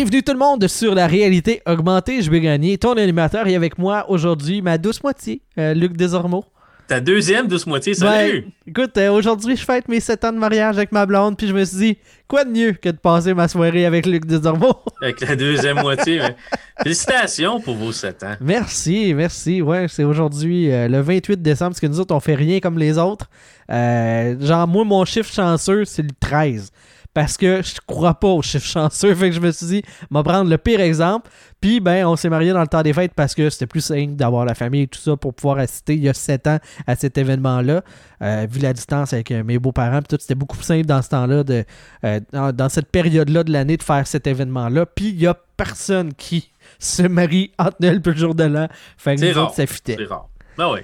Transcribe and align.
Bienvenue 0.00 0.22
tout 0.22 0.32
le 0.32 0.38
monde 0.38 0.66
sur 0.66 0.94
la 0.94 1.06
réalité 1.06 1.60
augmentée. 1.66 2.22
Je 2.22 2.30
vais 2.30 2.40
gagner 2.40 2.78
ton 2.78 2.94
animateur 2.94 3.46
et 3.46 3.54
avec 3.54 3.76
moi 3.76 4.06
aujourd'hui 4.08 4.62
ma 4.62 4.78
douce 4.78 5.02
moitié, 5.02 5.42
euh, 5.58 5.74
Luc 5.74 5.94
Desormeaux. 5.94 6.46
Ta 6.88 7.00
deuxième 7.00 7.46
douce 7.46 7.66
moitié, 7.66 7.92
salut! 7.92 8.32
Ouais, 8.32 8.44
écoute, 8.66 8.96
euh, 8.96 9.10
aujourd'hui 9.10 9.56
je 9.56 9.62
fête 9.62 9.88
mes 9.88 10.00
7 10.00 10.24
ans 10.24 10.32
de 10.32 10.38
mariage 10.38 10.78
avec 10.78 10.90
ma 10.90 11.04
blonde, 11.04 11.36
puis 11.36 11.48
je 11.48 11.52
me 11.52 11.62
suis 11.66 11.76
dit, 11.76 11.98
quoi 12.26 12.44
de 12.44 12.50
mieux 12.50 12.72
que 12.72 12.88
de 12.88 12.96
passer 12.96 13.34
ma 13.34 13.46
soirée 13.46 13.84
avec 13.84 14.06
Luc 14.06 14.24
Desormeaux? 14.24 14.80
avec 15.02 15.20
la 15.20 15.36
deuxième 15.36 15.82
moitié. 15.82 16.20
mais 16.20 16.34
Félicitations 16.82 17.60
pour 17.60 17.74
vos 17.74 17.92
7 17.92 18.22
ans. 18.22 18.36
Merci, 18.40 19.12
merci. 19.12 19.60
Ouais, 19.60 19.84
c'est 19.86 20.04
aujourd'hui 20.04 20.72
euh, 20.72 20.88
le 20.88 21.02
28 21.02 21.42
décembre, 21.42 21.72
parce 21.72 21.80
que 21.80 21.88
nous 21.88 22.00
autres, 22.00 22.14
on 22.14 22.20
fait 22.20 22.36
rien 22.36 22.60
comme 22.60 22.78
les 22.78 22.96
autres. 22.96 23.28
Genre, 23.68 24.66
moi, 24.66 24.84
mon 24.84 25.04
chiffre 25.04 25.30
chanceux, 25.30 25.84
c'est 25.84 26.02
le 26.02 26.14
13 26.18 26.72
parce 27.12 27.36
que 27.36 27.62
je 27.62 27.74
crois 27.86 28.14
pas 28.14 28.28
au 28.28 28.42
chiffre 28.42 28.66
chanceux. 28.66 29.14
Fait 29.14 29.30
que 29.30 29.36
je 29.36 29.40
me 29.40 29.50
suis 29.50 29.66
dit, 29.66 29.82
on 30.10 30.14
va 30.14 30.22
prendre 30.22 30.48
le 30.48 30.58
pire 30.58 30.80
exemple. 30.80 31.28
Puis, 31.60 31.80
ben, 31.80 32.06
on 32.06 32.16
s'est 32.16 32.30
marié 32.30 32.52
dans 32.52 32.60
le 32.60 32.68
temps 32.68 32.82
des 32.82 32.92
fêtes 32.92 33.12
parce 33.14 33.34
que 33.34 33.50
c'était 33.50 33.66
plus 33.66 33.80
simple 33.80 34.14
d'avoir 34.14 34.44
la 34.44 34.54
famille 34.54 34.82
et 34.82 34.86
tout 34.86 35.00
ça 35.00 35.16
pour 35.16 35.34
pouvoir 35.34 35.58
assister 35.58 35.94
il 35.94 36.02
y 36.02 36.08
a 36.08 36.14
7 36.14 36.46
ans 36.46 36.58
à 36.86 36.96
cet 36.96 37.18
événement-là. 37.18 37.82
Euh, 38.22 38.46
vu 38.48 38.60
la 38.60 38.72
distance 38.72 39.12
avec 39.12 39.30
euh, 39.30 39.42
mes 39.42 39.58
beaux-parents, 39.58 40.00
tout, 40.02 40.16
c'était 40.20 40.34
beaucoup 40.34 40.56
plus 40.56 40.64
simple 40.64 40.86
dans 40.86 41.02
ce 41.02 41.08
temps-là, 41.10 41.42
de, 41.44 41.64
euh, 42.04 42.20
dans, 42.32 42.68
cette 42.68 42.90
période-là 42.90 43.44
de 43.44 43.52
l'année, 43.52 43.76
de 43.76 43.82
faire 43.82 44.06
cet 44.06 44.26
événement-là. 44.26 44.86
Puis, 44.86 45.08
il 45.08 45.20
y 45.20 45.26
a 45.26 45.36
personne 45.56 46.14
qui 46.14 46.50
se 46.78 47.02
marie 47.02 47.52
entre 47.58 47.76
Noël 47.80 48.00
et 48.04 48.08
le 48.08 48.16
jour 48.16 48.34
de 48.34 48.44
l'an. 48.44 48.68
Fait 48.96 49.16
que 49.16 49.20
nous 49.20 49.38
autres, 49.38 49.54
ça 49.54 49.66
fitait. 49.66 49.96
C'est 49.98 50.06
rare. 50.06 50.28
Ben 50.56 50.72
oui. 50.72 50.80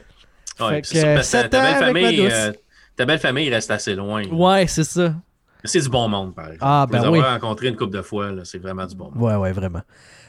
Ouais, 0.59 0.83
fait 0.83 0.83
que, 0.83 1.23
ça, 1.23 1.49
ta, 1.49 1.61
belle 1.61 1.85
famille, 1.85 2.31
ta 2.97 3.05
belle 3.05 3.19
famille 3.19 3.51
reste 3.51 3.71
assez 3.71 3.95
loin. 3.95 4.25
Ouais, 4.25 4.67
c'est 4.67 4.85
ça. 4.85 5.15
C'est 5.67 5.81
du 5.81 5.89
bon 5.89 6.09
monde, 6.09 6.35
par 6.35 6.47
exemple. 6.47 6.65
Ah, 6.65 6.87
ben 6.91 7.09
oui. 7.11 7.21
rencontré 7.21 7.69
une 7.69 7.77
couple 7.77 7.97
de 7.97 8.03
fois, 8.03 8.31
c'est 8.45 8.59
vraiment 8.59 8.87
du 8.87 8.95
bon 8.95 9.11
monde. 9.11 9.23
Ouais, 9.23 9.37
ouais, 9.37 9.53
vraiment. 9.53 9.83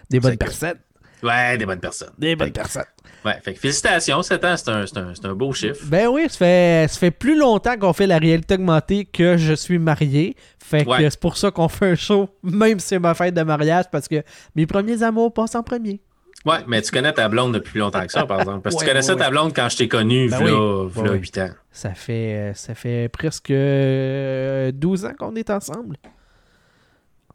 Des 0.10 0.20
bonnes 0.20 0.38
personnes. 0.38 0.80
Ouais, 1.24 1.58
des 1.58 1.66
bonnes 1.66 1.80
personnes. 1.80 2.12
Des 2.18 2.36
bonnes 2.36 2.52
personnes. 2.52 2.86
Ouais, 3.26 3.40
fait 3.44 3.56
que 3.56 3.60
félicitations, 3.60 4.22
7 4.22 4.46
ans, 4.46 4.56
c'est 4.56 4.70
un, 4.70 4.86
un, 4.98 5.30
un, 5.32 5.34
beau 5.34 5.52
chiffre. 5.52 5.84
Ben 5.86 6.08
oui, 6.08 6.28
ça 6.30 6.38
fait, 6.38 6.88
ça 6.90 7.00
fait 7.00 7.12
plus 7.12 7.38
longtemps 7.38 7.76
qu'on 7.78 7.94
fait 7.94 8.06
la 8.06 8.20
réalité 8.20 8.54
augmentée 8.54 9.06
que 9.06 9.36
je 9.38 9.54
suis 9.54 9.80
marié. 9.80 10.36
Fait 10.64 10.86
que 10.86 11.10
c'est 11.10 11.20
pour 11.20 11.38
ça 11.38 11.50
qu'on 11.50 11.68
fait 11.68 11.92
un 11.92 11.96
show, 11.96 12.30
même 12.44 12.80
si 12.80 12.90
c'est 12.90 13.00
ma 13.00 13.16
fête 13.16 13.34
de 13.34 13.42
mariage, 13.42 13.86
parce 13.92 14.08
que 14.08 14.24
mes 14.56 14.68
premiers 14.68 15.02
amours 15.02 15.34
passent 15.34 15.56
en 15.56 15.64
premier. 15.64 16.00
Ouais, 16.48 16.64
mais 16.66 16.82
tu 16.82 16.92
connais 16.92 17.12
ta 17.12 17.28
blonde 17.28 17.54
depuis 17.54 17.80
longtemps 17.80 18.06
que 18.06 18.12
ça, 18.12 18.26
par 18.26 18.40
exemple. 18.40 18.62
Parce 18.62 18.76
que 18.76 18.82
tu 18.82 18.88
connaissais 18.88 19.16
ta 19.16 19.30
blonde 19.30 19.54
quand 19.54 19.68
je 19.70 19.78
t'ai 19.78 19.88
connu, 19.88 20.30
ben 20.30 20.40
v'là, 20.40 21.14
8 21.14 21.38
ans. 21.40 21.50
Ça 21.72 21.94
fait, 21.94 22.54
ça 22.56 22.74
fait 22.74 23.10
presque 23.10 23.50
12 23.50 23.54
euh, 23.54 24.72
ans 25.04 25.14
qu'on 25.20 25.36
est 25.36 25.50
ensemble. 25.50 25.98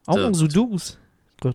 11 0.09 0.43
ou 0.43 0.49
12 0.49 0.99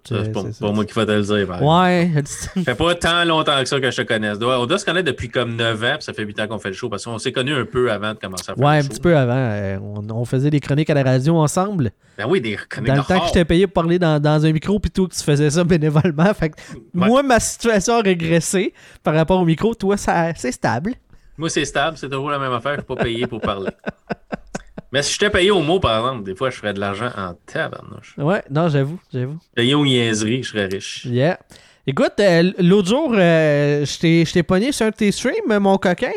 c'est 0.04 0.14
euh, 0.14 0.52
pas, 0.60 0.72
moi 0.72 0.86
qui 0.86 0.94
faut 0.94 1.06
te 1.06 1.12
le 1.12 1.22
dire. 1.22 1.62
Ouais. 1.62 2.12
ça 2.26 2.50
fait 2.62 2.76
pas 2.76 2.96
tant 2.96 3.26
longtemps 3.26 3.60
que 3.60 3.66
ça 3.66 3.80
que 3.80 3.92
je 3.92 4.02
te 4.02 4.08
connaisse. 4.08 4.38
On 4.42 4.66
doit 4.66 4.78
se 4.78 4.86
connaître 4.86 5.06
depuis 5.06 5.30
comme 5.30 5.56
9 5.56 5.84
ans, 5.84 5.94
puis 5.96 6.04
ça 6.04 6.14
fait 6.14 6.24
8 6.24 6.40
ans 6.42 6.48
qu'on 6.48 6.60
fait 6.60 6.70
le 6.70 6.76
show, 6.76 6.90
parce 6.90 7.06
qu'on 7.06 7.18
s'est 7.18 7.32
connus 7.32 7.54
un 7.54 7.66
peu 7.66 7.92
avant 7.92 8.14
de 8.14 8.20
commencer 8.20 8.52
à 8.52 8.56
faire 8.56 8.64
ouais, 8.64 8.78
le 8.78 8.82
show. 8.82 8.86
Ouais, 8.86 8.86
un 8.86 8.90
petit 8.90 9.02
peu 9.02 9.18
avant. 9.18 9.34
Euh, 9.36 9.80
on, 9.80 10.26
faisait 10.26 10.50
des 10.50 10.60
chroniques 10.60 10.90
à 10.90 10.94
la 10.94 11.04
radio 11.04 11.38
ensemble. 11.38 11.92
Ben 12.18 12.26
oui, 12.28 12.42
des 12.42 12.56
chroniques 12.56 12.88
Dans 12.88 12.96
le 12.96 13.04
temps 13.04 13.20
que 13.20 13.28
je 13.28 13.34
t'ai 13.34 13.46
payé 13.46 13.68
pour 13.68 13.84
parler 13.84 14.00
dans, 14.00 14.22
dans, 14.22 14.46
un 14.46 14.52
micro, 14.52 14.80
puis 14.80 14.92
toi, 14.92 15.08
que 15.08 15.14
tu 15.14 15.24
faisais 15.24 15.50
ça 15.50 15.64
bénévolement. 15.64 16.34
Fait 16.34 16.50
que 16.50 16.56
moi, 16.94 17.24
ma 17.24 17.40
situation 17.40 17.96
a 17.96 18.02
régressé 18.02 18.74
par 19.04 19.14
rapport 19.14 19.40
au 19.40 19.46
micro. 19.46 19.74
Toi, 19.74 19.96
c'est 19.98 20.52
stable. 20.52 20.94
Moi, 21.38 21.50
c'est 21.50 21.66
stable. 21.66 21.98
C'est 21.98 22.10
toujours 22.10 22.32
la 22.32 22.40
même 22.40 22.54
affaire. 22.54 22.74
Je 22.74 22.80
suis 22.80 22.96
pas 22.96 22.96
payé 22.96 23.28
pour 23.28 23.40
parler. 23.40 23.70
Mais 24.92 25.04
si 25.04 25.14
je 25.14 25.20
t'ai 25.20 25.30
payé 25.30 25.52
au 25.52 25.62
mot, 25.62 25.80
par 25.80 25.98
exemple, 26.00 26.24
des 26.24 26.36
fois, 26.36 26.50
je 26.50 26.58
ferais 26.58 26.74
de 26.74 26.80
l'argent 26.80 27.10
en 27.18 27.34
tabarnouche. 27.46 28.16
Ouais, 28.18 28.42
non, 28.50 28.70
j'avoue, 28.70 29.00
j'avoue. 29.14 29.38
Payé 29.56 29.76
aux 29.76 29.86
niaiseries, 29.86 30.44
je 30.44 30.50
serais 30.50 30.66
riche. 30.66 31.06
Yeah. 31.06 31.38
Écoute, 31.86 32.14
euh, 32.20 32.52
l'autre 32.60 32.90
jour, 32.90 33.14
euh, 33.14 33.86
je 33.86 34.32
t'ai 34.32 34.44
pogné 34.44 34.72
sur 34.72 34.86
un 34.86 34.90
de 34.90 34.96
tes 34.96 35.12
streams, 35.12 35.58
mon 35.60 35.78
coquin. 35.78 36.12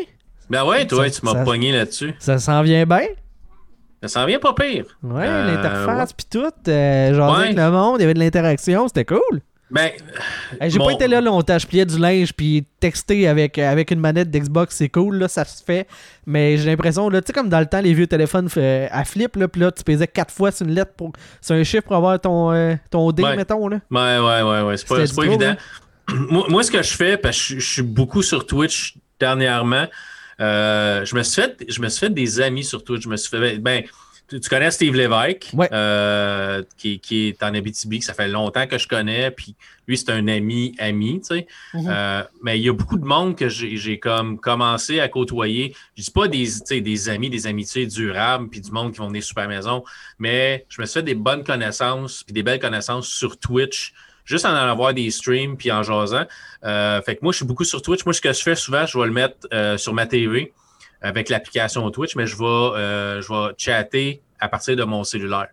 Ben 0.49 0.65
ouais, 0.65 0.87
toi, 0.87 1.09
tu 1.09 1.21
m'as 1.25 1.45
pogné 1.45 1.71
là-dessus. 1.71 2.13
Ça 2.19 2.39
s'en 2.39 2.63
vient 2.63 2.85
bien? 2.87 3.07
Ça 4.03 4.09
s'en 4.09 4.27
vient 4.27 4.39
pas 4.39 4.53
pire. 4.53 4.87
Ouais, 5.03 5.27
euh, 5.27 5.47
l'interface 5.47 6.13
puis 6.13 6.27
tout. 6.31 6.51
genre 7.15 7.37
avec 7.37 7.57
le 7.57 7.71
monde, 7.71 7.97
il 7.99 8.03
y 8.03 8.05
avait 8.05 8.15
de 8.15 8.19
l'interaction, 8.19 8.89
c'était 8.89 9.05
cool. 9.05 9.41
Ben. 9.71 9.91
J'ai 10.61 10.79
pas 10.79 10.91
été 10.91 11.07
là 11.07 11.21
longtemps. 11.21 11.59
Je 11.59 11.67
pliais 11.67 11.87
du 11.87 11.99
linge 11.99 12.33
puis 12.33 12.65
texter 12.81 13.29
avec, 13.29 13.59
avec 13.59 13.91
une 13.91 14.01
manette 14.01 14.31
d'Xbox, 14.31 14.75
c'est 14.77 14.89
cool, 14.89 15.17
là, 15.17 15.29
ça 15.29 15.45
se 15.45 15.63
fait. 15.63 15.87
Mais 16.27 16.57
j'ai 16.57 16.67
l'impression, 16.67 17.09
là, 17.09 17.21
tu 17.21 17.29
sais, 17.29 17.33
comme 17.33 17.49
dans 17.49 17.61
le 17.61 17.67
temps, 17.67 17.81
les 17.81 17.95
vieux 17.95 18.07
téléphones 18.07 18.49
à 18.91 19.05
flip, 19.05 19.37
là, 19.37 19.49
puis 19.49 19.61
là, 19.61 19.71
tu 19.71 19.83
pesais 19.85 20.07
quatre 20.07 20.33
fois 20.33 20.51
sur 20.51 20.67
une 20.67 20.75
lettre 20.75 20.93
pour. 20.97 21.13
C'est 21.41 21.55
un 21.55 21.63
chiffre 21.63 21.85
pour 21.85 21.97
avoir 21.97 22.21
ton, 22.21 22.53
euh, 22.53 22.75
ton 22.91 23.11
dé, 23.13 23.23
mettons, 23.37 23.69
là. 23.69 23.81
Ouais, 23.91 24.19
ouais, 24.19 24.43
ouais, 24.43 24.63
ouais. 24.63 24.77
C'est 24.77 24.89
pas, 24.89 24.97
pas 24.97 25.25
évident. 25.25 25.55
Hein? 26.09 26.15
moi, 26.49 26.63
ce 26.63 26.71
que 26.71 26.83
je 26.83 26.95
fais, 26.95 27.17
parce 27.17 27.37
que 27.37 27.61
je, 27.61 27.67
suis 27.67 27.83
beaucoup 27.83 28.23
sur 28.23 28.47
Twitch 28.47 28.97
dernièrement, 29.19 29.87
euh, 30.41 31.05
je, 31.05 31.15
me 31.15 31.23
suis 31.23 31.43
fait, 31.43 31.65
je 31.69 31.81
me 31.81 31.89
suis 31.89 32.01
fait 32.01 32.11
des 32.11 32.41
amis 32.41 32.65
sur 32.65 32.83
Twitch. 32.83 33.03
Je 33.03 33.09
me 33.09 33.17
suis 33.17 33.31
fait. 33.31 33.59
Ben, 33.59 33.85
tu, 34.31 34.49
connais 34.49 34.71
Steve 34.71 34.95
Lévesque, 34.95 35.53
euh, 35.73 36.63
qui, 36.77 37.01
est 37.11 37.43
en 37.43 37.53
Abitibi, 37.53 37.99
que 37.99 38.05
ça 38.05 38.15
fait 38.15 38.29
longtemps 38.29 38.67
que 38.67 38.79
je 38.79 38.87
connais, 38.87 39.31
puis 39.31 39.57
lui, 39.89 39.99
c'est 39.99 40.11
un 40.11 40.29
ami, 40.29 40.75
ami, 40.79 41.21
tu 41.21 41.35
sais. 41.35 41.47
Mhm. 41.75 41.89
Euh, 41.89 42.23
mais 42.43 42.59
il 42.59 42.65
y 42.65 42.69
a 42.69 42.73
beaucoup 42.73 42.99
de 42.99 43.05
monde 43.05 43.37
que 43.37 43.49
j'ai 43.49 43.99
comme 43.99 44.39
commencé 44.39 45.01
à 45.01 45.09
côtoyer. 45.09 45.75
Je 45.97 46.05
dis 46.05 46.11
pas 46.11 46.29
des, 46.29 46.49
des 46.81 47.09
amis, 47.09 47.29
des 47.29 47.47
amitiés 47.47 47.87
durables, 47.87 48.49
puis 48.49 48.61
du 48.61 48.71
monde 48.71 48.93
qui 48.93 48.99
vont 48.99 49.09
venir 49.09 49.25
super 49.25 49.49
maison, 49.49 49.83
mais 50.19 50.65
je 50.69 50.81
me 50.81 50.87
suis 50.87 51.01
fait 51.01 51.03
des 51.05 51.17
bonnes 51.17 51.43
connaissances, 51.43 52.23
puis 52.23 52.33
des 52.33 52.45
belles 52.45 52.61
connaissances 52.61 53.09
sur 53.09 53.37
Twitch, 53.39 53.93
juste 54.25 54.47
en 54.47 54.55
allant 54.55 54.77
voir 54.77 54.95
des 54.95 55.11
streams, 55.11 55.57
puis 55.57 55.73
en 55.73 55.83
jasant. 55.83 56.27
Euh, 56.65 57.03
fait 57.03 57.17
que 57.17 57.21
moi, 57.23 57.33
je 57.33 57.39
suis 57.39 57.47
beaucoup 57.47 57.65
sur 57.65 57.83
Twitch. 57.83 58.05
Moi, 58.05 58.13
ce 58.13 58.21
que 58.21 58.33
je 58.33 58.43
fais 58.43 58.55
souvent, 58.55 58.87
je 58.87 58.97
vais 58.97 59.07
le 59.07 59.13
mettre 59.13 59.49
sur 59.79 59.93
ma 59.93 60.07
TV 60.07 60.53
avec 61.03 61.29
l'application 61.29 61.91
Twitch, 61.91 62.17
mais 62.17 62.27
je 62.27 62.37
vais, 62.37 62.45
euh, 62.45 63.21
je 63.21 63.29
vais 63.29 63.55
chatter 63.57 64.21
à 64.39 64.49
partir 64.49 64.77
de 64.77 64.85
mon 64.85 65.05
cellulaire, 65.05 65.49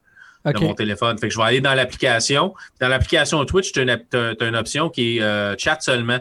de 0.45 0.59
mon 0.59 0.73
téléphone. 0.73 1.17
Fait 1.17 1.27
que 1.27 1.33
je 1.33 1.39
vais 1.39 1.45
aller 1.45 1.61
dans 1.61 1.73
l'application. 1.73 2.53
Dans 2.79 2.87
l'application 2.87 3.43
Twitch, 3.45 3.71
tu 3.71 3.79
as, 3.81 4.47
une 4.47 4.55
option 4.55 4.89
qui 4.89 5.17
est 5.17 5.21
euh, 5.21 5.55
chat 5.57 5.81
seulement. 5.81 6.19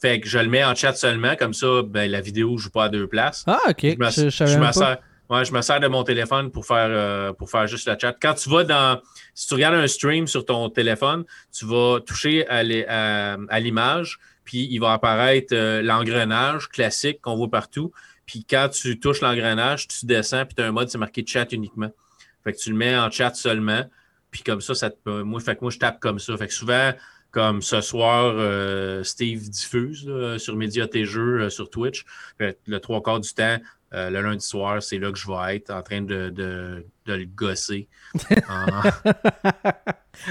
Fait 0.00 0.20
que 0.20 0.28
je 0.28 0.38
le 0.38 0.48
mets 0.48 0.64
en 0.64 0.74
chat 0.74 0.94
seulement, 0.94 1.34
comme 1.36 1.52
ça, 1.52 1.82
ben, 1.84 2.10
la 2.10 2.20
vidéo 2.20 2.52
ne 2.52 2.58
joue 2.58 2.70
pas 2.70 2.84
à 2.84 2.88
deux 2.88 3.08
places. 3.08 3.44
Ah, 3.46 3.58
OK. 3.68 3.82
Je 3.82 3.96
me, 3.96 4.70
sers, 4.70 4.98
ouais, 5.30 5.44
je 5.44 5.52
me 5.52 5.62
sers 5.62 5.80
de 5.80 5.88
mon 5.88 6.04
téléphone 6.04 6.50
pour 6.50 6.64
faire, 6.64 6.88
euh, 6.90 7.32
pour 7.32 7.50
faire 7.50 7.66
juste 7.66 7.88
le 7.88 7.96
chat. 8.00 8.14
Quand 8.20 8.34
tu 8.34 8.48
vas 8.48 8.64
dans. 8.64 9.00
Si 9.34 9.48
tu 9.48 9.54
regardes 9.54 9.74
un 9.74 9.86
stream 9.88 10.28
sur 10.28 10.44
ton 10.44 10.70
téléphone, 10.70 11.24
tu 11.52 11.66
vas 11.66 11.98
toucher 12.06 12.46
à 12.46 12.62
l'image, 12.62 14.20
puis 14.44 14.68
il 14.70 14.78
va 14.78 14.92
apparaître 14.92 15.52
l'engrenage 15.82 16.68
classique 16.68 17.20
qu'on 17.20 17.34
voit 17.34 17.50
partout. 17.50 17.92
Puis 18.26 18.44
quand 18.48 18.68
tu 18.68 18.98
touches 18.98 19.20
l'engrenage, 19.20 19.88
tu 19.88 20.06
descends, 20.06 20.44
puis 20.46 20.54
tu 20.54 20.62
as 20.62 20.66
un 20.66 20.72
mode, 20.72 20.88
c'est 20.88 20.98
marqué 20.98 21.24
chat 21.26 21.52
uniquement. 21.52 21.90
Fait 22.42 22.52
que 22.52 22.58
tu 22.58 22.70
le 22.70 22.76
mets 22.76 22.96
en 22.96 23.10
chat 23.10 23.34
seulement. 23.34 23.84
Puis 24.30 24.42
comme 24.42 24.60
ça, 24.60 24.74
ça 24.74 24.90
te, 24.90 25.22
moi, 25.22 25.40
fait 25.40 25.56
que 25.56 25.60
moi, 25.62 25.70
je 25.70 25.78
tape 25.78 26.00
comme 26.00 26.18
ça. 26.18 26.36
Fait 26.36 26.48
que 26.48 26.54
souvent, 26.54 26.92
comme 27.30 27.62
ce 27.62 27.80
soir, 27.80 28.34
euh, 28.36 29.02
Steve 29.02 29.48
diffuse 29.48 30.08
sur 30.38 30.56
Média 30.56 30.86
euh, 30.94 31.50
sur 31.50 31.70
Twitch. 31.70 32.04
le 32.38 32.78
trois 32.78 33.02
quarts 33.02 33.20
du 33.20 33.32
temps, 33.32 33.58
euh, 33.92 34.10
le 34.10 34.22
lundi 34.22 34.44
soir, 34.44 34.82
c'est 34.82 34.98
là 34.98 35.12
que 35.12 35.18
je 35.18 35.26
vais 35.28 35.56
être 35.56 35.70
en 35.70 35.82
train 35.82 36.02
de, 36.02 36.30
de, 36.30 36.84
le 37.06 37.24
gosser. 37.24 37.88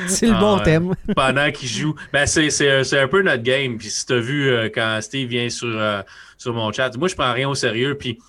c'est 0.08 0.28
le 0.28 0.40
bon 0.40 0.60
thème. 0.60 0.94
pendant 1.16 1.52
qu'il 1.52 1.70
joue. 1.70 1.96
Ben, 2.12 2.25
c'est 2.25 3.00
un 3.00 3.08
peu 3.08 3.22
notre 3.22 3.44
game. 3.44 3.78
Puis 3.78 3.90
si 3.90 4.06
tu 4.06 4.14
as 4.14 4.20
vu 4.20 4.72
quand 4.74 5.00
Steve 5.02 5.30
vient 5.30 5.50
sur, 5.50 6.04
sur 6.38 6.54
mon 6.54 6.72
chat, 6.72 6.96
moi, 6.98 7.08
je 7.08 7.16
prends 7.16 7.34
rien 7.34 7.50
au 7.50 7.56
sérieux. 7.56 7.98
Puis 7.98 8.20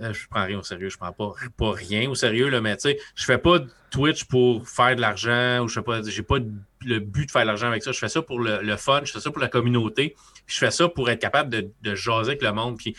je 0.00 0.26
prends 0.28 0.44
rien 0.44 0.58
au 0.58 0.62
sérieux, 0.62 0.88
je 0.88 0.96
prends 0.96 1.12
pas, 1.12 1.34
pas 1.56 1.72
rien 1.72 2.08
au 2.08 2.14
sérieux, 2.14 2.48
là, 2.48 2.60
mais 2.60 2.76
tu 2.76 2.82
sais, 2.90 2.98
je 3.14 3.24
fais 3.24 3.38
pas 3.38 3.58
Twitch 3.90 4.24
pour 4.24 4.68
faire 4.68 4.96
de 4.96 5.00
l'argent 5.00 5.60
ou 5.60 5.68
je 5.68 5.74
sais 5.74 5.82
pas, 5.82 6.00
j'ai 6.02 6.22
pas 6.22 6.38
le 6.82 6.98
but 7.00 7.26
de 7.26 7.30
faire 7.30 7.42
de 7.42 7.48
l'argent 7.48 7.66
avec 7.66 7.82
ça. 7.82 7.92
Je 7.92 7.98
fais 7.98 8.08
ça 8.08 8.22
pour 8.22 8.40
le, 8.40 8.76
fun, 8.76 9.02
je 9.04 9.12
fais 9.12 9.20
ça 9.20 9.30
pour 9.30 9.42
la 9.42 9.48
communauté, 9.48 10.16
je 10.46 10.58
fais 10.58 10.70
ça 10.70 10.88
pour 10.88 11.10
être 11.10 11.20
capable 11.20 11.50
de, 11.50 11.70
de 11.82 11.94
jaser 11.94 12.30
avec 12.30 12.42
le 12.42 12.52
monde. 12.52 12.78
Puis 12.78 12.96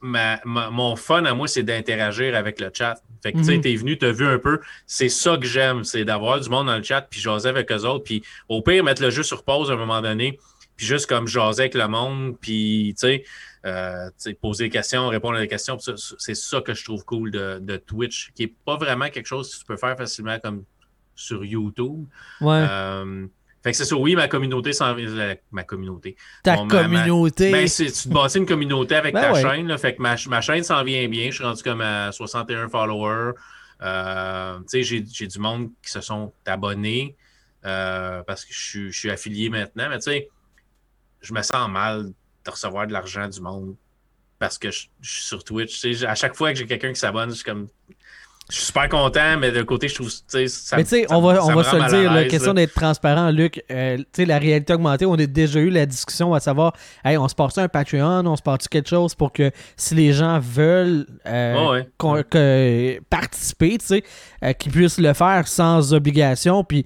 ma, 0.00 0.40
mon 0.44 0.96
fun 0.96 1.24
à 1.24 1.34
moi, 1.34 1.48
c'est 1.48 1.62
d'interagir 1.62 2.34
avec 2.34 2.60
le 2.60 2.70
chat. 2.72 3.00
Fait 3.26 3.32
que 3.32 3.38
tu 3.38 3.44
sais, 3.44 3.56
mhm. 3.56 3.60
t'es 3.60 3.74
venu, 3.74 3.98
t'as 3.98 4.12
vu 4.12 4.24
un 4.24 4.38
peu. 4.38 4.60
C'est 4.86 5.08
ça 5.08 5.36
que 5.36 5.46
j'aime, 5.46 5.82
c'est 5.82 6.04
d'avoir 6.04 6.38
du 6.38 6.48
monde 6.48 6.68
dans 6.68 6.76
le 6.76 6.82
chat, 6.84 7.02
puis 7.02 7.18
jaser 7.18 7.48
avec 7.48 7.72
eux 7.72 7.84
autres, 7.84 8.04
puis 8.04 8.22
au 8.48 8.62
pire, 8.62 8.84
mettre 8.84 9.02
le 9.02 9.10
jeu 9.10 9.24
sur 9.24 9.42
pause 9.42 9.68
à 9.68 9.74
un 9.74 9.76
moment 9.76 10.00
donné, 10.00 10.38
puis 10.76 10.86
juste 10.86 11.06
comme 11.06 11.26
jaser 11.26 11.62
avec 11.62 11.74
le 11.74 11.88
monde, 11.88 12.36
puis 12.40 12.94
tu 12.96 13.00
sais, 13.00 13.24
euh, 13.64 14.08
poser 14.40 14.64
des 14.64 14.70
questions, 14.70 15.08
répondre 15.08 15.38
à 15.38 15.40
des 15.40 15.48
questions. 15.48 15.76
C'est 15.80 16.36
ça 16.36 16.60
que 16.60 16.72
je 16.72 16.84
trouve 16.84 17.04
cool 17.04 17.32
de, 17.32 17.76
Twitch, 17.78 18.30
qui 18.36 18.44
n'est 18.44 18.54
pas 18.64 18.76
vraiment 18.76 19.08
quelque 19.08 19.26
chose 19.26 19.52
que 19.52 19.58
tu 19.58 19.64
peux 19.64 19.76
faire 19.76 19.96
facilement 19.96 20.38
comme 20.38 20.62
sur 21.16 21.44
YouTube. 21.44 22.06
Ouais. 22.40 22.64
Euh, 22.70 23.26
fait 23.66 23.72
que 23.72 23.78
c'est 23.78 23.84
ça, 23.84 23.96
oui, 23.96 24.14
ma 24.14 24.28
communauté 24.28 24.72
s'en 24.72 24.94
vient. 24.94 25.34
Ma 25.50 25.64
communauté. 25.64 26.14
Ta 26.44 26.56
communauté. 26.68 27.50
ben, 27.50 27.68
tu 27.68 27.90
te 27.90 28.08
bâtis 28.08 28.38
une 28.38 28.46
communauté 28.46 28.94
avec 28.94 29.12
ta 29.12 29.34
chaîne. 29.34 29.66
Là, 29.66 29.76
fait 29.76 29.96
que 29.96 30.02
ma, 30.02 30.14
ma 30.28 30.40
chaîne 30.40 30.62
s'en 30.62 30.84
vient 30.84 31.08
bien. 31.08 31.30
Je 31.30 31.34
suis 31.34 31.44
rendu 31.44 31.64
comme 31.64 31.80
à 31.80 32.12
61 32.12 32.68
followers. 32.68 33.32
Euh, 33.82 34.60
j'ai 34.72 35.00
du 35.00 35.38
monde 35.40 35.70
qui 35.82 35.90
se 35.90 36.00
sont 36.00 36.32
abonnés. 36.46 37.16
euh, 37.64 38.22
parce 38.22 38.44
que 38.44 38.54
je 38.54 38.90
suis, 38.92 39.10
affilié 39.10 39.48
maintenant, 39.48 39.88
mais 39.88 39.98
tu 39.98 40.12
sais, 40.12 40.28
je 41.20 41.34
me 41.34 41.42
sens 41.42 41.68
mal 41.68 42.12
de 42.44 42.50
recevoir 42.50 42.86
de 42.86 42.92
l'argent 42.92 43.26
du 43.26 43.40
monde 43.40 43.74
parce 44.38 44.58
que 44.58 44.70
je, 44.70 44.86
je 45.00 45.10
suis 45.10 45.24
sur 45.24 45.42
Twitch. 45.42 45.84
à 46.04 46.14
chaque 46.14 46.36
fois 46.36 46.52
que 46.52 46.58
j'ai 46.60 46.66
quelqu'un 46.66 46.92
qui 46.92 47.00
s'abonne, 47.00 47.30
je 47.30 47.34
suis 47.34 47.44
comme 47.44 47.66
je 48.48 48.56
suis 48.56 48.66
super 48.66 48.88
content, 48.88 49.36
mais 49.38 49.50
d'un 49.50 49.64
côté, 49.64 49.88
je 49.88 49.96
trouve 49.96 50.08
ça. 50.08 50.22
Mais 50.76 50.84
tu 50.84 50.90
sais, 50.90 51.06
on 51.10 51.20
va, 51.20 51.44
on 51.44 51.52
va 51.52 51.64
se 51.64 51.74
le 51.74 51.88
dire, 51.88 52.12
la 52.12 52.24
question 52.26 52.54
d'être 52.54 52.74
transparent, 52.74 53.30
Luc. 53.30 53.64
Euh, 53.72 53.96
tu 53.96 54.04
sais, 54.12 54.24
la 54.24 54.38
réalité 54.38 54.72
augmentée, 54.72 55.04
on 55.04 55.14
a 55.14 55.26
déjà 55.26 55.58
eu 55.58 55.68
la 55.68 55.84
discussion 55.84 56.32
à 56.32 56.38
savoir, 56.38 56.72
hey, 57.04 57.18
on 57.18 57.26
se 57.26 57.34
passe 57.34 57.58
un 57.58 57.66
Patreon, 57.66 58.24
on 58.24 58.36
se 58.36 58.42
passe 58.42 58.68
quelque 58.68 58.88
chose 58.88 59.16
pour 59.16 59.32
que 59.32 59.50
si 59.76 59.96
les 59.96 60.12
gens 60.12 60.38
veulent 60.38 61.06
euh, 61.26 61.82
participer, 63.10 63.78
tu 63.78 63.86
sais, 63.86 64.04
euh, 64.44 64.52
qu'ils 64.52 64.70
puissent 64.70 64.98
le 64.98 65.12
faire 65.12 65.48
sans 65.48 65.92
obligation. 65.92 66.62
Puis 66.62 66.84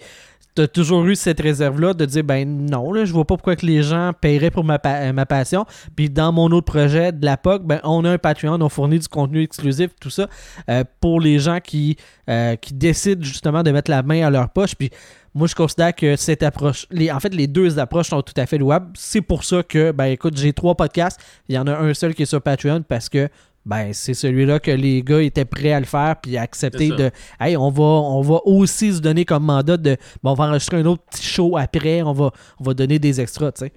tu 0.55 0.62
as 0.62 0.69
toujours 0.69 1.05
eu 1.06 1.17
cette 1.17 1.41
réserve-là 1.41 1.94
de 1.94 2.05
dire 2.05 2.25
ben 2.25 2.67
non, 2.67 2.93
là, 2.93 3.05
je 3.05 3.12
vois 3.12 3.25
pas 3.25 3.37
pourquoi 3.37 3.56
que 3.56 3.67
les 3.67 3.82
gens 3.82 4.12
paieraient 4.19 4.50
pour 4.50 4.64
ma, 4.64 4.79
ma 5.12 5.26
passion. 5.26 5.64
Puis 5.97 6.11
dans 6.11 6.32
mon 6.32 6.50
autre 6.50 6.73
projet 6.73 7.12
de 7.12 7.25
la 7.25 7.37
POC, 7.37 7.64
ben, 7.64 7.81
on 7.85 8.05
a 8.05 8.11
un 8.11 8.19
Patreon, 8.19 8.61
on 8.61 8.69
fournit 8.69 8.99
du 8.99 9.08
contenu 9.08 9.43
exclusif, 9.43 9.91
tout 10.00 10.11
ça, 10.11 10.29
euh, 10.69 10.85
pour 11.00 11.20
les 11.20 11.38
gens 11.38 11.61
qui, 11.61 11.97
euh, 12.29 12.56
qui 12.56 12.75
décident 12.75 13.23
justement 13.23 13.62
de 13.62 13.70
mettre 13.70 13.91
la 13.91 14.02
main 14.02 14.26
à 14.26 14.31
leur 14.31 14.50
poche. 14.50 14.75
Puis 14.75 14.91
moi, 15.35 15.47
je 15.47 15.55
considère 15.55 15.94
que 15.94 16.17
cette 16.17 16.43
approche, 16.43 16.87
les, 16.91 17.12
en 17.12 17.20
fait, 17.20 17.32
les 17.32 17.46
deux 17.46 17.79
approches 17.79 18.08
sont 18.08 18.23
tout 18.23 18.35
à 18.37 18.46
fait 18.46 18.58
louables. 18.58 18.91
C'est 18.96 19.20
pour 19.20 19.44
ça 19.44 19.62
que, 19.62 19.93
ben 19.93 20.06
écoute, 20.06 20.37
j'ai 20.37 20.53
trois 20.53 20.75
podcasts. 20.75 21.20
Il 21.49 21.55
y 21.55 21.58
en 21.58 21.67
a 21.69 21.76
un 21.76 21.94
seul 21.94 22.14
qui 22.14 22.23
est 22.23 22.26
sur 22.26 22.43
Patreon 22.43 22.82
parce 22.82 23.08
que 23.08 23.29
ben 23.67 23.93
c'est 23.93 24.15
celui-là 24.15 24.59
que 24.59 24.71
les 24.71 25.03
gars 25.03 25.21
étaient 25.21 25.45
prêts 25.45 25.73
à 25.73 25.81
le 25.81 25.87
faire 25.87 26.17
puis 26.21 26.37
à 26.37 26.43
accepter 26.43 26.89
de 26.89 27.11
hey 27.39 27.57
on 27.57 27.71
va 27.71 27.83
on 27.83 28.23
va 28.23 28.41
aussi 28.45 28.95
se 28.95 29.01
donner 29.01 29.25
comme 29.25 29.45
mandat 29.45 29.77
de 29.77 29.97
bon 30.23 30.31
on 30.31 30.35
va 30.35 30.45
enregistrer 30.45 30.79
un 30.79 30.87
autre 30.87 31.03
petit 31.11 31.23
show 31.23 31.57
après 31.59 32.03
on 32.03 32.12
va 32.12 32.31
on 32.59 32.65
va 32.65 32.75
donner 32.75 32.99
des 32.99 33.21
extras 33.21 33.53
tu 33.53 33.67
sais. 33.67 33.73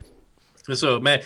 C'est 0.65 0.75
ça. 0.75 0.99
Mais 1.01 1.21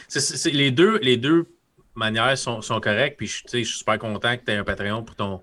les 0.52 0.72
deux 0.72 0.98
les 1.00 1.18
deux 1.18 1.46
manières 1.94 2.38
sont, 2.38 2.62
sont 2.62 2.80
correctes 2.80 3.18
puis 3.18 3.28
je 3.28 3.48
suis 3.48 3.66
super 3.66 4.00
content 4.00 4.36
que 4.36 4.44
tu 4.44 4.52
aies 4.52 4.58
un 4.58 4.64
Patreon 4.64 5.04
pour 5.04 5.16
ton 5.16 5.42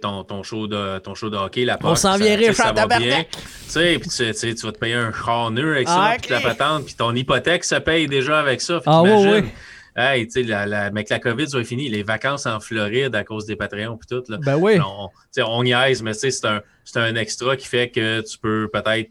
ton, 0.00 0.22
ton, 0.22 0.44
show 0.44 0.68
de, 0.68 0.98
ton 0.98 1.16
show 1.16 1.30
de 1.30 1.36
hockey, 1.36 1.64
la 1.64 1.76
On 1.82 1.96
s'en 1.96 2.16
vient 2.16 2.36
rire, 2.36 2.54
ça 2.54 2.72
va 2.72 2.86
bien. 2.86 3.24
Tu 3.24 3.40
sais, 3.66 3.98
puis 3.98 4.08
tu, 4.08 4.54
tu 4.54 4.66
vas 4.66 4.70
te 4.70 4.78
payer 4.78 4.94
un 4.94 5.12
charneux 5.12 5.74
avec 5.74 5.88
ça, 5.88 6.14
puis 6.22 6.30
la 6.30 6.40
patente, 6.40 6.84
puis 6.84 6.94
ton 6.94 7.12
hypothèque 7.12 7.64
se 7.64 7.74
paye 7.74 8.06
déjà 8.06 8.38
avec 8.38 8.60
ça. 8.60 8.80
Ah 8.86 9.02
oui, 9.02 9.10
oui 9.10 9.50
hey, 9.96 10.26
tu 10.26 10.32
sais, 10.32 10.42
la, 10.42 10.66
la, 10.66 10.90
mais 10.90 11.04
que 11.04 11.12
la 11.12 11.20
COVID 11.20 11.48
soit 11.48 11.64
finie, 11.64 11.88
les 11.88 12.02
vacances 12.02 12.46
en 12.46 12.60
Floride 12.60 13.14
à 13.14 13.24
cause 13.24 13.46
des 13.46 13.56
Patreons 13.56 13.98
et 14.02 14.06
tout. 14.06 14.22
Là, 14.28 14.38
ben 14.38 14.56
oui. 14.56 14.78
On, 14.80 15.08
on 15.44 15.62
niaise, 15.62 16.02
mais 16.02 16.14
c'est 16.14 16.44
un, 16.44 16.62
un 16.96 17.14
extra 17.16 17.56
qui 17.56 17.66
fait 17.66 17.90
que 17.90 18.20
tu 18.20 18.38
peux 18.38 18.68
peut-être 18.72 19.10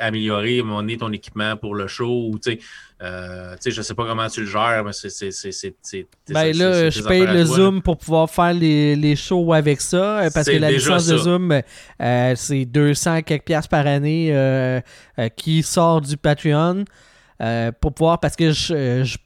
améliorer 0.00 0.62
mon 0.62 0.86
ton 0.96 1.12
équipement 1.12 1.56
pour 1.56 1.74
le 1.74 1.86
show 1.86 2.30
ou 2.32 2.38
tu 2.38 2.58
euh, 3.00 3.54
je 3.64 3.80
sais 3.80 3.94
pas 3.94 4.06
comment 4.06 4.26
tu 4.28 4.40
le 4.40 4.46
gères, 4.46 4.82
mais 4.84 4.92
c'est. 4.92 6.06
Ben 6.28 6.56
là, 6.56 6.90
je 6.90 7.02
paye 7.02 7.26
le 7.26 7.44
Zoom 7.44 7.80
pour 7.80 7.96
pouvoir 7.96 8.28
faire 8.28 8.52
les, 8.52 8.96
les, 8.96 9.14
shows 9.14 9.52
avec 9.52 9.80
ça. 9.80 10.18
Euh, 10.18 10.30
parce 10.34 10.48
que 10.48 10.56
la 10.56 10.72
licence 10.72 11.06
de 11.06 11.16
Zoom, 11.16 11.62
euh, 12.00 12.32
c'est 12.34 12.64
200 12.64 13.22
quelques 13.22 13.44
piastres 13.44 13.68
par 13.68 13.86
année 13.86 14.30
euh, 14.32 14.80
qui 15.36 15.62
sort 15.62 16.00
du 16.00 16.16
Patreon. 16.16 16.84
pour 17.80 17.94
pouvoir, 17.94 18.18
parce 18.18 18.34
que 18.34 18.50
je, 18.50 19.04
je 19.04 19.16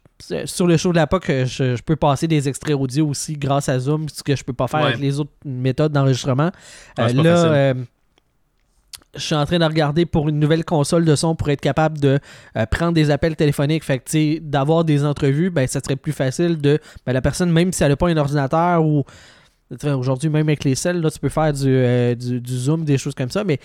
sur 0.44 0.66
le 0.66 0.76
show 0.76 0.90
de 0.90 0.96
la 0.96 1.06
POC, 1.06 1.30
euh, 1.30 1.46
je, 1.46 1.82
peux 1.82 1.96
passer 1.96 2.28
des 2.28 2.48
extraits 2.48 2.76
audio 2.76 3.08
aussi 3.08 3.34
grâce 3.34 3.68
à 3.68 3.78
Zoom, 3.78 4.08
ce 4.08 4.22
que 4.22 4.36
je 4.36 4.44
peux 4.44 4.52
pas 4.52 4.68
faire 4.68 4.80
avec 4.80 4.98
les 4.98 5.20
autres 5.20 5.32
méthodes 5.44 5.92
d'enregistrement. 5.92 6.50
Ah, 6.96 7.06
euh, 7.06 7.22
là, 7.22 7.44
euh, 7.44 7.74
je 9.14 9.20
suis 9.20 9.34
en 9.34 9.44
train 9.44 9.58
de 9.58 9.64
regarder 9.64 10.06
pour 10.06 10.28
une 10.28 10.38
nouvelle 10.38 10.64
console 10.64 11.04
de 11.04 11.14
son 11.16 11.34
pour 11.34 11.50
être 11.50 11.60
capable 11.60 11.98
de 11.98 12.18
prendre 12.70 12.92
des 12.92 13.10
appels 13.10 13.36
téléphoniques. 13.36 13.84
Fait 13.84 13.98
que, 13.98 14.38
d'avoir 14.38 14.84
des 14.84 15.04
entrevues, 15.04 15.50
ben, 15.50 15.66
ça 15.66 15.80
serait 15.80 15.96
plus 15.96 16.12
facile 16.12 16.58
de. 16.60 16.78
Ben, 17.04 17.12
la 17.12 17.20
personne, 17.20 17.50
même 17.50 17.72
si 17.72 17.82
elle 17.82 17.90
n'a 17.90 17.96
pas 17.96 18.08
un 18.08 18.16
ordinateur 18.16 18.84
ou. 18.84 19.04
Aujourd'hui, 19.84 20.28
même 20.28 20.46
avec 20.48 20.64
les 20.64 20.74
selles, 20.74 21.00
là, 21.00 21.10
tu 21.10 21.18
peux 21.18 21.30
faire 21.30 21.50
du, 21.50 22.14
du, 22.16 22.42
du, 22.42 22.56
Zoom, 22.58 22.84
des 22.84 22.98
choses 22.98 23.14
comme 23.14 23.30
ça, 23.30 23.42
mais 23.42 23.58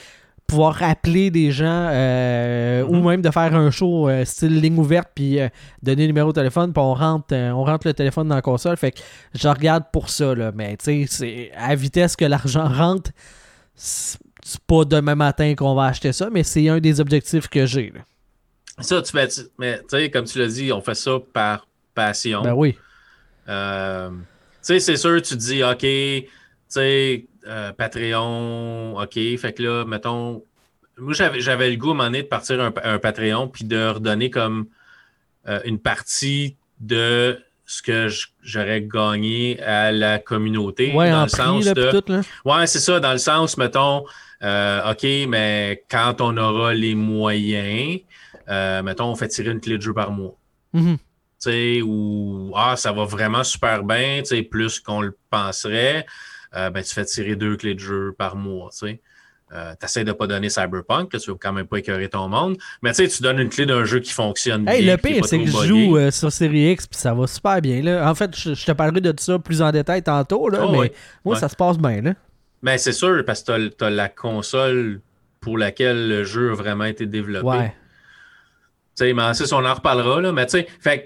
pouvoir 0.48 0.76
rappeler 0.76 1.30
des 1.30 1.52
gens 1.52 1.90
euh, 1.92 2.82
ou 2.84 2.96
mhm. 2.96 3.06
même 3.06 3.22
de 3.22 3.30
faire 3.30 3.54
un 3.54 3.70
show 3.70 4.08
euh, 4.08 4.24
style 4.24 4.62
ligne 4.62 4.78
ouverte 4.78 5.10
puis 5.14 5.40
euh, 5.40 5.50
donner 5.84 6.04
le 6.04 6.08
numéro 6.08 6.30
de 6.30 6.36
téléphone 6.36 6.72
puis 6.72 6.82
on 6.82 6.94
rentre 6.94 7.36
on 7.36 7.66
rentre 7.66 7.86
le 7.86 7.94
téléphone 7.94 8.30
dans 8.30 8.36
la 8.36 8.42
console. 8.42 8.78
Fait 8.78 8.92
que 8.92 9.00
je 9.34 9.48
regarde 9.48 9.84
pour 9.92 10.10
ça 10.10 10.34
là. 10.34 10.52
Mais 10.56 10.78
tu 10.78 10.86
sais 10.86 11.06
c'est 11.10 11.52
à 11.56 11.76
vitesse 11.76 12.16
que 12.16 12.24
l'argent 12.26 12.68
rentre 12.68 13.12
c'est 13.76 14.18
pas 14.66 14.86
demain 14.86 15.16
matin 15.16 15.54
qu'on 15.54 15.76
va 15.76 15.86
acheter 15.86 16.14
ça 16.14 16.30
mais 16.32 16.44
c'est 16.44 16.70
un 16.70 16.80
des 16.80 17.00
objectifs 17.02 17.50
que 17.50 17.66
j'ai 17.66 17.94
ça 18.80 19.02
tu 19.02 19.16
mais 19.58 19.80
tu 19.80 19.86
sais 19.90 20.10
comme 20.10 20.26
tu 20.26 20.40
l'as 20.40 20.48
dit 20.48 20.72
on 20.72 20.82
fait 20.82 20.96
ça 20.96 21.18
par 21.34 21.68
passion. 21.94 22.42
Ben 22.42 22.54
oui. 22.54 22.78
Tu 23.46 23.54
sais 24.62 24.80
c'est 24.80 24.98
sûr 24.98 25.22
tu 25.22 25.36
te 25.36 25.40
dis 25.40 25.62
ok 25.62 25.80
tu 25.80 26.30
sais 26.70 27.26
euh, 27.48 27.72
Patreon, 27.72 29.00
OK. 29.00 29.14
Fait 29.14 29.54
que 29.54 29.64
là, 29.64 29.86
mettons, 29.86 30.44
moi, 30.98 31.14
j'avais 31.14 31.70
le 31.70 31.78
goût 31.78 31.90
à 31.90 31.92
un 31.92 31.94
moment 31.96 32.04
donné 32.06 32.24
de 32.24 32.28
partir 32.28 32.60
un, 32.62 32.74
un 32.84 33.00
Patreon 33.00 33.48
puis 33.48 33.66
de 33.66 33.88
redonner 33.90 34.30
comme 34.30 34.68
euh, 35.48 35.60
une 35.66 35.80
partie 35.80 36.58
de 36.80 37.40
ce 37.66 37.82
que 37.82 38.08
j'aurais 38.42 38.82
gagné 38.82 39.62
à 39.62 39.92
la 39.92 40.20
communauté. 40.20 40.94
Ouais, 40.94 41.12
dans 41.12 41.24
le 41.24 41.30
sens 41.30 41.66
de... 41.66 42.22
Ouais, 42.46 42.68
c'est 42.68 42.80
ça, 42.80 43.00
dans 43.00 43.12
le 43.12 43.18
sens, 43.18 43.58
mettons, 43.58 44.06
euh, 44.42 44.92
OK, 44.92 45.04
mais 45.28 45.84
quand 45.90 46.22
on 46.22 46.38
aura 46.38 46.74
les 46.74 46.96
moyens, 46.96 48.00
mettons, 48.48 49.12
on 49.12 49.16
fait 49.16 49.28
tirer 49.28 49.52
une 49.52 49.60
clé 49.60 49.78
de 49.78 49.82
jeu 49.82 49.94
par 49.94 50.12
mois. 50.12 50.36
Mm-hmm. 50.74 50.98
Tu 50.98 51.04
sais, 51.40 51.82
ou 51.84 52.52
ah, 52.56 52.76
ça 52.78 52.92
va 52.92 53.04
vraiment 53.04 53.44
super 53.44 53.84
bien, 53.84 54.20
tu 54.20 54.28
sais, 54.36 54.44
plus 54.44 54.80
qu'on 54.80 55.02
le 55.02 55.16
penserait. 55.30 56.06
Euh, 56.56 56.70
ben, 56.70 56.84
tu 56.84 56.94
fais 56.94 57.06
tirer 57.06 57.36
deux 57.36 57.58
clés 57.58 57.74
de 57.74 57.80
jeu 57.80 58.16
par 58.18 58.36
mois. 58.36 58.69
Tu 58.71 58.88
sais. 58.88 59.02
Euh, 59.54 59.74
essaies 59.81 60.04
de 60.04 60.10
ne 60.10 60.14
pas 60.14 60.28
donner 60.28 60.50
Cyberpunk, 60.50 61.14
là, 61.14 61.19
tu 61.19 61.31
veux 61.31 61.38
quand 61.38 61.54
même 61.54 61.68
pas 61.68 61.78
écœurer 61.78 62.10
ton 62.10 62.28
monde. 62.28 62.57
Mais 62.81 62.92
tu 62.92 62.98
sais, 62.98 63.07
tu 63.07 63.24
donnes 63.24 63.40
une 63.40 63.48
clé 63.48 63.66
d'un 63.66 63.86
jeu 63.86 64.02
qui 64.02 64.12
fonctionne 64.12 64.66
bien. 64.66 64.81
Le 64.81 64.98
pire, 64.98 65.24
c'est 65.26 65.40
que 65.40 65.45
je 65.45 65.66
joue 65.66 65.98
euh, 65.98 66.12
sur 66.12 66.30
Series 66.33 66.71
X 66.71 66.86
puis 66.86 67.00
ça 67.00 67.14
va 67.14 67.28
super 67.28 67.62
bien. 67.62 67.81
Là. 67.81 68.10
En 68.10 68.14
fait, 68.14 68.38
je, 68.38 68.66
te 68.66 68.71
parlerai 68.74 69.00
de 69.00 69.14
ça 69.18 69.40
plus 69.40 69.62
en 69.62 69.71
détail 69.71 70.04
tantôt, 70.04 70.50
là, 70.50 70.66
oh, 70.66 70.71
mais 70.71 70.92
moi, 71.24 71.38
ça 71.38 71.48
se 71.48 71.56
passe 71.56 71.78
bien. 71.78 72.02
Là. 72.02 72.14
Ben, 72.62 72.78
c'est 72.78 72.92
sûr, 72.92 73.24
parce 73.26 73.42
que 73.42 73.69
tu 73.69 73.83
as, 73.86 73.90
la 73.90 74.10
console 74.10 75.00
pour 75.40 75.57
laquelle 75.57 76.10
le 76.10 76.24
jeu 76.26 76.52
a 76.52 76.54
vraiment 76.54 76.83
été 76.83 77.06
développé. 77.06 77.48
Ouais. 77.48 77.74
sais, 78.95 79.14
mais 79.14 79.24
on 79.24 79.66
en 79.66 79.74
reparlera. 79.74 80.19
Là, 80.19 80.33
mais 80.33 80.45
tu 80.48 80.66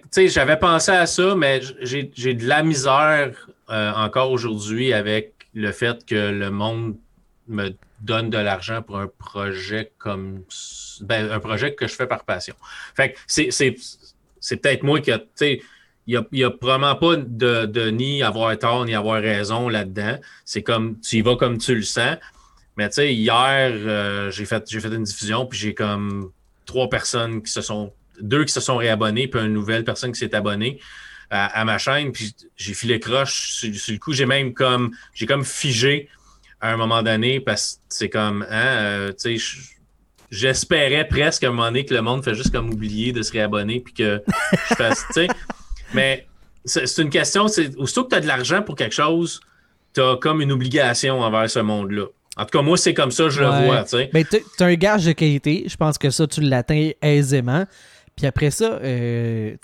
sais, 0.10 0.28
j'avais 0.30 0.58
pensé 0.58 0.92
à 0.92 1.06
ça, 1.06 1.36
mais 1.36 1.62
j'ai 1.84 2.34
de 2.34 2.48
la 2.48 2.64
misère 2.64 3.34
euh, 3.70 3.92
encore 3.94 4.32
aujourd'hui 4.32 4.94
avec 4.94 5.41
le 5.54 5.72
fait 5.72 6.06
que 6.06 6.32
le 6.32 6.50
monde 6.50 6.96
me 7.48 7.72
donne 8.00 8.30
de 8.30 8.38
l'argent 8.38 8.82
pour 8.82 8.98
un 8.98 9.08
projet 9.08 9.92
comme 9.98 10.44
ben, 11.02 11.32
un 11.32 11.40
projet 11.40 11.74
que 11.76 11.88
je 11.88 11.94
fais 11.94 12.08
par 12.08 12.24
passion. 12.24 12.56
Fait 12.96 13.14
que 13.14 13.18
c'est 13.28 14.58
peut-être 14.58 14.84
moi 14.84 15.02
qui 15.02 15.12
a, 15.12 15.22
il 16.08 16.26
n'y 16.32 16.44
a, 16.44 16.50
probablement 16.50 16.96
pas 16.96 17.16
de, 17.18 17.66
de, 17.66 17.90
ni 17.90 18.24
avoir 18.24 18.58
tort 18.58 18.86
ni 18.86 18.96
avoir 18.96 19.22
raison 19.22 19.70
là-dedans. 19.70 20.18
C'est 20.46 20.64
comme 20.64 21.00
tu 21.00 21.18
y 21.18 21.22
vas 21.22 21.36
comme 21.36 21.58
tu 21.58 21.76
le 21.76 21.84
sens. 21.84 22.18
Mais 22.78 22.88
tu 22.90 22.96
sais, 22.96 23.14
hier, 23.14 23.72
euh, 23.72 24.32
j'ai 24.32 24.46
fait, 24.46 24.68
fait 24.70 24.88
une 24.88 25.04
diffusion, 25.04 25.46
puis 25.46 25.60
j'ai 25.60 25.74
comme 25.74 26.32
trois 26.66 26.90
personnes 26.90 27.44
qui 27.44 27.52
se 27.52 27.62
sont, 27.62 27.94
deux 28.22 28.46
qui 28.46 28.54
se 28.54 28.62
sont 28.62 28.78
réabonnés, 28.78 29.28
puis 29.28 29.42
une 29.42 29.54
nouvelle 29.54 29.84
personne 29.84 30.14
qui 30.14 30.20
s'est 30.20 30.34
abonnée 30.34 30.80
à, 31.32 31.64
ma 31.64 31.78
chaîne, 31.78 32.12
puis 32.12 32.36
j'ai 32.58 32.74
filé 32.74 33.00
croche 33.00 33.54
sur, 33.54 33.70
le 33.70 33.98
coup. 33.98 34.12
J'ai 34.12 34.26
même 34.26 34.54
comme 34.54 34.92
j'ai 35.14 35.26
comme 35.26 35.46
figé 35.46 36.10
à 36.60 36.74
un 36.74 36.78
moment 36.78 37.02
donné 37.02 37.40
parce 37.40 37.76
que 37.76 37.80
c'est 37.90 38.10
comme 38.10 38.46
hein, 38.50 38.66
euh, 38.66 39.14
tu 39.14 39.40
sais, 39.40 39.58
j'espérais 40.30 41.08
presque 41.08 41.44
à 41.44 41.48
un 41.48 41.52
moment 41.52 41.68
donné 41.68 41.86
que 41.86 41.94
le 41.94 42.02
monde 42.02 42.24
fait 42.24 42.36
juste 42.36 42.52
comme 42.52 42.70
oublier 42.70 43.14
de 43.14 43.22
se 43.22 43.32
réabonner 43.32 43.80
puis 43.80 43.94
que 43.94 44.22
je 44.70 44.76
fasse, 44.76 45.06
tu 45.08 45.14
sais. 45.14 45.28
Mais 45.94 46.28
c'est 46.66 47.02
une 47.02 47.10
question, 47.10 47.48
c'est 47.48 47.76
aussitôt 47.78 48.04
que 48.04 48.10
tu 48.10 48.16
as 48.16 48.22
de 48.22 48.28
l'argent 48.28 48.62
pour 48.62 48.76
quelque 48.76 48.94
chose, 48.94 49.40
tu 49.94 50.02
as 50.02 50.18
comme 50.18 50.42
une 50.42 50.52
obligation 50.52 51.22
envers 51.22 51.50
ce 51.50 51.60
monde-là. 51.60 52.06
En 52.38 52.46
tout 52.46 52.58
cas, 52.58 52.62
moi, 52.62 52.78
c'est 52.78 52.94
comme 52.94 53.12
ça, 53.12 53.28
je 53.30 53.42
le 53.42 53.66
vois. 53.66 53.84
Tu 53.84 53.90
sais. 53.90 54.10
Mais 54.14 54.24
tu 54.24 54.40
as 54.60 54.66
un 54.66 54.76
gage 54.76 55.06
de 55.06 55.12
qualité. 55.12 55.66
Je 55.68 55.76
pense 55.76 55.98
que 55.98 56.10
ça, 56.10 56.28
tu 56.28 56.40
l'atteins 56.40 56.92
aisément. 57.02 57.66
Puis 58.16 58.28
après 58.28 58.52
ça, 58.52 58.80
euh, 58.84 59.56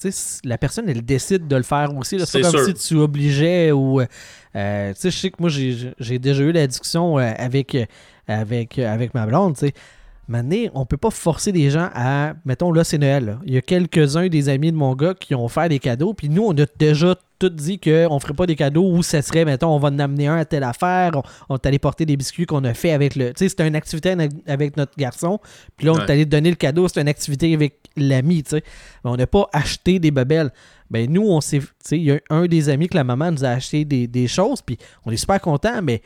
la 0.44 0.58
personne, 0.58 0.90
elle 0.90 1.04
décide 1.04 1.48
de 1.48 1.56
le 1.56 1.64
faire 1.64 1.96
aussi. 1.96 2.20
C'est 2.26 2.42
comme 2.42 2.66
si 2.66 2.74
tu 2.74 2.96
obligeais 2.96 3.72
ou. 3.72 4.02
Euh, 4.02 4.94
je 5.02 5.10
sais 5.10 5.30
que 5.30 5.36
moi, 5.40 5.50
j'ai 5.50 6.20
déjà 6.20 6.44
eu 6.44 6.52
la 6.52 6.66
discussion 6.66 7.20
euh, 7.20 7.32
avec, 7.38 7.78
avec, 8.28 8.80
avec 8.80 9.14
ma 9.14 9.26
blonde. 9.26 9.58
sais. 9.58 9.74
Maintenant, 10.28 10.72
on 10.74 10.86
peut 10.86 10.98
pas 10.98 11.12
forcer 11.12 11.52
des 11.52 11.70
gens 11.70 11.90
à. 11.94 12.34
Mettons, 12.46 12.72
là, 12.72 12.84
c'est 12.84 12.98
Noël. 12.98 13.38
Il 13.46 13.54
y 13.54 13.58
a 13.58 13.62
quelques-uns 13.62 14.28
des 14.28 14.50
amis 14.50 14.72
de 14.72 14.78
mon 14.78 14.94
gars 14.96 15.14
qui 15.14 15.36
ont 15.36 15.48
fait 15.48 15.70
des 15.70 15.80
cadeaux. 15.80 16.14
Puis 16.14 16.30
nous, 16.30 16.44
on 16.44 16.58
a 16.58 16.66
déjà 16.78 17.16
tout 17.40 17.50
dit 17.50 17.80
qu'on 17.80 18.16
ne 18.16 18.20
ferait 18.20 18.34
pas 18.34 18.46
des 18.46 18.56
cadeaux 18.56 18.90
où 18.92 19.04
ça 19.04 19.22
serait, 19.22 19.46
mettons, 19.46 19.70
on 19.70 19.80
va 19.80 19.90
en 19.90 20.00
amener 20.00 20.28
un 20.28 20.38
à 20.38 20.46
telle 20.46 20.64
affaire, 20.64 21.12
on, 21.16 21.24
on 21.50 21.56
est 21.56 21.66
allé 21.66 21.80
porter 21.80 22.06
des 22.06 22.18
biscuits 22.18 22.46
qu'on 22.46 22.64
a 22.64 22.74
fait 22.74 22.92
avec 22.92 23.16
le. 23.16 23.28
Tu 23.30 23.40
sais, 23.40 23.50
c'était 23.50 23.68
une 23.68 23.76
activité 23.76 24.16
avec 24.48 24.78
notre 24.78 24.98
garçon, 24.98 25.40
puis 25.76 25.86
là, 25.88 25.94
on 25.94 26.00
est 26.00 26.10
allé 26.10 26.26
donner 26.26 26.50
le 26.50 26.56
cadeau, 26.56 26.88
c'était 26.88 27.02
une 27.02 27.08
activité 27.08 27.54
avec 27.54 27.80
l'ami, 27.96 28.44
tu 28.44 28.52
sais. 28.52 28.64
Mais 29.04 29.12
on 29.12 29.16
n'a 29.16 29.28
pas 29.28 29.48
acheté 29.54 30.00
des 30.00 30.12
babelles. 30.12 30.52
Ben, 30.90 31.12
nous, 31.12 31.24
on 31.24 31.42
s'est. 31.42 31.60
Tu 31.60 31.68
sais, 31.84 31.98
il 31.98 32.04
y 32.04 32.12
a 32.12 32.20
un 32.30 32.46
des 32.46 32.70
amis 32.70 32.88
que 32.88 32.96
la 32.96 33.04
maman 33.04 33.32
nous 33.32 33.44
a 33.44 33.50
acheté 33.50 33.86
des, 33.86 34.08
des 34.08 34.28
choses, 34.28 34.62
puis 34.62 34.78
on 35.06 35.12
est 35.12 35.18
super 35.18 35.42
contents, 35.42 35.82
mais 35.82 36.02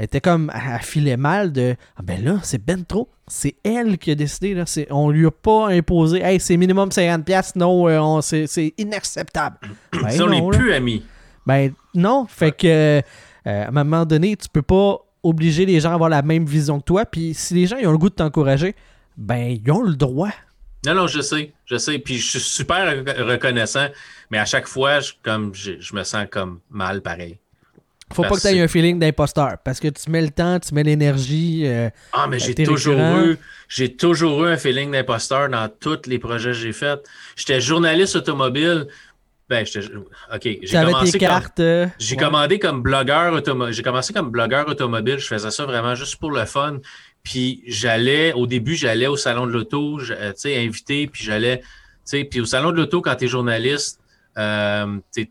elle 0.00 0.04
était 0.04 0.22
comme, 0.22 0.50
elle 0.54 0.80
filait 0.80 1.18
mal 1.18 1.52
de, 1.52 1.76
ah 1.94 2.00
ben 2.02 2.24
là, 2.24 2.38
c'est 2.42 2.64
ben 2.64 2.86
trop. 2.86 3.10
C'est 3.28 3.56
elle 3.62 3.98
qui 3.98 4.10
a 4.10 4.14
décidé, 4.14 4.54
là. 4.54 4.64
On 4.88 5.10
lui 5.10 5.26
a 5.26 5.30
pas 5.30 5.68
imposé, 5.68 6.22
hey, 6.22 6.40
c'est 6.40 6.56
minimum 6.56 6.88
50$, 6.88 7.52
non, 7.56 7.86
euh, 7.86 8.20
c'est 8.22 8.72
inacceptable. 8.78 9.58
Ben 9.92 10.22
on 10.22 10.30
n'est 10.30 10.56
plus 10.56 10.72
amis. 10.72 11.04
Ben 11.44 11.74
non, 11.94 12.24
fait 12.26 12.52
que, 12.52 12.66
euh, 12.66 13.02
à 13.44 13.68
un 13.68 13.70
moment 13.72 14.06
donné, 14.06 14.36
tu 14.36 14.48
peux 14.48 14.62
pas 14.62 14.96
obliger 15.22 15.66
les 15.66 15.80
gens 15.80 15.90
à 15.90 15.94
avoir 15.96 16.08
la 16.08 16.22
même 16.22 16.46
vision 16.46 16.80
que 16.80 16.84
toi, 16.84 17.04
puis 17.04 17.34
si 17.34 17.52
les 17.52 17.66
gens 17.66 17.76
ils 17.76 17.86
ont 17.86 17.92
le 17.92 17.98
goût 17.98 18.08
de 18.08 18.14
t'encourager, 18.14 18.74
ben 19.18 19.60
ils 19.62 19.70
ont 19.70 19.82
le 19.82 19.96
droit. 19.96 20.32
Non, 20.86 20.94
non, 20.94 21.08
je 21.08 21.20
sais, 21.20 21.52
je 21.66 21.76
sais, 21.76 21.98
puis 21.98 22.16
je 22.16 22.26
suis 22.26 22.40
super 22.40 23.04
reconnaissant, 23.18 23.88
mais 24.30 24.38
à 24.38 24.46
chaque 24.46 24.66
fois, 24.66 25.00
je, 25.00 25.12
comme, 25.22 25.54
je 25.54 25.94
me 25.94 26.04
sens 26.04 26.24
comme 26.30 26.60
mal 26.70 27.02
pareil. 27.02 27.38
Faut 28.12 28.22
pas 28.22 28.36
que 28.36 28.40
tu 28.40 28.48
aies 28.48 28.60
un 28.60 28.68
feeling 28.68 28.98
d'imposteur 28.98 29.56
parce 29.64 29.78
que 29.78 29.88
tu 29.88 30.10
mets 30.10 30.22
le 30.22 30.30
temps, 30.30 30.58
tu 30.58 30.74
mets 30.74 30.82
l'énergie. 30.82 31.62
Euh, 31.64 31.90
ah, 32.12 32.26
mais 32.28 32.38
j'ai 32.38 32.54
toujours 32.54 32.98
eu 32.98 33.38
j'ai 33.68 33.94
toujours 33.94 34.44
eu 34.44 34.48
un 34.48 34.56
feeling 34.56 34.90
d'imposteur 34.90 35.48
dans 35.48 35.68
tous 35.68 36.06
les 36.06 36.18
projets 36.18 36.50
que 36.50 36.56
j'ai 36.56 36.72
faits. 36.72 37.08
J'étais 37.36 37.60
journaliste 37.60 38.16
automobile. 38.16 38.88
Ben, 39.48 39.64
j'étais. 39.64 39.86
OK. 39.94 40.58
J'ai 40.62 40.84
commencé 40.84 41.18
comme, 41.18 41.40
euh, 41.60 41.86
J'ai 41.98 42.16
commandé 42.16 42.58
comme 42.58 42.82
blogueur 42.82 43.32
automobile. 43.32 43.74
J'ai 43.74 43.82
commencé 43.82 44.12
comme 44.12 44.30
blogueur 44.30 44.68
automobile. 44.68 45.18
Je 45.18 45.26
faisais 45.26 45.50
ça 45.50 45.64
vraiment 45.64 45.94
juste 45.94 46.16
pour 46.16 46.32
le 46.32 46.44
fun. 46.46 46.78
Puis 47.22 47.62
j'allais, 47.66 48.32
au 48.32 48.46
début, 48.46 48.74
j'allais 48.74 49.06
au 49.06 49.16
salon 49.16 49.46
de 49.46 49.52
l'auto, 49.52 50.00
tu 50.00 50.14
sais, 50.36 50.56
invité, 50.56 51.06
puis 51.06 51.22
j'allais, 51.22 51.58
tu 51.58 51.66
sais, 52.04 52.24
puis 52.24 52.40
au 52.40 52.46
salon 52.46 52.72
de 52.72 52.76
l'auto, 52.76 53.02
quand 53.02 53.14
tu 53.14 53.26
es 53.26 53.28
journaliste, 53.28 54.00
euh, 54.38 54.98
tu 55.12 55.28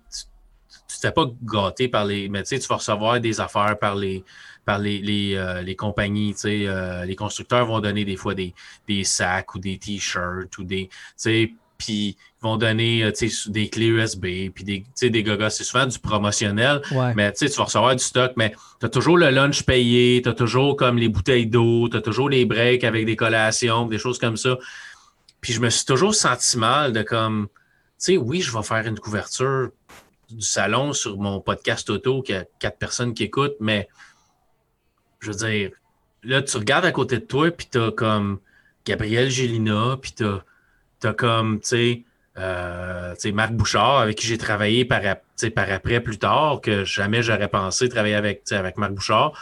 tu 0.89 1.00
t'es 1.00 1.12
pas 1.12 1.25
gâté 1.43 1.88
par 1.88 2.05
les. 2.05 2.29
Mais 2.29 2.43
tu 2.43 2.50
sais, 2.50 2.60
tu 2.60 2.67
vas 2.67 2.77
recevoir 2.77 3.19
des 3.19 3.39
affaires 3.39 3.77
par 3.77 3.96
les 3.96 4.24
par 4.65 4.77
les, 4.77 5.00
les, 5.00 5.36
euh, 5.36 5.62
les 5.63 5.75
compagnies, 5.75 6.34
tu 6.34 6.41
sais, 6.41 6.67
euh, 6.67 7.03
les 7.03 7.15
constructeurs 7.15 7.65
vont 7.65 7.79
donner 7.79 8.05
des 8.05 8.15
fois 8.15 8.36
des, 8.36 8.53
des 8.88 9.03
sacs 9.03 9.55
ou 9.55 9.60
des 9.60 9.79
t-shirts 9.79 10.55
ou 10.60 10.63
des, 10.63 10.89
tu 10.89 10.96
sais, 11.15 11.53
puis 11.75 12.17
ils 12.39 12.43
vont 12.43 12.55
donner 12.55 13.03
euh, 13.03 13.12
tu 13.12 13.29
sais, 13.29 13.50
des 13.50 13.67
clés 13.69 13.88
USB, 13.88 14.51
puis 14.53 14.63
des, 14.63 14.81
tu 14.81 14.88
sais, 14.93 15.10
des 15.10 15.24
gogos. 15.24 15.50
C'est 15.50 15.63
souvent 15.63 15.88
du 15.88 15.98
promotionnel, 15.98 16.81
mais 17.15 17.31
tu 17.31 17.39
sais, 17.39 17.50
tu 17.50 17.58
vas 17.58 17.63
recevoir 17.63 17.96
du 17.96 18.03
stock, 18.03 18.34
mais 18.36 18.53
tu 18.79 18.86
as 18.86 18.89
toujours 18.89 19.17
le 19.17 19.31
lunch 19.31 19.63
payé, 19.63 20.22
tu 20.22 20.29
as 20.29 20.34
toujours 20.34 20.75
comme 20.75 20.98
les 20.98 21.10
bouteilles 21.10 21.48
d'eau, 21.48 21.89
tu 21.89 21.98
as 21.98 22.01
toujours 22.01 22.29
les 22.29 22.46
breaks 22.46 22.84
avec 22.84 23.08
des 23.08 23.15
collations, 23.15 23.88
des 23.88 23.98
choses 23.98 24.19
comme 24.19 24.38
ça. 24.38 24.58
Puis 25.41 25.53
je 25.53 25.62
me 25.62 25.69
suis 25.69 25.86
toujours 25.86 26.13
senti 26.13 26.60
mal 26.60 26.93
de 26.93 27.01
comme, 27.01 27.48
tu 27.48 27.53
sais, 27.98 28.17
oui, 28.17 28.41
je 28.41 28.55
vais 28.55 28.63
faire 28.63 28.86
une 28.86 29.00
couverture 29.00 29.69
du 30.29 30.41
salon 30.41 30.93
sur 30.93 31.17
mon 31.17 31.39
podcast 31.39 31.89
auto 31.89 32.21
qui 32.21 32.33
a 32.33 32.45
quatre 32.59 32.77
personnes 32.77 33.13
qui 33.13 33.24
écoutent, 33.24 33.57
mais 33.59 33.88
je 35.19 35.31
veux 35.31 35.38
dire, 35.38 35.71
là, 36.24 36.41
tu 36.41 36.57
regardes 36.57 36.86
à 36.86 36.91
côté 36.91 37.17
de 37.17 37.25
toi, 37.25 37.51
puis 37.51 37.67
t'as 37.69 37.91
comme 37.91 38.39
Gabriel 38.86 39.29
Gélina, 39.29 39.98
puis 40.01 40.13
t'as 40.13 40.41
as 41.03 41.13
comme, 41.13 41.59
tu 41.59 41.67
sais, 41.67 42.03
euh, 42.38 43.15
Marc 43.33 43.53
Bouchard, 43.53 44.00
avec 44.00 44.17
qui 44.17 44.27
j'ai 44.27 44.38
travaillé 44.38 44.86
par, 44.86 45.01
par 45.55 45.71
après 45.71 46.00
plus 46.00 46.17
tard, 46.17 46.62
que 46.62 46.86
jamais 46.86 47.21
j'aurais 47.21 47.50
pensé 47.50 47.89
travailler 47.89 48.15
avec, 48.15 48.50
avec 48.51 48.77
Marc 48.77 48.93
Bouchard. 48.93 49.33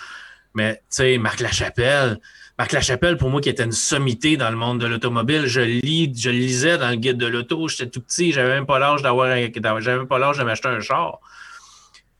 Mais, 0.53 0.75
tu 0.75 0.81
sais, 0.89 1.17
Marc 1.17 1.39
Lachapelle, 1.39 2.19
Marc 2.57 2.71
Lachapelle, 2.71 3.17
pour 3.17 3.29
moi, 3.29 3.39
qui 3.39 3.49
était 3.49 3.63
une 3.63 3.71
sommité 3.71 4.35
dans 4.35 4.49
le 4.49 4.55
monde 4.55 4.81
de 4.81 4.87
l'automobile, 4.87 5.45
je 5.45 5.61
lis, 5.61 6.11
je 6.17 6.31
lisais 6.31 6.79
dans 6.79 6.89
le 6.89 6.95
guide 6.95 7.17
de 7.17 7.27
l'auto, 7.27 7.67
j'étais 7.67 7.87
tout 7.87 8.01
petit, 8.01 8.31
j'avais 8.31 8.49
même 8.49 8.65
pas 8.65 8.79
l'âge 8.79 9.03
d'avoir 9.03 9.27
j'avais 9.29 9.97
même 9.97 10.07
pas 10.07 10.17
l'âge 10.17 10.39
de 10.39 10.43
m'acheter 10.43 10.67
un 10.67 10.79
char. 10.79 11.19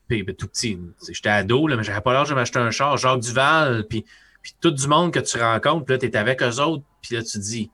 Puis 0.08 0.22
ben, 0.22 0.36
tout 0.36 0.48
petit, 0.48 0.79
j'étais 1.10 1.29
ado, 1.29 1.67
là, 1.67 1.75
mais 1.75 1.84
j'avais 1.84 2.01
pas 2.01 2.13
l'âge 2.13 2.29
de 2.29 2.36
m'acheter 2.36 2.60
un 2.60 2.70
char. 2.70 2.98
Jacques 2.98 3.22
Duval, 3.22 3.88
puis, 3.89 4.06
puis 4.44 4.53
tout 4.62 4.70
du 4.70 4.88
monde 4.88 5.12
que 5.12 5.20
tu 5.20 5.39
rencontres, 5.39 5.86
puis 5.86 5.96
là, 5.96 6.00
tu 6.00 6.06
es 6.06 6.15
avec 6.15 6.44
eux 6.44 6.60
autres, 6.60 6.84
puis 7.01 7.15
là, 7.15 7.24
tu 7.24 7.39
dis, 7.39 7.67
tu 7.67 7.72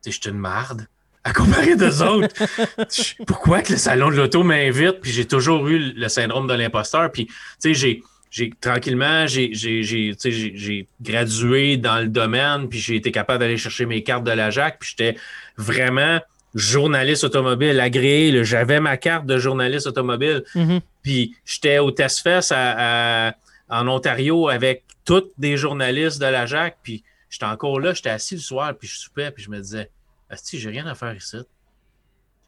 sais, 0.00 0.10
je 0.10 0.20
suis 0.22 0.30
une 0.30 0.38
marde 0.38 0.88
à 1.22 1.34
comparer 1.34 1.76
d'eux 1.76 2.02
autres. 2.02 2.34
Pourquoi 3.26 3.60
que 3.60 3.72
le 3.72 3.78
salon 3.78 4.10
de 4.10 4.16
l'auto 4.16 4.42
m'invite, 4.42 5.00
puis 5.02 5.12
j'ai 5.12 5.26
toujours 5.26 5.68
eu 5.68 5.78
le 5.78 6.08
syndrome 6.08 6.46
de 6.46 6.54
l'imposteur, 6.54 7.12
puis 7.12 7.26
tu 7.26 7.34
sais, 7.58 7.74
j'ai 7.74 8.02
j'ai 8.34 8.50
tranquillement, 8.60 9.28
j'ai 9.28 10.88
gradué 11.00 11.76
dans 11.76 12.00
le 12.00 12.08
domaine, 12.08 12.68
puis 12.68 12.80
j'ai 12.80 12.96
été 12.96 13.12
capable 13.12 13.38
d'aller 13.38 13.56
chercher 13.56 13.86
mes 13.86 14.02
cartes 14.02 14.24
de 14.24 14.32
la 14.32 14.50
JAC, 14.50 14.80
puis 14.80 14.90
j'étais 14.90 15.16
vraiment 15.56 16.20
journaliste 16.52 17.22
automobile 17.22 17.78
agréé. 17.78 18.42
J'avais 18.42 18.80
ma 18.80 18.96
carte 18.96 19.24
de 19.26 19.38
journaliste 19.38 19.86
automobile. 19.86 20.42
Mm-hmm. 20.56 20.80
Puis 21.04 21.36
j'étais 21.44 21.78
au 21.78 21.92
TestFest 21.92 22.50
à, 22.50 23.36
en 23.68 23.86
Ontario 23.86 24.48
avec 24.48 24.82
tous 25.04 25.30
des 25.38 25.56
journalistes 25.56 26.20
de 26.20 26.26
la 26.26 26.44
JAC. 26.44 26.78
Puis 26.82 27.04
j'étais 27.30 27.46
encore 27.46 27.78
là, 27.78 27.94
j'étais 27.94 28.10
assis 28.10 28.34
le 28.34 28.40
soir, 28.40 28.74
puis 28.76 28.88
je 28.88 28.98
soupais, 28.98 29.30
puis 29.30 29.44
je 29.44 29.50
me 29.50 29.60
disais, 29.60 29.90
si 30.34 30.58
j'ai 30.58 30.70
rien 30.70 30.86
à 30.86 30.96
faire 30.96 31.14
ici. 31.14 31.36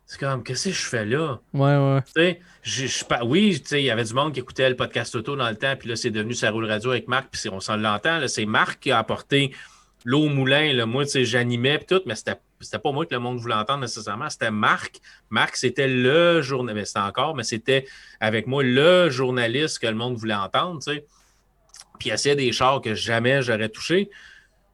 C'est 0.07 0.21
comme, 0.21 0.45
qu'est-ce 0.45 0.69
que 0.69 0.75
je 0.75 0.87
fais 0.87 1.05
là? 1.05 1.41
Ouais, 1.53 1.77
ouais. 1.77 2.01
Tu 2.07 2.13
sais, 2.15 2.41
je, 2.63 3.05
oui, 3.25 3.61
tu 3.61 3.69
sais, 3.69 3.83
il 3.83 3.87
y 3.87 3.91
avait 3.91 4.05
du 4.05 4.15
monde 4.15 4.33
qui 4.33 4.41
écoutait 4.41 4.69
le 4.69 4.77
podcast 4.77 5.15
auto 5.17 5.35
dans 5.35 5.49
le 5.49 5.57
temps, 5.57 5.75
puis 5.77 5.89
là, 5.89 5.97
c'est 5.97 6.11
devenu 6.11 6.33
Ça 6.33 6.51
roule 6.51 6.67
radio 6.67 6.93
avec 6.93 7.09
Marc, 7.09 7.29
puis 7.33 7.49
on 7.51 7.59
s'en 7.59 7.77
l'entend, 7.77 8.27
c'est 8.29 8.47
Marc 8.47 8.81
qui 8.81 8.93
a 8.93 8.99
apporté 8.99 9.53
l'eau 10.05 10.27
au 10.27 10.29
moulin, 10.29 10.73
là. 10.73 10.87
Moi, 10.87 11.05
tu 11.05 11.11
sais, 11.11 11.25
j'animais, 11.25 11.79
puis 11.79 11.87
tout, 11.87 12.03
mais 12.07 12.15
c'était 12.15 12.39
c'était 12.61 12.79
pas 12.79 12.93
moi 12.93 13.05
que 13.05 13.15
le 13.15 13.21
monde 13.21 13.39
voulait 13.39 13.55
entendre 13.55 13.81
nécessairement, 13.81 14.31
c'était 14.31 14.51
Marc. 14.51 15.01
Marc, 15.31 15.57
c'était 15.57 15.89
le 15.89 16.41
journaliste, 16.41 16.89
c'était 16.89 17.01
encore, 17.01 17.35
mais 17.35 17.43
c'était 17.43 17.87
avec 18.21 18.47
moi 18.47 18.63
le 18.63 19.11
journaliste 19.11 19.79
que 19.79 19.87
le 19.87 19.95
monde 19.95 20.17
voulait 20.17 20.35
entendre, 20.35 20.81
tu 20.83 20.95
sais. 20.95 21.05
Puis 21.99 22.11
il 22.11 22.13
essayait 22.13 22.37
des 22.37 22.53
chars 22.53 22.81
que 22.81 22.95
jamais 22.95 23.43
j'aurais 23.43 23.69
touché. 23.69 24.11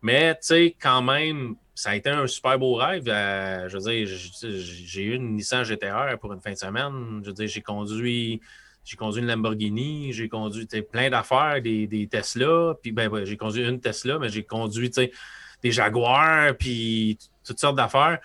Mais, 0.01 0.35
tu 0.35 0.41
sais, 0.43 0.77
quand 0.81 1.03
même, 1.03 1.55
ça 1.75 1.91
a 1.91 1.95
été 1.95 2.11
un 2.11 2.27
super 2.27 2.59
beau 2.59 2.75
rêve. 2.75 3.05
Euh, 3.09 3.69
je 3.69 3.79
veux 3.79 3.91
dire, 3.91 4.07
j'ai 4.07 5.03
eu 5.03 5.15
une 5.15 5.37
Nissan 5.37 5.65
GTR 5.65 6.19
pour 6.21 6.33
une 6.33 6.41
fin 6.41 6.53
de 6.53 6.59
semaine. 6.59 7.21
Je 7.23 7.29
veux 7.29 7.35
dire, 7.35 7.49
j'ai 7.49 7.63
conduit, 7.63 8.41
j'ai 8.85 8.97
conduit 8.97 9.23
une 9.23 9.29
Lamborghini, 9.29 10.13
j'ai 10.13 10.29
conduit 10.29 10.67
plein 10.91 11.09
d'affaires, 11.11 11.61
des, 11.63 11.87
des, 11.87 12.07
Tesla, 12.07 12.75
puis 12.83 12.93
ben, 12.93 13.25
j'ai 13.25 13.37
conduit 13.37 13.67
une 13.67 13.81
Tesla, 13.81 14.19
mais 14.19 14.29
j'ai 14.29 14.43
conduit 14.43 14.91
des 14.91 15.71
Jaguars, 15.71 16.55
puis 16.59 17.19
toutes 17.45 17.59
sortes 17.59 17.77
d'affaires. 17.77 18.19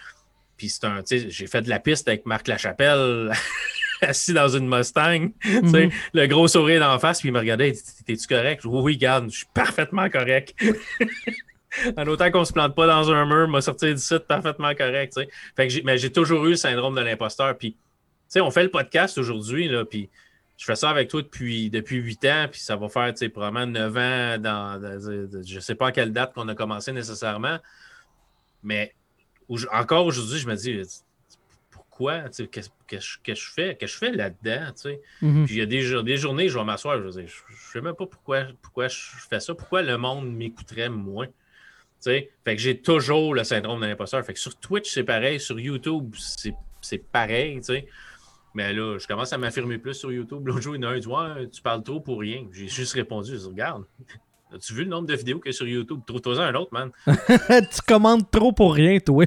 Puis 0.58 0.70
c'est 0.70 0.86
un, 0.86 1.04
j'ai 1.08 1.48
fait 1.48 1.62
de 1.62 1.70
la 1.70 1.80
piste 1.80 2.08
avec 2.08 2.26
Marc 2.26 2.48
Lachapelle. 2.48 3.32
assis 4.02 4.34
dans 4.34 4.48
une 4.48 4.68
Mustang, 4.68 5.32
mhm. 5.46 5.90
le 6.14 6.28
gros 6.28 6.48
sourire 6.48 6.82
d'en 6.82 7.00
face, 7.00 7.20
puis 7.20 7.30
il 7.30 7.32
me 7.32 7.40
regardait, 7.40 7.74
t'es-tu 8.06 8.28
correct? 8.28 8.64
Oui, 8.66 8.82
oui, 8.82 8.98
garde, 8.98 9.32
je 9.32 9.38
suis 9.38 9.48
parfaitement 9.54 10.10
correct. 10.10 10.54
en 11.98 12.08
autant 12.08 12.32
qu'on 12.32 12.46
se 12.46 12.54
plante 12.54 12.76
pas 12.76 12.88
dans 12.88 13.12
un 13.12 13.26
mur, 13.26 13.48
m'a 13.48 13.62
sorti 13.62 13.94
du 13.94 14.00
site 14.00 14.28
parfaitement 14.28 14.74
correct. 14.76 15.20
Fait 15.56 15.68
que 15.68 15.74
j'ai, 15.74 15.82
mais 15.84 15.98
j'ai 15.98 16.12
toujours 16.12 16.46
eu 16.46 16.52
le 16.52 16.56
syndrome 16.56 16.96
de 16.96 17.02
l'imposteur. 17.02 17.58
Puis, 17.58 17.76
on 18.36 18.52
fait 18.52 18.64
le 18.64 18.72
podcast 18.72 19.18
aujourd'hui, 19.18 19.70
puis 19.90 20.10
je 20.58 20.66
fais 20.66 20.76
ça 20.76 20.90
avec 20.90 21.08
toi 21.08 21.22
depuis, 21.22 21.70
depuis 21.70 21.98
8 21.98 22.26
ans, 22.26 22.48
puis 22.52 22.60
ça 22.60 22.76
va 22.76 22.90
faire 22.90 23.14
probablement 23.32 23.68
9 23.68 23.98
ans 23.98 24.38
dans, 24.40 25.00
je 25.46 25.56
ne 25.56 25.60
sais 25.60 25.76
pas 25.76 25.88
à 25.88 25.92
quelle 25.92 26.12
date 26.12 26.34
qu'on 26.34 26.48
a 26.48 26.56
commencé 26.56 26.92
nécessairement. 26.92 27.60
Mais 28.64 28.94
encore 29.72 30.06
aujourd'hui, 30.06 30.40
je 30.40 30.48
me 30.48 30.56
dis 30.56 30.82
pourquoi, 31.70 32.24
qu'est-ce 32.52 32.70
que, 33.24 33.36
je 33.36 33.52
fais, 33.52 33.76
que 33.76 33.88
je 33.88 33.98
fais 33.98 34.12
là-dedans, 34.12 34.72
mm-hmm. 34.74 35.46
Puis 35.46 35.56
il 35.56 35.58
y 35.58 35.62
a 35.62 35.66
des, 35.66 36.04
des 36.04 36.18
journées, 36.18 36.50
je 36.50 36.58
vais 36.58 36.66
m'asseoir, 36.66 37.00
je 37.02 37.20
ne 37.20 37.28
sais 37.28 37.82
même 37.82 37.96
pas 37.96 38.08
pourquoi, 38.08 38.46
pourquoi 38.62 38.88
je 38.88 39.00
fais 39.30 39.40
ça, 39.40 39.54
pourquoi 39.54 39.84
le 39.84 39.98
monde 39.98 40.32
m'écouterait 40.32 40.90
moins. 40.90 41.28
Fait 42.04 42.30
que 42.46 42.58
j'ai 42.58 42.80
toujours 42.80 43.34
le 43.34 43.44
syndrome 43.44 43.82
de 43.82 43.88
l'imposteur. 43.88 44.24
Fait 44.26 44.34
que 44.34 44.40
sur 44.40 44.56
Twitch, 44.58 44.90
c'est 44.90 45.04
pareil. 45.04 45.40
Sur 45.40 45.60
YouTube, 45.60 46.16
c'est 46.82 46.98
pareil. 47.12 47.62
Mais 48.54 48.74
là, 48.74 48.98
je 48.98 49.08
commence 49.08 49.34
à 49.34 49.38
m'affirmer 49.38 49.78
plus 49.78 49.94
sur 49.94 50.12
YouTube. 50.12 50.48
L'autre 50.48 50.62
jour, 50.62 50.76
il 50.76 50.82
y 50.82 50.86
en 50.86 50.90
a 50.90 50.94
un 50.94 51.00
dit 51.00 51.08
ouais, 51.08 51.48
Tu 51.52 51.62
parles 51.62 51.84
trop 51.84 52.00
pour 52.00 52.20
rien. 52.20 52.46
J'ai 52.52 52.68
juste 52.68 52.94
répondu 52.94 53.34
je 53.34 53.38
dis, 53.38 53.48
Regarde, 53.48 53.84
as-tu 54.54 54.74
vu 54.74 54.84
le 54.84 54.90
nombre 54.90 55.08
de 55.08 55.16
vidéos 55.16 55.40
qu'il 55.40 55.52
y 55.52 55.54
a 55.54 55.58
sur 55.58 55.68
YouTube? 55.68 56.00
Trouve-toi 56.08 56.42
un 56.42 56.56
autre, 56.56 56.74
man. 56.74 56.92
tu 57.08 57.82
commandes 57.88 58.30
trop 58.32 58.52
pour 58.52 58.74
rien, 58.74 59.00
toi. 59.00 59.26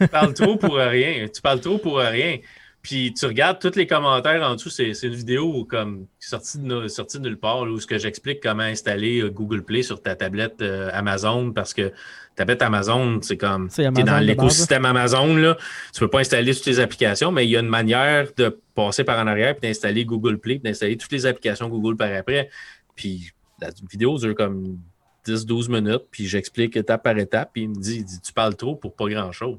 tu 0.00 0.08
parles 0.08 0.34
trop 0.34 0.56
pour 0.56 0.76
rien. 0.76 1.26
Tu 1.28 1.40
parles 1.40 1.60
trop 1.60 1.78
pour 1.78 1.98
rien. 1.98 2.38
Puis 2.82 3.12
tu 3.12 3.26
regardes 3.26 3.58
tous 3.58 3.74
les 3.76 3.86
commentaires 3.86 4.42
en 4.42 4.54
dessous, 4.54 4.70
c'est 4.70 4.92
une 5.02 5.14
vidéo 5.14 5.64
comme 5.64 6.06
sortie 6.20 6.58
de, 6.58 6.88
sortie 6.88 7.18
de 7.18 7.24
nulle 7.24 7.36
part 7.36 7.62
où 7.62 7.80
ce 7.80 7.86
que 7.86 7.98
j'explique 7.98 8.40
comment 8.40 8.62
installer 8.62 9.20
euh, 9.20 9.30
Google 9.30 9.64
Play 9.64 9.82
sur 9.82 10.00
ta 10.00 10.14
tablette 10.14 10.62
euh, 10.62 10.88
Amazon 10.92 11.52
parce 11.52 11.74
que 11.74 11.88
ta 11.88 12.44
tablette 12.44 12.62
Amazon, 12.62 13.20
c'est 13.20 13.36
comme 13.36 13.68
tu 13.68 13.82
es 13.82 13.90
dans 13.90 14.24
l'écosystème 14.24 14.84
Amazon, 14.84 15.34
là. 15.34 15.56
tu 15.92 16.00
peux 16.00 16.08
pas 16.08 16.20
installer 16.20 16.54
toutes 16.54 16.66
les 16.66 16.80
applications, 16.80 17.32
mais 17.32 17.46
il 17.46 17.50
y 17.50 17.56
a 17.56 17.60
une 17.60 17.68
manière 17.68 18.28
de 18.36 18.60
passer 18.74 19.02
par 19.02 19.18
en 19.18 19.26
arrière 19.26 19.56
puis 19.56 19.68
d'installer 19.68 20.04
Google 20.04 20.38
Play, 20.38 20.58
d'installer 20.58 20.96
toutes 20.96 21.12
les 21.12 21.26
applications 21.26 21.68
Google 21.68 21.96
par 21.96 22.12
après. 22.14 22.48
Puis 22.94 23.32
la 23.60 23.70
vidéo 23.90 24.18
dure 24.18 24.36
comme 24.36 24.78
10-12 25.26 25.70
minutes, 25.70 26.04
puis 26.10 26.26
j'explique 26.26 26.76
étape 26.76 27.02
par 27.02 27.18
étape, 27.18 27.50
puis 27.52 27.62
il 27.62 27.70
me 27.70 27.74
dit, 27.74 28.04
dit 28.04 28.20
Tu 28.20 28.32
parles 28.32 28.54
trop 28.56 28.76
pour 28.76 28.94
pas 28.94 29.08
grand-chose. 29.08 29.58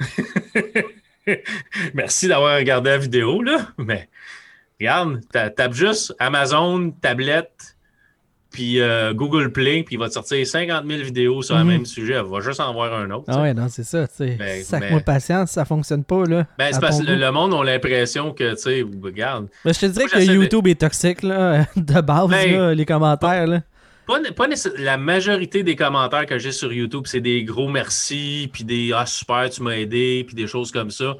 Merci 1.94 2.28
d'avoir 2.28 2.56
regardé 2.56 2.90
la 2.90 2.98
vidéo, 2.98 3.42
là, 3.42 3.68
mais 3.78 4.08
regarde, 4.80 5.20
tape 5.32 5.72
juste 5.72 6.14
Amazon, 6.18 6.90
tablette, 6.90 7.76
puis 8.50 8.80
euh, 8.80 9.14
Google 9.14 9.52
Play, 9.52 9.84
puis 9.84 9.94
il 9.94 9.98
va 9.98 10.08
te 10.08 10.14
sortir 10.14 10.44
50 10.44 10.84
000 10.86 11.02
vidéos 11.02 11.42
sur 11.42 11.56
le 11.56 11.62
mhm. 11.62 11.70
même 11.70 11.86
sujet. 11.86 12.14
Elle 12.14 12.26
va 12.26 12.40
juste 12.40 12.58
en 12.60 12.72
voir 12.72 12.92
un 12.92 13.10
autre. 13.10 13.24
Ah 13.28 13.42
ouais, 13.42 13.54
non, 13.54 13.68
c'est 13.68 13.84
ça. 13.84 14.08
Tu 14.08 14.36
sais. 14.36 14.90
moi 14.90 15.00
patience, 15.00 15.52
ça 15.52 15.64
fonctionne 15.64 16.04
pas. 16.04 16.24
Là, 16.24 16.46
ben, 16.58 16.72
c'est 16.72 16.80
parce 16.80 17.00
que 17.00 17.10
le, 17.10 17.30
monde 17.30 17.54
a 17.54 17.64
l'impression 17.64 18.32
que, 18.32 18.54
tu 18.54 18.60
sais, 18.60 18.84
regarde. 19.02 19.48
Mais 19.64 19.72
je 19.72 19.80
te 19.80 19.86
dirais 19.86 20.06
que 20.06 20.18
YouTube 20.18 20.66
est 20.66 20.80
toxique, 20.80 21.22
là, 21.22 21.66
de 21.76 22.00
base, 22.00 22.28
ben, 22.28 22.72
les 22.72 22.84
commentaires. 22.84 23.46
Là. 23.46 23.62
Pas, 24.06 24.46
la 24.76 24.96
majorité 24.96 25.62
des 25.62 25.76
commentaires 25.76 26.26
que 26.26 26.38
j'ai 26.38 26.52
sur 26.52 26.72
YouTube, 26.72 27.04
c'est 27.06 27.20
des 27.20 27.44
gros 27.44 27.68
merci, 27.68 28.50
puis 28.52 28.64
des 28.64 28.92
Ah 28.92 29.06
super, 29.06 29.48
tu 29.50 29.62
m'as 29.62 29.76
aidé, 29.76 30.24
puis 30.26 30.34
des 30.34 30.46
choses 30.46 30.72
comme 30.72 30.90
ça. 30.90 31.16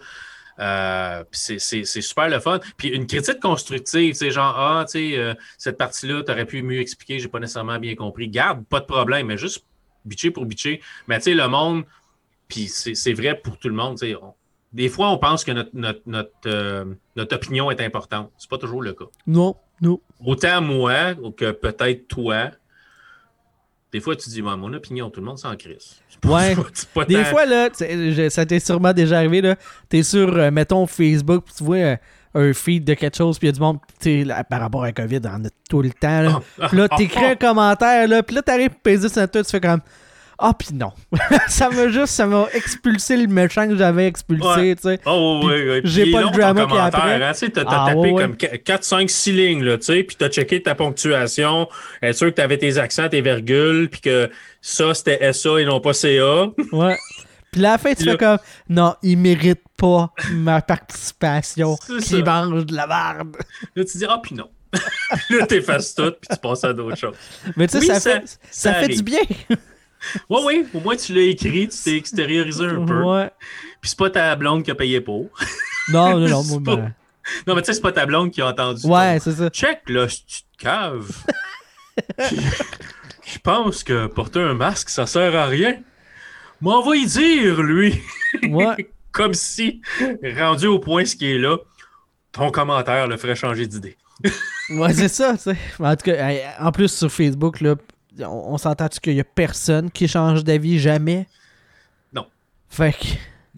Euh, 0.58 1.25
c'est 1.32 1.84
super 1.84 2.28
le 2.28 2.38
fun. 2.38 2.60
Puis 2.76 2.88
une 2.88 3.06
critique 3.06 3.40
constructive, 3.40 4.14
c'est 4.14 4.30
genre, 4.30 4.54
ah, 4.56 4.84
tu 4.87 4.92
sais, 4.92 5.18
euh, 5.18 5.34
cette 5.56 5.78
partie-là, 5.78 6.22
tu 6.22 6.30
aurais 6.30 6.44
pu 6.44 6.62
mieux 6.62 6.80
expliquer, 6.80 7.18
j'ai 7.18 7.28
pas 7.28 7.40
nécessairement 7.40 7.78
bien 7.78 7.94
compris. 7.94 8.28
Garde, 8.28 8.64
pas 8.66 8.80
de 8.80 8.87
problème, 8.87 9.28
mais 9.28 9.38
juste 9.38 9.64
bitcher 10.04 10.30
pour 10.30 10.44
bitcher. 10.44 10.80
Mais 11.08 11.18
tu 11.18 11.25
sais, 11.25 11.34
le 11.34 11.49
monde, 11.49 11.84
puis 12.49 12.68
c'est 12.68 13.12
vrai 13.12 13.40
pour 13.42 13.58
tout 13.58 13.68
le 13.68 13.75
monde, 13.75 13.99
tu 13.99 14.08
sais, 14.08 14.16
des 14.72 14.88
fois, 14.88 15.10
on 15.10 15.18
pense 15.18 15.44
que 15.44 15.50
notre, 15.50 15.70
notre, 15.75 16.02
notre, 16.06 16.30
euh, 16.46 16.84
notre 17.16 17.34
opinion 17.34 17.70
est 17.70 17.80
importante. 17.80 18.30
C'est 18.38 18.49
pas 18.49 18.58
toujours 18.58 18.82
le 18.82 18.92
cas. 18.92 19.06
Non, 19.26 19.56
non. 19.80 20.00
Autant 20.25 20.60
moi 20.60 21.14
que 21.37 21.50
peut-être 21.50 22.06
toi, 22.06 22.50
des 23.92 24.00
fois, 24.00 24.14
tu 24.14 24.30
dis, 24.30 24.40
mon 24.40 24.73
opinion, 24.73 25.11
tout 25.11 25.20
le 25.20 25.26
monde 25.26 25.38
s'en 25.38 25.56
crisse. 25.56 26.00
Ouais. 26.25 26.54
des 27.09 27.25
fois, 27.25 27.44
là, 27.44 27.68
ça 28.30 28.47
t'est 28.47 28.61
sûrement 28.61 28.92
déjà 28.92 29.18
arrivé, 29.18 29.40
là. 29.40 29.56
T'es 29.88 30.02
sur, 30.02 30.37
euh, 30.37 30.50
mettons, 30.50 30.87
Facebook, 30.87 31.44
tu 31.56 31.64
vois 31.64 31.76
euh, 31.76 31.97
un 32.35 32.52
feed 32.52 32.85
de 32.85 32.94
quelque 32.94 33.16
chose, 33.16 33.38
puis 33.38 33.49
il 33.49 33.50
y 33.50 33.52
a 33.52 33.54
du 33.54 33.61
monde, 33.61 33.78
là, 34.04 34.44
par 34.44 34.61
rapport 34.61 34.85
à 34.85 34.92
COVID, 34.92 35.20
on 35.25 35.44
a 35.44 35.49
tout 35.68 35.82
le 35.82 35.90
temps, 35.90 36.23
là. 36.23 36.40
Puis 36.68 36.76
là, 36.76 36.88
t'écris 36.88 37.25
un 37.32 37.35
commentaire, 37.35 38.06
là, 38.06 38.23
puis 38.23 38.37
là, 38.37 38.42
t'arrives 38.42 38.70
peser 38.82 39.09
sur 39.09 39.28
toi, 39.28 39.42
tu 39.42 39.50
fais 39.50 39.61
comme. 39.61 39.80
Ah, 40.42 40.54
puis 40.59 40.68
non. 40.73 40.92
ça 41.49 41.68
m'a 41.68 41.88
juste, 41.88 42.14
ça 42.14 42.25
m'a 42.25 42.47
expulsé 42.54 43.18
le 43.18 43.26
méchant 43.26 43.68
que 43.68 43.76
j'avais 43.76 44.06
expulsé, 44.06 44.75
tu 44.75 44.82
sais. 44.82 45.00
Oh, 45.04 45.42
oui, 45.44 45.52
oui. 45.68 45.80
J'ai 45.85 46.11
pas 46.11 46.23
le 46.23 46.30
drama 46.30 46.66
qui 46.66 46.78
après. 46.78 47.23
Hein, 47.23 47.32
tu 47.35 47.44
as, 47.44 47.64
ah, 47.66 47.92
tapé 47.92 48.14
comme 48.14 48.37
4, 48.37 48.82
5, 48.85 49.11
6 49.11 49.32
lignes, 49.32 49.64
là, 49.64 49.76
tu 49.76 49.85
sais, 49.85 50.02
puis 50.02 50.16
t'as 50.16 50.30
checké 50.30 50.62
ta 50.62 50.75
ponctuation, 50.75 51.68
être 52.00 52.16
sûr 52.16 52.28
que 52.28 52.35
t'avais 52.35 52.56
tes 52.56 52.78
accents, 52.78 53.09
tes 53.11 53.20
virgules, 53.20 53.90
puis 53.90 54.00
que 54.00 54.30
ça, 54.62 54.94
c'était 54.94 55.30
SA 55.35 55.61
et 55.61 55.66
non 55.66 55.80
pas 55.80 55.92
CA. 55.92 56.47
Ouais. 56.73 56.97
Puis 57.52 57.61
la 57.61 57.76
fin, 57.76 57.92
tu 57.92 58.04
fais 58.04 58.16
comme, 58.16 58.38
non, 58.68 58.94
il 59.02 59.18
mérite 59.18 59.62
pas 59.76 60.11
ma 60.32 60.62
participation. 60.62 61.76
Il 62.11 62.25
mange 62.25 62.64
de 62.64 62.75
la 62.75 62.87
merde. 62.87 63.37
Là, 63.76 63.85
tu 63.85 63.99
dis, 63.99 64.06
ah, 64.09 64.20
puis 64.23 64.35
non. 64.35 64.49
là, 65.30 65.47
t'effaces 65.47 65.94
tout, 65.94 66.12
puis 66.12 66.28
tu 66.30 66.37
passes 66.40 66.64
à 66.64 66.73
d'autres 66.73 66.97
choses. 66.97 67.16
Mais 67.56 67.66
tu 67.66 67.80
sais, 67.80 67.87
ça, 67.87 68.00
fait, 68.00 68.38
ça 68.50 68.75
fait 68.75 68.88
du 68.88 69.02
bien. 69.02 69.20
Oui, 70.28 70.40
oui, 70.44 70.66
au 70.74 70.80
moins 70.80 70.96
tu 70.96 71.14
l'as 71.14 71.22
écrit, 71.22 71.68
tu 71.68 71.76
t'es 71.82 71.96
extériorisé 71.96 72.64
un 72.64 72.84
peu. 72.84 73.02
Ouais. 73.02 73.30
Puis 73.80 73.90
c'est 73.90 73.98
pas 73.98 74.10
ta 74.10 74.34
blonde 74.36 74.62
qui 74.62 74.70
a 74.70 74.74
payé 74.74 75.00
pour. 75.00 75.30
Non, 75.88 76.18
non, 76.18 76.28
non. 76.28 76.44
moi, 76.48 76.58
ben... 76.60 76.94
Non, 77.46 77.54
mais 77.54 77.62
tu 77.62 77.66
sais, 77.66 77.74
c'est 77.74 77.80
pas 77.80 77.92
ta 77.92 78.06
blonde 78.06 78.30
qui 78.30 78.40
a 78.40 78.48
entendu. 78.48 78.86
Ouais, 78.86 79.18
c'est 79.20 79.32
ça. 79.32 79.50
Check, 79.50 79.82
là, 79.88 80.08
si 80.08 80.24
tu 80.24 80.42
te 80.42 80.62
caves. 80.64 81.24
Je 82.18 83.38
pense 83.38 83.84
que 83.84 84.06
porter 84.06 84.40
un 84.40 84.54
masque, 84.54 84.88
ça 84.88 85.06
sert 85.06 85.36
à 85.36 85.46
rien. 85.46 85.76
Mais 86.60 86.70
on 86.70 86.82
va 86.82 86.96
y 86.96 87.06
dire, 87.06 87.62
lui. 87.62 88.00
Ouais. 88.42 88.90
Comme 89.12 89.34
si, 89.34 89.80
rendu 90.38 90.66
au 90.68 90.78
point 90.78 91.04
ce 91.04 91.16
qui 91.16 91.32
est 91.32 91.38
là, 91.38 91.56
ton 92.30 92.50
commentaire 92.52 93.08
le 93.08 93.16
ferait 93.16 93.34
changer 93.34 93.66
d'idée. 93.66 93.96
ouais, 94.70 94.94
c'est 94.94 95.08
ça, 95.08 95.32
tu 95.32 95.42
sais. 95.42 95.56
En 95.80 95.96
tout 95.96 96.04
cas, 96.04 96.32
en 96.60 96.70
plus 96.70 96.88
sur 96.88 97.10
Facebook, 97.10 97.60
là, 97.60 97.74
on, 98.24 98.59
s'entend 98.59 98.88
qu'il 98.88 99.14
y 99.14 99.20
a 99.20 99.24
personne 99.24 99.90
qui 99.90 100.09
change 100.09 100.44
d'avis? 100.44 100.78
Jamais? 100.78 101.26
Non. 102.12 102.26
Fait 102.68 102.92
que, 102.92 103.06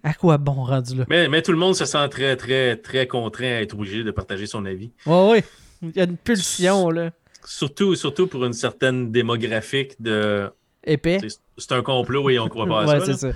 à 0.03 0.15
quoi 0.15 0.39
bon 0.39 0.65
rendu 0.65 0.97
là? 0.97 1.05
Mais, 1.09 1.43
tout 1.43 1.53
le 1.53 1.59
monde 1.59 1.75
se 1.75 1.85
sent 1.85 2.09
très, 2.09 2.37
très, 2.37 2.77
très 2.77 3.07
contraint 3.07 3.57
à 3.57 3.63
être 3.63 3.75
obligé 3.75 4.05
de 4.05 4.11
partager 4.11 4.47
son 4.47 4.65
avis. 4.65 4.91
Oui, 5.07 5.31
oui. 5.33 5.43
Il 5.83 5.97
y 5.97 6.01
a 6.01 6.05
une 6.05 6.17
pulsion, 6.17 6.91
là. 6.91 7.11
Surtout, 7.45 7.95
surtout 7.97 8.29
pour 8.29 8.45
une 8.45 8.53
certaine 8.53 9.11
démographique 9.11 10.01
de. 10.01 10.49
Épais. 10.85 11.19
C'est 11.59 11.73
un 11.73 11.83
complot 11.83 12.31
et 12.31 12.39
on 12.39 12.49
croit 12.49 12.67
pas 12.67 12.83
à 12.83 12.87
ouais, 12.99 13.05
ça. 13.05 13.15
ça. 13.15 13.31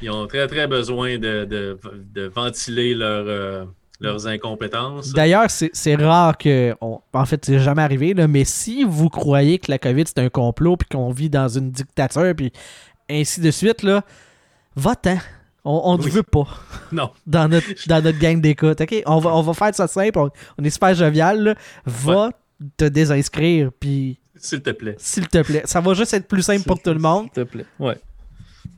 Ils 0.00 0.10
ont 0.10 0.26
très, 0.26 0.46
très 0.46 0.66
besoin 0.66 1.18
de, 1.18 1.44
de, 1.44 2.26
ventiler 2.26 2.94
leur. 2.94 3.24
Euh, 3.26 3.64
leurs 4.00 4.26
incompétences. 4.26 5.12
D'ailleurs, 5.12 5.46
c'est 5.50 5.94
rare 5.96 6.38
que. 6.38 6.74
en 6.80 7.24
fait, 7.24 7.44
c'est 7.44 7.58
jamais 7.58 7.82
arrivé, 7.82 8.14
là, 8.14 8.28
mais 8.28 8.44
si 8.44 8.84
vous 8.84 9.08
croyez 9.08 9.58
que 9.58 9.70
la 9.70 9.78
COVID 9.78 10.04
c'est 10.06 10.18
un 10.18 10.28
complot 10.28 10.76
puis 10.76 10.88
qu'on 10.88 11.10
vit 11.10 11.30
dans 11.30 11.48
une 11.48 11.70
dictature 11.70 12.34
puis 12.36 12.52
ainsi 13.10 13.40
de 13.40 13.50
suite, 13.50 13.82
là, 13.82 14.02
va-t'en. 14.76 15.18
On 15.64 15.98
ne 15.98 16.02
veut 16.02 16.22
pas. 16.22 16.46
Non. 16.92 17.10
Dans 17.26 17.46
notre, 17.46 17.66
dans 17.86 18.02
notre 18.02 18.18
gang 18.18 18.40
d'écoute. 18.40 18.80
OK? 18.80 19.02
On 19.04 19.18
va, 19.18 19.34
on 19.34 19.42
va 19.42 19.52
faire 19.52 19.74
ça 19.74 19.86
simple. 19.86 20.18
On, 20.18 20.64
est 20.64 20.70
super 20.70 20.94
jovial. 20.94 21.42
Là. 21.42 21.54
Va 21.84 22.30
te 22.78 22.86
désinscrire. 22.86 23.70
Puis. 23.78 24.18
S'il 24.34 24.62
te 24.62 24.70
plaît. 24.70 24.94
S'il 24.96 25.28
te 25.28 25.42
plaît. 25.42 25.62
Ça 25.66 25.82
va 25.82 25.92
juste 25.92 26.14
être 26.14 26.26
plus 26.26 26.40
simple 26.40 26.64
pour 26.64 26.80
tout 26.80 26.92
le 26.92 26.98
monde. 26.98 27.24
S'il 27.24 27.44
te 27.44 27.50
plaît. 27.50 27.66
Ouais. 27.78 27.98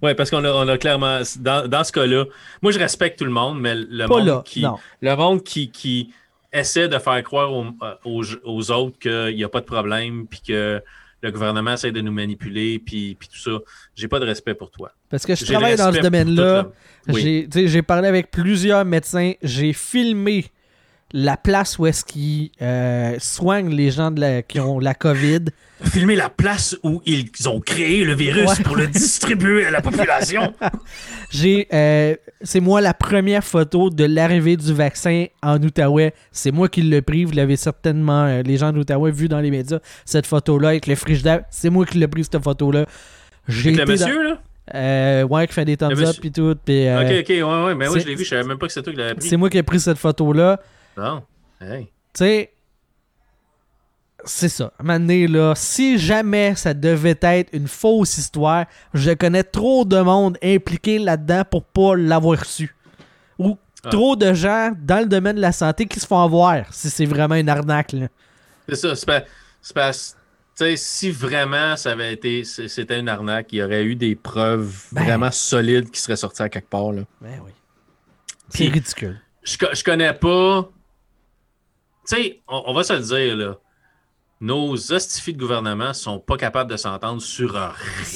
Oui, 0.03 0.14
parce 0.14 0.31
qu'on 0.31 0.44
a, 0.44 0.53
on 0.53 0.68
a 0.68 0.79
clairement, 0.79 1.20
dans, 1.38 1.68
dans 1.68 1.85
ce 1.85 1.92
cas-là, 1.92 2.24
moi 2.62 2.72
je 2.72 2.79
respecte 2.79 3.18
tout 3.18 3.24
le 3.24 3.31
monde, 3.31 3.61
mais 3.61 3.74
le 3.74 4.07
monde 4.07 4.42
qui, 4.44 4.64
le 5.00 5.16
monde 5.16 5.42
qui, 5.42 5.70
qui 5.70 6.12
essaie 6.53 6.88
de 6.88 6.98
faire 6.98 7.22
croire 7.22 7.53
aux, 7.53 8.22
aux, 8.44 8.70
autres 8.70 8.98
qu'il 8.98 9.37
n'y 9.37 9.44
a 9.44 9.48
pas 9.48 9.61
de 9.61 9.66
problème, 9.66 10.26
puis 10.26 10.40
que 10.46 10.83
le 11.22 11.31
gouvernement 11.31 11.74
essaie 11.74 11.92
de 11.92 12.00
nous 12.00 12.12
manipuler, 12.12 12.79
puis, 12.79 13.14
puis 13.18 13.29
tout 13.29 13.38
ça, 13.38 13.59
j'ai 13.94 14.09
pas 14.09 14.20
de 14.20 14.24
respect 14.24 14.55
pour 14.55 14.70
toi. 14.70 14.90
Parce 15.11 15.26
que 15.26 15.35
je 15.35 15.44
travaille 15.44 15.76
dans 15.76 15.92
ce 15.92 16.00
domaine-là. 16.00 16.68
J'ai 17.09 17.83
parlé 17.83 18.09
avec 18.09 18.31
plusieurs 18.31 18.85
médecins, 18.85 19.33
j'ai 19.42 19.72
filmé 19.72 20.46
la 21.12 21.37
place 21.37 21.79
où 21.79 21.87
est-ce 21.87 22.05
qu'ils 22.05 22.51
euh, 22.62 23.16
soignent 23.18 23.75
les 23.75 23.90
gens 23.90 24.14
qui 24.46 24.61
ont 24.61 24.79
la 24.79 24.94
COVID. 24.94 25.46
Filmer 25.83 26.14
la 26.14 26.29
place 26.29 26.77
où 26.83 27.03
ils 27.07 27.31
ont 27.49 27.61
créé 27.61 28.05
le 28.05 28.14
virus 28.14 28.61
pour 28.61 28.77
le 28.77 28.87
distribuer 28.87 29.64
à 29.64 29.70
la 29.70 29.81
population. 29.81 30.53
J'ai, 31.31 31.66
euh, 31.73 32.14
c'est 32.42 32.61
moi 32.61 32.81
la 32.81 32.94
première 32.94 33.42
photo 33.42 33.90
de 33.90 34.05
l'arrivée 34.05 34.57
du 34.57 34.73
vaccin 34.73 35.27
en 35.42 35.61
Outaouais. 35.61 36.12
C'est 36.33 36.53
moi 36.53 36.68
qui 36.68 36.83
l'ai 36.83 37.03
pris. 37.03 37.25
Vous 37.25 37.33
l'avez 37.33 37.57
certainement, 37.57 38.25
euh, 38.25 38.42
les 38.42 38.57
gens 38.57 38.73
d'Outaouais, 38.73 39.11
vu 39.11 39.29
dans 39.29 39.40
les 39.40 39.51
médias, 39.51 39.79
cette 40.05 40.27
photo-là 40.27 40.68
avec 40.68 40.87
le 40.87 40.94
frigidaire. 40.94 41.42
C'est 41.51 41.70
moi 41.70 41.87
qui 41.87 41.99
l'ai 41.99 42.09
pris, 42.09 42.25
cette 42.25 42.42
photo-là. 42.42 42.87
J'ai 43.49 43.73
le 43.73 43.85
monsieur, 43.85 44.23
là? 44.23 44.38
Euh, 44.75 45.25
ouais, 45.25 45.49
qui 45.49 45.55
fait 45.55 45.64
des 45.64 45.77
thumbs 45.77 45.99
up 45.99 46.16
et 46.23 46.31
tout. 46.31 46.55
Pis, 46.64 46.87
ok, 46.88 47.12
ok, 47.20 47.29
ouais, 47.29 47.42
ouais. 47.42 47.75
Mais 47.75 47.88
oui, 47.88 48.01
je 48.01 48.07
l'ai 48.07 48.14
vu. 48.14 48.25
Je 48.25 48.29
savais 48.29 48.44
même 48.44 48.59
pas 48.59 48.66
que 48.66 48.73
c'était 48.73 48.85
toi 48.85 48.92
qui 48.92 48.99
l'avais 48.99 49.14
pris. 49.14 49.29
C'est 49.29 49.37
moi 49.37 49.51
qui 49.51 49.59
ai 49.59 49.62
pris 49.64 49.81
cette 49.81 49.99
photo-là. 49.99 50.61
Non. 50.96 51.22
Hey. 51.61 51.85
Tu 52.12 52.24
sais, 52.24 52.53
c'est 54.24 54.48
ça. 54.48 54.72
Maintenant, 54.83 55.26
là, 55.29 55.55
si 55.57 55.98
jamais 55.98 56.55
ça 56.55 56.74
devait 56.74 57.18
être 57.20 57.50
une 57.53 57.68
fausse 57.68 58.18
histoire, 58.18 58.66
je 58.94 59.12
connais 59.12 59.44
trop 59.44 59.85
de 59.85 60.00
monde 60.00 60.38
impliqué 60.42 60.98
là-dedans 60.98 61.42
pour 61.50 61.64
pas 61.64 61.96
l'avoir 61.96 62.44
su. 62.44 62.74
Ou 63.38 63.57
ah. 63.85 63.90
trop 63.90 64.16
de 64.16 64.35
gens 64.35 64.72
dans 64.79 65.00
le 65.00 65.07
domaine 65.07 65.37
de 65.37 65.40
la 65.40 65.53
santé 65.53 65.87
qui 65.87 66.00
se 66.00 66.07
font 66.07 66.22
avoir 66.22 66.72
si 66.72 66.90
c'est 66.90 67.07
vraiment 67.07 67.37
une 67.37 67.48
arnaque. 67.48 67.94
C'est 68.68 68.76
ça. 68.76 68.94
C'est 69.62 69.74
pas, 69.74 69.92
si 70.76 71.11
vraiment 71.11 71.76
ça 71.76 71.92
avait 71.92 72.12
été 72.12 72.44
c'était 72.44 73.00
une 73.00 73.09
arnaque, 73.09 73.48
il 73.53 73.57
y 73.57 73.62
aurait 73.62 73.85
eu 73.85 73.94
des 73.94 74.14
preuves 74.14 74.85
ben. 74.92 75.05
vraiment 75.05 75.31
solides 75.31 75.90
qui 75.90 76.00
seraient 76.00 76.16
sorties 76.16 76.42
à 76.42 76.48
quelque 76.48 76.68
part. 76.68 76.92
Là. 76.92 77.03
Ben 77.20 77.40
oui. 77.44 77.53
C'est 78.50 78.68
ridicule. 78.68 79.20
Je, 79.42 79.57
je 79.72 79.85
connais 79.85 80.12
pas 80.12 80.68
tu 82.11 82.23
sais, 82.23 82.40
on, 82.49 82.73
va 82.73 82.83
se 82.83 82.92
le 82.92 83.01
dire, 83.01 83.37
là. 83.37 83.57
Nos 84.40 84.92
hostifiés 84.92 85.35
de 85.35 85.38
gouvernement 85.38 85.92
sont 85.92 86.18
pas 86.18 86.37
capables 86.37 86.70
de 86.70 86.77
s'entendre 86.77 87.20
sur 87.20 87.55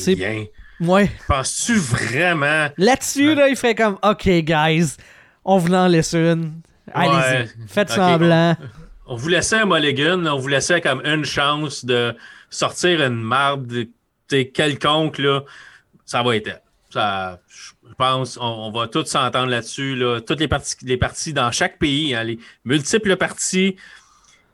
rien. 0.07 0.47
Ouais. 0.81 1.11
Penses-tu 1.29 1.75
vraiment? 1.75 2.69
Là-dessus, 2.79 3.35
là, 3.35 3.49
il 3.49 3.57
fait 3.57 3.75
comme 3.75 3.99
OK, 4.03 4.27
guys, 4.27 4.97
on 5.45 5.59
vous 5.59 5.73
en 5.73 5.87
laisse 5.87 6.15
une. 6.15 6.61
Allez-y, 6.93 7.69
faites 7.69 7.91
semblant. 7.91 8.57
On, 9.07 9.17
vous 9.17 9.29
laissait 9.29 9.57
un 9.57 9.67
mulligan, 9.67 10.25
on 10.27 10.39
vous 10.39 10.49
laissait 10.49 10.81
comme 10.81 11.03
une 11.05 11.25
chance 11.25 11.85
de 11.85 12.17
sortir 12.49 13.03
une 13.03 13.21
marde 13.21 13.87
quelconque, 14.29 15.19
là. 15.19 15.43
Ça 16.07 16.23
va 16.23 16.37
être 16.37 16.61
ça, 16.91 17.41
je 17.49 17.73
pense, 17.97 18.39
on, 18.41 18.71
va 18.71 18.89
tous 18.89 19.05
s'entendre 19.05 19.49
là-dessus. 19.49 19.95
Là. 19.97 20.21
Toutes 20.21 20.41
les 20.41 20.49
parties, 20.49 20.77
les 20.83 20.97
partis 20.97 21.33
dans 21.33 21.51
chaque 21.51 21.79
pays, 21.79 22.15
hein, 22.15 22.25
les 22.25 22.39
multiples 22.65 23.17
partis 23.17 23.77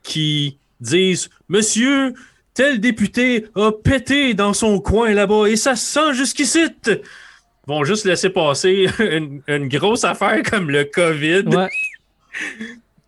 qui 0.03 0.59
disent 0.81 1.31
Monsieur, 1.49 2.15
tel 2.55 2.81
député 2.81 3.47
a 3.55 3.73
pété 3.73 4.35
dans 4.35 4.53
son 4.53 4.81
coin 4.81 5.13
là-bas 5.13 5.47
et 5.47 5.57
ça 5.57 5.77
sent 5.77 6.15
jusqu'ici. 6.15 6.67
Vont 7.67 7.85
juste 7.85 8.05
laisser 8.05 8.31
passer 8.31 8.89
une, 8.99 9.69
grosse 9.69 10.05
affaire 10.05 10.43
comme 10.43 10.71
le 10.71 10.85
COVID. 10.85 11.45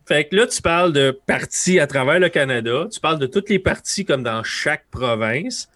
Fait 0.06 0.28
que 0.28 0.36
là, 0.36 0.46
tu 0.46 0.60
parles 0.60 0.92
de 0.92 1.18
partis 1.26 1.78
à 1.78 1.86
travers 1.86 2.18
le 2.18 2.28
Canada, 2.28 2.86
tu 2.92 3.00
parles 3.00 3.18
de 3.18 3.26
toutes 3.26 3.48
les 3.48 3.58
partis 3.58 4.04
comme 4.04 4.22
dans 4.22 4.42
chaque 4.42 4.84
province. 4.90 5.68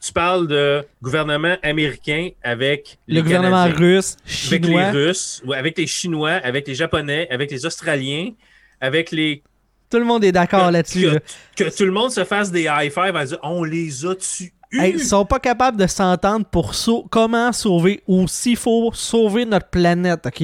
Tu 0.00 0.12
parles 0.12 0.46
de 0.48 0.84
gouvernement 1.02 1.56
américain 1.62 2.30
avec 2.42 2.98
les 3.06 3.16
le 3.16 3.22
gouvernement 3.22 3.66
russe, 3.66 4.16
chinois. 4.24 4.82
Avec 4.82 4.94
les 4.94 5.06
Russes, 5.06 5.42
avec 5.54 5.78
les 5.78 5.86
Chinois, 5.86 6.40
avec 6.42 6.66
les 6.66 6.74
Japonais, 6.74 7.28
avec 7.30 7.50
les 7.50 7.66
Australiens, 7.66 8.30
avec 8.80 9.10
les 9.10 9.42
tout 9.90 9.98
le 9.98 10.04
monde 10.04 10.22
est 10.22 10.32
d'accord 10.32 10.70
là-dessus. 10.70 11.08
Que, 11.56 11.76
tout 11.76 11.84
le 11.84 11.90
monde 11.90 12.12
se 12.12 12.24
fasse 12.24 12.50
des 12.52 12.68
high 12.70 12.92
five 12.92 13.14
en 13.14 13.20
disant 13.20 13.38
on 13.42 13.64
les 13.64 14.06
a 14.06 14.14
tués. 14.14 14.52
ils 14.72 15.00
sont 15.00 15.24
pas 15.24 15.40
capables 15.40 15.76
de 15.76 15.86
s'entendre 15.88 16.46
pour 16.46 16.72
comment 17.10 17.52
sauver 17.52 18.00
ou 18.06 18.28
s'il 18.28 18.56
faut 18.56 18.92
sauver 18.94 19.44
notre 19.44 19.68
planète, 19.68 20.24
OK? 20.24 20.42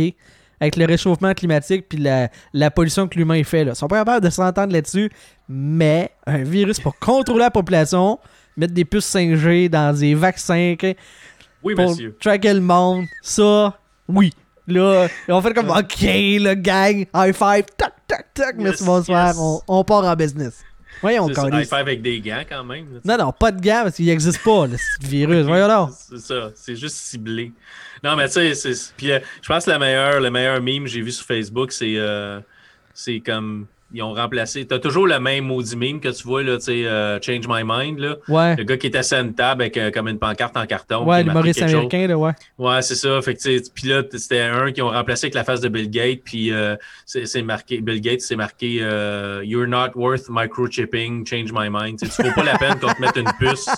Avec 0.59 0.77
le 0.77 0.87
réchauffement 0.87 1.33
climatique 1.33 1.87
puis 1.88 1.99
la, 1.99 2.71
pollution 2.73 3.07
que 3.07 3.16
l'humain 3.16 3.45
fait. 3.45 3.64
Là. 3.64 3.73
Ils 3.73 3.77
sont 3.77 3.87
pas 3.87 3.99
capables 3.99 4.25
de 4.25 4.31
s'entendre 4.31 4.73
là-dessus, 4.73 5.11
mais 5.49 6.11
un 6.27 6.42
virus 6.42 6.81
pour 6.81 6.99
contrôler 6.99 7.45
la 7.45 7.51
population, 7.51 8.19
mettre 8.57 8.73
des 8.75 8.85
puces 8.85 9.14
5G 9.14 9.69
dans 9.69 9.97
des 9.97 10.14
vaccins, 10.14 10.75
Oui, 11.62 11.75
pour 11.75 11.90
monsieur. 11.90 12.16
tracker 12.21 12.55
le 12.55 12.61
monde, 12.61 13.05
ça, 13.23 13.79
oui. 14.09 14.33
Là, 14.69 15.07
on 15.29 15.40
fait 15.40 15.55
comme, 15.55 15.71
OK, 15.71 16.01
le 16.03 16.55
gang, 16.55 17.07
high 17.14 17.33
five, 17.35 17.64
tac, 17.77 17.92
tac, 18.09 18.35
tac, 18.35 18.57
merci, 18.59 18.85
bonsoir, 18.85 19.35
on, 19.69 19.85
part 19.85 20.05
en 20.05 20.16
business. 20.16 20.64
Voyons, 21.03 21.29
C'est 21.29 21.40
high 21.49 21.64
five 21.64 21.75
avec 21.81 22.03
des 22.03 22.21
gants 22.21 22.42
quand 22.49 22.64
même. 22.64 22.87
non, 23.05 23.19
non, 23.19 23.31
pas 23.33 23.53
de 23.53 23.61
gants 23.61 23.83
parce 23.85 23.97
qu'il 23.97 24.07
n'existe 24.07 24.42
pas, 24.42 24.66
le 24.66 24.77
virus. 25.07 25.45
Voyons 25.45 25.69
donc. 25.69 25.90
C'est 25.92 26.19
ça, 26.19 26.51
c'est 26.55 26.75
juste 26.75 26.97
ciblé. 26.97 27.53
Non, 28.03 28.16
mais 28.16 28.29
tu 28.29 28.55
sais, 28.55 28.73
puis 28.97 29.12
euh, 29.12 29.21
je 29.42 29.47
pense 29.49 29.66
que 29.66 29.71
la 29.71 29.79
meilleure, 29.79 30.21
le 30.21 30.31
meilleur 30.31 30.61
meme 30.62 30.85
que 30.85 30.88
j'ai 30.90 31.03
vu 31.03 31.12
sur 31.12 31.25
Facebook, 31.27 31.71
c'est 31.71 31.95
euh, 31.97 32.40
c'est 32.95 33.21
comme 33.21 33.66
ils 33.96 34.02
ont 34.02 34.12
remplacé. 34.12 34.66
T'as 34.66 34.78
toujours 34.78 35.06
le 35.06 35.18
même 35.18 35.44
maudit 35.44 35.76
meme 35.76 36.00
que 36.00 36.09
tu 36.09 36.22
vois, 36.24 36.42
là, 36.42 36.59
tu 36.59 36.64
sais, 36.64 36.87
euh, 36.87 37.18
Change 37.20 37.48
My 37.48 37.62
Mind, 37.64 37.98
là. 37.98 38.16
Ouais. 38.28 38.56
Le 38.56 38.64
gars 38.64 38.76
qui 38.76 38.87
est 38.87 38.96
assis 38.96 39.14
à 39.14 39.20
une 39.20 39.35
table 39.35 39.62
avec 39.62 39.76
euh, 39.76 39.90
comme 39.90 40.09
une 40.09 40.18
pancarte 40.18 40.56
en 40.56 40.66
carton. 40.66 41.04
Ouais, 41.04 41.22
l'humoriste 41.22 41.62
américain, 41.62 42.06
là, 42.06 42.18
ouais. 42.18 42.32
Ouais, 42.59 42.82
c'est 42.82 42.94
ça. 42.94 43.20
Fait 43.22 43.35
que, 43.35 43.70
puis 43.70 43.88
là, 43.88 44.02
c'était 44.12 44.42
un 44.42 44.70
qui 44.70 44.82
ont 44.82 44.90
remplacé 44.90 45.26
avec 45.26 45.35
la 45.35 45.44
face 45.44 45.61
de 45.61 45.68
Bill 45.68 45.90
Gates, 45.90 46.20
puis 46.24 46.52
euh, 46.52 46.76
c'est 47.06 47.42
marqué, 47.42 47.80
Bill 47.80 48.00
Gates, 48.00 48.20
c'est 48.20 48.37
marqué 48.37 48.74
You're 49.44 49.66
not 49.66 49.90
worth 49.94 50.28
microchipping, 50.28 51.26
change 51.26 51.52
my 51.52 51.68
mind. 51.70 51.98
Tu 51.98 52.22
ne 52.22 52.35
pas 52.35 52.44
la 52.44 52.59
peine 52.59 52.78
qu'on 52.78 52.92
te 52.92 53.00
mette 53.00 53.16
une 53.16 53.32
puce. 53.38 53.68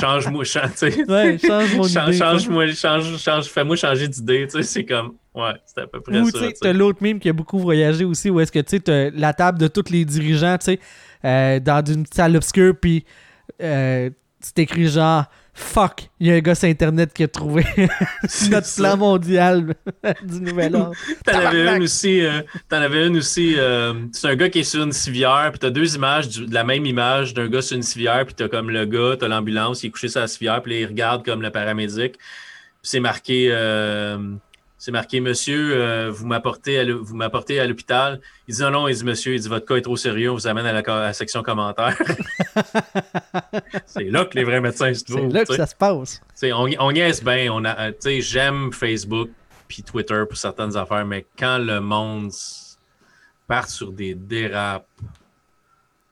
Change-moi, 0.00 0.44
change, 0.44 0.70
ouais, 1.08 1.38
change 1.38 1.92
change, 1.92 2.16
Change-moi, 2.16 2.72
change, 2.72 3.18
change, 3.18 3.44
fais-moi 3.46 3.76
changer 3.76 4.08
d'idée, 4.08 4.46
tu 4.46 4.52
sais, 4.52 4.62
c'est 4.62 4.84
comme, 4.84 5.14
ouais, 5.34 5.54
c'est 5.64 5.80
à 5.82 5.86
peu 5.86 6.00
près 6.00 6.20
Ou, 6.20 6.30
ça. 6.30 6.46
Ou, 6.46 6.52
tu 6.60 6.68
as 6.68 6.72
l'autre 6.72 7.02
mime 7.02 7.18
qui 7.18 7.28
a 7.28 7.32
beaucoup 7.32 7.58
voyagé 7.58 8.04
aussi, 8.04 8.30
où 8.30 8.40
est-ce 8.40 8.52
que, 8.52 8.60
tu 8.60 8.80
sais, 8.84 9.10
la 9.14 9.32
table 9.32 9.58
de 9.58 9.68
tous 9.68 9.90
les 9.90 10.04
dirigeants, 10.04 10.58
tu 10.58 10.64
sais, 10.64 10.80
euh, 11.24 11.60
dans 11.60 11.84
une 11.84 12.06
salle 12.06 12.36
obscure, 12.36 12.74
puis 12.80 13.04
euh, 13.62 14.10
c'est 14.40 14.58
écrit 14.58 14.88
genre, 14.88 15.24
fuck, 15.54 16.08
il 16.18 16.28
y 16.28 16.30
a 16.30 16.34
un 16.34 16.40
gars 16.40 16.54
sur 16.54 16.68
Internet 16.68 17.12
qui 17.12 17.22
a 17.22 17.28
trouvé 17.28 17.64
notre 18.50 18.74
plan 18.74 18.96
mondial 18.96 19.74
du 20.22 20.40
nouvel 20.40 20.74
ordre. 20.76 20.94
T'en 21.24 21.38
avais 21.38 21.76
une 21.76 21.82
aussi, 21.82 22.24
euh, 22.24 22.42
t'en 22.68 22.78
avais 22.78 23.06
une 23.06 23.16
aussi, 23.18 23.54
euh, 23.56 23.94
c'est 24.12 24.28
un 24.28 24.36
gars 24.36 24.48
qui 24.48 24.60
est 24.60 24.64
sur 24.64 24.82
une 24.82 24.92
civière, 24.92 25.48
puis 25.50 25.58
t'as 25.58 25.70
deux 25.70 25.94
images 25.94 26.28
de 26.28 26.52
la 26.52 26.64
même 26.64 26.86
image 26.86 27.34
d'un 27.34 27.48
gars 27.48 27.62
sur 27.62 27.76
une 27.76 27.82
civière, 27.82 28.24
puis 28.24 28.34
t'as 28.34 28.48
comme 28.48 28.70
le 28.70 28.86
gars, 28.86 29.16
t'as 29.18 29.28
l'ambulance, 29.28 29.82
il 29.82 29.88
est 29.88 29.90
couché 29.90 30.08
sur 30.08 30.20
la 30.20 30.28
civière, 30.28 30.62
puis 30.62 30.80
il 30.80 30.86
regarde 30.86 31.24
comme 31.24 31.42
le 31.42 31.50
paramédic, 31.50 32.12
puis 32.12 32.20
c'est 32.82 33.00
marqué... 33.00 33.48
Euh, 33.50 34.18
c'est 34.82 34.90
marqué 34.90 35.20
Monsieur, 35.20 35.76
euh, 35.76 36.10
vous 36.10 36.26
m'apportez 36.26 36.80
à 37.60 37.66
l'hôpital. 37.68 38.20
Il 38.48 38.56
dit 38.56 38.62
non, 38.62 38.72
non, 38.72 38.88
il 38.88 38.96
dit 38.96 39.04
Monsieur, 39.04 39.34
il 39.34 39.40
dit 39.40 39.46
votre 39.46 39.64
cas 39.64 39.76
est 39.76 39.82
trop 39.82 39.96
sérieux, 39.96 40.32
on 40.32 40.34
vous 40.34 40.48
amène 40.48 40.66
à 40.66 40.72
la, 40.72 41.12
section 41.12 41.44
commentaires. 41.44 41.96
c'est 43.86 44.02
là 44.10 44.24
que 44.24 44.36
les 44.36 44.42
vrais 44.42 44.60
médecins 44.60 44.92
se 44.92 45.04
trouvent. 45.04 45.30
C'est 45.30 45.38
là 45.38 45.44
que 45.44 45.54
ça 45.54 45.66
se 45.68 45.76
passe. 45.76 46.20
on, 46.42 46.68
on 46.80 46.90
bien. 46.90 47.52
On 47.52 47.64
a, 47.64 47.92
j'aime 48.04 48.72
Facebook 48.72 49.30
puis 49.68 49.84
Twitter 49.84 50.24
pour 50.28 50.36
certaines 50.36 50.76
affaires, 50.76 51.06
mais 51.06 51.26
quand 51.38 51.58
le 51.58 51.78
monde 51.78 52.32
part 53.46 53.68
sur 53.68 53.92
des 53.92 54.16
dérapes, 54.16 54.88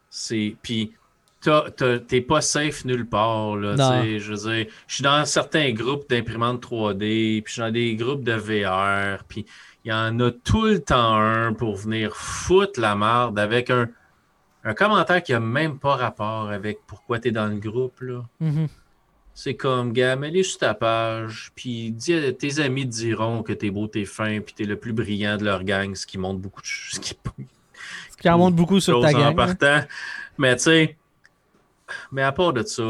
c'est 0.08 0.54
puis 0.62 0.92
t'es 1.40 2.20
pas 2.20 2.40
safe 2.40 2.84
nulle 2.84 3.06
part. 3.06 3.56
Là, 3.56 3.76
je 4.18 4.32
veux 4.32 4.54
dire, 4.54 4.66
je 4.86 4.94
suis 4.94 5.02
dans 5.02 5.24
certains 5.24 5.72
groupes 5.72 6.08
d'imprimantes 6.08 6.64
3D, 6.64 7.42
puis 7.42 7.44
je 7.46 7.52
suis 7.52 7.62
dans 7.62 7.70
des 7.70 7.96
groupes 7.96 8.24
de 8.24 8.32
VR, 8.32 9.24
puis 9.24 9.46
il 9.84 9.90
y 9.90 9.92
en 9.92 10.18
a 10.20 10.30
tout 10.30 10.66
le 10.66 10.80
temps 10.80 11.16
un 11.16 11.52
pour 11.54 11.76
venir 11.76 12.14
foutre 12.14 12.78
la 12.78 12.94
merde 12.94 13.38
avec 13.38 13.70
un, 13.70 13.88
un 14.64 14.74
commentaire 14.74 15.22
qui 15.22 15.32
a 15.32 15.40
même 15.40 15.78
pas 15.78 15.96
rapport 15.96 16.50
avec 16.50 16.80
pourquoi 16.86 17.18
tu 17.18 17.28
es 17.28 17.30
dans 17.30 17.46
le 17.46 17.56
groupe. 17.56 18.00
Là. 18.00 18.22
Mm-hmm. 18.42 18.68
C'est 19.32 19.54
comme, 19.54 19.92
gars, 19.92 20.16
mets-les 20.16 20.42
sur 20.42 20.58
ta 20.58 20.74
page, 20.74 21.52
puis 21.54 21.92
dis, 21.92 22.34
tes 22.34 22.60
amis 22.60 22.86
te 22.86 22.94
diront 22.94 23.42
que 23.42 23.54
t'es 23.54 23.70
beau, 23.70 23.86
t'es 23.86 24.04
fin, 24.04 24.40
puis 24.40 24.54
t'es 24.54 24.64
le 24.64 24.76
plus 24.76 24.92
brillant 24.92 25.38
de 25.38 25.44
leur 25.44 25.64
gang, 25.64 25.94
ce 25.94 26.06
qui 26.06 26.18
montre 26.18 26.40
beaucoup 26.40 26.60
de 26.60 26.66
choses. 26.66 26.96
Ce 26.96 27.00
qui, 27.00 27.16
ce 28.10 28.16
qui 28.18 28.28
en 28.28 28.36
montre 28.36 28.56
beaucoup 28.56 28.80
sur 28.80 29.00
ta 29.00 29.14
gang. 29.14 29.34
Hein. 29.38 29.86
Mais 30.36 30.56
tu 30.56 30.64
sais, 30.64 30.96
mais 32.12 32.22
à 32.22 32.32
part 32.32 32.52
de 32.52 32.62
ça, 32.62 32.82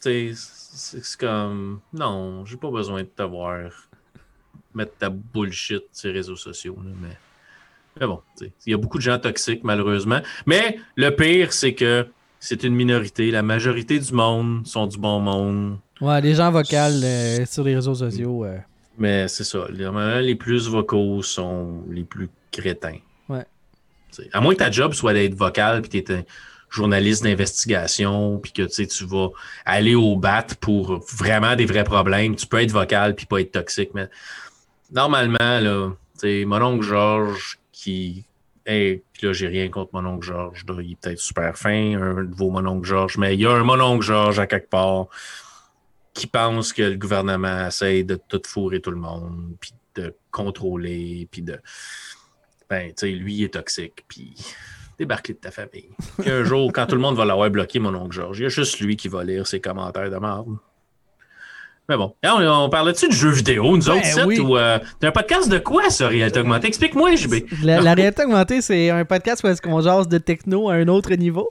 c'est 0.00 1.16
comme. 1.18 1.80
Non, 1.92 2.44
j'ai 2.46 2.56
pas 2.56 2.70
besoin 2.70 3.02
de 3.02 3.08
te 3.08 3.22
voir 3.22 3.70
mettre 4.74 4.96
ta 4.98 5.10
bullshit 5.10 5.84
sur 5.92 6.08
les 6.08 6.14
réseaux 6.14 6.36
sociaux. 6.36 6.76
mais, 6.78 7.16
mais 8.00 8.06
bon, 8.06 8.20
il 8.40 8.70
y 8.70 8.74
a 8.74 8.76
beaucoup 8.76 8.98
de 8.98 9.02
gens 9.02 9.18
toxiques, 9.18 9.64
malheureusement. 9.64 10.20
Mais 10.46 10.78
le 10.96 11.10
pire, 11.10 11.52
c'est 11.52 11.74
que 11.74 12.06
c'est 12.38 12.62
une 12.62 12.74
minorité. 12.74 13.30
La 13.30 13.42
majorité 13.42 13.98
du 13.98 14.12
monde 14.12 14.66
sont 14.66 14.86
du 14.86 14.96
bon 14.96 15.20
monde. 15.20 15.78
Ouais, 16.00 16.20
les 16.20 16.34
gens 16.34 16.50
vocales 16.50 17.02
euh, 17.04 17.44
sur 17.44 17.64
les 17.64 17.74
réseaux 17.74 17.94
sociaux. 17.94 18.44
Euh. 18.44 18.58
Mais 18.96 19.28
c'est 19.28 19.44
ça. 19.44 19.66
Les, 19.70 19.88
les 20.22 20.34
plus 20.34 20.68
vocaux 20.68 21.22
sont 21.22 21.84
les 21.90 22.04
plus 22.04 22.30
crétins. 22.50 22.98
Ouais. 23.28 23.44
à 24.32 24.40
moins 24.40 24.54
que 24.54 24.58
ta 24.58 24.70
job 24.70 24.92
soit 24.92 25.12
d'être 25.12 25.34
vocal 25.34 25.82
puis 25.82 26.02
tu 26.02 26.12
journaliste 26.70 27.24
d'investigation, 27.24 28.38
puis 28.38 28.52
que 28.52 28.62
tu 28.62 29.04
vas 29.04 29.28
aller 29.64 29.94
au 29.94 30.16
bat 30.16 30.46
pour 30.60 31.04
vraiment 31.16 31.56
des 31.56 31.66
vrais 31.66 31.84
problèmes. 31.84 32.36
Tu 32.36 32.46
peux 32.46 32.62
être 32.62 32.70
vocal 32.70 33.14
puis 33.14 33.26
pas 33.26 33.40
être 33.40 33.52
toxique, 33.52 33.90
mais 33.94 34.08
normalement, 34.92 35.36
là, 35.40 35.90
mon 36.24 36.62
oncle 36.62 36.84
Georges 36.84 37.58
qui 37.72 38.24
Hey, 38.66 39.02
puis 39.14 39.26
là, 39.26 39.32
j'ai 39.32 39.48
rien 39.48 39.68
contre 39.68 39.90
mon 39.94 40.06
oncle 40.06 40.26
Georges. 40.26 40.64
Il 40.68 40.92
est 40.92 41.00
peut-être 41.00 41.18
super 41.18 41.56
fin, 41.56 42.00
un 42.00 42.22
nouveau 42.22 42.50
mon 42.50 42.64
oncle 42.66 42.86
Georges, 42.86 43.16
mais 43.16 43.34
il 43.34 43.40
y 43.40 43.46
a 43.46 43.52
un 43.52 43.64
mon 43.64 43.80
oncle 43.80 44.04
Georges 44.04 44.38
à 44.38 44.46
quelque 44.46 44.68
part 44.68 45.06
qui 46.12 46.26
pense 46.26 46.72
que 46.72 46.82
le 46.82 46.96
gouvernement 46.96 47.66
essaie 47.66 48.02
de 48.02 48.20
tout 48.28 48.42
fourrer 48.46 48.80
tout 48.80 48.90
le 48.90 48.98
monde, 48.98 49.56
puis 49.60 49.72
de 49.94 50.14
contrôler, 50.30 51.26
puis 51.30 51.42
de. 51.42 51.58
Ben, 52.68 52.88
tu 52.88 52.94
sais, 52.96 53.10
lui, 53.10 53.36
il 53.36 53.44
est 53.44 53.54
toxique, 53.54 54.04
puis 54.06 54.34
débarque 55.00 55.28
de 55.28 55.32
ta 55.32 55.50
famille. 55.50 55.88
Puis 56.18 56.30
un 56.30 56.44
jour, 56.44 56.70
quand 56.74 56.84
tout 56.84 56.94
le 56.94 57.00
monde 57.00 57.16
va 57.16 57.24
l'avoir 57.24 57.50
bloqué, 57.50 57.78
mon 57.78 57.94
oncle 57.94 58.12
Georges, 58.14 58.38
il 58.38 58.42
y 58.42 58.46
a 58.46 58.50
juste 58.50 58.80
lui 58.80 58.96
qui 58.96 59.08
va 59.08 59.24
lire 59.24 59.46
ses 59.46 59.58
commentaires 59.58 60.10
de 60.10 60.16
merde. 60.16 60.58
Mais 61.88 61.96
bon. 61.96 62.14
on, 62.22 62.46
on 62.46 62.68
parlait-tu 62.68 63.08
de 63.08 63.12
jeux 63.12 63.30
vidéo, 63.30 63.76
nous 63.76 63.88
autres, 63.88 64.26
ben 64.26 64.40
ou 64.40 64.56
euh, 64.56 64.78
t'as 65.00 65.08
un 65.08 65.10
podcast 65.10 65.50
de 65.50 65.58
quoi, 65.58 65.88
ça, 65.88 66.06
réalité 66.06 66.38
augmentée? 66.38 66.68
Explique-moi, 66.68 67.16
JB. 67.16 67.46
La, 67.64 67.80
la 67.80 67.94
réalité 67.94 68.22
augmentée, 68.24 68.60
c'est 68.60 68.90
un 68.90 69.04
podcast 69.04 69.42
où 69.42 69.48
est-ce 69.48 69.62
qu'on 69.62 69.80
jase 69.80 70.06
de 70.06 70.18
techno 70.18 70.68
à 70.68 70.74
un 70.74 70.86
autre 70.86 71.12
niveau. 71.14 71.50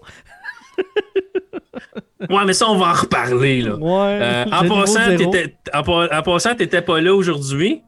ouais, 2.29 2.45
mais 2.45 2.53
ça, 2.53 2.69
on 2.69 2.77
va 2.77 2.91
en 2.91 2.93
reparler, 2.93 3.63
là. 3.63 3.75
Ouais, 3.75 4.19
euh, 4.21 4.45
en, 4.45 4.69
passant, 4.69 4.99
en, 5.73 6.17
en, 6.17 6.21
passant, 6.21 6.55
t'étais 6.55 6.83
pas 6.83 7.01
là 7.01 7.13
aujourd'hui. 7.13 7.81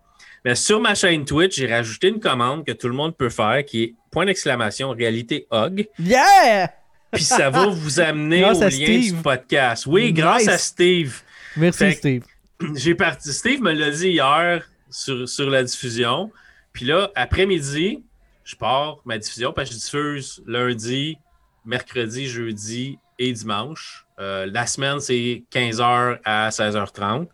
Mais 0.44 0.56
sur 0.56 0.80
ma 0.80 0.96
chaîne 0.96 1.24
Twitch, 1.24 1.58
j'ai 1.58 1.68
rajouté 1.68 2.08
une 2.08 2.20
commande 2.20 2.66
que 2.66 2.72
tout 2.72 2.88
le 2.88 2.96
monde 2.96 3.16
peut 3.16 3.30
faire 3.30 3.64
qui 3.66 3.84
est 3.84 3.96
point 4.12 4.26
d'exclamation 4.26 4.90
réalité 4.90 5.46
hog. 5.52 5.88
Yeah! 6.00 6.74
Puis 7.12 7.24
ça 7.24 7.50
va 7.50 7.68
vous 7.70 8.00
amener 8.00 8.44
au 8.44 8.60
lien 8.60 9.00
du 9.00 9.14
podcast. 9.22 9.86
Oui, 9.86 10.14
grâce 10.14 10.48
à 10.48 10.58
Steve. 10.58 11.22
Merci 11.56 11.92
Steve. 11.92 12.24
J'ai 12.76 12.96
parti. 12.96 13.32
Steve 13.34 13.62
me 13.62 13.72
l'a 13.72 13.92
dit 13.92 14.10
hier 14.10 14.68
sur, 14.90 15.28
sur 15.30 15.50
la 15.50 15.64
diffusion. 15.64 16.32
Puis 16.74 16.86
là, 16.86 17.12
après-midi, 17.16 18.04
je 18.44 18.56
pars 18.56 18.98
ma 19.06 19.18
diffusion 19.18 19.54
parce 19.54 19.70
que 19.70 19.76
je 19.76 19.80
diffuse 19.80 20.44
lundi, 20.48 21.18
mercredi, 21.66 22.28
jeudi 22.28 22.98
et 23.20 23.32
dimanche. 23.32 24.06
Euh, 24.20 24.48
la 24.52 24.66
semaine, 24.66 25.00
c'est 25.00 25.44
15h 25.52 26.20
à 26.24 26.50
16h30. 26.50 27.28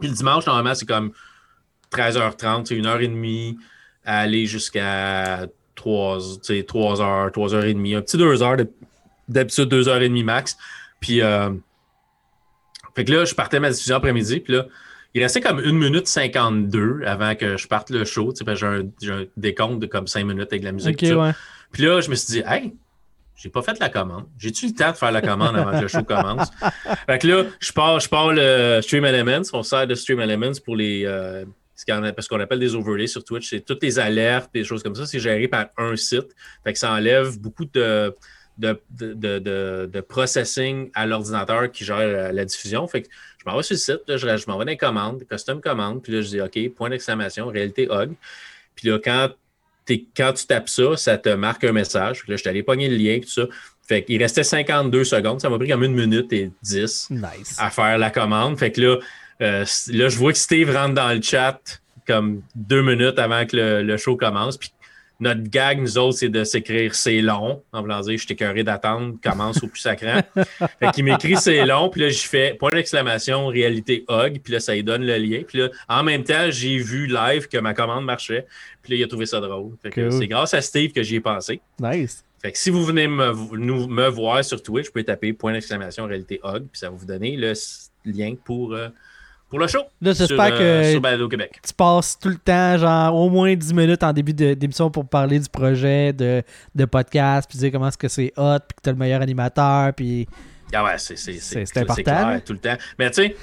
Puis 0.00 0.08
le 0.08 0.14
dimanche, 0.14 0.46
normalement, 0.46 0.74
c'est 0.74 0.86
comme 0.86 1.12
13h30, 1.92 2.66
c'est 2.66 2.74
une 2.74 2.86
heure 2.86 3.00
et 3.00 3.08
demie 3.08 3.58
à 4.04 4.20
aller 4.20 4.46
jusqu'à 4.46 5.46
3, 5.74 6.18
3h, 6.18 7.30
3h30, 7.30 7.96
un 7.96 8.02
petit 8.02 8.16
2 8.16 8.36
h 8.36 8.68
d'habitude 9.28 9.72
2h30 9.72 10.24
max. 10.24 10.56
Puis, 11.00 11.20
euh, 11.22 11.50
fait 12.94 13.04
que 13.04 13.12
là, 13.12 13.24
je 13.24 13.34
partais 13.34 13.60
ma 13.60 13.70
diffusion 13.70 13.96
après-midi, 13.96 14.40
puis 14.40 14.54
là, 14.54 14.66
il 15.14 15.22
restait 15.22 15.40
comme 15.40 15.58
1 15.58 15.72
minute 15.72 16.06
52 16.06 17.02
avant 17.06 17.34
que 17.34 17.56
je 17.56 17.66
parte 17.66 17.90
le 17.90 18.04
show. 18.04 18.32
J'ai 18.38 18.66
un, 18.66 18.80
un, 18.80 19.24
décompte 19.36 19.80
de 19.80 19.86
comme 19.86 20.06
5 20.06 20.26
minutes 20.26 20.48
avec 20.52 20.62
la 20.62 20.72
musique. 20.72 20.98
Puis 21.72 21.82
là, 21.82 22.00
je 22.00 22.10
me 22.10 22.14
suis 22.14 22.34
dit, 22.34 22.42
hey, 22.46 22.74
j'ai 23.34 23.50
pas 23.50 23.62
fait 23.62 23.78
la 23.78 23.88
commande. 23.88 24.24
J'ai-tu 24.38 24.66
le 24.66 24.72
temps 24.72 24.90
de 24.90 24.96
faire 24.96 25.12
la 25.12 25.20
commande 25.20 25.56
avant 25.56 25.72
que 25.72 25.82
le 25.82 25.88
show 25.88 26.02
commence? 26.02 26.50
fait 27.06 27.18
que 27.18 27.26
là, 27.26 27.44
je 27.60 27.72
pars, 27.72 28.00
je 28.00 28.08
pars 28.08 28.32
le 28.32 28.80
Stream 28.82 29.04
Elements. 29.04 29.42
On 29.52 29.62
sert 29.62 29.86
de 29.86 29.94
Stream 29.94 30.20
Elements 30.20 30.52
pour 30.64 30.76
les. 30.76 31.04
Euh, 31.04 31.44
ce 31.76 32.28
qu'on 32.28 32.40
appelle 32.40 32.58
des 32.58 32.74
overlays 32.74 33.06
sur 33.06 33.22
Twitch. 33.22 33.50
C'est 33.50 33.60
toutes 33.60 33.82
les 33.82 33.98
alertes, 33.98 34.50
des 34.52 34.64
choses 34.64 34.82
comme 34.82 34.94
ça. 34.94 35.06
C'est 35.06 35.20
géré 35.20 35.46
par 35.46 35.66
un 35.76 35.94
site. 35.96 36.34
Fait 36.64 36.72
que 36.72 36.78
ça 36.78 36.92
enlève 36.92 37.38
beaucoup 37.38 37.66
de, 37.66 38.14
de, 38.58 39.86
de, 39.86 40.00
processing 40.00 40.90
à 40.94 41.06
l'ordinateur 41.06 41.70
qui 41.70 41.84
gère 41.84 42.32
la, 42.32 42.44
diffusion. 42.44 42.86
Fait 42.86 43.02
que 43.02 43.08
je 43.38 43.48
m'en 43.48 43.56
vais 43.56 43.62
sur 43.62 43.74
le 43.74 43.78
site, 43.78 44.02
je, 44.08 44.16
je 44.16 44.46
m'envoie 44.46 44.64
des 44.64 44.76
commandes, 44.76 45.22
custom 45.28 45.60
commande, 45.60 46.02
puis 46.02 46.12
là, 46.12 46.22
je 46.22 46.28
dis 46.28 46.40
OK, 46.40 46.74
point 46.74 46.90
d'exclamation, 46.90 47.46
réalité 47.48 47.88
hog. 47.90 48.14
Puis 48.74 48.88
là, 48.88 48.98
quand, 49.02 49.30
quand 50.16 50.32
tu 50.32 50.46
tapes 50.46 50.68
ça, 50.68 50.96
ça 50.96 51.18
te 51.18 51.28
marque 51.30 51.64
un 51.64 51.72
message. 51.72 52.22
Puis 52.22 52.30
là, 52.30 52.36
je 52.36 52.40
suis 52.40 52.48
allé 52.48 52.62
pogner 52.62 52.88
le 52.88 52.96
lien, 52.96 53.20
tout 53.20 53.28
ça. 53.28 53.46
Fait 53.86 54.02
qu'il 54.02 54.20
restait 54.20 54.42
52 54.42 55.04
secondes. 55.04 55.40
Ça 55.40 55.48
m'a 55.48 55.58
pris 55.58 55.68
comme 55.68 55.84
une 55.84 55.94
minute 55.94 56.32
et 56.32 56.50
10 56.62 57.12
à 57.58 57.70
faire 57.70 57.98
la 57.98 58.10
commande. 58.10 58.58
Fait 58.58 58.72
que 58.72 58.80
là, 58.80 58.98
là, 59.40 59.64
je 59.64 60.16
vois 60.16 60.32
que 60.32 60.38
Steve 60.38 60.74
rentre 60.74 60.94
dans 60.94 61.12
le 61.12 61.22
chat 61.22 61.60
comme 62.06 62.42
deux 62.54 62.82
minutes 62.82 63.18
avant 63.18 63.44
que 63.46 63.56
le, 63.82 63.96
show 63.96 64.16
commence. 64.16 64.56
Puis 64.56 64.70
notre 65.18 65.42
gag, 65.42 65.80
nous 65.80 65.96
autres, 65.98 66.18
c'est 66.18 66.28
de 66.28 66.44
s'écrire 66.44 66.94
c'est 66.94 67.20
long. 67.20 67.62
En 67.72 67.80
voulant 67.80 68.00
dire, 68.00 68.18
je 68.18 68.26
t'ai 68.26 68.62
d'attendre, 68.62 69.16
commence 69.22 69.62
au 69.62 69.66
plus 69.66 69.80
sacrant. 69.80 70.20
fait 70.34 70.90
qu'il 70.92 71.04
m'écrit 71.04 71.36
c'est 71.36 71.64
long, 71.64 71.88
puis 71.88 72.02
là, 72.02 72.08
je 72.10 72.26
fais 72.26 72.54
point 72.54 72.70
d'exclamation, 72.70 73.46
réalité 73.46 74.04
hog, 74.08 74.40
puis 74.42 74.52
là, 74.52 74.60
ça 74.60 74.74
lui 74.74 74.84
donne 74.84 75.04
le 75.04 75.16
lien. 75.16 75.42
Puis 75.46 75.58
là, 75.58 75.68
en 75.88 76.02
même 76.02 76.22
temps, 76.22 76.50
j'ai 76.50 76.76
vu 76.78 77.06
live 77.06 77.48
que 77.48 77.58
ma 77.58 77.72
commande 77.72 78.04
marchait, 78.04 78.46
puis 78.82 78.92
là, 78.92 78.98
il 79.00 79.04
a 79.04 79.08
trouvé 79.08 79.26
ça 79.26 79.40
drôle. 79.40 79.72
c'est 79.84 80.28
grâce 80.28 80.54
à 80.54 80.60
Steve 80.60 80.92
que 80.92 81.02
j'y 81.02 81.16
ai 81.16 81.20
pensé. 81.20 81.60
Nice. 81.80 82.22
Fait 82.42 82.52
que 82.52 82.58
si 82.58 82.68
vous 82.68 82.84
venez 82.84 83.08
me, 83.08 83.32
me 83.86 84.08
voir 84.08 84.44
sur 84.44 84.62
Twitch, 84.62 84.86
vous 84.86 84.92
pouvez 84.92 85.04
taper 85.04 85.32
point 85.32 85.54
d'exclamation, 85.54 86.06
réalité 86.06 86.40
hog, 86.42 86.66
puis 86.70 86.78
ça 86.78 86.90
va 86.90 86.96
vous 86.96 87.06
donner 87.06 87.36
le 87.36 87.54
lien 88.04 88.34
pour. 88.44 88.74
Euh, 88.74 88.88
pour 89.48 89.58
le 89.58 89.66
show. 89.66 89.82
Là, 90.00 90.12
j'espère 90.12 90.52
euh, 90.52 90.98
que 90.98 91.26
Québec. 91.28 91.60
tu 91.66 91.72
passes 91.72 92.18
tout 92.18 92.28
le 92.28 92.38
temps, 92.38 92.78
genre 92.78 93.14
au 93.14 93.30
moins 93.30 93.54
10 93.54 93.74
minutes 93.74 94.02
en 94.02 94.12
début 94.12 94.34
d'émission 94.34 94.90
pour 94.90 95.08
parler 95.08 95.38
du 95.38 95.48
projet 95.48 96.12
de, 96.12 96.42
de 96.74 96.84
podcast, 96.84 97.48
puis 97.48 97.58
dire 97.58 97.70
comment 97.72 97.88
est-ce 97.88 97.98
que 97.98 98.08
c'est 98.08 98.32
hot, 98.36 98.58
puis 98.66 98.76
que 98.76 98.82
tu 98.82 98.88
es 98.90 98.92
le 98.92 98.98
meilleur 98.98 99.22
animateur, 99.22 99.92
puis... 99.94 100.26
Ah 100.74 100.82
ouais, 100.82 100.98
c'est 100.98 101.76
important. 101.76 102.02
Clair, 102.02 102.40
tout 102.44 102.52
le 102.52 102.58
temps. 102.58 102.76
Mais 102.98 103.08
tu 103.10 103.22
sais, 103.22 103.36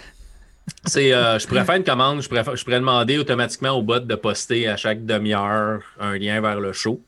c'est, 0.86 1.13
euh, 1.13 1.39
je 1.39 1.48
pourrais 1.48 1.63
faire 1.63 1.76
une 1.76 1.84
commande, 1.84 2.22
je 2.22 2.28
pourrais, 2.28 2.44
je 2.56 2.63
pourrais 2.63 2.80
demander 2.80 3.18
automatiquement 3.18 3.72
au 3.72 3.82
bot 3.82 4.00
de 4.00 4.16
poster 4.16 4.68
à 4.68 4.76
chaque 4.76 5.06
demi-heure 5.06 5.82
un 6.00 6.18
lien 6.18 6.42
vers 6.42 6.60
le 6.60 6.74
show. 6.74 7.02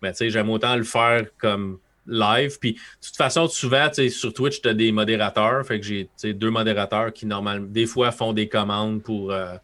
Mais 0.00 0.12
tu 0.12 0.18
sais, 0.18 0.30
j'aime 0.30 0.50
autant 0.50 0.76
le 0.76 0.84
faire 0.84 1.24
comme 1.38 1.78
live. 2.06 2.58
Puis, 2.58 2.72
de 2.74 3.06
toute 3.06 3.16
façon, 3.16 3.48
souvent, 3.48 3.88
sur 3.92 4.32
Twitch, 4.32 4.60
tu 4.60 4.68
as 4.68 4.74
des 4.74 4.92
modérateurs. 4.92 5.64
Fait 5.66 5.80
que 5.80 5.86
j'ai 5.86 6.08
deux 6.32 6.50
modérateurs 6.50 7.12
qui, 7.12 7.26
normalement, 7.26 7.66
des 7.68 7.86
fois, 7.86 8.10
font 8.12 8.32
des 8.32 8.48
commandes 8.48 9.02
pour 9.02 9.32
euh, 9.32 9.56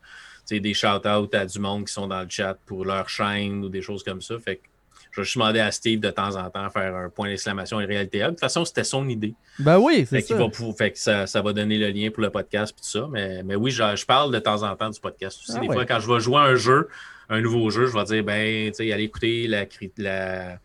des 0.50 0.74
shout-outs 0.74 1.34
à 1.34 1.46
du 1.46 1.58
monde 1.58 1.86
qui 1.86 1.92
sont 1.92 2.06
dans 2.06 2.22
le 2.22 2.28
chat 2.28 2.56
pour 2.66 2.84
leur 2.84 3.08
chaîne 3.08 3.64
ou 3.64 3.68
des 3.68 3.82
choses 3.82 4.02
comme 4.02 4.22
ça. 4.22 4.38
Fait 4.38 4.56
que 4.56 4.62
je 5.10 5.20
vais 5.20 5.24
juste 5.24 5.36
demander 5.36 5.60
à 5.60 5.70
Steve 5.70 6.00
de 6.00 6.10
temps 6.10 6.36
en 6.36 6.50
temps 6.50 6.68
faire 6.70 6.94
un 6.94 7.08
point 7.08 7.28
d'exclamation 7.28 7.80
et 7.80 7.86
réalité. 7.86 8.20
De 8.20 8.28
toute 8.28 8.40
façon, 8.40 8.64
c'était 8.64 8.84
son 8.84 9.08
idée. 9.08 9.34
Ben 9.58 9.78
oui, 9.78 10.06
c'est 10.08 10.20
ça. 10.20 10.36
Va 10.36 10.48
fait 10.76 10.92
que 10.92 10.98
ça, 10.98 11.26
ça, 11.26 11.42
va 11.42 11.52
donner 11.52 11.78
le 11.78 11.88
lien 11.88 12.10
pour 12.10 12.22
le 12.22 12.30
podcast 12.30 12.74
et 12.76 12.80
tout 12.80 12.88
ça. 12.88 13.08
Mais, 13.10 13.42
mais 13.42 13.56
oui, 13.56 13.70
je, 13.70 14.06
parle 14.06 14.32
de 14.32 14.38
temps 14.38 14.62
en 14.62 14.76
temps 14.76 14.90
du 14.90 15.00
podcast 15.00 15.40
aussi. 15.42 15.56
Ah 15.56 15.60
des 15.60 15.66
fois, 15.66 15.86
quand 15.86 16.00
je 16.00 16.12
vais 16.12 16.20
jouer 16.20 16.40
un 16.40 16.54
jeu, 16.54 16.88
un 17.28 17.40
nouveau 17.40 17.70
jeu, 17.70 17.86
je 17.86 17.94
vais 17.94 18.04
dire, 18.04 18.24
ben, 18.24 18.70
tu 18.70 18.74
sais, 18.74 18.92
allez 18.92 19.04
écouter 19.04 19.46
la, 19.48 19.66
la 19.96 20.58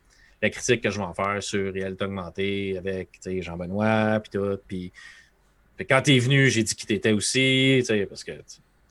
la 0.43 0.49
critique 0.49 0.81
que 0.81 0.89
je 0.89 0.97
vais 0.97 1.05
en 1.05 1.13
faire 1.13 1.41
sur 1.41 1.73
réalité 1.73 2.03
augmentée 2.03 2.77
avec 2.77 3.09
Jean-Benoît, 3.25 4.19
puis 4.19 4.37
tout. 4.37 4.59
Puis 4.67 4.91
quand 5.89 6.01
tu 6.01 6.15
es 6.15 6.19
venu, 6.19 6.49
j'ai 6.49 6.63
dit 6.63 6.75
qu'il 6.75 6.85
t'était 6.85 7.13
aussi, 7.13 7.81
parce 8.09 8.25
que 8.25 8.33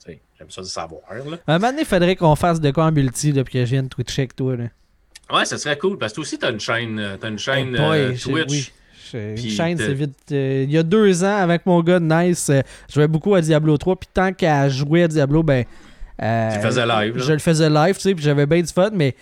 j'aime 0.07 0.49
ça 0.49 0.61
de 0.61 0.67
savoir. 0.67 1.01
Là. 1.11 1.37
Un 1.47 1.59
moment 1.59 1.69
donné, 1.69 1.83
il 1.83 1.87
faudrait 1.87 2.15
qu'on 2.15 2.35
fasse 2.35 2.59
de 2.59 2.71
quoi 2.71 2.85
en 2.85 2.91
multi 2.91 3.31
depuis 3.31 3.53
que 3.53 3.65
je 3.65 3.69
vienne 3.69 3.87
Twitch 3.87 4.17
avec 4.17 4.35
toi. 4.35 4.57
Là. 4.57 4.65
Ouais, 5.31 5.45
ça 5.45 5.59
serait 5.59 5.77
cool, 5.77 5.99
parce 5.99 6.11
que 6.11 6.15
toi 6.15 6.21
aussi, 6.23 6.39
tu 6.39 6.45
as 6.45 6.49
une 6.49 6.59
chaîne, 6.59 6.99
as 6.99 7.27
une 7.27 7.39
chaîne 7.39 7.77
oh 7.79 7.93
euh, 7.93 8.15
Twitch. 8.17 8.49
Oui. 8.49 8.71
Une 9.13 9.37
chaîne, 9.37 9.77
c'est 9.77 9.93
vite. 9.93 10.17
Euh, 10.31 10.63
il 10.63 10.71
y 10.71 10.77
a 10.77 10.81
deux 10.81 11.23
ans, 11.23 11.37
avec 11.37 11.67
mon 11.67 11.83
gars 11.83 11.99
Nice, 11.99 12.49
euh, 12.49 12.61
je 12.89 12.95
jouais 12.95 13.07
beaucoup 13.07 13.35
à 13.35 13.41
Diablo 13.41 13.77
3. 13.77 13.95
Puis 13.95 14.09
tant 14.11 14.33
qu'à 14.33 14.67
jouer 14.69 15.03
à 15.03 15.07
Diablo, 15.07 15.43
ben. 15.43 15.65
tu 16.19 16.59
faisais 16.59 16.85
live. 16.87 17.13
Je 17.17 17.31
le 17.31 17.37
faisais 17.37 17.69
live, 17.69 17.93
tu 17.93 18.01
sais, 18.01 18.15
puis 18.15 18.23
j'avais 18.23 18.47
bien 18.47 18.61
du 18.61 18.73
fun, 18.73 18.89
mais 18.91 19.15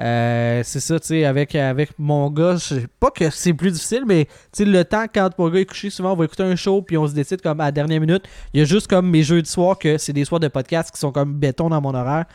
euh, 0.00 0.62
c'est 0.64 0.80
ça, 0.80 1.00
tu 1.00 1.08
sais, 1.08 1.24
avec, 1.24 1.54
avec 1.54 1.90
mon 1.98 2.30
gars, 2.30 2.56
pas 3.00 3.10
que 3.10 3.30
c'est 3.30 3.52
plus 3.52 3.72
difficile, 3.72 4.04
mais 4.06 4.26
tu 4.26 4.30
sais, 4.52 4.64
le 4.64 4.84
temps 4.84 5.06
quand 5.12 5.30
mon 5.38 5.48
gars 5.48 5.60
est 5.60 5.64
couché, 5.64 5.90
souvent 5.90 6.12
on 6.12 6.16
va 6.16 6.24
écouter 6.24 6.44
un 6.44 6.54
show 6.54 6.82
puis 6.82 6.96
on 6.96 7.06
se 7.08 7.14
décide 7.14 7.42
comme 7.42 7.60
à 7.60 7.64
la 7.64 7.72
dernière 7.72 8.00
minute. 8.00 8.22
Il 8.54 8.60
y 8.60 8.62
a 8.62 8.64
juste 8.64 8.86
comme 8.86 9.10
mes 9.10 9.24
jeux 9.24 9.42
de 9.42 9.46
soir 9.46 9.76
que 9.76 9.98
c'est 9.98 10.12
des 10.12 10.24
soirs 10.24 10.40
de 10.40 10.48
podcast 10.48 10.92
qui 10.92 11.00
sont 11.00 11.10
comme 11.10 11.34
béton 11.34 11.68
dans 11.68 11.80
mon 11.80 11.94
horaire. 11.94 12.26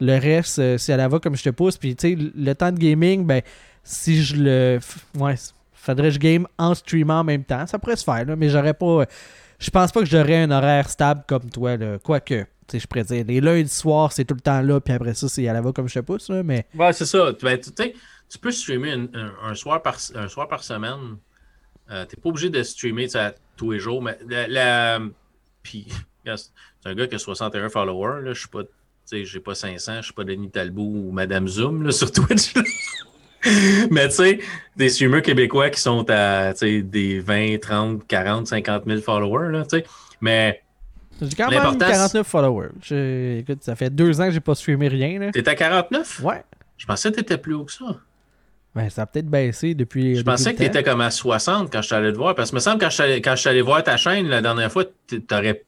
Le 0.00 0.18
reste, 0.18 0.58
euh, 0.58 0.78
c'est 0.78 0.94
à 0.94 0.96
la 0.96 1.08
va 1.08 1.18
comme 1.18 1.36
je 1.36 1.44
te 1.44 1.50
pousse. 1.50 1.76
Puis 1.76 1.94
tu 1.94 2.16
sais, 2.16 2.32
le 2.34 2.54
temps 2.54 2.72
de 2.72 2.78
gaming, 2.78 3.26
ben, 3.26 3.42
si 3.84 4.22
je 4.22 4.36
le. 4.36 4.78
Ouais, 5.18 5.34
faudrait 5.74 6.08
que 6.08 6.14
je 6.14 6.18
game 6.18 6.46
en 6.58 6.74
streamant 6.74 7.20
en 7.20 7.24
même 7.24 7.44
temps. 7.44 7.66
Ça 7.66 7.78
pourrait 7.78 7.96
se 7.96 8.04
faire, 8.04 8.24
là, 8.24 8.36
mais 8.36 8.48
j'aurais 8.48 8.74
pas. 8.74 9.04
Je 9.62 9.70
pense 9.70 9.92
pas 9.92 10.00
que 10.00 10.06
j'aurais 10.06 10.42
un 10.42 10.50
horaire 10.50 10.90
stable 10.90 11.22
comme 11.26 11.48
toi. 11.48 11.76
Quoique 12.02 12.46
je 12.78 12.86
pourrais 12.86 13.04
dire, 13.04 13.24
les 13.26 13.40
lundis 13.40 13.68
soirs, 13.68 14.12
c'est 14.12 14.24
tout 14.24 14.34
le 14.34 14.40
temps 14.40 14.60
là, 14.60 14.80
puis 14.80 14.94
après 14.94 15.14
ça, 15.14 15.28
c'est 15.28 15.46
à 15.46 15.52
la 15.52 15.60
va 15.60 15.72
comme 15.72 15.88
je 15.88 15.94
te 15.94 16.04
pousse, 16.04 16.30
mais... 16.30 16.66
Ouais, 16.74 16.92
c'est 16.92 17.06
ça. 17.06 17.32
Ben, 17.42 17.58
tu 17.58 18.38
peux 18.40 18.50
streamer 18.50 19.08
un, 19.42 19.54
soir 19.54 19.82
par, 19.82 19.96
un 20.14 20.28
soir 20.28 20.48
par 20.48 20.64
semaine. 20.64 21.18
Euh, 21.90 22.06
tu 22.06 22.16
n'es 22.16 22.22
pas 22.22 22.28
obligé 22.28 22.50
de 22.50 22.62
streamer 22.62 23.08
tous 23.56 23.72
les 23.72 23.78
jours, 23.78 24.02
mais 24.02 24.18
la... 24.26 25.00
Puis, 25.62 25.86
c'est 26.24 26.50
un 26.86 26.94
gars 26.94 27.06
qui 27.06 27.14
a 27.14 27.18
61 27.18 27.68
followers, 27.68 28.22
là, 28.22 28.32
je 28.32 28.40
suis 28.40 28.48
pas... 28.48 28.62
j'ai 29.10 29.40
pas 29.40 29.54
500, 29.54 29.96
je 29.96 30.02
suis 30.02 30.14
pas 30.14 30.24
Denis 30.24 30.50
Talbot 30.50 30.82
ou 30.82 31.12
Madame 31.12 31.46
Zoom 31.46 31.82
là, 31.82 31.92
sur 31.92 32.10
Twitch. 32.10 32.54
Mais 33.90 34.08
tu 34.08 34.14
sais, 34.14 34.38
des 34.76 34.88
streamers 34.88 35.22
québécois 35.22 35.70
qui 35.70 35.80
sont 35.80 36.04
à 36.08 36.52
des 36.52 37.20
20, 37.20 37.60
30, 37.60 38.06
40, 38.06 38.46
50 38.46 38.84
000 38.86 39.00
followers, 39.00 39.50
là, 39.50 39.62
tu 39.64 39.78
sais. 39.78 39.84
Mais 40.20 40.62
j'ai 41.20 41.36
quand 41.36 41.50
même 41.50 41.78
49 41.78 42.26
followers. 42.26 43.38
Écoute, 43.38 43.62
ça 43.62 43.76
fait 43.76 43.90
deux 43.90 44.20
ans 44.20 44.26
que 44.26 44.32
j'ai 44.32 44.40
pas 44.40 44.54
streamé 44.54 44.88
rien. 44.88 45.30
T'es 45.32 45.48
à 45.48 45.54
49? 45.54 46.20
Ouais. 46.24 46.42
Je 46.76 46.86
pensais 46.86 47.10
que 47.10 47.16
t'étais 47.16 47.38
plus 47.38 47.54
haut 47.54 47.64
que 47.64 47.72
ça. 47.72 47.96
Ben, 48.74 48.88
ça 48.88 49.02
a 49.02 49.06
peut-être 49.06 49.28
baissé 49.28 49.74
depuis. 49.74 50.16
Je 50.16 50.22
pensais 50.22 50.52
que 50.52 50.58
tu 50.58 50.64
étais 50.64 50.82
comme 50.82 51.00
à 51.00 51.10
60 51.10 51.70
quand 51.70 51.82
je 51.82 51.86
suis 51.86 51.94
allé 51.94 52.12
te 52.12 52.16
voir. 52.16 52.34
Parce 52.34 52.50
que 52.50 52.56
me 52.56 52.60
semble 52.60 52.78
que 52.78 53.18
quand 53.18 53.34
je 53.34 53.40
suis 53.40 53.50
allé 53.50 53.62
voir 53.62 53.82
ta 53.84 53.96
chaîne 53.96 54.28
la 54.28 54.40
dernière 54.40 54.72
fois, 54.72 54.84
t'aurais. 55.28 55.64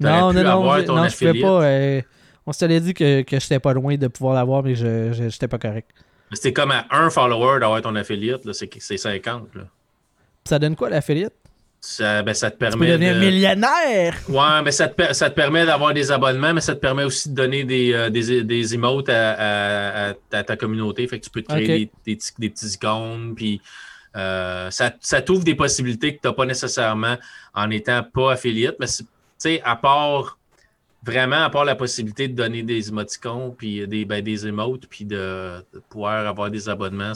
Non, 0.00 0.32
non, 0.32 0.42
non, 0.42 0.84
ton 0.84 0.96
non, 0.96 1.08
je 1.08 1.24
ne 1.26 1.42
pas. 1.42 1.64
Euh, 1.64 2.00
on 2.46 2.52
s'était 2.52 2.80
dit 2.80 2.94
que, 2.94 3.20
que 3.20 3.38
j'étais 3.38 3.60
pas 3.60 3.74
loin 3.74 3.96
de 3.96 4.08
pouvoir 4.08 4.34
l'avoir, 4.34 4.62
mais 4.62 4.74
je 4.74 5.22
n'étais 5.22 5.46
pas 5.46 5.58
correct. 5.58 5.90
C'était 6.32 6.52
comme 6.52 6.70
à 6.70 6.86
un 6.90 7.10
follower 7.10 7.60
d'avoir 7.60 7.82
ton 7.82 7.94
affiliate, 7.96 8.42
c'est 8.52 8.96
50. 8.96 9.54
Là. 9.54 9.62
Ça 10.44 10.58
donne 10.58 10.76
quoi 10.76 10.90
l'affiliate? 10.90 11.34
Ça, 11.80 12.22
ben, 12.22 12.34
ça 12.34 12.50
te 12.50 12.58
permet. 12.58 12.72
Tu 12.74 12.78
peux 12.78 12.98
devenir 12.98 13.16
millionnaire! 13.16 14.14
Ouais, 14.28 14.62
mais 14.62 14.70
ça 14.70 14.86
te, 14.86 15.14
ça 15.14 15.30
te 15.30 15.34
permet 15.34 15.64
d'avoir 15.64 15.94
des 15.94 16.12
abonnements, 16.12 16.52
mais 16.52 16.60
ça 16.60 16.74
te 16.74 16.80
permet 16.80 17.04
aussi 17.04 17.30
de 17.30 17.34
donner 17.34 17.64
des, 17.64 17.94
euh, 17.94 18.10
des, 18.10 18.44
des 18.44 18.74
emotes 18.74 19.08
à, 19.08 20.14
à, 20.30 20.44
ta 20.44 20.56
communauté. 20.58 21.06
Fait 21.08 21.18
que 21.18 21.24
tu 21.24 21.30
peux 21.30 21.40
te 21.40 21.48
créer 21.48 21.90
des, 22.04 22.18
des, 22.38 22.50
petits 22.50 22.66
icônes. 22.66 23.34
Puis 23.34 23.62
euh, 24.14 24.70
ça, 24.70 24.92
ça 25.00 25.22
t'ouvre 25.22 25.42
des 25.42 25.54
possibilités 25.54 26.14
que 26.14 26.20
tu 26.20 26.28
n'as 26.28 26.34
pas 26.34 26.44
nécessairement 26.44 27.16
en 27.54 27.70
étant 27.70 28.02
pas 28.02 28.32
affiliate. 28.32 28.76
Mais 28.78 28.86
tu 28.86 29.06
sais, 29.38 29.62
à 29.64 29.74
part 29.74 30.36
vraiment, 31.02 31.44
à 31.44 31.50
part 31.50 31.64
la 31.64 31.74
possibilité 31.74 32.28
de 32.28 32.34
donner 32.34 32.62
des 32.62 32.88
émoticônes, 32.88 33.54
puis 33.56 33.86
des, 33.86 34.04
ben, 34.04 34.22
des 34.22 34.46
emotes, 34.46 34.86
puis 34.88 35.04
de, 35.04 35.64
de 35.72 35.78
pouvoir 35.88 36.26
avoir 36.26 36.50
des 36.50 36.68
abonnements, 36.68 37.12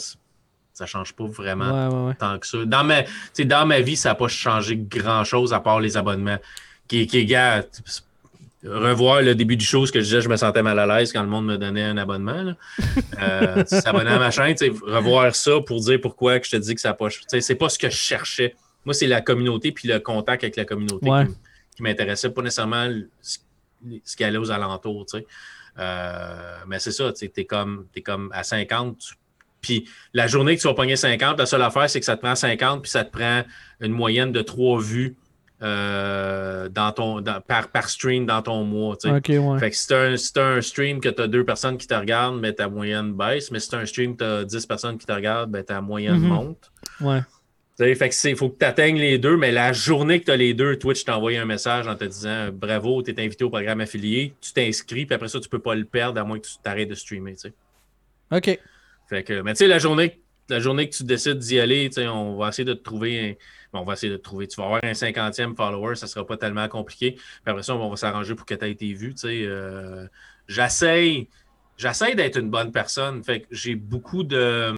ça 0.72 0.86
change 0.86 1.12
pas 1.14 1.24
vraiment 1.24 2.12
tant 2.14 2.38
que 2.38 2.46
ça. 2.46 2.64
Dans 2.64 2.84
ma, 2.84 3.02
dans 3.38 3.66
ma 3.66 3.80
vie, 3.80 3.96
ça 3.96 4.10
n'a 4.10 4.14
pas 4.16 4.28
changé 4.28 4.76
grand-chose 4.76 5.52
à 5.52 5.60
part 5.60 5.80
les 5.80 5.96
abonnements. 5.96 6.38
Qui, 6.86 7.06
qui 7.06 7.24
gars, 7.24 7.64
revoir 8.64 9.22
le 9.22 9.34
début 9.34 9.56
du 9.56 9.64
show, 9.64 9.86
ce 9.86 9.92
que 9.92 10.00
je 10.00 10.04
disais, 10.04 10.20
je 10.20 10.28
me 10.28 10.36
sentais 10.36 10.62
mal 10.62 10.78
à 10.78 10.86
l'aise 10.86 11.12
quand 11.12 11.22
le 11.22 11.28
monde 11.28 11.46
me 11.46 11.56
donnait 11.56 11.84
un 11.84 11.96
abonnement. 11.96 12.54
Euh, 13.20 13.64
s'abonner 13.66 14.10
à 14.10 14.18
ma 14.18 14.30
chaîne, 14.30 14.56
revoir 14.82 15.34
ça 15.34 15.52
pour 15.64 15.80
dire 15.80 16.00
pourquoi 16.00 16.40
que 16.40 16.46
je 16.46 16.50
te 16.50 16.56
dis 16.56 16.74
que 16.74 16.80
ça 16.80 16.88
n'a 16.88 16.94
pas. 16.94 17.06
C'est 17.28 17.54
pas 17.54 17.68
ce 17.68 17.78
que 17.78 17.88
je 17.88 17.96
cherchais. 17.96 18.56
Moi, 18.84 18.92
c'est 18.92 19.06
la 19.06 19.20
communauté 19.20 19.70
puis 19.72 19.88
le 19.88 20.00
contact 20.00 20.42
avec 20.42 20.56
la 20.56 20.64
communauté 20.64 21.08
qui, 21.76 21.82
m'intéressait, 21.82 22.30
pas 22.30 22.42
nécessairement 22.42 22.88
ce 23.22 23.38
qui 24.16 24.24
allait 24.24 24.38
aux 24.38 24.50
alentours. 24.50 25.06
Euh, 25.78 26.56
mais 26.66 26.78
c'est 26.78 26.92
ça, 26.92 27.12
tu 27.12 27.30
es 27.34 27.44
comme, 27.44 27.86
es 27.94 28.02
comme 28.02 28.30
à 28.32 28.44
50, 28.44 29.16
puis 29.64 29.88
la 30.12 30.26
journée 30.26 30.56
que 30.56 30.60
tu 30.60 30.68
vas 30.68 30.74
pogner 30.74 30.94
50, 30.94 31.38
la 31.38 31.46
seule 31.46 31.62
affaire, 31.62 31.88
c'est 31.88 31.98
que 31.98 32.06
ça 32.06 32.16
te 32.16 32.22
prend 32.22 32.34
50, 32.34 32.82
puis 32.82 32.90
ça 32.90 33.02
te 33.02 33.10
prend 33.10 33.42
une 33.80 33.92
moyenne 33.92 34.30
de 34.30 34.42
3 34.42 34.80
vues 34.80 35.16
euh, 35.62 36.68
dans 36.68 36.92
ton, 36.92 37.22
par, 37.22 37.68
par, 37.68 37.88
stream 37.88 38.26
dans 38.26 38.42
ton 38.42 38.64
mois. 38.64 38.96
Fait 39.00 39.70
que 39.70 39.76
si 39.76 39.86
tu 39.86 39.94
as, 39.94 40.44
un 40.44 40.60
stream 40.60 41.00
que 41.00 41.08
tu 41.08 41.22
as 41.22 41.28
deux 41.28 41.44
personnes 41.44 41.78
qui 41.78 41.86
te 41.86 41.94
regardent, 41.94 42.42
ben, 42.42 42.52
ta 42.52 42.68
moyenne 42.68 43.14
baisse. 43.14 43.50
Mais 43.50 43.58
si 43.58 43.70
tu 43.70 43.76
as 43.76 43.78
un 43.78 43.86
stream 43.86 44.16
que 44.16 44.24
tu 44.24 44.30
as 44.30 44.44
10 44.44 44.66
personnes 44.66 44.98
qui 44.98 45.06
te 45.06 45.12
regardent, 45.12 45.50
ben, 45.50 45.64
ta 45.64 45.80
moyenne 45.80 46.18
mhm. 46.18 46.28
monte. 46.28 46.72
Ouais. 47.00 47.20
Fait 47.76 48.08
que 48.08 48.28
il 48.28 48.36
faut 48.36 48.50
que 48.50 48.58
tu 48.58 48.64
atteignes 48.64 48.98
les 48.98 49.18
deux, 49.18 49.36
mais 49.36 49.52
la 49.52 49.72
journée 49.72 50.20
que 50.20 50.26
tu 50.26 50.30
as 50.30 50.36
les 50.36 50.54
deux, 50.54 50.78
Twitch 50.78 51.04
t'a 51.04 51.16
envoyé 51.16 51.38
un 51.38 51.44
message 51.44 51.88
en 51.88 51.96
te 51.96 52.04
disant 52.04 52.50
bravo, 52.52 53.02
tu 53.02 53.10
es 53.10 53.20
invité 53.20 53.44
au 53.44 53.50
programme 53.50 53.80
affilié, 53.80 54.34
tu 54.40 54.52
t'inscris, 54.52 55.06
puis 55.06 55.14
après 55.14 55.28
ça, 55.28 55.40
tu 55.40 55.48
peux 55.48 55.58
pas 55.58 55.74
le 55.74 55.84
perdre 55.84 56.20
à 56.20 56.24
moins 56.24 56.38
que 56.38 56.46
tu 56.46 56.54
t'arrêtes 56.62 56.88
de 56.88 56.94
streamer. 56.94 57.34
OK. 58.30 58.58
Fait 59.08 59.22
que, 59.22 59.42
mais 59.42 59.52
tu 59.52 59.58
sais, 59.58 59.66
la 59.66 59.78
journée, 59.78 60.20
la 60.48 60.60
journée 60.60 60.88
que 60.88 60.94
tu 60.94 61.04
décides 61.04 61.38
d'y 61.38 61.58
aller, 61.58 61.90
on 61.98 62.36
va 62.36 62.48
essayer 62.48 62.64
de 62.64 62.74
te 62.74 62.82
trouver 62.82 63.38
on 63.78 63.84
va 63.84 63.94
essayer 63.94 64.12
de 64.12 64.16
trouver. 64.16 64.46
Tu 64.46 64.56
vas 64.56 64.64
avoir 64.64 64.84
un 64.84 64.92
50e 64.92 65.56
follower, 65.56 65.96
ça 65.96 66.06
ne 66.06 66.10
sera 66.10 66.26
pas 66.26 66.36
tellement 66.36 66.68
compliqué. 66.68 67.12
Puis 67.12 67.22
après 67.46 67.62
ça, 67.62 67.74
on 67.74 67.90
va 67.90 67.96
s'arranger 67.96 68.34
pour 68.34 68.46
que 68.46 68.54
tu 68.54 68.64
aies 68.64 68.70
été 68.70 68.92
vu. 68.92 69.14
Euh, 69.24 70.06
j'essaye, 70.48 71.28
j'essaye 71.76 72.14
d'être 72.14 72.38
une 72.38 72.50
bonne 72.50 72.72
personne. 72.72 73.22
Fait 73.24 73.40
que 73.40 73.46
j'ai 73.50 73.74
beaucoup 73.74 74.22
de, 74.22 74.74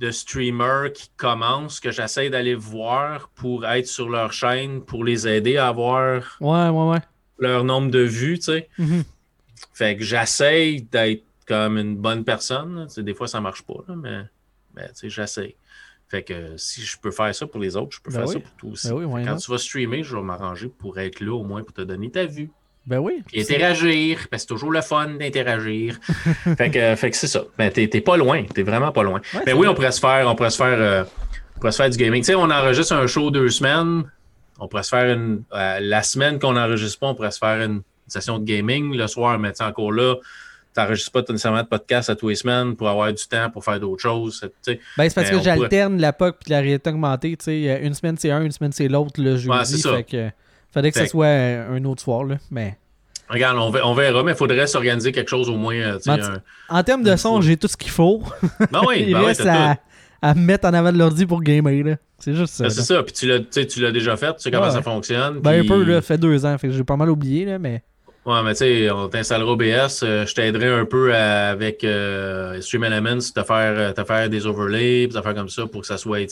de 0.00 0.10
streamers 0.10 0.92
qui 0.92 1.10
commencent 1.16 1.80
que 1.80 1.90
j'essaie 1.90 2.30
d'aller 2.30 2.54
voir 2.54 3.28
pour 3.30 3.66
être 3.66 3.86
sur 3.86 4.08
leur 4.08 4.32
chaîne, 4.32 4.82
pour 4.82 5.04
les 5.04 5.26
aider 5.26 5.56
à 5.56 5.68
avoir 5.68 6.38
leur 7.38 7.64
nombre 7.64 7.90
de 7.90 8.00
vues. 8.00 8.36
Mm-hmm. 8.36 9.04
Fait 9.72 9.96
que 9.96 10.04
j'essaye 10.04 10.82
d'être 10.82 11.24
comme 11.46 11.78
une 11.78 11.96
bonne 11.96 12.24
personne. 12.24 12.86
Des 12.96 13.14
fois, 13.14 13.28
ça 13.28 13.38
ne 13.38 13.44
marche 13.44 13.62
pas, 13.62 13.84
mais, 13.94 14.22
mais 14.74 14.88
j'essaye. 15.02 15.54
Fait 16.08 16.22
que 16.22 16.56
si 16.56 16.82
je 16.82 16.98
peux 16.98 17.10
faire 17.10 17.34
ça 17.34 17.46
pour 17.46 17.60
les 17.60 17.76
autres, 17.76 17.96
je 17.96 18.00
peux 18.00 18.12
ben 18.12 18.20
faire 18.20 18.28
ça 18.28 18.40
pour 18.40 18.52
toi 18.52 18.70
aussi. 18.70 18.88
Ben 18.88 19.24
Quand 19.24 19.36
tu 19.36 19.50
vas 19.50 19.58
streamer, 19.58 20.04
je 20.04 20.14
vais 20.14 20.22
m'arranger 20.22 20.68
pour 20.68 20.98
être 21.00 21.20
là 21.20 21.34
au 21.34 21.42
moins 21.42 21.64
pour 21.64 21.74
te 21.74 21.82
donner 21.82 22.10
ta 22.10 22.26
vue. 22.26 22.50
Ben 22.86 22.98
oui. 22.98 23.22
Puis 23.26 23.40
interagir, 23.40 24.28
parce 24.30 24.42
que 24.44 24.48
c'est 24.48 24.54
toujours 24.54 24.70
le 24.70 24.80
fun 24.80 25.08
d'interagir. 25.18 25.98
fait 26.56 26.70
que, 26.70 26.94
fait 26.94 27.10
que 27.10 27.16
c'est 27.16 27.26
ça. 27.26 27.42
Ben, 27.58 27.70
t'es, 27.70 27.88
pas 28.00 28.16
loin, 28.16 28.44
t'es 28.44 28.62
vraiment 28.62 28.92
pas 28.92 29.02
loin. 29.02 29.20
Mais 29.34 29.52
ben 29.52 29.56
oui, 29.56 29.66
on 29.66 29.74
pourrait 29.74 29.92
se 29.92 30.00
faire, 30.00 30.26
on 30.28 30.36
pourrait 30.36 30.50
se 30.50 30.56
faire, 30.56 30.78
euh, 30.78 31.04
on 31.56 31.60
pourrait 31.60 31.72
se 31.72 31.78
faire 31.78 31.90
du 31.90 31.98
gaming. 31.98 32.22
Tu 32.22 32.26
sais, 32.26 32.34
on 32.36 32.50
enregistre 32.50 32.94
un 32.94 33.06
show 33.06 33.30
deux 33.30 33.50
semaines. 33.50 34.04
On 34.58 34.68
pourrait 34.68 34.84
se 34.84 34.90
faire 34.90 35.12
une. 35.12 35.42
Euh, 35.52 35.80
la 35.80 36.02
semaine 36.02 36.38
qu'on 36.38 36.52
n'enregistre 36.52 37.00
pas, 37.00 37.08
on 37.08 37.14
pourrait 37.14 37.32
se 37.32 37.38
faire 37.38 37.60
une 37.60 37.82
session 38.06 38.38
de 38.38 38.44
gaming 38.44 38.96
le 38.96 39.06
soir, 39.08 39.38
mais 39.38 39.50
encore 39.60 39.90
là, 39.90 40.14
tu 40.74 40.80
n'enregistres 40.80 41.10
pas 41.10 41.22
nécessairement 41.22 41.62
de 41.62 41.68
podcast 41.68 42.08
à 42.08 42.14
tous 42.14 42.28
les 42.28 42.34
semaines 42.36 42.76
pour 42.76 42.88
avoir 42.88 43.12
du 43.12 43.26
temps 43.26 43.50
pour 43.50 43.64
faire 43.64 43.80
d'autres 43.80 44.02
choses. 44.02 44.48
Ben, 44.66 44.78
c'est 44.96 45.14
parce 45.14 45.30
que 45.30 45.42
j'alterne 45.42 46.00
la 46.00 46.12
POC 46.12 46.36
et 46.46 46.50
la 46.50 46.60
réalité 46.60 46.90
augmentée. 46.90 47.36
Une 47.46 47.94
semaine 47.94 48.16
c'est 48.16 48.30
un, 48.30 48.42
une 48.42 48.52
semaine 48.52 48.72
c'est 48.72 48.88
l'autre 48.88 49.20
le 49.20 49.36
jeudi. 49.36 49.48
Ouais, 49.86 49.96
fait 49.96 50.04
que, 50.04 50.30
fallait 50.76 50.92
que 50.92 50.98
ce 50.98 51.06
soit 51.06 51.26
un 51.26 51.82
autre 51.84 52.02
soir. 52.02 52.24
Là, 52.24 52.36
mais... 52.50 52.76
Regarde, 53.28 53.58
on 53.58 53.94
verra, 53.94 54.22
mais 54.22 54.32
il 54.32 54.36
faudrait 54.36 54.66
s'organiser 54.66 55.10
quelque 55.10 55.28
chose 55.30 55.48
au 55.48 55.56
moins. 55.56 55.74
Euh, 55.74 55.98
en 56.68 56.82
termes 56.84 57.02
de 57.02 57.16
son, 57.16 57.40
j'ai 57.40 57.56
tout 57.56 57.66
ce 57.66 57.76
qu'il 57.76 57.90
faut. 57.90 58.22
Ben 58.70 58.82
oui, 58.86 59.04
il 59.08 59.14
ben 59.14 59.24
reste 59.24 59.46
à, 59.46 59.78
à, 60.22 60.34
mettre 60.34 60.68
en 60.68 60.74
avant 60.74 60.92
de 60.92 60.98
l'ordi 60.98 61.26
pour 61.26 61.42
gamer. 61.42 61.96
C'est 62.18 62.34
juste 62.34 62.54
ça. 62.54 62.64
Ben, 62.64 62.70
c'est 62.70 62.82
ça, 62.82 63.02
puis 63.02 63.12
tu 63.14 63.80
l'as 63.80 63.90
déjà 63.90 64.16
fait, 64.16 64.34
tu 64.34 64.42
sais 64.42 64.50
comment 64.50 64.70
ça 64.70 64.82
fonctionne. 64.82 65.40
Ben 65.40 65.64
un 65.64 65.66
peu, 65.66 65.82
là, 65.82 66.00
fait 66.02 66.18
deux 66.18 66.46
ans, 66.46 66.56
fait 66.56 66.68
que 66.68 66.74
j'ai 66.74 66.84
pas 66.84 66.96
mal 66.96 67.10
oublié, 67.10 67.44
là, 67.46 67.58
mais. 67.58 67.82
Ouais, 68.26 68.42
mais 68.42 68.54
tu 68.54 68.58
sais, 68.58 68.90
on 68.90 69.08
t'instalera 69.08 69.52
OBS. 69.52 70.02
Euh, 70.02 70.26
je 70.26 70.34
t'aiderai 70.34 70.66
un 70.66 70.84
peu 70.84 71.14
avec 71.14 71.84
euh, 71.84 72.60
Stream 72.60 72.82
Elements, 72.82 73.20
te 73.20 73.42
faire, 73.44 73.74
euh, 73.76 73.92
te 73.92 74.02
faire 74.02 74.28
des 74.28 74.48
overlays, 74.48 75.06
te 75.06 75.22
faire 75.22 75.32
comme 75.32 75.48
ça 75.48 75.64
pour 75.68 75.82
que 75.82 75.86
ça 75.86 75.96
soit 75.96 76.26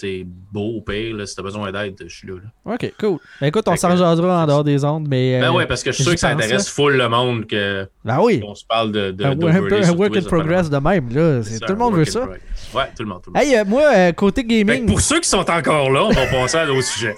beau 0.52 0.72
ou 0.74 0.80
pire. 0.80 1.14
Là, 1.14 1.24
si 1.24 1.36
t'as 1.36 1.42
besoin 1.42 1.70
d'aide, 1.70 1.94
je 2.04 2.12
suis 2.12 2.26
là, 2.26 2.34
Ok, 2.64 2.92
cool. 2.98 3.18
Ben, 3.40 3.46
écoute, 3.46 3.68
on 3.68 3.76
s'en 3.76 3.92
en 3.92 4.46
dehors 4.46 4.64
des 4.64 4.84
ondes, 4.84 5.06
mais. 5.08 5.40
ben 5.40 5.52
ouais, 5.52 5.66
parce 5.66 5.84
que 5.84 5.92
je 5.92 5.94
suis 5.94 6.02
sûr 6.02 6.14
que 6.14 6.18
ça 6.18 6.30
intéresse 6.30 6.68
full 6.68 6.96
le 6.96 7.08
monde 7.08 7.46
que. 7.46 7.86
Ben 8.04 8.18
oui. 8.20 8.42
On 8.44 8.56
se 8.56 8.64
parle 8.64 8.90
de. 8.90 9.12
de 9.12 9.24
un, 9.24 9.36
peu 9.36 9.80
un 9.80 9.92
work 9.92 10.16
in 10.16 10.22
progress 10.22 10.68
de 10.68 10.78
même, 10.78 11.08
là. 11.14 11.42
Tout 11.64 11.72
le 11.74 11.78
monde 11.78 11.94
veut 11.94 12.04
ça. 12.06 12.26
Ouais, 12.74 12.90
tout 12.96 13.04
le 13.04 13.08
monde. 13.08 13.22
Tout 13.22 13.30
le 13.32 13.38
monde. 13.38 13.54
Hey, 13.54 13.64
moi, 13.64 14.12
côté 14.14 14.42
gaming. 14.42 14.86
pour 14.86 15.00
ceux 15.00 15.20
qui 15.20 15.28
sont 15.28 15.48
encore 15.48 15.90
là, 15.90 16.06
on 16.06 16.10
va 16.12 16.26
passer 16.26 16.56
à 16.56 16.66
d'autres 16.66 16.82
sujets. 16.82 17.14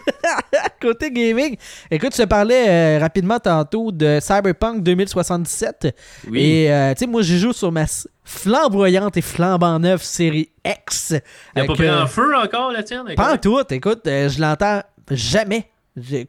côté 0.82 1.10
gaming, 1.10 1.56
écoute, 1.90 2.14
je 2.14 2.22
te 2.22 2.28
parlais 2.28 2.98
rapidement 2.98 3.38
tantôt 3.38 3.90
de 3.90 4.18
Cyberpunk 4.20 4.65
2077 4.74 5.94
et 6.35 6.72
euh, 6.72 6.92
tu 6.94 7.00
sais, 7.00 7.07
moi, 7.07 7.22
j'ai 7.22 7.38
joué 7.38 7.52
sur 7.52 7.72
ma 7.72 7.85
flamboyante 8.24 9.16
et 9.16 9.22
flambant 9.22 9.79
neuve 9.79 10.02
série 10.02 10.50
X. 10.64 11.14
Il 11.55 11.62
a 11.62 11.64
pas 11.64 11.74
pris 11.74 11.90
en 11.90 12.07
feu 12.07 12.37
encore, 12.37 12.72
la 12.72 12.83
tienne? 12.83 13.14
Pas 13.16 13.35
en 13.35 13.38
tout. 13.38 13.61
Écoute, 13.70 14.07
euh, 14.07 14.29
je 14.29 14.40
l'entends 14.40 14.83
jamais. 15.11 15.70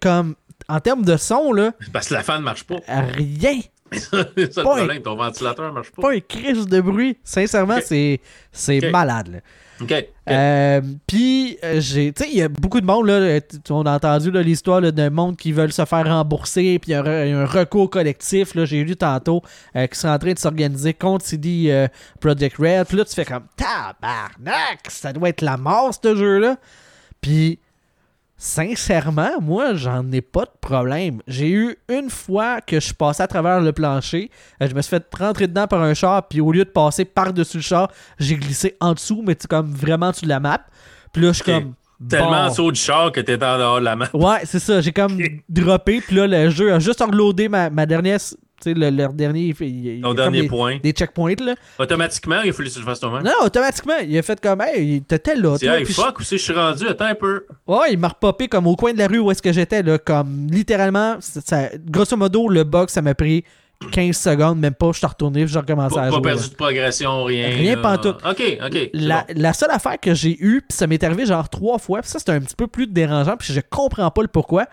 Comme, 0.02 0.36
en 0.70 0.80
termes 0.80 1.04
de 1.04 1.18
son, 1.18 1.52
là. 1.52 1.72
Parce 1.92 2.10
que 2.10 2.14
la 2.14 2.24
fan 2.24 2.40
ne 2.40 2.46
marche 2.46 2.64
pas. 2.64 2.78
Rien. 2.88 3.60
C'est 3.92 4.58
le 4.58 4.64
problème, 4.64 5.02
ton 5.02 5.16
ventilateur 5.16 5.72
marche 5.74 5.92
pas. 5.92 6.02
Pas 6.02 6.14
un 6.14 6.20
crise 6.20 6.68
de 6.68 6.82
bruit. 6.82 7.18
Sincèrement, 7.24 7.80
c'est 7.82 8.20
malade. 8.92 9.28
Là. 9.30 9.40
OK. 9.82 9.94
Euh, 10.30 10.82
puis, 11.06 11.58
euh, 11.64 11.80
j'ai, 11.80 12.12
tu 12.12 12.24
sais, 12.24 12.30
il 12.32 12.38
y 12.38 12.42
a 12.42 12.50
beaucoup 12.50 12.82
de 12.82 12.86
monde, 12.86 13.08
là, 13.08 13.40
on 13.70 13.86
a 13.86 13.96
entendu 13.96 14.32
l'histoire 14.32 14.82
d'un 14.82 15.10
monde 15.10 15.38
qui 15.38 15.52
veulent 15.52 15.72
se 15.72 15.86
faire 15.86 16.06
rembourser, 16.06 16.80
puis 16.80 16.92
il 16.92 16.94
y, 16.94 16.96
a 16.96 17.02
un 17.02 17.46
recours 17.46 17.90
collectif, 17.90 18.56
là, 18.56 18.66
j'ai 18.66 18.84
lu 18.84 18.96
tantôt, 18.96 19.42
euh, 19.76 19.86
qui 19.88 20.00
sont 20.00 20.08
en 20.08 20.18
train 20.18 20.34
de 20.34 20.40
s'organiser 20.40 20.94
contre 20.94 21.26
CD 21.26 21.88
Project 22.20 22.58
Red. 22.58 22.88
Puis 22.88 22.98
là, 22.98 23.06
tu 23.06 23.14
fais 23.14 23.26
comme, 23.26 23.46
tabarnak, 23.56 24.80
ça 24.90 25.14
doit 25.14 25.30
être 25.30 25.42
la 25.42 25.58
mort, 25.58 25.94
ce 25.94 26.16
jeu-là. 26.16 26.58
Puis, 27.22 27.60
Sincèrement, 28.40 29.42
moi, 29.42 29.74
j'en 29.74 30.12
ai 30.12 30.22
pas 30.22 30.46
de 30.46 30.52
problème. 30.62 31.22
J'ai 31.28 31.50
eu 31.50 31.76
une 31.90 32.12
fois 32.12 32.62
que 32.62 32.80
je 32.80 32.94
passais 32.94 33.24
à 33.24 33.28
travers 33.28 33.60
le 33.62 33.72
plancher, 33.72 34.30
euh, 34.62 34.68
je 34.70 34.76
me 34.76 34.82
suis 34.84 34.92
fait 34.92 35.04
rentrer 35.18 35.48
dedans 35.48 35.66
par 35.66 35.82
un 35.82 35.96
char, 35.96 36.28
puis 36.28 36.40
au 36.40 36.52
lieu 36.52 36.64
de 36.64 36.70
passer 36.70 37.04
par-dessus 37.04 37.58
le 37.58 37.64
char, 37.64 37.92
j'ai 38.20 38.36
glissé 38.36 38.78
en 38.80 38.94
dessous, 38.94 39.24
mais 39.26 39.36
c'est 39.40 39.48
comme 39.48 39.72
vraiment 39.72 40.14
sous 40.14 40.28
la 40.28 40.40
map. 40.40 40.62
Puis 41.12 41.24
là, 41.24 41.30
je 41.30 41.42
suis 41.42 41.52
comme. 41.52 41.74
Tellement 42.08 42.30
en 42.30 42.50
dessous 42.50 42.72
du 42.72 42.80
char 42.80 43.12
que 43.12 43.22
t'étais 43.22 43.44
en 43.44 43.58
dehors 43.58 43.80
de 43.80 43.86
la 43.86 43.96
map. 43.96 44.08
Ouais, 44.14 44.42
c'est 44.44 44.60
ça. 44.60 44.82
J'ai 44.82 44.92
comme 44.94 45.18
droppé, 45.50 46.00
puis 46.00 46.16
là, 46.16 46.28
le 46.28 46.52
jeu 46.52 46.72
a 46.72 46.78
juste 46.78 47.02
reloadé 47.02 47.50
ma, 47.50 47.72
ma 47.72 47.88
dernière 47.88 48.20
tu 48.62 48.72
sais, 48.72 48.74
le, 48.74 48.90
leur 48.90 49.14
dernier. 49.14 49.54
Il, 49.60 50.02
Ton 50.02 50.14
dernier 50.14 50.42
des, 50.42 50.48
point. 50.48 50.78
Des 50.82 50.92
checkpoints, 50.92 51.36
là. 51.40 51.56
Automatiquement, 51.78 52.42
il 52.42 52.50
a 52.50 52.54
fallu 52.54 52.70
que 52.70 52.74
tu 52.74 52.80
le 52.80 52.86
fasses 52.86 53.00
toi-même. 53.00 53.24
Non, 53.24 53.46
automatiquement. 53.46 53.98
Il 54.08 54.18
a 54.18 54.22
fait 54.22 54.40
comme, 54.40 54.62
hey, 54.62 55.02
t'étais 55.02 55.36
là. 55.36 55.58
C'est, 55.60 55.68
hey, 55.68 55.86
fuck, 55.86 56.20
où 56.20 56.24
c'est 56.24 56.38
je 56.38 56.44
suis 56.44 56.54
rendu, 56.54 56.88
attends 56.88 57.06
un 57.06 57.16
peu. 57.16 57.46
Ouais, 57.68 57.94
il 57.94 58.00
m'a 58.00 58.10
repopé 58.10 58.48
comme 58.48 58.68
au 58.68 58.76
coin 58.76 58.94
de 58.94 58.98
la 58.98 59.08
rue 59.08 59.20
où 59.20 59.32
est-ce 59.32 59.42
que 59.42 59.54
j'étais, 59.54 59.84
là. 59.84 59.98
Comme, 59.98 60.48
littéralement, 60.50 61.18
ça, 61.20 61.70
grosso 61.86 62.18
modo, 62.18 62.50
le 62.50 62.64
bug, 62.64 62.90
ça 62.90 63.02
m'a 63.02 63.14
pris 63.14 63.44
15 63.92 64.18
secondes, 64.18 64.60
même 64.60 64.74
pas. 64.74 64.92
Je 64.92 64.98
suis 64.98 65.08
retourné, 65.08 65.46
j'ai 65.46 65.60
recommencé 65.60 66.00
à 66.00 66.10
jouer. 66.10 66.22
Pas 66.22 66.30
perdu 66.30 66.50
de 66.50 66.56
progression, 66.56 67.24
rien. 67.24 67.50
Rien 67.50 67.78
pas 67.78 67.98
tout. 67.98 68.16
Ok, 68.26 68.58
ok. 68.66 68.90
La, 68.94 69.26
la, 69.36 69.54
seule 69.54 69.72
affaire 69.72 70.00
que 70.00 70.14
j'ai 70.14 70.36
eue, 70.40 70.62
puis 70.68 70.76
ça 70.76 70.88
m'est 70.88 71.04
arrivé 71.04 71.26
genre 71.26 71.48
trois 71.50 71.78
fois, 71.78 72.02
puis 72.02 72.10
ça, 72.10 72.20
c'était 72.20 72.32
un 72.32 72.42
petit 72.42 72.56
peu 72.56 72.68
plus 72.68 72.88
dérangeant, 72.88 73.38
puis 73.38 73.54
je 73.54 73.62
comprends 73.70 74.10
pas 74.10 74.22
le 74.22 74.28
pourquoi 74.28 74.66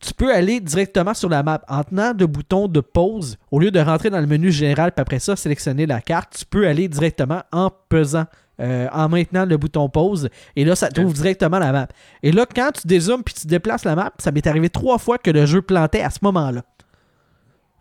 tu 0.00 0.12
peux 0.12 0.32
aller 0.32 0.60
directement 0.60 1.14
sur 1.14 1.28
la 1.28 1.42
map. 1.42 1.62
En 1.68 1.82
tenant 1.82 2.12
le 2.18 2.26
bouton 2.26 2.68
de 2.68 2.80
pause, 2.80 3.36
au 3.50 3.58
lieu 3.58 3.70
de 3.70 3.80
rentrer 3.80 4.10
dans 4.10 4.20
le 4.20 4.26
menu 4.26 4.52
général, 4.52 4.92
puis 4.92 5.00
après 5.00 5.18
ça, 5.18 5.36
sélectionner 5.36 5.86
la 5.86 6.00
carte, 6.00 6.36
tu 6.38 6.44
peux 6.44 6.66
aller 6.66 6.88
directement 6.88 7.42
en 7.52 7.70
pesant. 7.88 8.26
Euh, 8.60 8.86
en 8.92 9.08
maintenant 9.08 9.44
le 9.44 9.56
bouton 9.56 9.88
pause. 9.88 10.28
Et 10.54 10.64
là 10.64 10.76
ça 10.76 10.88
trouve 10.88 11.12
directement 11.12 11.58
la 11.58 11.72
map. 11.72 11.88
Et 12.22 12.30
là 12.30 12.46
quand 12.46 12.70
tu 12.70 12.86
dézoomes 12.86 13.24
puis 13.24 13.34
tu 13.34 13.48
déplaces 13.48 13.84
la 13.84 13.96
map 13.96 14.12
ça 14.18 14.30
m'est 14.30 14.46
arrivé 14.46 14.70
trois 14.70 14.98
fois 14.98 15.18
que 15.18 15.32
le 15.32 15.44
jeu 15.44 15.60
plantait 15.60 16.02
à 16.02 16.10
ce 16.10 16.20
moment 16.22 16.52
là 16.52 16.62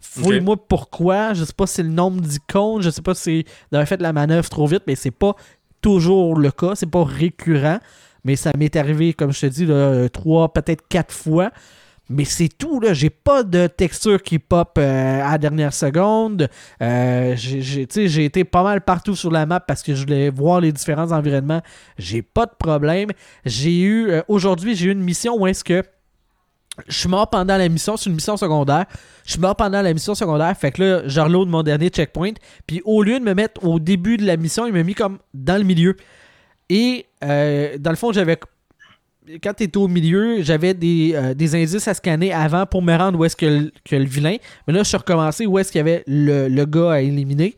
fouille-moi 0.02 0.58
pourquoi. 0.68 1.36
Je 1.36 1.44
sais 1.44 1.54
pas 1.54 1.68
si 1.68 1.76
c'est 1.76 1.84
le 1.84 1.90
nombre 1.90 2.22
d'icônes. 2.22 2.82
Je 2.82 2.90
sais 2.90 3.04
pas 3.04 3.14
si 3.14 3.46
c'est 3.72 3.86
fait 3.86 4.02
la 4.02 4.14
manœuvre 4.14 4.50
trop 4.50 4.66
vite 4.66 4.82
mais 4.88 4.96
c'est 4.96 5.12
pas 5.12 5.36
toujours 5.82 6.40
le 6.40 6.50
cas. 6.50 6.74
C'est 6.74 6.90
pas 6.90 7.04
récurrent. 7.04 7.78
Mais 8.24 8.36
ça 8.36 8.52
m'est 8.58 8.76
arrivé 8.76 9.14
comme 9.14 9.32
je 9.32 9.42
te 9.42 9.46
dis 9.46 9.68
là, 9.68 10.10
trois 10.10 10.52
peut-être 10.54 10.88
quatre 10.88 11.14
fois 11.14 11.52
mais 12.10 12.26
c'est 12.26 12.50
tout, 12.50 12.80
là. 12.82 12.94
J'ai 12.94 13.10
pas 13.10 13.44
de 13.44 13.68
texture 13.68 14.22
qui 14.22 14.38
pop 14.38 14.78
euh, 14.78 15.22
à 15.24 15.32
la 15.32 15.38
dernière 15.38 15.74
seconde. 15.74 16.50
Euh, 16.82 17.36
j'ai 17.38 18.26
été 18.26 18.44
pas 18.44 18.62
mal 18.62 18.82
partout 18.82 19.16
sur 19.16 19.32
la 19.32 19.46
map 19.46 19.62
parce 19.62 19.82
que 19.82 19.96
je 19.96 20.02
voulais 20.02 20.30
voir 20.30 20.60
les 20.60 20.74
différents 20.74 21.12
environnements. 21.12 21.62
J'ai 21.98 22.22
pas 22.22 22.46
de 22.46 22.52
problème. 22.58 23.12
J'ai 23.46 23.80
eu. 23.80 24.10
Euh, 24.10 24.22
aujourd'hui, 24.28 24.76
j'ai 24.76 24.88
eu 24.88 24.92
une 24.92 25.04
mission 25.04 25.36
où 25.38 25.48
est-ce 25.48 25.64
que. 25.64 25.82
je 26.88 26.98
suis 26.98 27.10
mort 27.10 27.30
pendant 27.30 27.58
la 27.58 27.70
mission, 27.70 27.96
c'est 27.96 28.10
une 28.10 28.16
mission 28.16 28.36
secondaire. 28.36 28.86
Je 29.26 29.32
suis 29.32 29.40
mort 29.40 29.56
pendant 29.56 29.82
la 29.82 29.94
mission 29.94 30.14
secondaire, 30.14 30.58
fait 30.58 30.74
que 30.74 30.84
là, 30.84 31.02
je 31.08 31.22
reload 31.22 31.48
mon 31.48 31.64
dernier 31.64 31.88
checkpoint. 31.88 32.34
Puis 32.68 32.82
au 32.84 33.02
lieu 33.02 33.18
de 33.18 33.24
me 33.24 33.34
mettre 33.34 33.64
au 33.64 33.80
début 33.80 34.18
de 34.18 34.26
la 34.26 34.36
mission, 34.36 34.66
il 34.68 34.74
m'a 34.74 34.84
mis 34.84 34.96
comme 34.96 35.20
dans 35.34 35.58
le 35.58 35.64
milieu. 35.64 35.96
Et 36.68 37.06
dans 37.22 37.92
le 37.92 37.96
fond, 37.96 38.12
j'avais. 38.12 38.38
Quand 39.42 39.54
tu 39.54 39.70
au 39.78 39.88
milieu, 39.88 40.42
j'avais 40.42 40.74
des, 40.74 41.14
euh, 41.16 41.34
des, 41.34 41.56
indices 41.56 41.88
à 41.88 41.94
scanner 41.94 42.34
avant 42.34 42.66
pour 42.66 42.82
me 42.82 42.96
rendre 42.96 43.20
où 43.20 43.26
est-ce 43.26 43.36
que, 43.36 43.72
le 43.92 44.04
vilain. 44.06 44.36
Mais 44.68 44.74
là, 44.74 44.84
je 44.84 44.90
suis 44.90 44.98
recommencé 44.98 45.46
où 45.46 45.58
est-ce 45.58 45.72
qu'il 45.72 45.80
y 45.80 45.82
avait 45.82 46.04
le, 46.08 46.50
le, 46.50 46.66
gars 46.66 46.92
à 46.92 47.00
éliminer. 47.00 47.56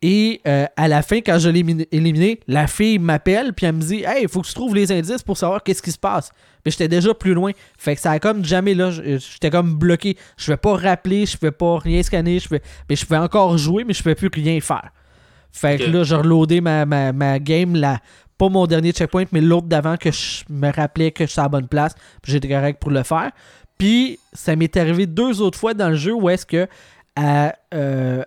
Et 0.00 0.40
euh, 0.46 0.66
à 0.76 0.88
la 0.88 1.02
fin, 1.02 1.16
quand 1.18 1.38
je 1.38 1.48
l'ai 1.48 1.64
éliminé, 1.92 2.40
la 2.46 2.66
fille 2.66 2.98
m'appelle, 2.98 3.52
puis 3.54 3.66
elle 3.66 3.74
me 3.74 3.80
dit 3.80 4.02
Hey, 4.06 4.22
il 4.22 4.28
faut 4.28 4.42
que 4.42 4.46
tu 4.46 4.54
trouves 4.54 4.74
les 4.74 4.92
indices 4.92 5.22
pour 5.22 5.36
savoir 5.36 5.62
qu'est-ce 5.62 5.82
qui 5.82 5.92
se 5.92 5.98
passe. 5.98 6.30
Mais 6.64 6.70
j'étais 6.70 6.88
déjà 6.88 7.12
plus 7.14 7.34
loin. 7.34 7.52
Fait 7.78 7.94
que 7.94 8.00
ça 8.00 8.10
a 8.10 8.18
comme 8.18 8.44
jamais 8.44 8.74
là, 8.74 8.90
j'étais 8.90 9.50
comme 9.50 9.74
bloqué. 9.74 10.16
Je 10.36 10.52
vais 10.52 10.56
pas 10.56 10.76
rappeler, 10.76 11.26
je 11.26 11.36
vais 11.40 11.52
pas 11.52 11.78
rien 11.78 12.02
scanner, 12.02 12.38
je 12.38 12.48
vais, 12.48 12.62
mais 12.88 12.96
je 12.96 13.04
pouvais 13.04 13.18
encore 13.18 13.56
jouer, 13.58 13.84
mais 13.84 13.94
je 13.94 14.02
pouvais 14.02 14.14
plus 14.14 14.30
rien 14.32 14.60
faire. 14.60 14.90
Fait 15.54 15.78
que 15.78 15.84
là, 15.84 16.02
j'ai 16.02 16.16
reloadé 16.16 16.60
ma, 16.60 16.84
ma, 16.84 17.38
game, 17.38 17.76
là, 17.76 18.00
pas 18.38 18.48
mon 18.48 18.66
dernier 18.66 18.92
checkpoint, 18.92 19.24
mais 19.32 19.40
l'autre 19.40 19.66
d'avant 19.66 19.96
que 19.96 20.10
je 20.10 20.44
me 20.48 20.72
rappelais 20.72 21.12
que 21.12 21.26
je 21.26 21.30
suis 21.30 21.40
à 21.40 21.44
la 21.44 21.48
bonne 21.48 21.68
place, 21.68 21.94
puis 22.22 22.32
j'étais 22.32 22.48
correct 22.48 22.80
pour 22.80 22.90
le 22.90 23.02
faire. 23.02 23.30
Puis 23.78 24.18
ça 24.32 24.56
m'est 24.56 24.76
arrivé 24.76 25.06
deux 25.06 25.40
autres 25.40 25.58
fois 25.58 25.74
dans 25.74 25.88
le 25.88 25.96
jeu 25.96 26.14
où 26.14 26.28
est-ce 26.28 26.46
que 26.46 26.68
euh, 27.18 28.22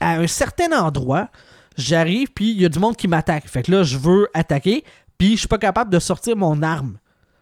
à 0.00 0.12
un 0.12 0.26
certain 0.26 0.72
endroit, 0.72 1.28
j'arrive, 1.76 2.28
puis 2.32 2.50
il 2.50 2.60
y 2.60 2.64
a 2.64 2.68
du 2.68 2.78
monde 2.78 2.96
qui 2.96 3.08
m'attaque. 3.08 3.46
Fait 3.48 3.62
que 3.62 3.70
là, 3.70 3.82
je 3.82 3.98
veux 3.98 4.28
attaquer, 4.34 4.84
puis 5.18 5.32
je 5.32 5.40
suis 5.40 5.48
pas 5.48 5.58
capable 5.58 5.90
de 5.90 5.98
sortir 5.98 6.36
mon 6.36 6.62
arme. 6.62 6.98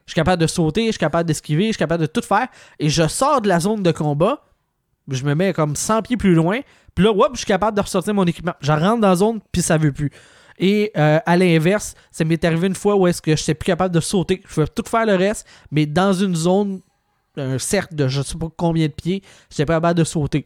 Je 0.06 0.12
suis 0.12 0.16
capable 0.16 0.40
de 0.40 0.46
sauter, 0.46 0.86
je 0.86 0.92
suis 0.92 0.98
capable 0.98 1.28
d'esquiver, 1.28 1.66
je 1.66 1.72
suis 1.72 1.78
capable 1.78 2.02
de 2.02 2.06
tout 2.06 2.22
faire. 2.22 2.48
Et 2.78 2.88
je 2.88 3.06
sors 3.06 3.40
de 3.40 3.48
la 3.48 3.60
zone 3.60 3.82
de 3.82 3.92
combat, 3.92 4.42
je 5.08 5.24
me 5.24 5.34
mets 5.34 5.52
comme 5.52 5.76
100 5.76 6.02
pieds 6.02 6.16
plus 6.16 6.34
loin, 6.34 6.60
puis 6.94 7.04
là, 7.04 7.12
je 7.32 7.38
suis 7.38 7.46
capable 7.46 7.76
de 7.76 7.82
ressortir 7.82 8.14
mon 8.14 8.24
équipement. 8.24 8.54
Je 8.60 8.72
rentre 8.72 9.00
dans 9.00 9.08
la 9.08 9.16
zone, 9.16 9.40
puis 9.52 9.62
ça 9.62 9.76
veut 9.76 9.92
plus. 9.92 10.10
Et 10.58 10.90
euh, 10.96 11.20
à 11.24 11.36
l'inverse, 11.36 11.94
ça 12.10 12.24
m'est 12.24 12.44
arrivé 12.44 12.66
une 12.66 12.74
fois 12.74 12.96
où 12.96 13.06
est-ce 13.06 13.22
que 13.22 13.36
je 13.36 13.42
n'étais 13.42 13.54
plus 13.54 13.66
capable 13.66 13.94
de 13.94 14.00
sauter. 14.00 14.42
Je 14.46 14.54
pouvais 14.54 14.66
tout 14.66 14.82
faire 14.86 15.06
le 15.06 15.14
reste, 15.14 15.46
mais 15.70 15.86
dans 15.86 16.12
une 16.12 16.34
zone, 16.34 16.80
un 17.36 17.58
cercle 17.58 17.94
de 17.94 18.08
je 18.08 18.22
sais 18.22 18.36
pas 18.36 18.48
combien 18.56 18.86
de 18.86 18.92
pieds, 18.92 19.22
j'étais 19.50 19.66
pas 19.66 19.74
capable 19.74 19.98
de 19.98 20.04
sauter. 20.04 20.44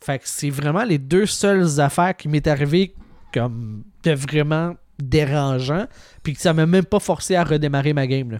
Fait 0.00 0.18
que 0.18 0.28
c'est 0.28 0.50
vraiment 0.50 0.84
les 0.84 0.98
deux 0.98 1.26
seules 1.26 1.80
affaires 1.80 2.16
qui 2.16 2.28
m'est 2.28 2.46
arrivé 2.46 2.94
comme 3.32 3.82
de 4.04 4.12
vraiment 4.12 4.76
dérangeant, 4.98 5.86
puis 6.22 6.34
que 6.34 6.40
ça 6.40 6.52
m'a 6.52 6.66
même 6.66 6.84
pas 6.84 7.00
forcé 7.00 7.34
à 7.34 7.44
redémarrer 7.44 7.92
ma 7.92 8.06
game. 8.06 8.30
Là. 8.30 8.38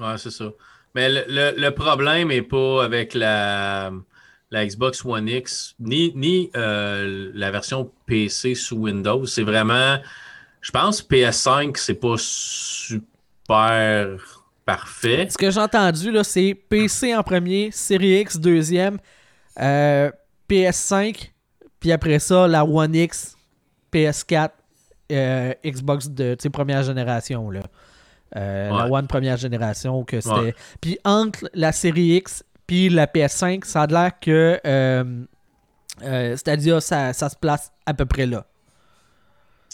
Ouais, 0.00 0.18
c'est 0.18 0.30
ça. 0.30 0.50
Mais 0.94 1.08
le, 1.10 1.70
problème 1.70 2.28
n'est 2.28 2.42
pas 2.42 2.84
avec 2.84 3.14
la, 3.14 3.92
la 4.50 4.66
Xbox 4.66 5.04
One 5.04 5.28
X, 5.28 5.74
ni, 5.78 6.12
ni 6.14 6.50
euh, 6.56 7.30
la 7.34 7.50
version 7.50 7.90
PC 8.06 8.54
sous 8.54 8.76
Windows. 8.76 9.24
C'est 9.26 9.42
vraiment, 9.42 9.98
je 10.60 10.70
pense, 10.70 11.02
PS5, 11.02 11.76
c'est 11.76 11.94
pas 11.94 12.14
super 12.16 13.08
parfait. 14.64 15.28
Ce 15.30 15.38
que 15.38 15.50
j'ai 15.50 15.60
entendu, 15.60 16.10
là, 16.10 16.24
c'est 16.24 16.54
PC 16.54 17.14
en 17.14 17.22
premier, 17.22 17.70
Series 17.72 18.20
X 18.20 18.38
deuxième, 18.38 18.98
euh, 19.60 20.10
PS5, 20.48 21.30
puis 21.80 21.92
après 21.92 22.18
ça, 22.18 22.48
la 22.48 22.64
One 22.64 22.94
X, 22.94 23.36
PS4, 23.92 24.50
euh, 25.10 25.54
Xbox 25.64 26.08
de 26.08 26.48
première 26.48 26.82
génération. 26.82 27.50
Là. 27.50 27.60
Euh, 28.36 28.70
la 28.70 28.90
One 28.90 29.06
première 29.06 29.36
génération, 29.36 30.04
que 30.04 30.20
c'était. 30.20 30.54
Puis 30.80 30.98
entre 31.04 31.48
la 31.54 31.72
série 31.72 32.16
X 32.16 32.44
puis 32.68 32.88
la 32.90 33.06
PS5, 33.06 33.64
ça 33.64 33.82
a 33.82 33.86
l'air 33.86 34.12
que 34.20 34.60
euh, 34.64 36.36
Stadia, 36.36 36.80
ça, 36.80 37.12
ça, 37.12 37.28
se 37.28 37.34
place 37.34 37.72
à 37.86 37.94
peu 37.94 38.06
près 38.06 38.26
là. 38.26 38.46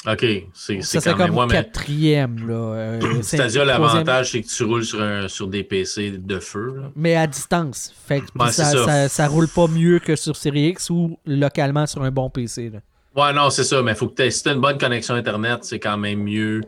OK, 0.07 0.24
c'est 0.53 0.82
c'est 0.82 1.14
comme 1.14 1.32
moi, 1.32 1.49
quatrième. 1.49 2.47
Là. 2.47 3.01
Stadia, 3.22 3.64
l'avantage, 3.64 4.32
c'est 4.32 4.42
que 4.42 4.47
tu 4.47 4.64
roules 4.64 4.84
sur, 4.84 5.30
sur 5.30 5.49
des 5.49 5.64
PC 5.64 6.12
de 6.12 6.38
feu. 6.38 6.82
Mais 6.95 7.16
à 7.16 7.26
distance. 7.26 7.92
Fait 8.07 8.22
ça, 8.51 9.09
ça, 9.09 9.28
roule 9.28 9.49
pas 9.49 9.66
mieux 9.66 9.99
que 9.99 10.14
sur 10.14 10.36
Series 10.36 10.68
X 10.68 10.90
ou 10.90 11.18
localement 11.26 11.86
sur 11.86 12.03
un 12.03 12.11
bon 12.11 12.30
PC. 12.30 12.70
Là. 12.70 12.80
Ouais, 13.16 13.32
non, 13.32 13.51
c'est 13.51 13.64
ça. 13.64 13.82
Mais 13.82 13.95
faut 13.95 14.09
que 14.09 14.30
si 14.30 14.42
tu 14.42 14.51
une 14.51 14.61
bonne 14.61 14.78
connexion 14.78 15.14
Internet, 15.14 15.61
c'est 15.62 15.80
quand 15.80 15.97
même 15.97 16.22
mieux 16.22 16.61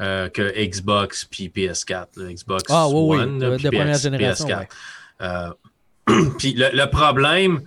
euh, 0.00 0.28
que 0.28 0.42
Xbox 0.64 1.24
puis 1.24 1.50
PS4. 1.54 2.32
Xbox 2.32 2.64
ah, 2.68 2.86
One, 2.88 3.38
de, 3.38 3.68
première 3.68 3.98
génération. 3.98 4.46
PS4. 4.46 4.66
Euh, 5.22 5.52
puis 6.38 6.54
le, 6.56 6.84
problème, 6.86 7.62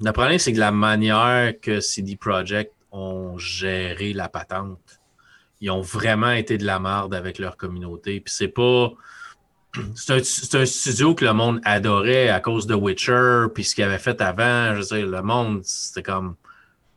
le 0.00 0.12
problème, 0.12 0.38
c'est 0.38 0.52
que 0.52 0.58
la 0.58 0.72
manière 0.72 1.54
que 1.60 1.80
CD 1.80 2.16
Projekt 2.16 2.72
ont 2.92 3.36
géré 3.38 4.12
la 4.12 4.28
patente, 4.28 5.00
ils 5.60 5.70
ont 5.70 5.80
vraiment 5.80 6.32
été 6.32 6.58
de 6.58 6.64
la 6.64 6.78
merde 6.78 7.14
avec 7.14 7.38
leur 7.38 7.56
communauté. 7.56 8.20
Puis 8.20 8.34
c'est 8.34 8.48
pas. 8.48 8.92
C'est 9.94 10.54
un, 10.54 10.64
studio 10.64 11.14
que 11.14 11.22
le 11.22 11.34
monde 11.34 11.60
adorait 11.62 12.30
à 12.30 12.40
cause 12.40 12.66
de 12.66 12.74
Witcher, 12.74 13.44
puis 13.54 13.62
ce 13.62 13.74
qu'il 13.74 13.84
avait 13.84 13.98
fait 13.98 14.22
avant. 14.22 14.74
Je 14.74 14.80
veux 14.80 15.00
dire, 15.00 15.06
le 15.06 15.20
monde, 15.20 15.60
c'était 15.64 16.02
comme 16.02 16.36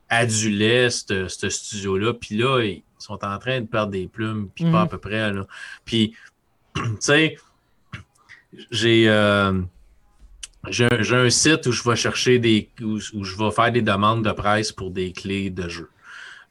adulait 0.08 0.88
ce 0.90 1.28
studio-là. 1.28 2.14
Puis 2.14 2.36
là, 2.36 2.62
ils 2.62 2.82
sont 2.98 3.24
en 3.24 3.38
train 3.38 3.60
de 3.60 3.66
perdre 3.66 3.92
des 3.92 4.08
plumes, 4.08 4.48
puis 4.54 4.64
pas 4.70 4.80
à 4.80 4.84
mhm. 4.84 4.90
peu 4.90 4.98
près. 4.98 5.32
Là. 5.32 5.46
Puis, 5.84 6.14
tu 6.74 6.82
sais, 7.00 7.36
j'ai. 8.70 9.08
Euh, 9.08 9.60
j'ai 10.68 10.86
un, 10.86 11.30
site 11.30 11.66
où 11.66 11.72
je 11.72 11.82
vais 11.88 11.96
chercher 11.96 12.38
des. 12.38 12.68
Où, 12.82 12.98
je 12.98 13.36
vais 13.36 13.50
faire 13.50 13.72
des 13.72 13.80
demandes 13.80 14.24
de 14.24 14.32
presse 14.32 14.72
pour 14.72 14.90
des 14.90 15.12
clés 15.12 15.48
de 15.48 15.68
jeu. 15.68 15.88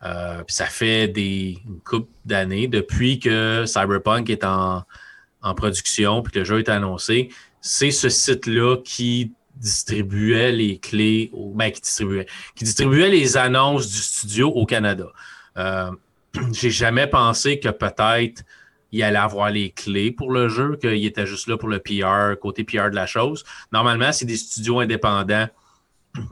Euh, 0.03 0.43
ça 0.47 0.65
fait 0.65 1.07
des 1.07 1.59
une 1.65 1.79
couple 1.81 2.09
d'années 2.25 2.67
depuis 2.67 3.19
que 3.19 3.65
Cyberpunk 3.67 4.29
est 4.29 4.43
en, 4.43 4.83
en 5.41 5.53
production 5.53 6.21
puis 6.23 6.31
que 6.31 6.39
le 6.39 6.45
jeu 6.45 6.59
est 6.59 6.69
annoncé. 6.69 7.29
C'est 7.61 7.91
ce 7.91 8.09
site-là 8.09 8.77
qui 8.77 9.33
distribuait 9.59 10.51
les 10.51 10.77
clés, 10.77 11.31
ben, 11.33 11.71
qui 11.71 11.81
distribuait, 11.81 12.25
qui 12.55 12.63
distribuait 12.63 13.09
les 13.09 13.37
annonces 13.37 13.89
du 13.89 13.97
studio 13.97 14.49
au 14.49 14.65
Canada. 14.65 15.07
Euh, 15.57 15.91
j'ai 16.53 16.71
jamais 16.71 17.07
pensé 17.07 17.59
que 17.59 17.69
peut-être 17.69 18.43
il 18.91 19.03
allait 19.03 19.17
avoir 19.17 19.49
les 19.49 19.71
clés 19.71 20.11
pour 20.11 20.31
le 20.31 20.49
jeu, 20.49 20.77
qu'il 20.77 21.05
était 21.05 21.25
juste 21.25 21.47
là 21.47 21.57
pour 21.57 21.69
le 21.69 21.79
PR, 21.79 22.39
côté 22.39 22.63
PR 22.63 22.89
de 22.89 22.95
la 22.95 23.05
chose. 23.05 23.43
Normalement, 23.71 24.11
c'est 24.11 24.25
des 24.25 24.37
studios 24.37 24.79
indépendants 24.79 25.47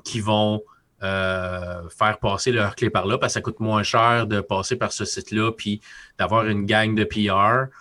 qui 0.04 0.20
vont 0.20 0.62
euh, 1.04 1.88
faire 1.90 2.18
passer 2.18 2.52
leurs 2.52 2.76
clés 2.76 2.90
par 2.90 3.06
là 3.06 3.20
parce 3.20 3.34
que 3.34 3.36
ça 3.36 3.42
coûte 3.42 3.60
moins 3.60 3.84
cher 3.84 4.26
de 4.26 4.42
passer 4.42 4.76
par 4.76 4.92
ce 4.92 5.06
site-là 5.06 5.52
puis 5.52 5.80
d'avoir 6.18 6.48
une 6.48 6.66
gang 6.66 6.96
de 6.96 7.04
PR 7.04 7.72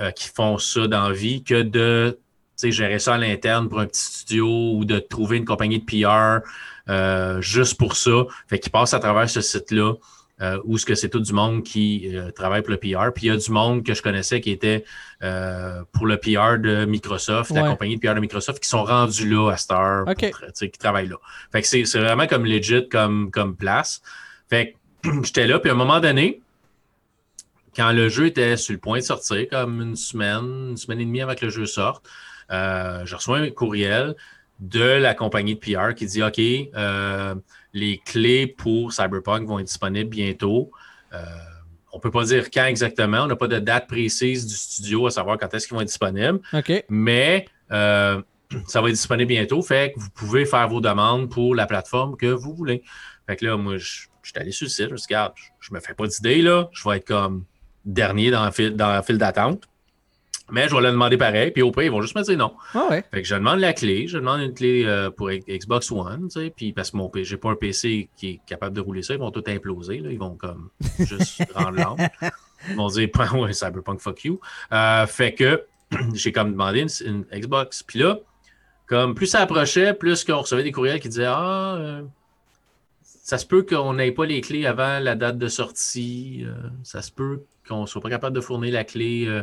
euh, 0.00 0.10
qui 0.12 0.28
font 0.28 0.56
ça 0.56 0.86
dans 0.86 1.12
vie 1.12 1.44
que 1.44 1.60
de 1.60 2.18
gérer 2.62 2.98
ça 2.98 3.14
à 3.14 3.18
l'interne 3.18 3.68
pour 3.68 3.80
un 3.80 3.86
petit 3.86 4.00
studio 4.00 4.74
ou 4.74 4.84
de 4.84 4.98
trouver 5.00 5.36
une 5.36 5.44
compagnie 5.44 5.80
de 5.80 5.84
PR 5.84 6.46
euh, 6.88 7.40
juste 7.40 7.76
pour 7.76 7.96
ça. 7.96 8.24
Fait 8.46 8.58
qu'ils 8.58 8.72
passent 8.72 8.94
à 8.94 9.00
travers 9.00 9.28
ce 9.28 9.40
site-là. 9.40 9.94
Euh, 10.42 10.58
où 10.64 10.76
ce 10.76 10.84
que 10.84 10.96
c'est 10.96 11.08
tout 11.08 11.20
du 11.20 11.32
monde 11.32 11.62
qui 11.62 12.16
euh, 12.16 12.32
travaille 12.32 12.62
pour 12.62 12.72
le 12.72 12.76
PR. 12.76 13.12
Puis 13.14 13.26
il 13.26 13.28
y 13.28 13.30
a 13.30 13.36
du 13.36 13.50
monde 13.52 13.84
que 13.84 13.94
je 13.94 14.02
connaissais 14.02 14.40
qui 14.40 14.50
était 14.50 14.84
pour 15.92 16.06
le 16.06 16.16
PR 16.16 16.58
de 16.58 16.84
Microsoft, 16.84 17.52
la 17.52 17.62
compagnie 17.62 17.96
de 17.96 18.00
PR 18.00 18.14
de 18.14 18.20
Microsoft, 18.20 18.60
qui 18.60 18.68
sont 18.68 18.82
rendus 18.82 19.28
là 19.28 19.50
à 19.52 19.56
Star, 19.56 20.04
qui 20.16 20.70
travaillent 20.78 21.08
là. 21.08 21.16
Fait 21.52 21.62
que 21.62 21.68
c'est 21.68 21.98
vraiment 21.98 22.26
comme 22.26 22.44
legit 22.44 22.88
comme, 22.88 23.30
comme 23.30 23.54
place. 23.54 24.02
Fait 24.50 24.74
que 25.02 25.10
j'étais 25.22 25.46
là, 25.46 25.60
puis 25.60 25.70
à 25.70 25.74
un 25.74 25.76
moment 25.76 26.00
donné, 26.00 26.42
quand 27.76 27.92
le 27.92 28.08
jeu 28.08 28.26
était 28.26 28.56
sur 28.56 28.72
le 28.72 28.78
point 28.78 28.98
de 28.98 29.04
sortir, 29.04 29.46
comme 29.48 29.80
une 29.80 29.96
semaine, 29.96 30.70
une 30.70 30.76
semaine 30.76 31.00
et 31.00 31.04
demie 31.04 31.22
avant 31.22 31.34
que 31.34 31.44
le 31.44 31.50
jeu 31.50 31.66
sorte, 31.66 32.06
euh, 32.50 33.04
je 33.06 33.14
reçois 33.16 33.38
un 33.38 33.50
courriel 33.50 34.14
de 34.60 34.80
la 34.80 35.14
compagnie 35.14 35.54
de 35.54 35.60
PR 35.60 35.94
qui 35.94 36.06
dit 36.06 36.22
OK, 36.22 36.38
euh, 36.38 37.34
les 37.72 37.98
clés 37.98 38.46
pour 38.46 38.92
Cyberpunk 38.92 39.46
vont 39.46 39.58
être 39.58 39.66
disponibles 39.66 40.10
bientôt. 40.10 40.70
Euh, 41.12 41.18
on 41.92 41.98
ne 41.98 42.02
peut 42.02 42.10
pas 42.10 42.24
dire 42.24 42.50
quand 42.50 42.64
exactement, 42.64 43.22
on 43.22 43.26
n'a 43.26 43.36
pas 43.36 43.48
de 43.48 43.58
date 43.58 43.86
précise 43.86 44.46
du 44.46 44.54
studio 44.54 45.06
à 45.06 45.10
savoir 45.10 45.38
quand 45.38 45.52
est-ce 45.52 45.66
qu'ils 45.66 45.74
vont 45.74 45.82
être 45.82 45.88
disponibles. 45.88 46.40
Mais 46.88 47.46
ça 47.70 48.80
va 48.80 48.88
être 48.88 48.94
disponible 48.94 49.28
bientôt, 49.28 49.62
fait 49.62 49.92
que 49.92 50.00
vous 50.00 50.10
pouvez 50.10 50.44
faire 50.44 50.68
vos 50.68 50.80
demandes 50.80 51.30
pour 51.30 51.54
la 51.54 51.66
plateforme 51.66 52.16
que 52.16 52.26
vous 52.26 52.54
voulez. 52.54 52.82
Fait 53.26 53.36
que 53.36 53.46
là, 53.46 53.56
moi, 53.56 53.76
je, 53.78 54.06
suis 54.22 54.36
allé 54.36 54.52
sur 54.52 54.66
le 54.66 54.70
site, 54.70 54.86
je 54.86 54.92
me 54.92 54.96
suis 54.96 55.08
dit, 55.08 55.14
regarde, 55.14 55.32
je, 55.60 55.70
ne 55.70 55.76
me 55.76 55.80
fais 55.80 55.94
pas 55.94 56.06
d'idée, 56.06 56.42
là, 56.42 56.68
je 56.72 56.88
vais 56.88 56.96
être 56.96 57.06
comme 57.06 57.44
dernier 57.84 58.30
dans 58.30 58.48
dans 58.48 59.02
file 59.02 59.18
d'attente. 59.18 59.68
Mais 60.52 60.68
je 60.68 60.74
vais 60.74 60.82
leur 60.82 60.92
demander 60.92 61.16
pareil, 61.16 61.50
puis 61.50 61.62
au 61.62 61.72
pire, 61.72 61.84
ils 61.84 61.90
vont 61.90 62.02
juste 62.02 62.14
me 62.14 62.22
dire 62.22 62.36
non. 62.36 62.52
Ah 62.74 62.86
ouais. 62.90 63.02
Fait 63.10 63.22
que 63.22 63.26
je 63.26 63.34
demande 63.34 63.58
la 63.58 63.72
clé, 63.72 64.06
je 64.06 64.18
demande 64.18 64.42
une 64.42 64.52
clé 64.52 64.84
euh, 64.84 65.10
pour 65.10 65.30
Xbox 65.30 65.90
One, 65.90 66.28
tu 66.28 66.40
sais, 66.40 66.52
puis 66.54 66.74
parce 66.74 66.90
que 66.90 66.98
mon 66.98 67.10
j'ai 67.14 67.38
pas 67.38 67.50
un 67.50 67.56
PC 67.56 68.10
qui 68.16 68.28
est 68.28 68.40
capable 68.46 68.76
de 68.76 68.82
rouler 68.82 69.02
ça, 69.02 69.14
ils 69.14 69.18
vont 69.18 69.30
tout 69.30 69.42
imploser, 69.46 69.98
là, 69.98 70.10
ils 70.10 70.18
vont 70.18 70.36
comme 70.36 70.68
juste 70.98 71.42
rendre 71.54 71.78
l'âme. 71.78 71.96
Ils 72.68 72.76
vont 72.76 72.88
dire, 72.88 73.08
ouais, 73.34 73.52
Cyberpunk, 73.54 74.00
fuck 74.00 74.24
you. 74.24 74.40
Euh, 74.72 75.06
fait 75.06 75.32
que 75.32 75.64
j'ai 76.12 76.32
comme 76.32 76.52
demandé 76.52 76.84
une, 77.02 77.24
Xbox. 77.32 77.82
Puis 77.82 78.00
là, 78.00 78.18
comme 78.86 79.14
plus 79.14 79.28
ça 79.28 79.40
approchait, 79.40 79.94
plus 79.94 80.22
qu'on 80.22 80.42
recevait 80.42 80.64
des 80.64 80.72
courriels 80.72 81.00
qui 81.00 81.08
disaient 81.08 81.24
Ah, 81.24 81.76
euh, 81.78 82.02
ça 83.22 83.38
se 83.38 83.46
peut 83.46 83.62
qu'on 83.62 83.94
n'ait 83.94 84.12
pas 84.12 84.26
les 84.26 84.42
clés 84.42 84.66
avant 84.66 84.98
la 84.98 85.14
date 85.14 85.38
de 85.38 85.48
sortie. 85.48 86.44
Ça 86.82 87.00
se 87.00 87.10
peut 87.10 87.44
qu'on 87.66 87.82
ne 87.82 87.86
soit 87.86 88.02
pas 88.02 88.10
capable 88.10 88.36
de 88.36 88.42
fournir 88.42 88.74
la 88.74 88.84
clé 88.84 89.42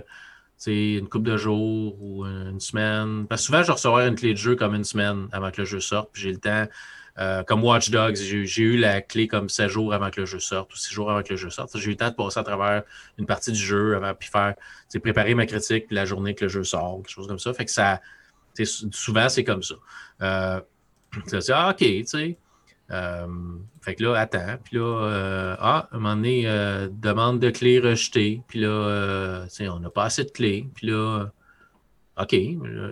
une 0.68 1.08
couple 1.08 1.30
de 1.30 1.38
jours 1.38 2.02
ou 2.02 2.26
une 2.26 2.60
semaine. 2.60 3.26
Parce 3.28 3.44
souvent, 3.44 3.64
je 3.64 3.72
recevrai 3.72 4.08
une 4.08 4.16
clé 4.16 4.34
de 4.34 4.38
jeu 4.38 4.56
comme 4.56 4.76
une 4.76 4.84
semaine 4.84 5.28
avant 5.32 5.52
que 5.52 5.62
le 5.62 5.66
jeu 5.66 5.80
sorte, 5.80 6.10
puis 6.12 6.22
j'ai 6.24 6.32
le 6.32 6.40
temps. 6.40 6.68
Euh, 7.18 7.44
comme 7.44 7.64
Watch 7.64 7.90
Dogs, 7.90 8.16
j'ai 8.16 8.64
eu 8.64 8.78
la 8.78 9.02
clé 9.02 9.28
comme 9.28 9.50
7 9.50 9.68
jours 9.68 9.94
avant 9.94 10.10
que 10.10 10.22
le 10.22 10.26
jeu 10.26 10.40
sorte 10.40 10.74
ou 10.74 10.78
6 10.78 10.94
jours 10.94 11.12
avant 11.12 11.22
que 11.22 11.32
le 11.32 11.36
jeu 11.36 11.50
sorte. 11.50 11.78
J'ai 11.78 11.88
eu 11.88 11.90
le 11.90 11.96
temps 11.98 12.10
de 12.10 12.16
passer 12.16 12.40
à 12.40 12.44
travers 12.44 12.84
une 13.18 13.26
partie 13.26 13.52
du 13.52 13.60
jeu 13.60 13.96
avant, 13.96 14.14
puis 14.14 14.30
faire, 14.30 14.56
préparer 15.02 15.36
ma 15.36 15.46
critique, 15.46 15.88
la 15.90 16.06
journée 16.06 16.34
que 16.34 16.46
le 16.46 16.50
jeu 16.50 16.64
sort, 16.64 16.98
quelque 16.98 17.12
chose 17.12 17.28
comme 17.28 17.40
ça. 17.40 17.54
Fait 17.54 17.66
que 17.66 17.72
ça, 17.72 18.00
souvent, 18.92 19.28
c'est 19.28 19.44
comme 19.44 19.64
ça. 19.64 19.76
Euh, 20.22 20.62
ah, 21.50 21.70
OK, 21.72 21.78
tu 21.78 22.06
sais. 22.06 22.38
Euh, 22.92 23.28
fait 23.82 23.96
que 23.96 24.04
là, 24.04 24.16
attends. 24.16 24.58
Puis 24.64 24.78
là, 24.78 25.04
euh, 25.04 25.56
ah, 25.60 25.88
à 25.92 25.96
un 25.96 26.00
moment 26.00 26.16
donné, 26.16 26.44
euh, 26.46 26.88
demande 26.92 27.40
de 27.40 27.50
clé 27.50 27.80
rejetée. 27.80 28.42
Puis 28.48 28.60
là, 28.60 29.46
on 29.62 29.80
n'a 29.80 29.90
pas 29.90 30.06
assez 30.06 30.24
de 30.24 30.32
clés. 30.32 30.68
Puis 30.74 30.88
là, 30.88 31.28
OK, 32.20 32.36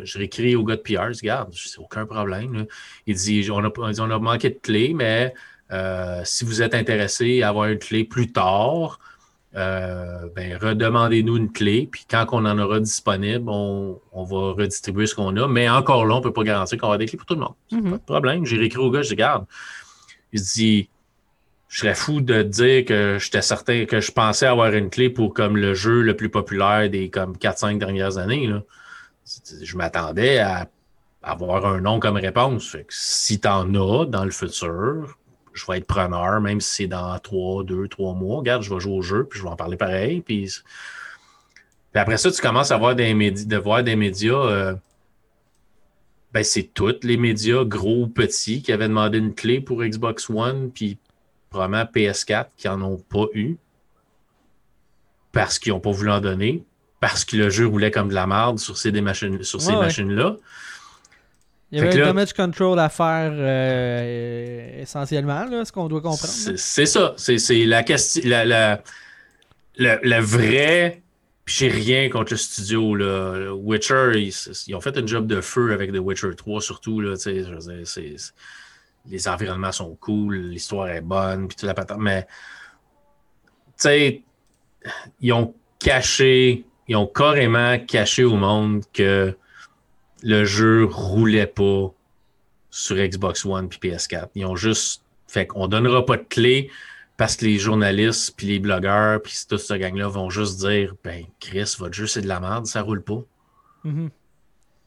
je 0.03 0.17
réécris 0.17 0.55
au 0.55 0.63
gars 0.63 0.77
de 0.77 0.81
PR, 0.81 1.09
regarde, 1.21 1.51
c'est 1.53 1.79
aucun 1.79 2.05
problème. 2.05 2.65
Il 3.07 3.15
dit 3.15 3.49
on 3.51 3.63
a, 3.63 3.71
on 3.77 4.11
a 4.11 4.19
manqué 4.19 4.49
de 4.51 4.59
clés, 4.61 4.93
mais 4.93 5.33
si 6.23 6.45
vous 6.45 6.61
êtes 6.61 6.73
intéressé 6.73 7.41
à 7.41 7.49
avoir 7.49 7.65
une 7.65 7.79
clé 7.79 8.05
plus 8.05 8.31
tard, 8.31 8.99
ben, 9.53 10.57
redemandez-nous 10.61 11.35
une 11.35 11.51
clé, 11.51 11.89
puis 11.91 12.05
quand 12.09 12.25
on 12.31 12.45
en 12.45 12.57
aura 12.57 12.79
disponible, 12.79 13.49
on, 13.49 13.99
va 14.13 14.53
redistribuer 14.53 15.07
ce 15.07 15.15
qu'on 15.15 15.35
a. 15.35 15.47
Mais 15.49 15.67
encore 15.67 16.05
là, 16.05 16.13
on 16.13 16.19
ne 16.19 16.23
peut 16.23 16.31
pas 16.31 16.43
garantir 16.43 16.77
qu'on 16.77 16.87
aura 16.87 16.97
des 16.97 17.07
clés 17.07 17.17
pour 17.17 17.25
tout 17.25 17.33
le 17.33 17.41
monde. 17.41 17.55
Mm-hmm. 17.73 17.89
Pas 17.89 17.97
de 17.97 18.03
problème. 18.03 18.45
J'ai 18.45 18.57
réécrit 18.57 18.79
au 18.79 18.91
gars, 18.91 19.01
je 19.01 19.09
dis, 19.09 19.15
regarde, 19.15 19.45
il 20.33 20.41
dit 20.41 20.89
Je 21.67 21.79
serais 21.79 21.95
fou 21.95 22.21
de 22.21 22.43
dire 22.43 22.85
que 22.85 23.17
j'étais 23.19 23.41
certain 23.41 23.85
que 23.85 23.99
je 23.99 24.11
pensais 24.11 24.45
avoir 24.45 24.73
une 24.73 24.89
clé 24.89 25.09
pour 25.09 25.33
comme 25.33 25.57
le 25.57 25.73
jeu 25.73 26.01
le 26.01 26.15
plus 26.15 26.29
populaire 26.29 26.89
des 26.89 27.09
comme 27.09 27.35
4-5 27.35 27.77
dernières 27.77 28.17
années. 28.17 28.47
Là. 28.47 28.63
Je 29.61 29.75
m'attendais 29.75 30.39
à 30.39 30.69
avoir 31.23 31.65
un 31.65 31.81
nom 31.81 31.99
comme 31.99 32.15
réponse. 32.15 32.77
Si 32.89 33.39
tu 33.39 33.47
en 33.47 33.73
as 33.75 34.05
dans 34.05 34.23
le 34.23 34.31
futur, 34.31 35.17
je 35.53 35.65
vais 35.67 35.79
être 35.79 35.87
preneur, 35.87 36.39
même 36.39 36.61
si 36.61 36.83
c'est 36.83 36.87
dans 36.87 37.17
3, 37.19 37.63
2, 37.63 37.87
3 37.87 38.13
mois. 38.13 38.37
Regarde, 38.37 38.63
je 38.63 38.73
vais 38.73 38.79
jouer 38.79 38.93
au 38.93 39.01
jeu, 39.01 39.25
puis 39.25 39.39
je 39.39 39.43
vais 39.43 39.49
en 39.49 39.55
parler 39.55 39.77
pareil. 39.77 40.21
Puis, 40.21 40.61
après 41.93 42.17
ça, 42.17 42.31
tu 42.31 42.41
commences 42.41 42.71
à 42.71 42.77
voir 42.77 42.95
des 42.95 43.13
médias, 43.13 43.45
de 43.45 43.57
voir 43.57 43.83
des 43.83 43.95
médias. 43.95 44.35
Euh, 44.35 44.75
ben, 46.37 46.43
c'est 46.43 46.69
tous 46.71 46.99
les 47.01 47.17
médias, 47.17 47.63
gros 47.63 48.03
ou 48.03 48.07
petits, 48.07 48.61
qui 48.61 48.71
avaient 48.71 48.87
demandé 48.87 49.17
une 49.17 49.33
clé 49.33 49.59
pour 49.59 49.83
Xbox 49.83 50.29
One, 50.29 50.69
puis 50.71 50.99
probablement 51.49 51.83
PS4 51.83 52.49
qui 52.55 52.67
n'en 52.67 52.79
ont 52.83 52.97
pas 52.97 53.25
eu 53.33 53.57
parce 55.31 55.57
qu'ils 55.57 55.73
n'ont 55.73 55.79
pas 55.79 55.89
voulu 55.89 56.11
en 56.11 56.21
donner, 56.21 56.63
parce 56.99 57.25
que 57.25 57.37
le 57.37 57.49
jeu 57.49 57.65
roulait 57.65 57.89
comme 57.89 58.09
de 58.09 58.13
la 58.13 58.27
merde 58.27 58.59
sur 58.59 58.77
ces, 58.77 58.91
machines, 59.01 59.41
sur 59.41 59.59
ces 59.59 59.75
machines-là. 59.75 60.35
Il 61.71 61.79
y 61.79 61.81
avait 61.81 62.01
un 62.01 62.05
damage 62.05 62.33
control 62.33 62.77
à 62.77 62.89
faire 62.89 63.31
euh, 63.33 64.81
essentiellement, 64.81 65.45
là, 65.45 65.65
ce 65.65 65.71
qu'on 65.71 65.87
doit 65.87 66.01
comprendre. 66.01 66.33
C'est 66.55 66.85
ça. 66.85 67.15
C'est 67.17 67.65
la 67.65 67.81
question. 67.81 68.21
La, 68.25 68.45
la, 68.45 68.79
la, 69.75 70.21
vraie 70.21 71.01
puis 71.47 71.55
j'ai 71.55 71.69
rien 71.69 72.09
contre 72.09 72.33
le 72.33 72.37
studio. 72.37 72.93
Là. 72.93 73.53
Witcher, 73.53 74.11
ils, 74.15 74.75
ont 74.75 74.81
fait 74.81 74.97
un 74.97 75.07
job 75.07 75.27
de 75.27 75.39
feu 75.39 75.71
avec 75.71 75.93
The 75.93 75.97
Witcher 75.97 76.35
3, 76.35 76.59
surtout. 76.59 76.99
Là, 76.99 77.13
les 79.09 79.27
environnements 79.29 79.71
sont 79.71 79.95
cool, 79.95 80.35
l'histoire 80.35 80.89
est 80.89 80.99
bonne, 80.99 81.47
puis 81.47 81.55
toute 81.55 81.65
la 81.65 81.73
patate. 81.73 81.99
Mais, 81.99 82.27
ils 85.21 85.31
ont 85.31 85.55
caché, 85.79 86.65
ils 86.89 86.97
ont 86.97 87.07
carrément 87.07 87.79
caché 87.79 88.25
au 88.25 88.35
monde 88.35 88.83
que 88.91 89.33
le 90.23 90.43
jeu 90.43 90.83
roulait 90.83 91.47
pas 91.47 91.93
sur 92.71 92.97
Xbox 92.97 93.45
One 93.45 93.69
puis 93.69 93.89
PS4. 93.89 94.31
Ils 94.35 94.45
ont 94.45 94.57
juste 94.57 95.01
fait 95.29 95.47
qu'on 95.47 95.69
donnera 95.69 96.05
pas 96.05 96.17
de 96.17 96.25
clé 96.27 96.69
parce 97.17 97.35
que 97.35 97.45
les 97.45 97.57
journalistes, 97.57 98.35
puis 98.37 98.47
les 98.47 98.59
blogueurs, 98.59 99.21
puis 99.21 99.33
toute 99.49 99.59
cette 99.59 99.81
gang-là 99.81 100.07
vont 100.07 100.29
juste 100.29 100.59
dire 100.59 100.93
Ben, 101.03 101.25
Chris, 101.39 101.75
votre 101.79 101.95
jeu, 101.95 102.05
c'est 102.05 102.21
de 102.21 102.27
la 102.27 102.39
merde, 102.39 102.67
ça 102.67 102.81
roule 102.81 103.01
pas. 103.01 103.23
Mm-hmm. 103.85 104.07
Tu 104.07 104.11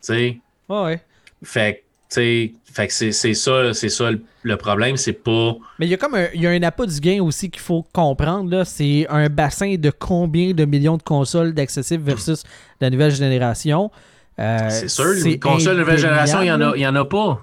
sais? 0.00 0.40
ouais. 0.68 1.02
Fait 1.42 1.84
que, 2.08 2.50
fait 2.64 2.86
que 2.86 2.92
c'est, 2.92 3.34
ça, 3.34 3.74
c'est 3.74 3.88
ça 3.88 4.10
le, 4.42 4.56
problème, 4.56 4.96
c'est 4.96 5.12
pas. 5.12 5.56
Mais 5.78 5.86
il 5.86 5.90
y 5.90 5.94
a 5.94 5.96
comme 5.96 6.14
un, 6.14 6.28
il 6.34 6.40
y 6.40 6.46
a 6.46 6.50
un 6.50 6.62
appât 6.62 6.86
du 6.86 7.00
gain 7.00 7.22
aussi 7.22 7.50
qu'il 7.50 7.62
faut 7.62 7.84
comprendre. 7.92 8.50
Là, 8.50 8.64
c'est 8.64 9.06
un 9.08 9.28
bassin 9.28 9.76
de 9.76 9.90
combien 9.90 10.52
de 10.52 10.64
millions 10.64 10.96
de 10.96 11.02
consoles 11.02 11.52
d'accessibles 11.52 12.04
versus 12.04 12.44
la 12.80 12.90
nouvelle 12.90 13.12
génération. 13.12 13.90
Euh, 14.38 14.68
c'est 14.70 14.88
sûr, 14.88 15.12
les 15.24 15.38
consoles 15.38 15.76
de 15.76 15.80
nouvelle 15.80 15.98
génération, 15.98 16.40
il 16.40 16.44
n'y 16.44 16.52
en, 16.52 16.60
a, 16.60 16.76
y 16.76 16.86
en 16.86 16.94
a 16.94 17.04
pas. 17.04 17.42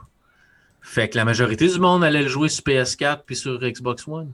Fait 0.82 1.10
que 1.10 1.18
la 1.18 1.26
majorité 1.26 1.68
du 1.68 1.80
monde 1.80 2.04
allait 2.04 2.24
le 2.24 2.30
jouer 2.30 2.50
sur 2.50 2.64
PS4 2.64 3.20
puis 3.26 3.36
sur 3.36 3.60
Xbox 3.60 4.08
One. 4.08 4.32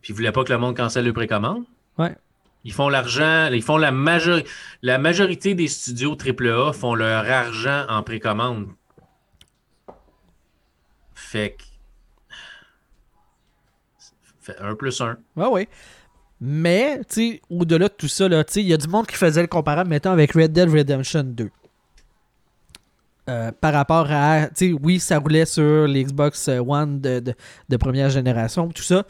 Puis 0.00 0.12
ils 0.12 0.16
voulaient 0.16 0.32
pas 0.32 0.44
que 0.44 0.52
le 0.52 0.58
monde 0.58 0.76
cancelle 0.76 1.04
le 1.04 1.12
précommande. 1.12 1.64
Ouais. 1.98 2.14
Ils 2.64 2.72
font 2.72 2.88
l'argent, 2.88 3.48
ils 3.52 3.62
font 3.62 3.78
la 3.78 3.90
majorité. 3.90 4.48
La 4.82 4.98
majorité 4.98 5.54
des 5.54 5.68
studios 5.68 6.16
AAA 6.16 6.72
font 6.72 6.94
leur 6.94 7.28
argent 7.30 7.86
en 7.88 8.02
précommande. 8.02 8.68
Fait 11.14 11.56
que. 11.58 11.64
Fait 14.40 14.58
un 14.60 14.74
plus 14.74 15.00
un. 15.00 15.16
Ouais, 15.36 15.46
ouais. 15.46 15.68
Mais, 16.40 16.98
tu 17.00 17.32
sais, 17.32 17.42
au-delà 17.50 17.88
de 17.88 17.94
tout 17.94 18.08
ça, 18.08 18.26
il 18.26 18.62
y 18.62 18.72
a 18.72 18.76
du 18.78 18.88
monde 18.88 19.06
qui 19.06 19.16
faisait 19.16 19.42
le 19.42 19.46
comparable, 19.46 19.90
mettons, 19.90 20.10
avec 20.10 20.32
Red 20.32 20.52
Dead 20.52 20.70
Redemption 20.70 21.22
2. 21.22 21.50
Euh, 23.28 23.52
par 23.52 23.74
rapport 23.74 24.06
à, 24.10 24.46
tu 24.48 24.70
sais, 24.70 24.72
oui, 24.72 24.98
ça 24.98 25.18
roulait 25.18 25.44
sur 25.44 25.86
l'Xbox 25.86 26.48
One 26.48 27.00
de, 27.00 27.22
de, 27.68 27.76
première 27.76 28.08
génération, 28.08 28.68
tout 28.68 28.82
ça. 28.82 29.04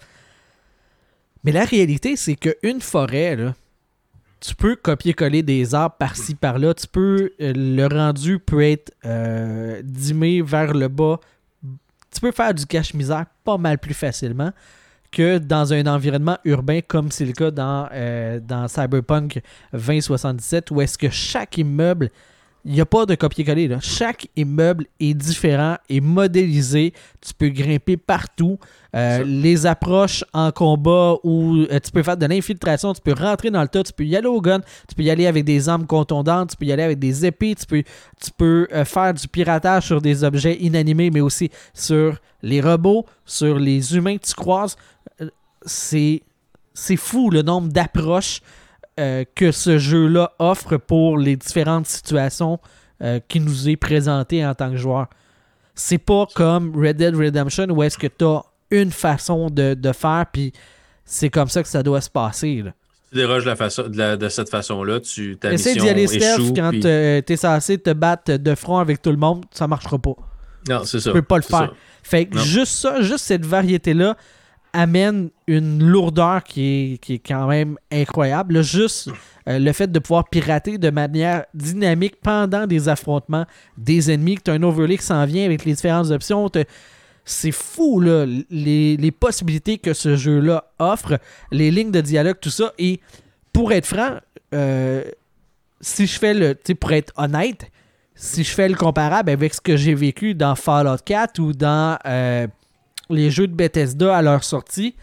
Mais 1.44 1.52
la 1.52 1.64
réalité, 1.64 2.16
c'est 2.16 2.36
qu'une 2.36 2.80
forêt, 2.80 3.36
là, 3.36 3.54
tu 4.40 4.54
peux 4.54 4.74
copier-coller 4.76 5.42
des 5.42 5.74
arbres 5.74 5.96
par-ci, 5.98 6.34
par-là. 6.34 6.74
Tu 6.74 6.86
peux. 6.86 7.32
Euh, 7.40 7.52
le 7.54 7.86
rendu 7.86 8.38
peut 8.38 8.62
être 8.62 8.92
euh, 9.04 9.80
dimé 9.84 10.42
vers 10.42 10.72
le 10.72 10.88
bas. 10.88 11.20
Tu 12.12 12.20
peux 12.20 12.32
faire 12.32 12.54
du 12.54 12.66
cache-misère 12.66 13.26
pas 13.44 13.58
mal 13.58 13.78
plus 13.78 13.94
facilement 13.94 14.50
que 15.10 15.38
dans 15.38 15.72
un 15.72 15.86
environnement 15.86 16.38
urbain 16.44 16.80
comme 16.86 17.10
c'est 17.10 17.24
le 17.24 17.32
cas 17.32 17.50
dans, 17.50 17.88
euh, 17.92 18.38
dans 18.40 18.68
Cyberpunk 18.68 19.40
2077 19.72 20.70
où 20.70 20.80
est-ce 20.80 20.96
que 20.96 21.10
chaque 21.10 21.58
immeuble 21.58 22.10
il 22.64 22.72
n'y 22.72 22.80
a 22.80 22.86
pas 22.86 23.06
de 23.06 23.14
copier-coller. 23.14 23.74
Chaque 23.80 24.28
immeuble 24.36 24.86
est 24.98 25.14
différent, 25.14 25.76
est 25.88 26.00
modélisé. 26.00 26.92
Tu 27.20 27.32
peux 27.32 27.48
grimper 27.48 27.96
partout. 27.96 28.58
Euh, 28.94 29.22
les 29.24 29.66
approches 29.66 30.24
en 30.32 30.50
combat 30.50 31.14
où 31.22 31.58
euh, 31.58 31.78
tu 31.78 31.90
peux 31.92 32.02
faire 32.02 32.16
de 32.16 32.26
l'infiltration, 32.26 32.92
tu 32.92 33.00
peux 33.00 33.14
rentrer 33.14 33.50
dans 33.50 33.62
le 33.62 33.68
tas, 33.68 33.84
tu 33.84 33.92
peux 33.92 34.04
y 34.04 34.16
aller 34.16 34.26
au 34.26 34.40
gun, 34.40 34.60
tu 34.88 34.94
peux 34.96 35.02
y 35.02 35.10
aller 35.10 35.26
avec 35.26 35.44
des 35.44 35.68
armes 35.68 35.86
contondantes, 35.86 36.50
tu 36.50 36.56
peux 36.56 36.66
y 36.66 36.72
aller 36.72 36.82
avec 36.82 36.98
des 36.98 37.24
épées, 37.24 37.54
tu 37.54 37.66
peux, 37.66 37.82
tu 38.20 38.30
peux 38.36 38.66
euh, 38.72 38.84
faire 38.84 39.14
du 39.14 39.28
piratage 39.28 39.86
sur 39.86 40.02
des 40.02 40.24
objets 40.24 40.56
inanimés, 40.56 41.10
mais 41.10 41.20
aussi 41.20 41.50
sur 41.72 42.18
les 42.42 42.60
robots, 42.60 43.06
sur 43.24 43.58
les 43.58 43.96
humains 43.96 44.18
que 44.18 44.26
tu 44.26 44.34
croises. 44.34 44.76
C'est, 45.64 46.22
c'est 46.74 46.96
fou 46.96 47.30
le 47.30 47.42
nombre 47.42 47.68
d'approches 47.68 48.40
euh, 49.00 49.24
que 49.34 49.50
ce 49.50 49.78
jeu-là 49.78 50.32
offre 50.38 50.76
pour 50.76 51.16
les 51.16 51.34
différentes 51.34 51.86
situations 51.86 52.60
euh, 53.02 53.18
qui 53.28 53.40
nous 53.40 53.68
est 53.68 53.76
présentées 53.76 54.44
en 54.44 54.54
tant 54.54 54.70
que 54.70 54.76
joueur. 54.76 55.06
C'est 55.74 55.98
pas 55.98 56.26
comme 56.34 56.76
Red 56.76 56.98
Dead 56.98 57.16
Redemption 57.16 57.66
où 57.70 57.82
est-ce 57.82 57.96
que 57.96 58.08
tu 58.08 58.26
as 58.26 58.42
une 58.70 58.90
façon 58.90 59.48
de, 59.48 59.74
faire, 59.92 60.26
puis 60.30 60.52
c'est 61.06 61.30
comme 61.30 61.48
ça 61.48 61.62
que 61.62 61.68
ça 61.68 61.82
doit 61.82 62.02
se 62.02 62.10
passer. 62.10 62.62
Là. 62.62 62.72
Tu 63.10 63.16
déroges 63.16 63.46
la 63.46 63.56
façon, 63.56 63.84
de, 63.88 64.28
cette 64.28 64.50
façon-là, 64.50 65.00
tu 65.00 65.38
Essaye 65.44 65.78
d'y 65.78 65.88
aller 65.88 66.06
Steph 66.06 66.52
quand 66.54 66.70
tu 66.70 66.86
es 66.86 67.36
censé 67.36 67.78
te 67.78 67.90
battre 67.90 68.36
de 68.36 68.54
front 68.54 68.78
avec 68.78 69.00
tout 69.00 69.10
le 69.10 69.16
monde, 69.16 69.46
ça 69.50 69.66
marchera 69.66 69.98
pas. 69.98 70.14
Non, 70.68 70.84
c'est 70.84 71.00
ça. 71.00 71.10
Tu 71.10 71.14
peux 71.14 71.22
pas 71.22 71.38
le 71.38 71.42
faire. 71.42 71.72
Fait 72.02 72.26
que 72.26 72.38
juste 72.38 72.74
ça, 72.74 73.00
juste 73.00 73.24
cette 73.24 73.46
variété-là, 73.46 74.16
amène 74.72 75.30
une 75.46 75.82
lourdeur 75.82 76.44
qui 76.44 76.62
est, 76.62 76.98
qui 76.98 77.14
est 77.14 77.18
quand 77.18 77.46
même 77.46 77.76
incroyable. 77.90 78.62
juste 78.62 79.10
euh, 79.48 79.58
le 79.58 79.72
fait 79.72 79.90
de 79.90 79.98
pouvoir 79.98 80.28
pirater 80.28 80.78
de 80.78 80.90
manière 80.90 81.44
dynamique 81.54 82.16
pendant 82.22 82.66
des 82.66 82.88
affrontements 82.88 83.46
des 83.76 84.10
ennemis, 84.10 84.36
que 84.36 84.42
tu 84.42 84.50
as 84.50 84.54
un 84.54 84.62
overlay 84.62 84.96
qui 84.96 85.04
s'en 85.04 85.24
vient 85.24 85.44
avec 85.44 85.64
les 85.64 85.74
différentes 85.74 86.10
options. 86.10 86.50
C'est 87.24 87.52
fou, 87.52 88.00
là, 88.00 88.26
les, 88.50 89.10
possibilités 89.12 89.78
que 89.78 89.92
ce 89.92 90.16
jeu-là 90.16 90.64
offre, 90.78 91.18
les 91.52 91.70
lignes 91.70 91.90
de 91.90 92.00
dialogue, 92.00 92.36
tout 92.40 92.50
ça. 92.50 92.72
Et 92.78 93.00
pour 93.52 93.72
être 93.72 93.86
franc, 93.86 94.18
euh, 94.54 95.04
si 95.80 96.06
je 96.06 96.18
fais 96.18 96.34
le. 96.34 96.56
Pour 96.78 96.92
être 96.92 97.12
honnête, 97.16 97.70
si 98.14 98.44
je 98.44 98.50
fais 98.50 98.68
le 98.68 98.74
comparable 98.74 99.30
avec 99.30 99.54
ce 99.54 99.60
que 99.60 99.76
j'ai 99.76 99.94
vécu 99.94 100.34
dans 100.34 100.54
Fallout 100.54 100.98
4 101.04 101.38
ou 101.38 101.52
dans 101.52 101.98
euh, 102.06 102.46
les 103.10 103.30
jeux 103.30 103.46
de 103.46 103.54
Bethesda 103.54 104.16
à 104.16 104.22
leur 104.22 104.44
sortie, 104.44 104.94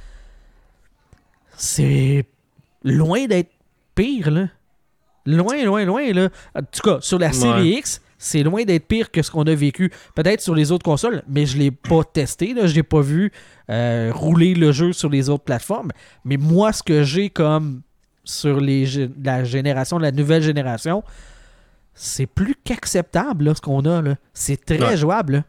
c'est 1.56 2.26
loin 2.84 3.26
d'être 3.26 3.52
pire, 3.96 4.32
là. 4.32 4.48
Loin, 5.26 5.64
loin, 5.66 5.84
loin, 5.84 6.14
là. 6.14 6.30
En 6.56 6.62
tout 6.62 6.82
cas, 6.82 7.00
sur 7.02 7.20
la 7.20 7.34
série 7.34 7.72
X, 7.72 8.02
c'est 8.18 8.44
loin 8.44 8.64
d'être 8.64 8.88
pire 8.88 9.12
que 9.12 9.22
ce 9.22 9.30
qu'on 9.30 9.44
a 9.44 9.54
vécu. 9.54 9.92
Peut-être 10.16 10.42
sur 10.42 10.56
les 10.56 10.72
autres 10.72 10.86
consoles, 10.86 11.24
mais 11.28 11.46
je 11.46 11.58
ne 11.58 11.64
l'ai 11.64 11.72
pas 11.72 12.04
testé. 12.04 12.54
Là. 12.54 12.66
Je 12.66 12.74
l'ai 12.76 12.84
pas 12.84 13.02
vu 13.02 13.32
euh, 13.70 14.12
rouler 14.14 14.56
le 14.56 14.72
jeu 14.72 14.94
sur 14.94 15.10
les 15.10 15.30
autres 15.30 15.44
plateformes. 15.44 15.92
Mais 16.24 16.38
moi, 16.38 16.72
ce 16.72 16.82
que 16.82 17.04
j'ai 17.04 17.30
comme 17.30 17.82
sur 18.24 18.60
les, 18.60 19.10
la 19.24 19.44
génération, 19.44 20.00
la 20.00 20.12
nouvelle 20.12 20.42
génération, 20.42 21.04
c'est 21.94 22.26
plus 22.26 22.56
qu'acceptable 22.64 23.56
ce 23.56 23.62
qu'on 23.62 23.86
a. 23.86 24.16
C'est 24.34 24.66
très 24.66 24.98
jouable. 24.98 25.44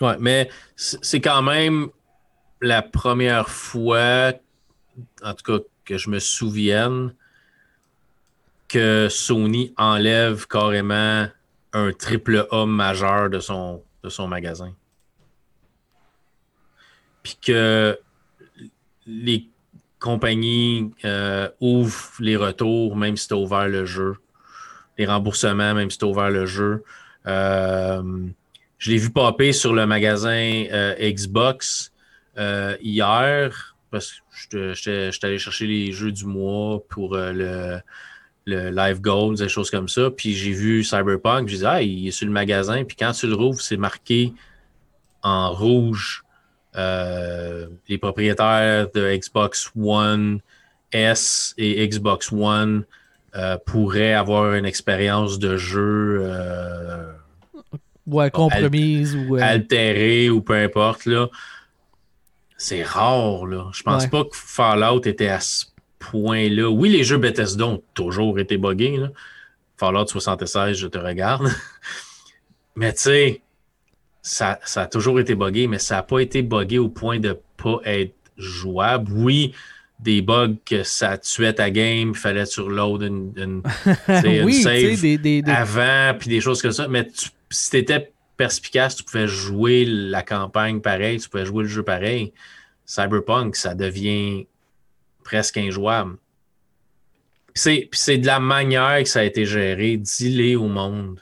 Ouais, 0.00 0.16
mais 0.18 0.50
c'est 0.76 1.20
quand 1.20 1.42
même 1.42 1.88
la 2.60 2.82
première 2.82 3.48
fois, 3.48 4.32
en 5.22 5.34
tout 5.34 5.44
cas 5.44 5.64
que 5.84 5.98
je 5.98 6.08
me 6.08 6.18
souvienne, 6.18 7.14
que 8.68 9.08
Sony 9.10 9.74
enlève 9.76 10.46
carrément 10.46 11.26
un 11.72 11.92
triple 11.92 12.46
A 12.50 12.66
majeur 12.66 13.28
de 13.28 13.40
son, 13.40 13.82
de 14.02 14.08
son 14.08 14.28
magasin. 14.28 14.74
Puis 17.22 17.36
que 17.44 17.98
les 19.06 19.48
compagnies 19.98 20.92
euh, 21.04 21.48
ouvrent 21.60 22.12
les 22.20 22.36
retours, 22.36 22.96
même 22.96 23.16
si 23.16 23.28
tu 23.28 23.34
as 23.34 23.36
ouvert 23.36 23.68
le 23.68 23.84
jeu. 23.84 24.16
Les 24.96 25.06
remboursements, 25.06 25.74
même 25.74 25.90
si 25.90 25.98
tu 25.98 26.04
as 26.04 26.08
ouvert 26.08 26.30
le 26.30 26.46
jeu. 26.46 26.84
Euh, 27.26 28.02
je 28.80 28.90
l'ai 28.90 28.96
vu 28.96 29.10
popper 29.10 29.52
sur 29.52 29.72
le 29.72 29.86
magasin 29.86 30.64
euh, 30.72 30.96
Xbox 30.98 31.92
hier 32.80 33.76
parce 33.92 34.14
que 34.50 34.72
je 34.74 35.10
suis 35.12 35.20
allé 35.22 35.38
chercher 35.38 35.66
les 35.66 35.92
jeux 35.92 36.10
du 36.10 36.24
mois 36.24 36.82
pour 36.88 37.14
le, 37.16 37.80
le 38.46 38.70
Live 38.70 39.00
Goals, 39.00 39.36
des 39.36 39.48
choses 39.48 39.70
comme 39.70 39.88
ça. 39.88 40.10
Puis 40.10 40.34
j'ai 40.34 40.52
vu 40.52 40.82
Cyberpunk, 40.82 41.48
je 41.48 41.54
disais, 41.54 41.66
ah, 41.66 41.82
il 41.82 42.08
est 42.08 42.10
sur 42.10 42.26
le 42.26 42.32
magasin. 42.32 42.84
Puis 42.84 42.96
quand 42.96 43.12
tu 43.12 43.26
le 43.26 43.34
rouvres, 43.34 43.60
c'est 43.60 43.76
marqué 43.76 44.32
en 45.22 45.52
rouge 45.52 46.24
euh, 46.76 47.66
les 47.88 47.98
propriétaires 47.98 48.88
de 48.94 49.16
Xbox 49.16 49.70
One 49.76 50.40
S 50.92 51.54
et 51.58 51.86
Xbox 51.86 52.32
One 52.32 52.84
euh, 53.34 53.56
pourraient 53.64 54.14
avoir 54.14 54.54
une 54.54 54.64
expérience 54.64 55.38
de 55.38 55.56
jeu 55.56 56.20
euh, 56.22 57.12
ouais, 58.10 58.30
compromise 58.30 59.16
ou 59.16 59.36
altérée 59.36 60.30
ou 60.30 60.40
peu 60.40 60.54
importe. 60.54 61.06
Là. 61.06 61.28
C'est 62.56 62.82
rare. 62.82 63.46
Là. 63.46 63.70
Je 63.72 63.82
pense 63.82 64.06
pas 64.06 64.24
que 64.24 64.34
Fallout 64.34 65.02
était 65.06 65.28
à 65.28 65.40
ce 65.40 65.66
point-là. 65.98 66.68
Oui, 66.68 66.88
les 66.88 67.04
jeux 67.04 67.18
Bethesda 67.18 67.66
ont 67.66 67.82
toujours 67.94 68.38
été 68.38 68.58
buggés. 68.58 68.96
Là. 68.96 69.10
Fallout 69.76 70.06
76, 70.06 70.76
je 70.76 70.86
te 70.86 70.98
regarde. 70.98 71.48
mais 72.76 72.92
tu 72.92 73.00
sais, 73.00 73.40
ça, 74.22 74.58
a 74.76 74.86
toujours 74.86 75.20
été 75.20 75.34
buggé, 75.34 75.66
mais 75.66 75.78
ça 75.78 75.96
n'a 75.96 76.02
pas 76.02 76.20
été 76.20 76.42
buggé 76.42 76.78
au 76.78 76.88
point 76.88 77.18
de 77.18 77.28
ne 77.28 77.34
pas 77.56 77.80
être 77.84 78.14
jouable. 78.36 79.10
Oui, 79.12 79.54
des 79.98 80.22
bugs 80.22 80.56
que 80.64 80.82
ça 80.82 81.18
tuait 81.18 81.52
ta 81.52 81.70
game, 81.70 82.10
il 82.10 82.14
fallait 82.14 82.46
sur 82.46 82.68
load 82.68 83.02
une, 83.02 83.32
une, 83.36 83.62
save 84.06 85.04
avant, 85.46 86.18
puis 86.18 86.28
des 86.28 86.40
choses 86.40 86.62
comme 86.62 86.72
ça. 86.72 86.88
Mais 86.88 87.08
si 87.50 87.70
tu 87.70 87.76
étais 87.78 88.12
perspicace, 88.36 88.96
tu 88.96 89.04
pouvais 89.04 89.28
jouer 89.28 89.84
la 89.84 90.22
campagne 90.22 90.80
pareil, 90.80 91.18
tu 91.20 91.28
pouvais 91.28 91.44
jouer 91.44 91.64
le 91.64 91.68
jeu 91.68 91.82
pareil. 91.82 92.32
Cyberpunk, 92.86 93.54
ça 93.56 93.74
devient 93.74 94.46
presque 95.24 95.58
injouable. 95.58 96.16
C'est 97.54 97.88
de 98.18 98.26
la 98.26 98.40
manière 98.40 99.02
que 99.02 99.08
ça 99.08 99.20
a 99.20 99.24
été 99.24 99.44
géré. 99.44 99.96
Dis-les 99.96 100.56
au 100.56 100.68
monde. 100.68 101.20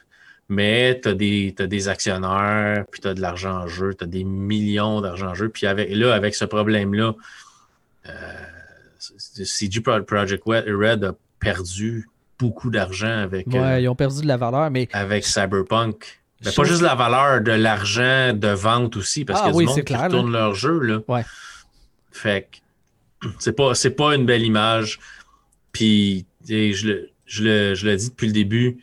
Mais 0.51 0.99
tu 1.01 1.09
as, 1.09 1.14
des 1.14 1.89
actionnaires, 1.89 2.87
puis 2.91 3.01
tu 3.01 3.09
as 3.09 3.14
de 3.14 3.20
l'argent 3.20 3.62
en 3.62 3.66
jeu, 3.66 3.95
tu 3.95 4.05
as 4.05 4.07
des 4.07 4.24
millions 4.24 5.01
d'argent 5.01 5.29
en 5.29 5.35
jeu. 5.35 5.51
Puis 5.51 5.66
avec, 5.66 5.91
là, 5.91 6.14
avec 6.14 6.35
ce 6.35 6.47
problème-là, 6.47 7.14
euh, 8.07 8.12
CG 8.99 9.81
Project 9.81 10.45
Red 10.47 11.05
a 11.05 11.14
perdu 11.39 12.09
beaucoup 12.39 12.70
d'argent 12.70 13.18
avec. 13.18 13.47
Ouais, 13.49 13.59
euh, 13.59 13.81
ils 13.81 13.89
ont 13.89 13.95
perdu 13.95 14.22
de 14.22 14.26
la 14.26 14.37
valeur, 14.37 14.70
mais. 14.70 14.89
Avec 14.93 15.24
Cyberpunk. 15.24 16.18
Mais 16.45 16.53
pas 16.53 16.64
juste 16.64 16.82
la 16.82 16.95
valeur 16.95 17.41
de 17.41 17.53
l'argent 17.53 18.32
de 18.32 18.49
vente 18.49 18.97
aussi, 18.97 19.24
parce 19.24 19.41
ah, 19.43 19.51
que 19.51 19.57
oui, 19.57 19.64
du 19.64 19.70
monde 19.70 19.82
qui 19.82 19.97
retourne 19.97 20.32
leur 20.32 20.55
jeu. 20.55 20.78
Là. 20.78 21.01
Ouais. 21.09 21.24
Fait 22.12 22.49
que 23.22 23.28
c'est 23.39 23.53
pas, 23.53 23.74
c'est 23.74 23.91
pas 23.91 24.14
une 24.14 24.24
belle 24.26 24.43
image. 24.43 25.01
Puis, 25.72 26.26
je 26.47 26.86
le, 26.86 27.11
je, 27.26 27.43
le, 27.43 27.74
je 27.74 27.86
le 27.86 27.97
dis 27.97 28.11
depuis 28.11 28.26
le 28.28 28.32
début, 28.32 28.78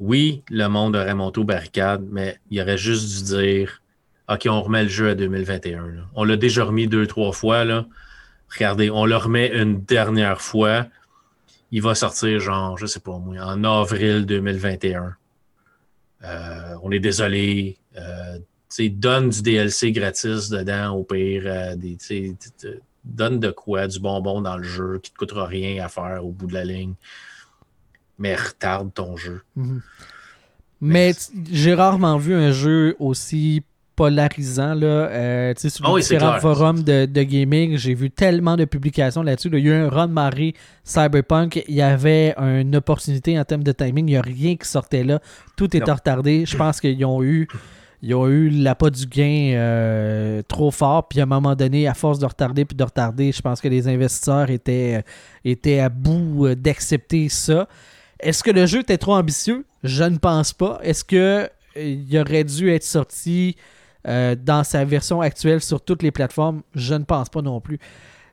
oui, 0.00 0.42
le 0.50 0.66
monde 0.68 0.96
aurait 0.96 1.14
monté 1.14 1.40
aux 1.40 1.44
barricades, 1.44 2.06
mais 2.10 2.38
il 2.50 2.60
aurait 2.60 2.78
juste 2.78 3.18
dû 3.18 3.36
dire 3.36 3.82
OK, 4.28 4.46
on 4.48 4.60
remet 4.60 4.82
le 4.82 4.88
jeu 4.88 5.08
à 5.08 5.14
2021. 5.14 5.86
On 6.14 6.24
l'a 6.24 6.36
déjà 6.36 6.64
remis 6.64 6.86
deux, 6.86 7.06
trois 7.06 7.32
fois. 7.32 7.64
Là. 7.64 7.86
Regardez, 8.52 8.90
on 8.90 9.06
le 9.06 9.16
remet 9.16 9.48
une 9.48 9.80
dernière 9.80 10.42
fois. 10.42 10.86
Il 11.72 11.82
va 11.82 11.94
sortir, 11.94 12.38
genre, 12.38 12.76
je 12.76 12.86
sais 12.86 13.00
pas 13.00 13.18
moi, 13.18 13.36
en 13.42 13.64
avril 13.64 14.26
2021. 14.26 15.16
Euh, 16.24 16.76
on 16.82 16.90
est 16.90 16.98
désolé. 16.98 17.76
Euh, 17.96 18.38
donne 18.90 19.30
du 19.30 19.42
DLC 19.42 19.92
gratis 19.92 20.50
dedans, 20.50 20.94
au 20.94 21.04
pire. 21.04 21.42
Euh, 21.46 21.76
des, 21.76 21.96
donne 23.04 23.40
de 23.40 23.50
quoi, 23.50 23.86
du 23.86 23.98
bonbon 23.98 24.40
dans 24.42 24.56
le 24.56 24.64
jeu 24.64 25.00
qui 25.02 25.10
ne 25.10 25.14
te 25.14 25.18
coûtera 25.18 25.46
rien 25.46 25.84
à 25.84 25.88
faire 25.88 26.24
au 26.24 26.30
bout 26.30 26.46
de 26.46 26.54
la 26.54 26.64
ligne, 26.64 26.94
mais 28.18 28.34
retarde 28.34 28.92
ton 28.92 29.16
jeu. 29.16 29.42
Mhm. 29.56 29.82
Mais, 30.80 31.12
j'ai 31.50 31.74
rarement 31.74 32.18
vu 32.18 32.34
un 32.34 32.52
jeu 32.52 32.94
aussi 33.00 33.64
polarisant. 33.98 34.74
Là. 34.74 34.86
Euh, 34.86 35.54
sur 35.56 35.90
oh 35.90 35.98
différents 35.98 36.38
forums 36.38 36.84
de, 36.84 37.22
gaming, 37.24 37.76
j'ai 37.76 37.94
vu 37.94 38.10
tellement 38.10 38.54
de 38.54 38.64
publications 38.64 39.24
là-dessus. 39.24 39.50
Il 39.52 39.58
y 39.58 39.70
a 39.70 39.74
eu 39.74 39.82
un 39.86 39.88
run 39.88 40.06
marée 40.06 40.54
Cyberpunk. 40.84 41.64
Il 41.66 41.74
y 41.74 41.82
avait 41.82 42.32
une 42.38 42.76
opportunité 42.76 43.36
en 43.36 43.44
termes 43.44 43.64
de 43.64 43.72
timing. 43.72 44.06
Il 44.06 44.12
n'y 44.12 44.16
a 44.16 44.22
rien 44.22 44.54
qui 44.54 44.68
sortait 44.68 45.02
là. 45.02 45.20
Tout 45.56 45.76
était 45.76 45.90
retardé. 45.90 46.46
Je 46.46 46.56
pense 46.56 46.80
qu'ils 46.80 47.04
ont 47.04 47.24
eu 47.24 47.48
ils 48.00 48.14
ont 48.14 48.28
eu 48.28 48.48
l'appât 48.48 48.90
du 48.90 49.06
gain 49.06 49.54
euh, 49.56 50.42
trop 50.46 50.70
fort. 50.70 51.08
Puis 51.08 51.18
à 51.18 51.24
un 51.24 51.26
moment 51.26 51.56
donné, 51.56 51.88
à 51.88 51.94
force 51.94 52.20
de 52.20 52.26
retarder 52.26 52.64
puis 52.64 52.76
de 52.76 52.84
retarder, 52.84 53.32
je 53.32 53.42
pense 53.42 53.60
que 53.60 53.66
les 53.66 53.88
investisseurs 53.88 54.48
étaient, 54.50 54.98
euh, 54.98 55.02
étaient 55.44 55.80
à 55.80 55.88
bout 55.88 56.54
d'accepter 56.54 57.28
ça. 57.28 57.66
Est-ce 58.20 58.44
que 58.44 58.52
le 58.52 58.66
jeu 58.66 58.80
était 58.80 58.98
trop 58.98 59.14
ambitieux? 59.14 59.64
Je 59.82 60.04
ne 60.04 60.18
pense 60.18 60.52
pas. 60.52 60.78
Est-ce 60.84 61.04
qu'il 61.04 62.16
aurait 62.16 62.44
dû 62.44 62.70
être 62.70 62.84
sorti 62.84 63.56
dans 64.04 64.64
sa 64.64 64.84
version 64.84 65.20
actuelle 65.20 65.60
sur 65.60 65.80
toutes 65.80 66.02
les 66.02 66.10
plateformes? 66.10 66.62
Je 66.74 66.94
ne 66.94 67.04
pense 67.04 67.28
pas 67.28 67.42
non 67.42 67.60
plus. 67.60 67.78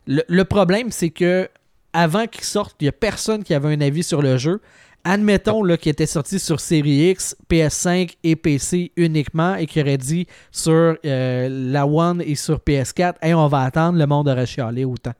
Le, 0.07 0.23
le 0.27 0.45
problème, 0.45 0.91
c'est 0.91 1.09
que 1.09 1.49
avant 1.91 2.27
qu'il 2.27 2.43
sorte, 2.43 2.75
il 2.79 2.85
n'y 2.85 2.89
a 2.89 2.93
personne 2.93 3.43
qui 3.43 3.53
avait 3.53 3.73
un 3.73 3.81
avis 3.81 4.03
sur 4.03 4.21
le 4.21 4.37
jeu 4.37 4.61
admettons 5.05 5.61
qu'il 5.77 5.91
était 5.91 6.07
sorti 6.07 6.39
sur 6.39 6.59
Série 6.59 7.11
X, 7.11 7.37
PS5 7.49 8.15
et 8.23 8.35
PC 8.35 8.91
uniquement 8.97 9.55
et 9.55 9.67
qu'il 9.67 9.83
aurait 9.83 9.97
dit 9.97 10.27
sur 10.51 10.97
euh, 11.05 11.47
la 11.71 11.85
One 11.85 12.21
et 12.25 12.35
sur 12.35 12.57
PS4, 12.57 13.13
hey, 13.21 13.33
on 13.33 13.47
va 13.47 13.61
attendre, 13.61 13.97
le 13.97 14.07
monde 14.07 14.27
aurait 14.27 14.47
chialé 14.47 14.83
autant. 14.83 15.13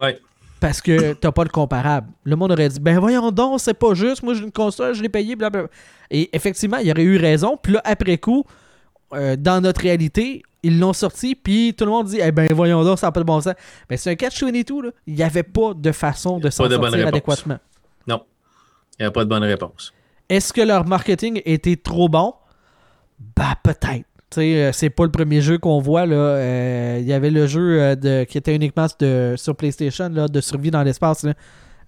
Ouais. 0.00 0.18
Parce 0.60 0.80
que 0.80 1.12
t'as 1.12 1.32
pas 1.32 1.42
le 1.42 1.50
comparable. 1.50 2.08
Le 2.24 2.36
monde 2.36 2.52
aurait 2.52 2.68
dit, 2.68 2.80
ben 2.80 2.98
voyons 2.98 3.30
donc, 3.30 3.60
c'est 3.60 3.74
pas 3.74 3.92
juste, 3.92 4.22
moi 4.22 4.34
j'ai 4.34 4.44
une 4.44 4.52
console, 4.52 4.94
je 4.94 5.02
l'ai 5.02 5.08
payé, 5.08 5.36
blablabla. 5.36 5.68
Et 6.10 6.30
effectivement, 6.34 6.78
il 6.78 6.90
aurait 6.90 7.02
eu 7.02 7.18
raison. 7.18 7.58
Puis 7.60 7.72
là, 7.72 7.82
après 7.84 8.16
coup, 8.18 8.44
euh, 9.12 9.36
dans 9.36 9.60
notre 9.60 9.80
réalité, 9.80 10.42
ils 10.62 10.78
l'ont 10.78 10.92
sorti, 10.92 11.34
puis 11.34 11.74
tout 11.76 11.84
le 11.84 11.90
monde 11.90 12.06
dit, 12.08 12.18
eh 12.20 12.32
ben 12.32 12.48
voyons 12.52 12.82
donc, 12.84 12.98
ça 12.98 13.06
n'a 13.06 13.12
pas 13.12 13.20
de 13.20 13.26
bon 13.26 13.40
sens. 13.40 13.54
Mais 13.88 13.96
c'est 13.96 14.10
un 14.10 14.14
catch 14.16 14.42
et 14.42 14.64
tout, 14.64 14.82
là. 14.82 14.90
Il 15.06 15.14
n'y 15.14 15.22
avait 15.22 15.42
pas 15.42 15.74
de 15.74 15.92
façon 15.92 16.38
de 16.38 16.50
s'en 16.50 16.68
sortir 16.68 17.06
adéquatement. 17.06 17.58
Non. 18.06 18.22
Il 18.98 19.02
n'y 19.02 19.06
a 19.06 19.10
pas 19.10 19.24
de 19.24 19.28
bonne 19.28 19.44
réponse. 19.44 19.92
Est-ce 20.28 20.52
que 20.52 20.60
leur 20.60 20.86
marketing 20.86 21.40
était 21.44 21.76
trop 21.76 22.08
bon? 22.08 22.34
Bah, 23.36 23.56
peut-être. 23.62 24.06
Euh, 24.38 24.70
c'est 24.72 24.90
pas 24.90 25.04
le 25.04 25.12
premier 25.12 25.40
jeu 25.40 25.56
qu'on 25.56 25.80
voit. 25.80 26.04
Là. 26.04 26.16
Euh, 26.16 26.98
il 27.00 27.06
y 27.06 27.12
avait 27.12 27.30
le 27.30 27.46
jeu 27.46 27.94
de, 27.94 28.24
qui 28.24 28.36
était 28.36 28.54
uniquement 28.54 28.86
de, 28.98 29.34
sur 29.36 29.54
PlayStation 29.54 30.08
là, 30.08 30.26
de 30.26 30.40
survie 30.40 30.70
dans 30.70 30.82
l'espace 30.82 31.24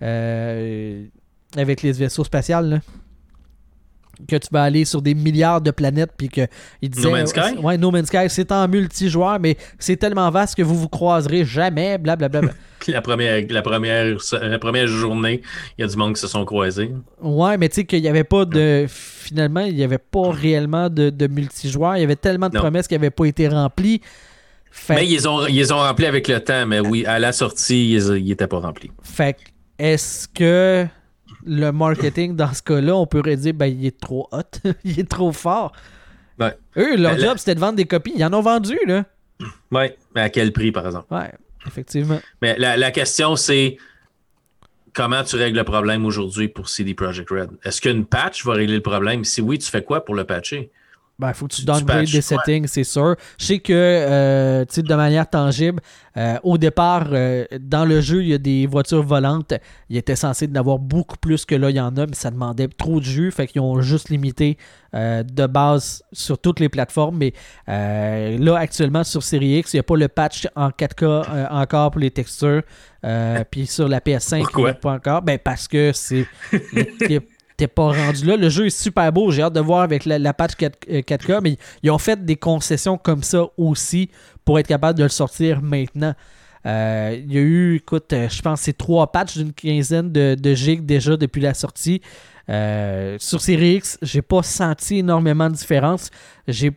avec 0.00 1.82
les 1.82 1.92
vaisseaux 1.92 2.24
spatials. 2.24 2.80
Que 4.26 4.36
tu 4.36 4.48
vas 4.50 4.62
aller 4.64 4.84
sur 4.84 5.02
des 5.02 5.14
milliards 5.14 5.60
de 5.60 5.70
planètes 5.70 6.10
puis 6.16 6.28
que 6.28 6.46
il 6.82 6.90
disait 6.90 7.08
No 7.08 7.16
Man's 7.16 7.30
Sky? 7.30 7.58
ouais 7.62 7.78
No 7.78 7.90
Man's 7.90 8.06
Sky 8.08 8.28
c'est 8.28 8.50
en 8.52 8.66
multijoueur 8.66 9.38
mais 9.38 9.56
c'est 9.78 9.96
tellement 9.96 10.30
vaste 10.30 10.54
que 10.56 10.62
vous 10.62 10.74
vous 10.76 10.88
croiserez 10.88 11.44
jamais 11.44 11.98
blablabla 11.98 12.40
la 12.88 13.02
première 13.02 13.44
la 13.50 13.62
première 13.62 14.16
la 14.40 14.58
première 14.58 14.86
journée 14.86 15.42
il 15.76 15.82
y 15.82 15.84
a 15.84 15.86
du 15.88 15.96
monde 15.96 16.14
qui 16.14 16.20
se 16.20 16.26
sont 16.26 16.44
croisés. 16.44 16.90
Ouais 17.20 17.58
mais 17.58 17.68
tu 17.68 17.76
sais 17.76 17.84
qu'il 17.84 18.00
n'y 18.02 18.08
avait 18.08 18.24
pas 18.24 18.44
de 18.44 18.86
finalement 18.88 19.60
il 19.60 19.74
n'y 19.74 19.84
avait 19.84 19.98
pas 19.98 20.30
réellement 20.30 20.88
de, 20.88 21.10
de 21.10 21.26
multijoueur. 21.26 21.96
Il 21.96 22.00
y 22.00 22.04
avait 22.04 22.16
tellement 22.16 22.48
de 22.48 22.54
Non. 22.54 22.60
promesses 22.62 22.88
qui 22.88 22.94
n'avaient 22.94 23.10
pas 23.10 23.26
été 23.26 23.46
remplies. 23.48 24.00
Fait, 24.70 24.94
mais 24.96 25.06
ils 25.08 25.28
ont 25.28 25.46
ils 25.46 25.72
ont 25.72 25.78
rempli 25.78 26.06
avec 26.06 26.28
le 26.28 26.40
temps 26.40 26.66
mais 26.66 26.80
oui 26.80 27.04
à 27.06 27.18
la 27.18 27.32
sortie 27.32 27.92
ils 27.92 28.24
n'étaient 28.24 28.46
pas 28.46 28.58
remplis. 28.58 28.90
Fait 29.02 29.36
est-ce 29.78 30.26
que 30.28 30.86
le 31.44 31.70
marketing 31.70 32.34
dans 32.36 32.52
ce 32.52 32.62
cas-là 32.62 32.94
on 32.96 33.06
pourrait 33.06 33.36
dire 33.36 33.54
ben 33.54 33.66
il 33.66 33.86
est 33.86 34.00
trop 34.00 34.28
hot 34.32 34.42
il 34.84 34.98
est 35.00 35.08
trop 35.08 35.32
fort 35.32 35.72
Ouais. 36.40 36.56
eux 36.76 36.96
leur 36.96 37.12
Ben, 37.14 37.20
job 37.20 37.28
la- 37.32 37.36
c'était 37.38 37.54
de 37.56 37.60
vendre 37.60 37.74
des 37.76 37.84
copies 37.86 38.12
ils 38.16 38.24
en 38.24 38.32
ont 38.32 38.40
vendu 38.42 38.78
là 38.86 39.04
ouais 39.72 39.96
mais 40.14 40.20
à 40.22 40.30
quel 40.30 40.52
prix 40.52 40.70
par 40.72 40.86
exemple? 40.86 41.12
Ouais 41.12 41.32
effectivement 41.66 42.20
Mais 42.42 42.56
la, 42.58 42.76
la 42.76 42.90
question, 42.92 43.34
c'est 43.36 43.76
comment 44.92 45.22
tu 45.22 45.36
règles 45.36 45.58
le 45.58 45.64
problème 45.64 46.04
aujourd'hui 46.06 46.48
pour 46.48 46.68
CD 46.68 46.94
Projekt 46.94 47.30
Red? 47.30 47.50
Est-ce 47.64 47.80
qu'une 47.80 48.04
patch 48.06 48.44
va 48.44 48.54
régler 48.54 48.76
le 48.76 48.82
problème? 48.82 49.24
Si 49.24 49.40
oui, 49.40 49.58
tu 49.58 49.70
fais 49.70 49.82
quoi 49.82 50.04
pour 50.04 50.14
le 50.14 50.24
patcher? 50.24 50.70
Ben, 51.18 51.32
faut 51.32 51.48
que 51.48 51.54
tu 51.54 51.62
Tu 51.62 51.66
downgrades 51.66 52.04
des 52.04 52.16
ouais. 52.16 52.20
settings, 52.22 52.68
c'est 52.68 52.84
sûr. 52.84 53.16
Je 53.38 53.44
sais 53.44 53.58
que, 53.58 53.72
euh, 53.72 54.64
de 54.64 54.94
manière 54.94 55.28
tangible, 55.28 55.80
euh, 56.16 56.38
au 56.44 56.58
départ, 56.58 57.08
euh, 57.10 57.44
dans 57.60 57.84
le 57.84 58.00
jeu, 58.00 58.22
il 58.22 58.28
y 58.28 58.34
a 58.34 58.38
des 58.38 58.68
voitures 58.68 59.02
volantes. 59.02 59.54
Il 59.88 59.96
était 59.96 60.14
censé 60.14 60.48
en 60.48 60.54
avoir 60.54 60.78
beaucoup 60.78 61.16
plus 61.16 61.44
que 61.44 61.56
là, 61.56 61.70
il 61.70 61.76
y 61.76 61.80
en 61.80 61.96
a, 61.96 62.06
mais 62.06 62.14
ça 62.14 62.30
demandait 62.30 62.68
trop 62.68 63.00
de 63.00 63.04
jus. 63.04 63.32
Fait 63.32 63.48
qu'ils 63.48 63.60
ont 63.60 63.80
juste 63.80 64.10
limité 64.10 64.58
euh, 64.94 65.24
de 65.24 65.46
base 65.46 66.04
sur 66.12 66.38
toutes 66.38 66.60
les 66.60 66.68
plateformes. 66.68 67.16
Mais 67.18 67.32
euh, 67.68 68.38
là, 68.38 68.56
actuellement, 68.56 69.02
sur 69.02 69.24
Series 69.24 69.58
X, 69.58 69.74
il 69.74 69.76
n'y 69.76 69.80
a 69.80 69.84
pas 69.84 69.96
le 69.96 70.06
patch 70.06 70.46
en 70.54 70.68
4K 70.68 71.02
euh, 71.04 71.46
encore 71.50 71.90
pour 71.90 72.00
les 72.00 72.12
textures. 72.12 72.62
Euh, 73.04 73.42
Puis 73.50 73.66
sur 73.66 73.88
la 73.88 73.98
PS5, 73.98 74.42
Pourquoi? 74.42 74.60
il 74.60 74.64
n'y 74.64 74.70
a 74.70 74.74
pas 74.74 74.92
encore. 74.92 75.22
Ben, 75.22 75.38
parce 75.42 75.66
que 75.66 75.90
c'est. 75.92 76.26
T'es 77.58 77.66
pas 77.66 77.90
rendu 77.90 78.24
là. 78.24 78.36
Le 78.36 78.48
jeu 78.48 78.66
est 78.66 78.70
super 78.70 79.12
beau. 79.12 79.32
J'ai 79.32 79.42
hâte 79.42 79.52
de 79.52 79.60
voir 79.60 79.80
avec 79.80 80.04
la, 80.04 80.16
la 80.20 80.32
patch 80.32 80.54
4, 80.54 80.78
euh, 80.90 81.00
4K, 81.00 81.40
mais 81.42 81.58
ils 81.82 81.90
ont 81.90 81.98
fait 81.98 82.24
des 82.24 82.36
concessions 82.36 82.96
comme 82.96 83.24
ça 83.24 83.46
aussi 83.56 84.10
pour 84.44 84.60
être 84.60 84.68
capable 84.68 84.96
de 84.96 85.02
le 85.02 85.08
sortir 85.08 85.60
maintenant. 85.60 86.14
Euh, 86.66 87.20
il 87.20 87.32
y 87.32 87.36
a 87.36 87.40
eu, 87.40 87.74
écoute, 87.74 88.12
euh, 88.12 88.28
je 88.28 88.40
pense 88.42 88.60
c'est 88.60 88.78
trois 88.78 89.10
patchs 89.10 89.38
d'une 89.38 89.52
quinzaine 89.52 90.12
de, 90.12 90.36
de 90.38 90.54
gigs 90.54 90.86
déjà 90.86 91.16
depuis 91.16 91.40
la 91.40 91.52
sortie. 91.52 92.00
Sur 92.46 93.40
Series 93.40 93.74
X, 93.74 93.98
j'ai 94.02 94.22
pas 94.22 94.44
senti 94.44 94.98
énormément 94.98 95.50
de 95.50 95.54
différence. 95.54 96.10
J'ai 96.46 96.70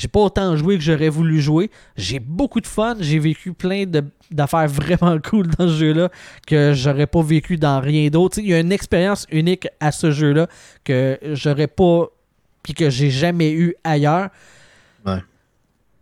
j'ai 0.00 0.08
pas 0.08 0.20
autant 0.20 0.56
joué 0.56 0.78
que 0.78 0.82
j'aurais 0.82 1.10
voulu 1.10 1.42
jouer. 1.42 1.70
J'ai 1.94 2.20
beaucoup 2.20 2.62
de 2.62 2.66
fun. 2.66 2.96
J'ai 3.00 3.18
vécu 3.18 3.52
plein 3.52 3.84
d'affaires 4.30 4.66
vraiment 4.68 5.18
cool 5.20 5.46
dans 5.48 5.68
ce 5.68 5.74
jeu-là 5.74 6.08
que 6.46 6.72
j'aurais 6.72 7.06
pas 7.06 7.20
vécu 7.20 7.58
dans 7.58 7.80
rien 7.80 8.08
d'autre. 8.08 8.38
Il 8.38 8.46
y 8.46 8.54
a 8.54 8.60
une 8.60 8.72
expérience 8.72 9.26
unique 9.30 9.68
à 9.78 9.92
ce 9.92 10.10
jeu-là 10.10 10.46
que 10.84 11.18
j'aurais 11.34 11.66
pas 11.66 12.06
puis 12.62 12.72
que 12.72 12.88
j'ai 12.88 13.10
jamais 13.10 13.52
eu 13.52 13.74
ailleurs. 13.84 14.30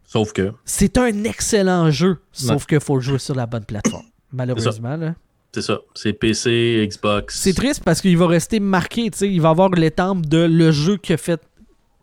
Sauf 0.04 0.32
que, 0.32 0.52
C'est 0.64 0.96
un 0.96 1.24
excellent 1.24 1.90
jeu, 1.90 2.18
sauf 2.32 2.66
qu'il 2.66 2.80
faut 2.80 2.94
le 2.94 3.02
jouer 3.02 3.18
sur 3.18 3.34
la 3.34 3.46
bonne 3.46 3.64
plateforme. 3.64 4.06
Malheureusement, 4.32 4.96
là. 4.96 5.16
c'est 5.52 5.60
ça. 5.60 5.80
C'est 5.94 6.12
PC, 6.14 6.86
Xbox. 6.88 7.38
C'est 7.38 7.52
triste 7.52 7.82
parce 7.84 8.00
qu'il 8.00 8.16
va 8.16 8.28
rester 8.28 8.58
marqué, 8.58 9.10
tu 9.10 9.18
sais, 9.18 9.28
il 9.28 9.40
va 9.40 9.50
avoir 9.50 9.70
l'étampe 9.70 10.24
de 10.24 10.38
le 10.38 10.70
jeu 10.70 10.96
qui 10.96 11.12
a 11.12 11.16
fait 11.16 11.42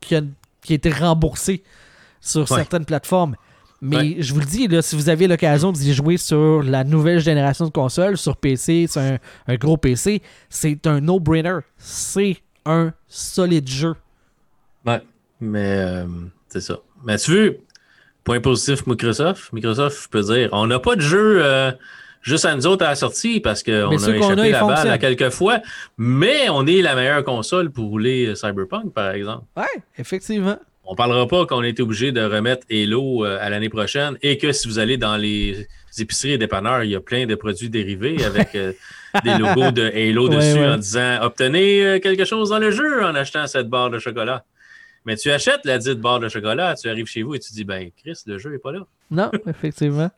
qui 0.01 0.15
a, 0.15 0.21
qui 0.61 0.73
a 0.73 0.75
été 0.75 0.91
remboursé 0.91 1.63
sur 2.25 2.41
Ouais. 2.41 2.57
certaines 2.57 2.85
plateformes. 2.85 3.35
Mais 3.81 3.97
Ouais. 3.97 4.15
je 4.19 4.33
vous 4.33 4.39
le 4.39 4.45
dis, 4.45 4.67
là, 4.67 4.81
si 4.81 4.95
vous 4.95 5.09
avez 5.09 5.27
l'occasion 5.27 5.71
d'y 5.71 5.93
jouer 5.93 6.17
sur 6.17 6.63
la 6.63 6.83
nouvelle 6.83 7.19
génération 7.19 7.65
de 7.65 7.71
consoles, 7.71 8.17
sur 8.17 8.35
PC, 8.37 8.87
c'est 8.89 8.99
un, 8.99 9.17
un 9.47 9.55
gros 9.55 9.77
PC, 9.77 10.21
c'est 10.49 10.87
un 10.87 11.01
no-brainer. 11.01 11.59
C'est 11.77 12.37
un 12.65 12.93
solide 13.07 13.67
jeu. 13.69 13.93
Ouais. 14.85 15.01
Mais 15.41 15.59
euh, 15.77 16.05
c'est 16.47 16.61
ça. 16.61 16.79
Mais 17.05 17.17
tu 17.17 17.31
veux, 17.31 17.57
point 18.23 18.39
positif 18.39 18.87
Microsoft, 18.87 19.51
Microsoft 19.53 20.07
peut 20.11 20.21
dire 20.23 20.49
on 20.53 20.65
n'a 20.65 20.79
pas 20.79 20.95
de 20.95 21.01
jeu 21.01 21.43
euh, 21.43 21.71
juste 22.21 22.45
à 22.45 22.55
nous 22.55 22.65
autres 22.65 22.85
à 22.85 22.89
la 22.89 22.95
sortie 22.95 23.39
parce 23.41 23.61
qu'on 23.61 23.91
a 23.91 23.93
échappé 24.15 24.51
la 24.51 24.63
balle 24.63 24.87
à 24.87 24.97
quelques 24.97 25.29
fois, 25.29 25.59
mais 25.97 26.49
on 26.49 26.65
est 26.65 26.81
la 26.81 26.95
meilleure 26.95 27.23
console 27.23 27.69
pour 27.69 27.89
rouler 27.89 28.27
euh, 28.27 28.35
Cyberpunk, 28.35 28.93
par 28.93 29.11
exemple. 29.11 29.43
Ouais, 29.57 29.83
effectivement. 29.97 30.57
On 30.87 30.95
parlera 30.95 31.27
pas 31.27 31.45
qu'on 31.45 31.61
a 31.61 31.67
été 31.67 31.81
obligé 31.81 32.11
de 32.11 32.21
remettre 32.21 32.65
Halo 32.69 33.25
euh, 33.25 33.37
à 33.41 33.49
l'année 33.49 33.69
prochaine 33.69 34.17
et 34.21 34.37
que 34.37 34.51
si 34.51 34.67
vous 34.67 34.77
allez 34.77 34.97
dans 34.97 35.17
les 35.17 35.67
épiceries 35.97 36.33
et 36.33 36.37
dépanneurs, 36.37 36.83
il 36.83 36.91
y 36.91 36.95
a 36.95 37.01
plein 37.01 37.25
de 37.25 37.33
produits 37.35 37.69
dérivés 37.69 38.23
avec 38.23 38.53
euh, 38.55 38.73
des 39.23 39.37
logos 39.37 39.71
de 39.71 39.83
Halo 39.83 40.29
dessus 40.29 40.59
ouais. 40.59 40.67
en 40.67 40.77
disant 40.77 41.19
obtenez 41.21 41.85
euh, 41.85 41.99
quelque 41.99 42.25
chose 42.25 42.49
dans 42.49 42.59
le 42.59 42.69
jeu 42.69 43.03
en 43.03 43.15
achetant 43.15 43.47
cette 43.47 43.67
barre 43.67 43.89
de 43.89 43.97
chocolat. 43.97 44.45
Mais 45.05 45.15
tu 45.15 45.31
achètes 45.31 45.65
la 45.65 45.77
dite 45.77 45.99
barre 45.99 46.19
de 46.19 46.29
chocolat, 46.29 46.75
tu 46.75 46.89
arrives 46.89 47.07
chez 47.07 47.23
vous 47.23 47.35
et 47.35 47.39
tu 47.39 47.51
dis 47.53 47.63
ben 47.63 47.89
Chris, 47.97 48.19
le 48.27 48.37
jeu 48.37 48.53
est 48.53 48.59
pas 48.59 48.71
là. 48.71 48.81
Non, 49.09 49.31
effectivement. 49.47 50.11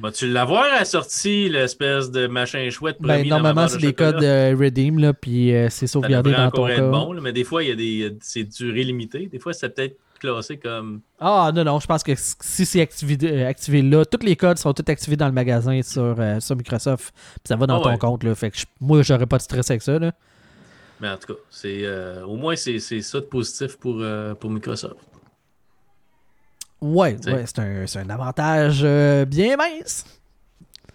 Vas-tu 0.00 0.28
l'avoir 0.28 0.86
sortie, 0.86 1.48
l'espèce 1.48 2.10
de 2.10 2.26
machin 2.26 2.68
chouette 2.70 2.96
Ben, 3.00 3.26
normalement, 3.28 3.68
c'est 3.68 3.76
de 3.76 3.82
des 3.82 3.86
chocolat? 3.88 4.12
codes 4.12 4.24
euh, 4.24 4.56
Redeem, 4.58 4.98
là, 4.98 5.12
puis 5.12 5.54
euh, 5.54 5.68
c'est 5.70 5.86
sauvegardé 5.86 6.32
dans 6.32 6.50
ton 6.50 6.66
être 6.68 6.90
bon, 6.90 7.12
là, 7.12 7.20
mais 7.20 7.32
des 7.32 7.44
fois, 7.44 7.62
il 7.62 7.68
y 7.68 7.72
a 7.72 7.74
des, 7.74 8.16
c'est 8.20 8.44
durée 8.44 8.84
limitée. 8.84 9.26
Des 9.26 9.38
fois, 9.38 9.52
c'est 9.52 9.68
peut-être 9.74 9.96
classé 10.18 10.58
comme 10.58 11.00
Ah 11.18 11.50
non, 11.54 11.64
non, 11.64 11.80
je 11.80 11.86
pense 11.86 12.02
que 12.02 12.12
si 12.16 12.64
c'est 12.66 12.80
activé, 12.80 13.16
euh, 13.24 13.48
activé 13.48 13.82
là, 13.82 14.04
tous 14.04 14.24
les 14.24 14.36
codes 14.36 14.58
sont 14.58 14.72
tous 14.72 14.90
activés 14.90 15.16
dans 15.16 15.26
le 15.26 15.32
magasin 15.32 15.80
sur, 15.82 16.14
euh, 16.18 16.40
sur 16.40 16.56
Microsoft. 16.56 17.12
Puis 17.14 17.40
ça 17.44 17.56
va 17.56 17.66
dans 17.66 17.80
Ah 17.80 17.84
ton 17.84 17.90
ouais. 17.90 17.98
compte. 17.98 18.22
Là, 18.24 18.34
fait 18.34 18.50
que 18.50 18.58
je- 18.58 18.66
moi, 18.80 19.02
j'aurais 19.02 19.26
pas 19.26 19.38
de 19.38 19.42
stress 19.42 19.70
avec 19.70 19.82
ça. 19.82 19.98
Là. 19.98 20.12
Mais 21.00 21.08
en 21.08 21.16
tout 21.16 21.32
cas, 21.32 21.40
c'est 21.50 21.86
au 22.26 22.36
moins 22.36 22.54
c'est 22.56 22.78
c'est 22.78 23.00
ça 23.00 23.20
de 23.20 23.24
positif 23.24 23.76
pour, 23.78 24.02
pour 24.38 24.50
Microsoft. 24.50 24.96
Ouais, 26.80 27.16
ouais 27.26 27.44
c'est 27.46 27.58
un, 27.58 27.84
un 28.02 28.10
avantage 28.10 28.80
euh, 28.82 29.24
bien 29.24 29.56
mince. 29.56 30.04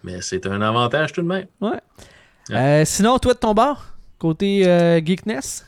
Mais 0.02 0.20
c'est 0.20 0.46
un 0.46 0.60
avantage 0.60 1.12
tout 1.12 1.22
de 1.22 1.28
même. 1.28 1.46
Ouais. 1.60 1.80
Ouais. 2.50 2.56
Euh, 2.56 2.84
sinon, 2.84 3.18
toi 3.18 3.34
de 3.34 3.38
ton 3.38 3.54
bord, 3.54 3.84
côté 4.18 4.66
euh, 4.66 5.00
Geekness? 5.04 5.64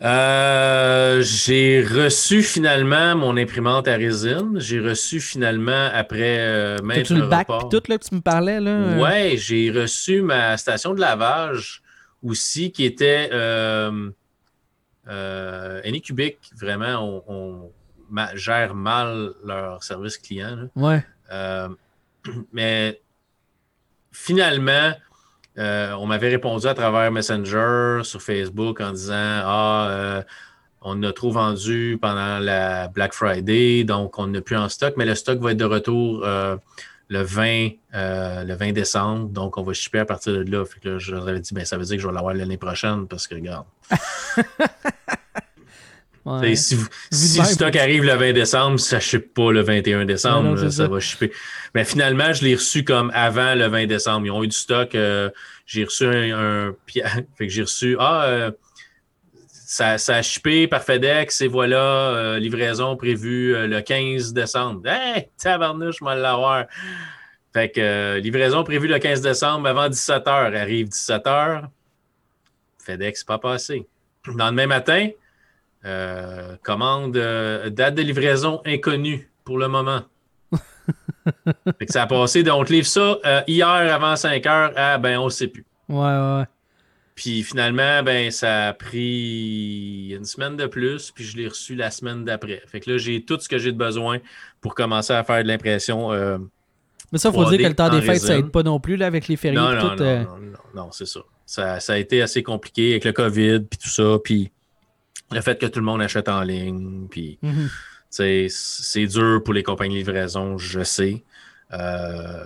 Euh, 0.00 1.20
j'ai 1.22 1.82
reçu 1.82 2.42
finalement 2.42 3.16
mon 3.16 3.36
imprimante 3.36 3.88
à 3.88 3.96
résine. 3.96 4.52
J'ai 4.60 4.78
reçu 4.78 5.18
finalement 5.18 5.88
après 5.92 6.36
euh, 6.38 6.78
même 6.82 7.02
le 7.10 7.26
bac 7.26 7.48
tout 7.68 7.82
là, 7.88 7.98
que 7.98 8.04
tu 8.04 8.14
me 8.14 8.20
parlais 8.20 8.60
là? 8.60 8.96
Ouais, 8.96 9.34
j'ai 9.36 9.72
reçu 9.72 10.22
ma 10.22 10.56
station 10.56 10.94
de 10.94 11.00
lavage 11.00 11.82
aussi 12.22 12.70
qui 12.70 12.84
était 12.84 13.28
euh, 13.32 14.10
euh, 15.08 15.80
Anycubic. 15.84 16.38
Vraiment, 16.56 17.22
on, 17.26 17.34
on 17.34 17.72
ma- 18.10 18.34
gère 18.36 18.74
mal 18.74 19.32
leur 19.44 19.82
service 19.82 20.18
client. 20.18 20.56
là. 20.56 20.64
Ouais. 20.76 21.04
Euh, 21.32 21.68
mais 22.52 23.00
finalement, 24.12 24.92
euh, 25.58 25.92
on 25.92 26.06
m'avait 26.06 26.28
répondu 26.28 26.66
à 26.66 26.74
travers 26.74 27.10
Messenger 27.10 28.00
sur 28.04 28.22
Facebook 28.22 28.80
en 28.80 28.92
disant 28.92 29.14
Ah, 29.44 29.88
euh, 29.90 30.22
on 30.82 31.02
a 31.02 31.12
trop 31.12 31.32
vendu 31.32 31.98
pendant 32.00 32.38
la 32.38 32.88
Black 32.88 33.12
Friday, 33.12 33.84
donc 33.84 34.18
on 34.18 34.28
n'a 34.28 34.40
plus 34.40 34.56
en 34.56 34.68
stock, 34.68 34.94
mais 34.96 35.04
le 35.04 35.14
stock 35.14 35.40
va 35.40 35.52
être 35.52 35.58
de 35.58 35.64
retour 35.64 36.24
le, 37.08 37.22
20, 37.22 37.70
euh, 37.94 38.44
le 38.44 38.54
20 38.54 38.72
décembre, 38.72 39.28
donc 39.30 39.56
on 39.58 39.62
va 39.62 39.72
shipper 39.72 40.00
à 40.00 40.04
partir 40.04 40.32
de 40.34 40.50
là. 40.50 40.64
Fait 40.64 40.78
que 40.78 40.88
là, 40.90 40.98
je 40.98 41.12
leur 41.14 41.26
avais 41.26 41.40
dit 41.40 41.52
ben, 41.54 41.64
ça 41.64 41.76
veut 41.76 41.84
dire 41.84 41.96
que 41.96 42.02
je 42.02 42.06
vais 42.06 42.12
l'avoir 42.14 42.34
l'année 42.34 42.58
prochaine 42.58 43.08
parce 43.08 43.26
que 43.26 43.34
regarde. 43.34 43.66
ouais. 46.24 46.56
Si, 46.56 46.74
vous- 46.74 46.88
le 47.10 47.44
stock 47.44 47.76
arrive 47.76 48.04
le 48.04 48.14
20 48.14 48.32
décembre, 48.32 48.78
ça 48.80 48.96
ne 48.96 49.00
ship 49.00 49.32
pas 49.34 49.52
le 49.52 49.60
21 49.62 50.04
décembre, 50.04 50.42
Non, 50.42 50.50
non, 50.50 50.56
ça, 50.56 50.70
ça. 50.70 50.88
va 50.88 51.00
shipper. 51.00 51.32
Mais 51.74 51.84
finalement, 51.84 52.32
je 52.32 52.44
l'ai 52.44 52.54
reçu 52.54 52.84
comme 52.84 53.10
avant 53.14 53.54
le 53.54 53.66
20 53.66 53.86
décembre. 53.86 54.26
Ils 54.26 54.30
ont 54.30 54.42
eu 54.44 54.48
du 54.48 54.56
stock. 54.56 54.94
euh, 54.94 55.30
j'ai 55.66 55.84
reçu 55.84 56.06
un, 56.06 56.74
fait 56.86 57.46
que 57.46 57.48
j'ai 57.52 57.62
reçu 57.62 57.96
Ah, 58.00 58.24
euh, 58.26 58.50
ça, 59.50 59.98
ça 59.98 60.16
a 60.16 60.22
shippé 60.22 60.66
par 60.66 60.82
FedEx 60.82 61.42
et 61.42 61.46
voilà, 61.48 61.76
euh, 62.14 62.38
livraison 62.38 62.96
prévue 62.96 63.54
le 63.68 63.80
15 63.82 64.32
décembre. 64.32 64.86
Hey, 64.88 65.28
tabarnouche, 65.42 65.96
je 66.00 66.04
vais 66.04 66.16
l'avoir. 66.16 66.64
Fait 67.52 67.70
que 67.70 68.18
livraison 68.18 68.64
prévue 68.64 68.88
le 68.88 68.98
15 68.98 69.20
décembre 69.20 69.68
avant 69.68 69.88
17h. 69.88 70.54
Arrive 70.56 70.88
17h. 70.88 71.64
FedEx 72.84 73.24
pas 73.24 73.38
passé. 73.38 73.86
Dans 74.36 74.46
le 74.48 74.52
même 74.54 74.68
matin, 74.70 75.08
euh, 75.88 76.56
commande, 76.62 77.16
euh, 77.16 77.70
date 77.70 77.94
de 77.94 78.02
livraison 78.02 78.60
inconnue 78.66 79.30
pour 79.44 79.58
le 79.58 79.68
moment. 79.68 80.02
Fait 81.78 81.86
que 81.86 81.92
ça 81.92 82.02
a 82.02 82.06
passé, 82.06 82.42
donc 82.42 82.60
on 82.60 82.64
te 82.64 82.72
livre 82.72 82.86
ça 82.86 83.18
euh, 83.24 83.40
hier 83.46 83.66
avant 83.66 84.14
5 84.14 84.44
heures, 84.46 84.72
ah 84.76 84.98
ben 84.98 85.18
on 85.18 85.26
ne 85.26 85.30
sait 85.30 85.48
plus. 85.48 85.64
Ouais, 85.88 85.96
ouais, 85.96 86.38
ouais. 86.38 86.44
Puis 87.14 87.42
finalement, 87.42 88.02
ben, 88.02 88.30
ça 88.30 88.68
a 88.68 88.72
pris 88.74 90.10
une 90.10 90.24
semaine 90.24 90.56
de 90.56 90.66
plus, 90.66 91.10
puis 91.10 91.24
je 91.24 91.36
l'ai 91.38 91.48
reçu 91.48 91.74
la 91.74 91.90
semaine 91.90 92.24
d'après. 92.24 92.62
Fait 92.66 92.80
que 92.80 92.90
là, 92.92 92.98
j'ai 92.98 93.24
tout 93.24 93.40
ce 93.40 93.48
que 93.48 93.58
j'ai 93.58 93.72
de 93.72 93.78
besoin 93.78 94.18
pour 94.60 94.74
commencer 94.74 95.14
à 95.14 95.24
faire 95.24 95.42
de 95.42 95.48
l'impression. 95.48 96.10
Mais 97.10 97.18
ça, 97.18 97.30
il 97.30 97.34
faut 97.34 97.44
dire 97.50 97.58
que 97.58 97.66
le 97.66 97.74
temps 97.74 97.88
des 97.88 98.02
fêtes, 98.02 98.20
ça 98.20 98.38
aide 98.38 98.50
pas 98.50 98.62
non 98.62 98.78
plus 98.78 98.96
là, 98.96 99.06
avec 99.06 99.26
les 99.26 99.36
fériés. 99.36 99.58
Non, 99.58 99.72
non, 99.72 99.96
tout, 99.96 100.04
non, 100.04 100.22
non, 100.22 100.36
non, 100.36 100.58
non, 100.74 100.88
c'est 100.92 101.06
ça. 101.06 101.20
ça. 101.44 101.80
ça. 101.80 101.94
a 101.94 101.96
été 101.96 102.22
assez 102.22 102.42
compliqué 102.42 102.92
avec 102.92 103.04
le 103.04 103.12
COVID, 103.12 103.60
puis 103.60 103.78
tout 103.78 103.88
ça, 103.88 104.18
puis 104.22 104.52
le 105.32 105.40
fait 105.40 105.58
que 105.60 105.66
tout 105.66 105.78
le 105.80 105.84
monde 105.84 106.00
achète 106.02 106.28
en 106.28 106.42
ligne, 106.42 107.06
puis 107.10 107.38
Mhm. 107.42 107.68
c'est 108.10 109.06
dur 109.06 109.42
pour 109.44 109.54
les 109.54 109.62
compagnies 109.62 109.94
de 109.94 109.98
livraison, 110.10 110.56
je 110.58 110.82
sais. 110.82 111.22
Euh, 111.72 112.44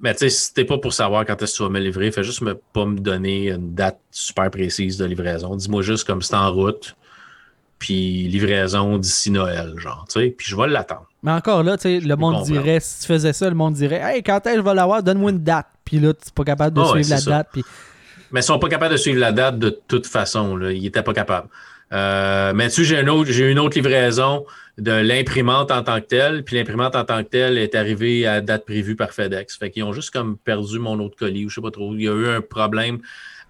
mais 0.00 0.12
tu 0.14 0.20
sais, 0.20 0.30
si 0.30 0.54
t'es 0.54 0.64
pas 0.64 0.78
pour 0.78 0.92
savoir 0.92 1.24
quand 1.24 1.40
est-ce 1.42 1.52
que 1.52 1.56
tu 1.58 1.62
vas 1.64 1.68
me 1.70 1.80
livrer, 1.80 2.10
fais 2.12 2.22
juste 2.22 2.42
me, 2.42 2.54
pas 2.54 2.84
me 2.84 2.98
donner 2.98 3.50
une 3.50 3.74
date 3.74 3.98
super 4.10 4.50
précise 4.50 4.96
de 4.98 5.04
livraison. 5.04 5.56
Dis-moi 5.56 5.82
juste 5.82 6.06
comme 6.06 6.22
c'est 6.22 6.34
en 6.36 6.52
route, 6.52 6.94
puis 7.78 8.28
livraison 8.28 8.98
d'ici 8.98 9.30
Noël, 9.30 9.74
genre, 9.78 10.04
tu 10.08 10.20
sais, 10.20 10.30
puis 10.30 10.46
je 10.46 10.56
vais 10.56 10.66
l'attendre. 10.68 11.06
Mais 11.22 11.32
encore 11.32 11.62
là, 11.62 11.76
tu 11.76 11.82
sais, 11.82 12.00
le 12.00 12.16
monde 12.16 12.34
comprendre. 12.36 12.60
dirait, 12.62 12.80
si 12.80 13.00
tu 13.00 13.06
faisais 13.06 13.32
ça, 13.32 13.48
le 13.48 13.54
monde 13.56 13.74
dirait, 13.74 14.00
hey, 14.02 14.22
quand 14.22 14.36
est-ce 14.46 14.56
que 14.56 14.60
je 14.60 14.64
vais 14.64 14.74
l'avoir, 14.74 15.02
donne-moi 15.02 15.30
une 15.32 15.42
date. 15.42 15.66
Puis 15.84 15.98
là, 15.98 16.12
tu 16.12 16.20
n'es 16.26 16.32
pas 16.34 16.44
capable 16.44 16.76
de 16.76 16.80
Ah 16.82 16.92
ouais, 16.92 17.02
suivre 17.02 17.10
la 17.10 17.20
ça. 17.22 17.30
date. 17.30 17.48
Puis... 17.52 17.64
Mais 18.30 18.40
ils 18.40 18.44
sont 18.44 18.58
pas 18.58 18.68
capables 18.68 18.92
de 18.92 18.98
suivre 18.98 19.18
la 19.18 19.32
date 19.32 19.58
de 19.58 19.70
toute 19.88 20.06
façon. 20.06 20.54
Là. 20.56 20.70
Ils 20.70 20.82
n'étaient 20.82 21.02
pas 21.02 21.14
capables. 21.14 21.48
Euh, 21.92 22.52
mais 22.54 22.68
sais, 22.68 22.84
j'ai 22.84 23.00
une 23.00 23.08
autre, 23.08 23.30
j'ai 23.30 23.50
une 23.50 23.58
autre 23.58 23.76
livraison 23.76 24.44
de 24.76 24.92
l'imprimante 24.92 25.70
en 25.70 25.82
tant 25.82 26.00
que 26.00 26.06
telle. 26.06 26.44
Puis 26.44 26.56
l'imprimante 26.56 26.96
en 26.96 27.04
tant 27.04 27.22
que 27.22 27.28
telle 27.28 27.58
est 27.58 27.74
arrivée 27.74 28.26
à 28.26 28.40
date 28.40 28.64
prévue 28.64 28.96
par 28.96 29.12
FedEx. 29.12 29.56
Fait 29.56 29.70
qu'ils 29.70 29.84
ont 29.84 29.92
juste 29.92 30.10
comme 30.10 30.36
perdu 30.36 30.78
mon 30.78 30.98
autre 31.00 31.16
colis 31.16 31.46
ou 31.46 31.48
je 31.48 31.56
sais 31.56 31.60
pas 31.60 31.70
trop. 31.70 31.94
Il 31.94 32.02
y 32.02 32.08
a 32.08 32.14
eu 32.14 32.28
un 32.28 32.40
problème 32.40 33.00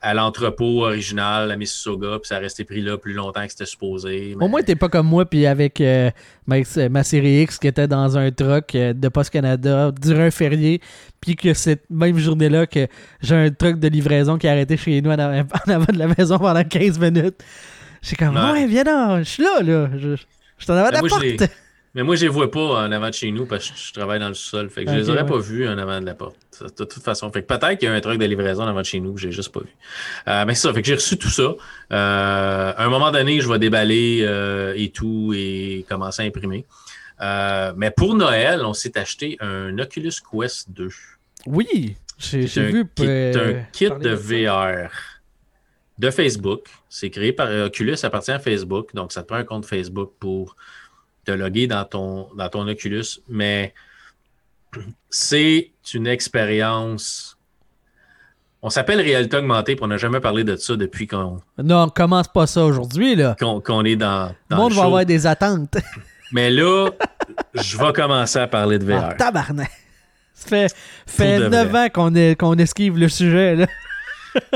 à 0.01 0.15
l'entrepôt 0.15 0.85
original 0.85 1.51
à 1.51 1.57
Mississauga, 1.57 2.19
puis 2.21 2.29
ça 2.29 2.37
a 2.37 2.39
resté 2.39 2.65
pris 2.65 2.81
là 2.81 2.97
plus 2.97 3.15
longtemps 3.15 3.45
que 3.45 3.51
c'était 3.51 3.67
supposé. 3.67 4.37
Au 4.41 4.47
moins, 4.47 4.63
t'es 4.63 4.77
pas 4.77 4.89
comme 4.89 5.09
moi, 5.09 5.27
puis 5.27 5.47
avec 5.47 5.81
euh, 5.81 6.11
ma, 6.47 6.57
ma 6.89 7.03
série 7.03 7.43
X 7.43 7.59
qui 7.59 7.67
était 7.67 7.89
dans 7.89 8.17
un 8.17 8.31
truck 8.31 8.75
euh, 8.75 8.93
de 8.93 9.09
Post 9.09 9.31
Canada 9.31 9.91
durant 10.01 10.23
un 10.23 10.31
férié, 10.31 10.81
puis 11.21 11.35
que 11.35 11.53
cette 11.53 11.83
même 11.91 12.19
journée-là 12.19 12.67
que 12.67 12.87
j'ai 13.21 13.35
un 13.35 13.51
truck 13.51 13.81
de 13.81 13.89
livraison 13.89 14.39
qui 14.39 14.47
a 14.47 14.53
arrêté 14.53 14.77
chez 14.77 15.01
nous 15.03 15.11
en 15.11 15.19
avant 15.19 15.93
de 15.93 15.99
la 15.99 16.07
maison 16.07 16.39
pendant 16.39 16.63
15 16.63 16.99
minutes. 17.01 17.43
J'ai 18.03 18.17
comme, 18.17 18.37
Ouais. 18.37 18.53
ouais, 18.53 18.67
viens 18.67 18.85
donc, 18.85 19.19
je 19.21 19.29
suis 19.29 19.43
là, 19.43 19.61
là. 19.63 19.91
Je, 19.97 20.17
je 20.17 20.65
suis 20.65 20.73
en 20.73 20.77
avant 20.77 20.89
de 20.89 20.95
la 20.95 21.01
moi, 21.01 21.09
porte. 21.09 21.51
Mais 21.95 22.03
moi, 22.03 22.17
je 22.17 22.23
les 22.23 22.29
vois 22.29 22.51
pas 22.51 22.85
en 22.85 22.93
avant 22.93 23.09
de 23.09 23.15
chez 23.15 23.31
nous 23.31 23.47
parce 23.47 23.71
que 23.71 23.77
je 23.77 23.93
travaille 23.93 24.21
dans 24.21 24.29
le 24.29 24.35
sol. 24.35 24.69
Fait 24.71 24.85
que 24.85 24.91
je 24.91 24.97
les 24.97 25.11
aurais 25.11 25.23
ouais. 25.23 25.29
pas 25.29 25.39
vus 25.39 25.67
en 25.69 25.79
avant 25.79 26.01
de 26.01 26.07
la 26.07 26.15
porte. 26.15 26.37
De 26.61 26.85
toute 26.85 27.03
façon. 27.03 27.31
Fait 27.33 27.43
que 27.43 27.47
peut-être 27.47 27.79
qu'il 27.79 27.89
y 27.89 27.91
a 27.91 27.95
un 27.95 28.01
truc 28.01 28.21
de 28.21 28.27
livraison 28.27 28.65
en 28.65 28.69
avant 28.69 28.81
de 28.81 28.87
chez 28.87 29.01
nous 29.01 29.15
que 29.15 29.21
j'ai 29.21 29.33
juste 29.33 29.53
pas 29.53 29.61
vu. 29.61 29.75
Euh, 30.29 30.45
mais 30.47 30.55
c'est 30.55 30.69
ça. 30.69 30.75
Fait 30.75 30.83
que 30.83 30.87
j'ai 30.87 30.95
reçu 30.95 31.17
tout 31.17 31.31
ça. 31.31 31.43
Euh, 31.93 32.73
à 32.77 32.85
un 32.85 32.89
moment 32.89 33.11
donné, 33.11 33.41
je 33.41 33.49
vais 33.51 33.59
déballer 33.59 34.21
euh, 34.23 34.75
et 34.77 34.91
tout 34.91 35.33
et 35.35 35.85
commencer 35.89 36.23
à 36.23 36.27
imprimer. 36.27 36.67
Mais 37.77 37.91
pour 37.91 38.15
Noël, 38.15 38.63
on 38.65 38.75
s'est 38.75 38.97
acheté 38.99 39.37
un 39.41 39.77
Oculus 39.79 40.13
Quest 40.31 40.71
2. 40.71 40.89
Oui, 41.47 41.97
j'ai 42.19 42.41
vu. 42.47 42.85
kit, 42.95 43.07
euh, 43.07 43.61
un 43.61 43.65
kit 43.73 43.91
de. 43.91 44.11
VR 44.11 44.91
de 45.99 46.11
Facebook. 46.11 46.67
C'est 46.89 47.11
créé 47.11 47.33
par 47.33 47.49
Oculus, 47.51 47.97
ça 47.97 48.07
appartient 48.09 48.31
à 48.31 48.39
Facebook. 48.39 48.95
Donc, 48.95 49.13
ça 49.13 49.23
te 49.23 49.29
prend 49.29 49.37
un 49.37 49.45
compte 49.45 49.67
Facebook 49.67 50.13
pour 50.21 50.57
te 51.25 51.33
loguer 51.33 51.67
dans 51.67 51.85
ton, 51.85 52.29
dans 52.37 52.49
ton 52.49 52.67
Oculus. 52.69 53.21
Mais 53.29 53.75
c'est 55.11 55.71
une 55.95 56.07
expérience. 56.07 57.37
On 58.61 58.71
s'appelle 58.71 59.01
réalité 59.01 59.37
augmentée, 59.37 59.77
puis 59.77 59.85
on 59.85 59.89
n'a 59.89 59.99
jamais 59.99 60.21
parlé 60.21 60.43
de 60.45 60.57
ça 60.57 60.75
depuis 60.77 61.07
qu'on 61.07 61.41
Non, 61.63 61.85
on 61.85 61.89
commence 61.89 62.27
pas 62.29 62.47
ça 62.47 62.65
aujourd'hui, 62.65 63.15
là. 63.15 63.37
qu'on- 63.39 63.85
est 63.85 63.95
dans, 63.97 64.29
Le 64.51 64.57
dans 64.57 64.63
monde 64.63 64.71
le 64.73 64.77
va 64.77 64.85
avoir 64.85 65.05
des 65.07 65.27
attentes. 65.27 65.77
Mais 66.33 66.51
là, 66.51 66.91
je 67.55 67.79
vais 67.79 67.93
commencer 67.93 68.39
à 68.39 68.47
parler 68.47 68.79
de 68.79 68.85
VR. 68.85 69.05
Ah, 69.11 69.15
tabarnak. 69.15 69.71
Ça 70.35 70.49
fait, 70.49 70.75
fait 71.07 71.39
de 71.39 71.49
9 71.49 71.75
ans 71.75 71.89
qu'on 71.93 72.15
est- 72.15 72.39
qu'on 72.39 72.55
esquive 72.59 72.99
le 72.99 73.09
sujet, 73.09 73.57
là. 73.57 73.67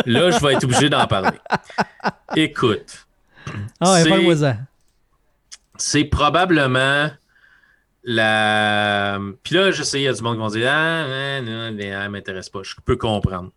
Là, 0.06 0.30
je 0.30 0.38
vais 0.44 0.54
être 0.54 0.64
obligé 0.64 0.88
d'en 0.88 1.06
parler. 1.06 1.38
Écoute, 2.36 3.06
Ah 3.80 3.96
C'est- 4.02 4.10
c'est 5.78 6.04
probablement 6.04 7.10
la. 8.04 9.18
Puis 9.42 9.54
là, 9.54 9.70
je 9.70 9.82
sais, 9.82 10.00
il 10.00 10.04
y 10.04 10.08
a 10.08 10.12
du 10.12 10.22
monde 10.22 10.34
qui 10.36 10.40
vont 10.40 10.48
dire 10.48 10.68
Ah, 10.70 11.40
non, 11.40 11.70
non, 11.70 11.70
les 11.76 11.90
VR 11.92 12.10
m'intéresse 12.10 12.48
pas. 12.48 12.60
Je 12.62 12.74
peux 12.84 12.96
comprendre. 12.96 13.50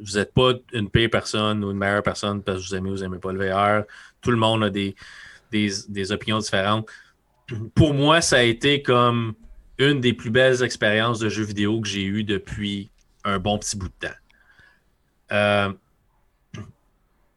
Vous 0.00 0.18
n'êtes 0.18 0.34
pas 0.34 0.52
une 0.72 0.90
pire 0.90 1.10
personne 1.10 1.62
ou 1.64 1.70
une 1.70 1.76
meilleure 1.78 2.02
personne 2.02 2.42
parce 2.42 2.58
que 2.62 2.66
vous 2.68 2.74
aimez 2.74 2.90
ou 2.90 2.96
vous 2.96 3.02
n'aimez 3.02 3.18
pas 3.18 3.32
le 3.32 3.48
VR. 3.48 3.84
Tout 4.20 4.30
le 4.32 4.36
monde 4.36 4.64
a 4.64 4.70
des, 4.70 4.96
des, 5.52 5.70
des 5.88 6.12
opinions 6.12 6.38
différentes. 6.38 6.88
Pour 7.74 7.94
moi, 7.94 8.20
ça 8.20 8.38
a 8.38 8.42
été 8.42 8.82
comme 8.82 9.34
une 9.78 10.00
des 10.00 10.12
plus 10.12 10.30
belles 10.30 10.62
expériences 10.62 11.18
de 11.18 11.28
jeux 11.28 11.44
vidéo 11.44 11.80
que 11.80 11.88
j'ai 11.88 12.04
eues 12.04 12.24
depuis 12.24 12.90
un 13.24 13.38
bon 13.38 13.58
petit 13.58 13.76
bout 13.76 13.88
de 13.88 14.08
temps. 14.08 14.14
Euh, 15.32 15.72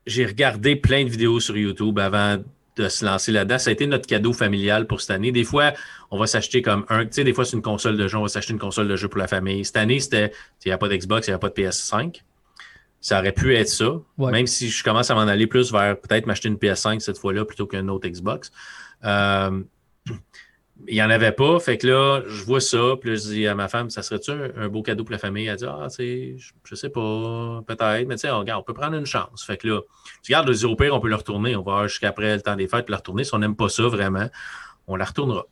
j'ai 0.06 0.26
regardé 0.26 0.76
plein 0.76 1.04
de 1.04 1.10
vidéos 1.10 1.40
sur 1.40 1.58
YouTube 1.58 1.98
avant 2.00 2.38
de 2.76 2.90
se 2.90 3.06
lancer 3.06 3.32
là-dedans. 3.32 3.58
Ça 3.58 3.70
a 3.70 3.74
été 3.74 3.88
notre 3.88 4.06
cadeau 4.06 4.34
familial 4.34 4.86
pour 4.86 5.02
cette 5.02 5.12
année. 5.12 5.32
Des 5.32 5.44
fois, 5.44 5.74
on 6.12 6.18
va 6.18 6.28
s'acheter 6.28 6.62
comme 6.62 6.86
un. 6.90 7.06
Tu 7.06 7.14
sais, 7.14 7.24
des 7.24 7.34
fois, 7.34 7.46
c'est 7.46 7.56
une 7.56 7.62
console 7.62 7.98
de 7.98 8.08
jeu. 8.08 8.18
On 8.18 8.24
va 8.24 8.28
s'acheter 8.28 8.54
une 8.54 8.60
console 8.60 8.88
de 8.88 8.96
jeu 8.96 9.08
pour 9.08 9.20
la 9.20 9.28
famille. 9.28 9.64
Cette 9.66 9.78
année, 9.78 10.00
c'était. 10.00 10.32
Il 10.66 10.70
n'y 10.70 10.74
a 10.74 10.78
pas 10.78 10.90
d'Xbox, 10.90 11.28
il 11.28 11.32
n'y 11.32 11.36
a 11.36 11.40
pas 11.40 11.50
de 11.50 11.54
PS5. 11.54 12.22
Ça 13.02 13.20
aurait 13.20 13.32
pu 13.32 13.56
être 13.56 13.70
ça. 13.70 13.92
Ouais. 14.18 14.32
Même 14.32 14.48
si 14.48 14.70
je 14.70 14.84
commence 14.84 15.10
à 15.12 15.16
m'en 15.16 15.22
aller 15.22 15.48
plus 15.48 15.72
vers 15.72 16.00
peut-être 16.00 16.26
m'acheter 16.26 16.50
une 16.50 16.58
PS5 16.58 17.00
cette 17.00 17.18
fois-là 17.18 17.46
plutôt 17.46 17.68
qu'une 17.68 17.90
autre 17.90 18.08
Xbox. 18.08 18.52
Euh, 19.04 19.62
il 20.88 20.94
n'y 20.96 21.02
en 21.02 21.10
avait 21.10 21.32
pas. 21.32 21.60
Fait 21.60 21.78
que 21.78 21.88
là, 21.88 22.22
je 22.28 22.44
vois 22.44 22.60
ça. 22.60 22.96
Puis 23.00 23.10
là, 23.12 23.16
je 23.16 23.22
dis 23.22 23.48
à 23.48 23.56
ma 23.56 23.68
femme, 23.68 23.90
ça 23.90 24.04
serait-tu 24.04 24.32
un, 24.32 24.52
un 24.58 24.68
beau 24.68 24.82
cadeau 24.84 25.04
pour 25.04 25.14
la 25.14 25.18
famille? 25.18 25.48
Elle 25.48 25.56
dit, 25.58 25.66
ah, 25.66 25.88
tu 25.90 25.96
sais, 25.96 26.36
je, 26.38 26.52
je 26.64 26.76
sais 26.76 26.90
pas, 26.90 27.62
peut-être. 27.66 28.08
Mais 28.08 28.16
tu 28.16 28.22
sais, 28.22 28.30
regarde, 28.30 28.60
on 28.62 28.64
peut 28.64 28.74
prendre 28.74 28.96
une 28.98 29.06
chance. 29.06 29.44
Fait 29.46 29.58
que 29.58 29.68
là, 29.68 29.82
je 30.24 30.28
regarde, 30.34 30.50
le 30.50 30.66
au 30.66 30.76
pire, 30.76 30.94
on 30.94 31.00
peut 31.00 31.08
le 31.10 31.16
retourner. 31.16 31.56
On 31.56 31.62
va 31.64 31.72
avoir 31.74 31.88
jusqu'après 31.88 32.36
le 32.36 32.42
temps 32.42 32.56
des 32.56 32.68
fêtes, 32.68 32.86
puis 32.86 32.92
le 32.92 32.98
retourner. 32.98 33.24
Si 33.24 33.34
on 33.34 33.40
n'aime 33.40 33.56
pas 33.56 33.70
ça 33.70 33.84
vraiment, 33.84 34.28
on 34.88 34.96
la 34.96 35.06
retournera. 35.06 35.46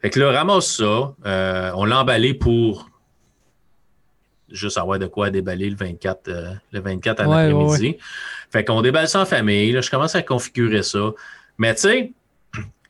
Fait 0.00 0.10
que 0.10 0.18
là, 0.20 0.32
ramasse 0.32 0.76
ça. 0.76 1.14
Euh, 1.26 1.70
on 1.74 1.84
l'a 1.84 2.00
emballé 2.00 2.32
pour 2.34 2.88
juste 4.50 4.78
avoir 4.78 4.98
de 4.98 5.06
quoi 5.06 5.30
déballer 5.30 5.68
le 5.68 5.76
24, 5.76 6.28
euh, 6.28 6.52
le 6.72 6.80
24 6.80 7.20
en 7.20 7.28
Ouais, 7.30 7.42
après-midi. 7.50 7.86
ouais, 7.90 7.98
Fait 8.50 8.64
qu'on 8.64 8.80
déballe 8.80 9.08
ça 9.08 9.20
en 9.20 9.26
famille. 9.26 9.72
Là, 9.72 9.80
je 9.82 9.90
commence 9.90 10.14
à 10.14 10.22
configurer 10.22 10.82
ça. 10.82 11.12
Mais 11.58 11.74
tu 11.74 11.82
sais, 11.82 12.12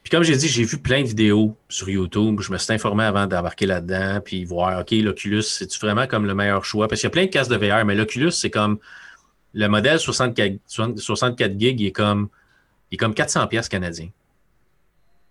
puis 0.03 0.11
comme 0.11 0.23
j'ai 0.23 0.37
dit, 0.37 0.49
j'ai 0.49 0.65
vu 0.65 0.79
plein 0.79 1.03
de 1.03 1.09
vidéos 1.09 1.57
sur 1.69 1.89
YouTube. 1.89 2.41
Je 2.41 2.51
me 2.53 2.59
suis 2.59 2.73
informé 2.73 3.05
avant 3.05 3.27
d'embarquer 3.27 3.67
là-dedans, 3.67 4.21
puis 4.25 4.45
voir, 4.45 4.81
OK, 4.81 4.91
l'Oculus, 4.93 5.43
c'est-tu 5.43 5.79
vraiment 5.79 6.07
comme 6.07 6.25
le 6.27 6.35
meilleur 6.35 6.65
choix? 6.65 6.89
Parce 6.89 7.01
qu'il 7.01 7.07
y 7.09 7.11
a 7.11 7.11
plein 7.11 7.25
de 7.27 7.31
casques 7.31 7.51
de 7.51 7.57
VR, 7.57 7.85
mais 7.85 7.95
l'Oculus, 7.95 8.31
c'est 8.31 8.51
comme 8.51 8.79
le 9.55 9.67
modèle 9.69 9.99
64, 9.99 10.61
64 10.67 11.59
gigs, 11.59 11.81
il 11.81 11.87
est 11.87 11.93
comme, 11.93 12.29
il 12.91 12.95
est 12.95 12.99
comme 12.99 13.15
400 13.15 13.47
pièces 13.49 13.69
canadiens. 13.69 14.09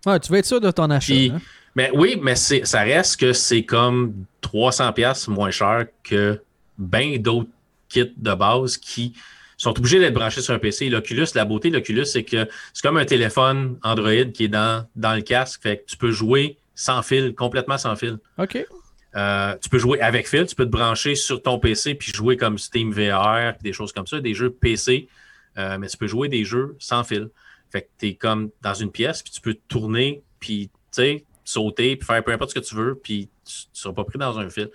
Ouais, 0.05 0.19
tu 0.19 0.31
veux 0.31 0.37
être 0.37 0.45
sûr 0.45 0.61
de 0.61 0.69
ton 0.71 0.89
achat. 0.89 1.13
Puis- 1.13 1.31
hein? 1.33 1.41
Mais 1.75 1.91
oui, 1.93 2.19
mais 2.19 2.35
ça 2.35 2.81
reste 2.81 3.19
que 3.19 3.33
c'est 3.33 3.63
comme 3.63 4.25
300 4.41 4.93
pièces 4.93 5.27
moins 5.27 5.51
cher 5.51 5.85
que 6.03 6.41
bien 6.75 7.17
d'autres 7.19 7.49
kits 7.87 8.13
de 8.17 8.33
base 8.33 8.77
qui 8.77 9.13
sont 9.57 9.77
obligés 9.77 9.99
d'être 9.99 10.13
branchés 10.13 10.41
sur 10.41 10.53
un 10.53 10.59
PC. 10.59 10.89
L'Oculus, 10.89 11.27
la 11.35 11.45
beauté 11.45 11.69
de 11.69 11.75
l'Oculus, 11.75 12.05
c'est 12.05 12.23
que 12.23 12.47
c'est 12.73 12.81
comme 12.81 12.97
un 12.97 13.05
téléphone 13.05 13.77
Android 13.83 14.25
qui 14.33 14.45
est 14.45 14.49
dans, 14.49 14.87
dans 14.95 15.15
le 15.15 15.21
casque. 15.21 15.63
Fait 15.63 15.77
que 15.77 15.85
tu 15.85 15.97
peux 15.97 16.11
jouer 16.11 16.57
sans 16.75 17.01
fil, 17.01 17.33
complètement 17.33 17.77
sans 17.77 17.95
fil. 17.95 18.19
OK. 18.37 18.65
Euh, 19.15 19.55
tu 19.61 19.69
peux 19.69 19.79
jouer 19.79 19.99
avec 19.99 20.27
fil, 20.27 20.45
tu 20.45 20.53
peux 20.53 20.65
te 20.65 20.69
brancher 20.69 21.15
sur 21.15 21.41
ton 21.41 21.57
PC 21.57 21.95
puis 21.95 22.11
jouer 22.13 22.37
comme 22.37 22.57
Steam 22.59 22.91
VR, 22.91 23.53
puis 23.53 23.63
des 23.63 23.73
choses 23.73 23.91
comme 23.91 24.05
ça, 24.05 24.19
des 24.19 24.35
jeux 24.35 24.51
PC, 24.51 25.07
euh, 25.57 25.77
mais 25.79 25.87
tu 25.87 25.97
peux 25.97 26.07
jouer 26.07 26.29
des 26.29 26.43
jeux 26.43 26.75
sans 26.77 27.03
fil. 27.03 27.29
Fait 27.71 27.81
que 27.81 27.87
tu 27.97 28.07
es 28.07 28.13
comme 28.13 28.51
dans 28.61 28.75
une 28.75 28.91
pièce, 28.91 29.23
puis 29.23 29.31
tu 29.31 29.41
peux 29.41 29.55
tourner, 29.67 30.21
puis 30.39 30.69
sauter, 31.43 31.95
puis 31.95 32.05
faire 32.05 32.23
peu 32.23 32.31
importe 32.31 32.51
ce 32.51 32.59
que 32.59 32.65
tu 32.65 32.75
veux, 32.75 32.95
puis 32.95 33.29
tu 33.45 33.53
ne 33.53 33.77
seras 33.77 33.93
pas 33.93 34.03
pris 34.03 34.19
dans 34.19 34.37
un 34.37 34.49
fil. 34.49 34.69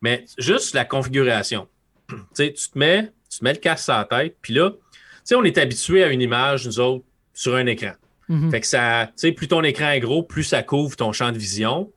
Mais 0.00 0.24
juste 0.38 0.74
la 0.74 0.84
configuration. 0.84 1.68
tu 2.08 2.16
sais, 2.32 2.52
tu 2.52 2.70
te 2.70 2.78
mets, 2.78 3.12
tu 3.38 3.44
mets 3.44 3.52
le 3.52 3.58
casque 3.58 3.84
sur 3.84 3.94
la 3.94 4.04
tête, 4.04 4.36
puis 4.42 4.54
là, 4.54 4.70
tu 4.70 4.98
sais, 5.24 5.34
on 5.34 5.44
est 5.44 5.58
habitué 5.58 6.02
à 6.02 6.08
une 6.08 6.20
image, 6.22 6.66
nous 6.66 6.80
autres, 6.80 7.04
sur 7.32 7.54
un 7.54 7.66
écran. 7.66 7.92
Mhm. 8.28 8.50
Fait 8.50 8.60
que 8.60 8.66
ça, 8.66 9.06
tu 9.06 9.12
sais, 9.16 9.32
plus 9.32 9.48
ton 9.48 9.62
écran 9.62 9.90
est 9.90 10.00
gros, 10.00 10.22
plus 10.22 10.44
ça 10.44 10.62
couvre 10.62 10.96
ton 10.96 11.12
champ 11.12 11.32
de 11.32 11.38
vision. 11.38 11.90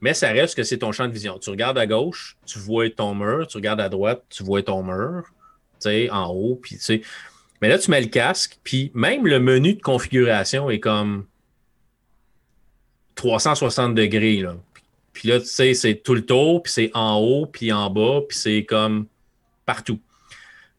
Mais 0.00 0.12
ça 0.12 0.30
reste 0.30 0.54
que 0.54 0.62
c'est 0.64 0.78
ton 0.78 0.92
champ 0.92 1.06
de 1.06 1.12
vision. 1.12 1.38
Tu 1.38 1.48
regardes 1.50 1.78
à 1.78 1.86
gauche, 1.86 2.36
tu 2.44 2.58
vois 2.58 2.90
ton 2.90 3.14
mur. 3.14 3.46
Tu 3.46 3.56
regardes 3.56 3.80
à 3.80 3.88
droite, 3.88 4.22
tu 4.28 4.42
vois 4.42 4.62
ton 4.62 4.82
mur. 4.82 5.24
Tu 5.80 5.88
sais, 5.88 6.10
en 6.10 6.28
haut, 6.28 6.56
puis 6.56 6.76
tu 6.76 6.82
sais. 6.82 7.00
Mais 7.62 7.68
là, 7.68 7.78
tu 7.78 7.90
mets 7.90 8.02
le 8.02 8.08
casque, 8.08 8.58
puis 8.62 8.90
même 8.94 9.26
le 9.26 9.40
menu 9.40 9.74
de 9.74 9.80
configuration 9.80 10.68
est 10.68 10.80
comme 10.80 11.24
360 13.14 13.94
degrés, 13.94 14.42
là. 14.42 14.56
Puis 15.14 15.28
là, 15.28 15.40
tu 15.40 15.46
sais, 15.46 15.72
c'est 15.74 15.94
tout 15.94 16.14
le 16.14 16.26
tour, 16.26 16.62
puis 16.62 16.72
c'est 16.72 16.90
en 16.92 17.16
haut, 17.16 17.46
puis 17.46 17.72
en 17.72 17.88
bas, 17.88 18.20
puis 18.28 18.36
c'est 18.36 18.64
comme 18.64 19.06
partout. 19.64 20.00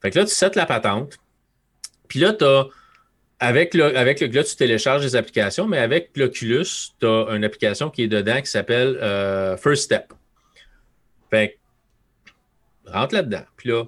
Fait 0.05 0.11
que 0.11 0.19
là, 0.19 0.25
tu 0.25 0.35
sets 0.35 0.51
la 0.53 0.67
patente. 0.67 1.17
Puis 2.07 2.19
là, 2.19 2.31
tu 2.31 2.45
as 2.45 2.67
avec 3.39 3.73
le, 3.73 3.97
avec 3.97 4.21
le, 4.21 4.29
tu 4.29 4.55
télécharges 4.55 5.01
des 5.01 5.15
applications, 5.15 5.65
mais 5.65 5.79
avec 5.79 6.11
l'Oculus, 6.15 6.67
tu 6.99 7.07
as 7.07 7.25
une 7.31 7.43
application 7.43 7.89
qui 7.89 8.03
est 8.03 8.07
dedans 8.07 8.39
qui 8.39 8.45
s'appelle 8.45 8.99
euh, 9.01 9.57
First 9.57 9.85
Step. 9.85 10.13
Fait 11.31 11.57
rentre 12.85 13.15
là-dedans. 13.15 13.45
Puis 13.57 13.69
là, 13.69 13.85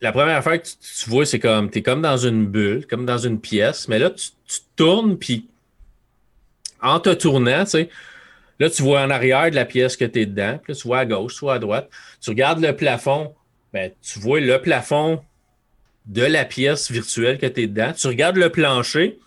la 0.00 0.10
première 0.10 0.38
affaire 0.38 0.60
que 0.60 0.66
tu, 0.66 1.08
vois, 1.08 1.24
c'est 1.24 1.38
comme, 1.38 1.70
tu 1.70 1.78
es 1.78 1.82
comme 1.82 2.02
dans 2.02 2.16
une 2.16 2.48
bulle, 2.48 2.84
comme 2.88 3.06
dans 3.06 3.18
une 3.18 3.40
pièce, 3.40 3.86
mais 3.86 4.00
là, 4.00 4.10
tu, 4.10 4.30
tournes, 4.74 5.18
puis 5.18 5.48
en 6.82 6.98
te 6.98 7.10
tournant, 7.10 7.62
tu 7.62 7.70
sais, 7.70 7.90
là, 8.58 8.68
tu 8.68 8.82
vois 8.82 9.02
en 9.02 9.10
arrière 9.10 9.50
de 9.50 9.54
la 9.54 9.66
pièce 9.66 9.96
que 9.96 10.04
tu 10.04 10.22
es 10.22 10.26
dedans, 10.26 10.58
puis 10.60 10.72
là, 10.72 10.80
tu 10.80 10.88
vois 10.88 10.98
à 10.98 11.06
gauche, 11.06 11.34
tu 11.34 11.40
vois 11.42 11.54
à 11.54 11.58
droite. 11.60 11.88
Tu 12.20 12.30
regardes 12.30 12.60
le 12.60 12.74
plafond, 12.74 13.36
ben, 13.72 13.92
tu 14.02 14.18
vois 14.18 14.40
le 14.40 14.60
plafond 14.60 15.22
de 16.06 16.22
la 16.22 16.44
pièce 16.44 16.90
virtuelle 16.90 17.38
que 17.38 17.46
tu 17.46 17.62
es 17.62 17.66
dedans. 17.66 17.92
Tu 17.92 18.06
regardes 18.06 18.36
le 18.36 18.50
plancher. 18.50 19.18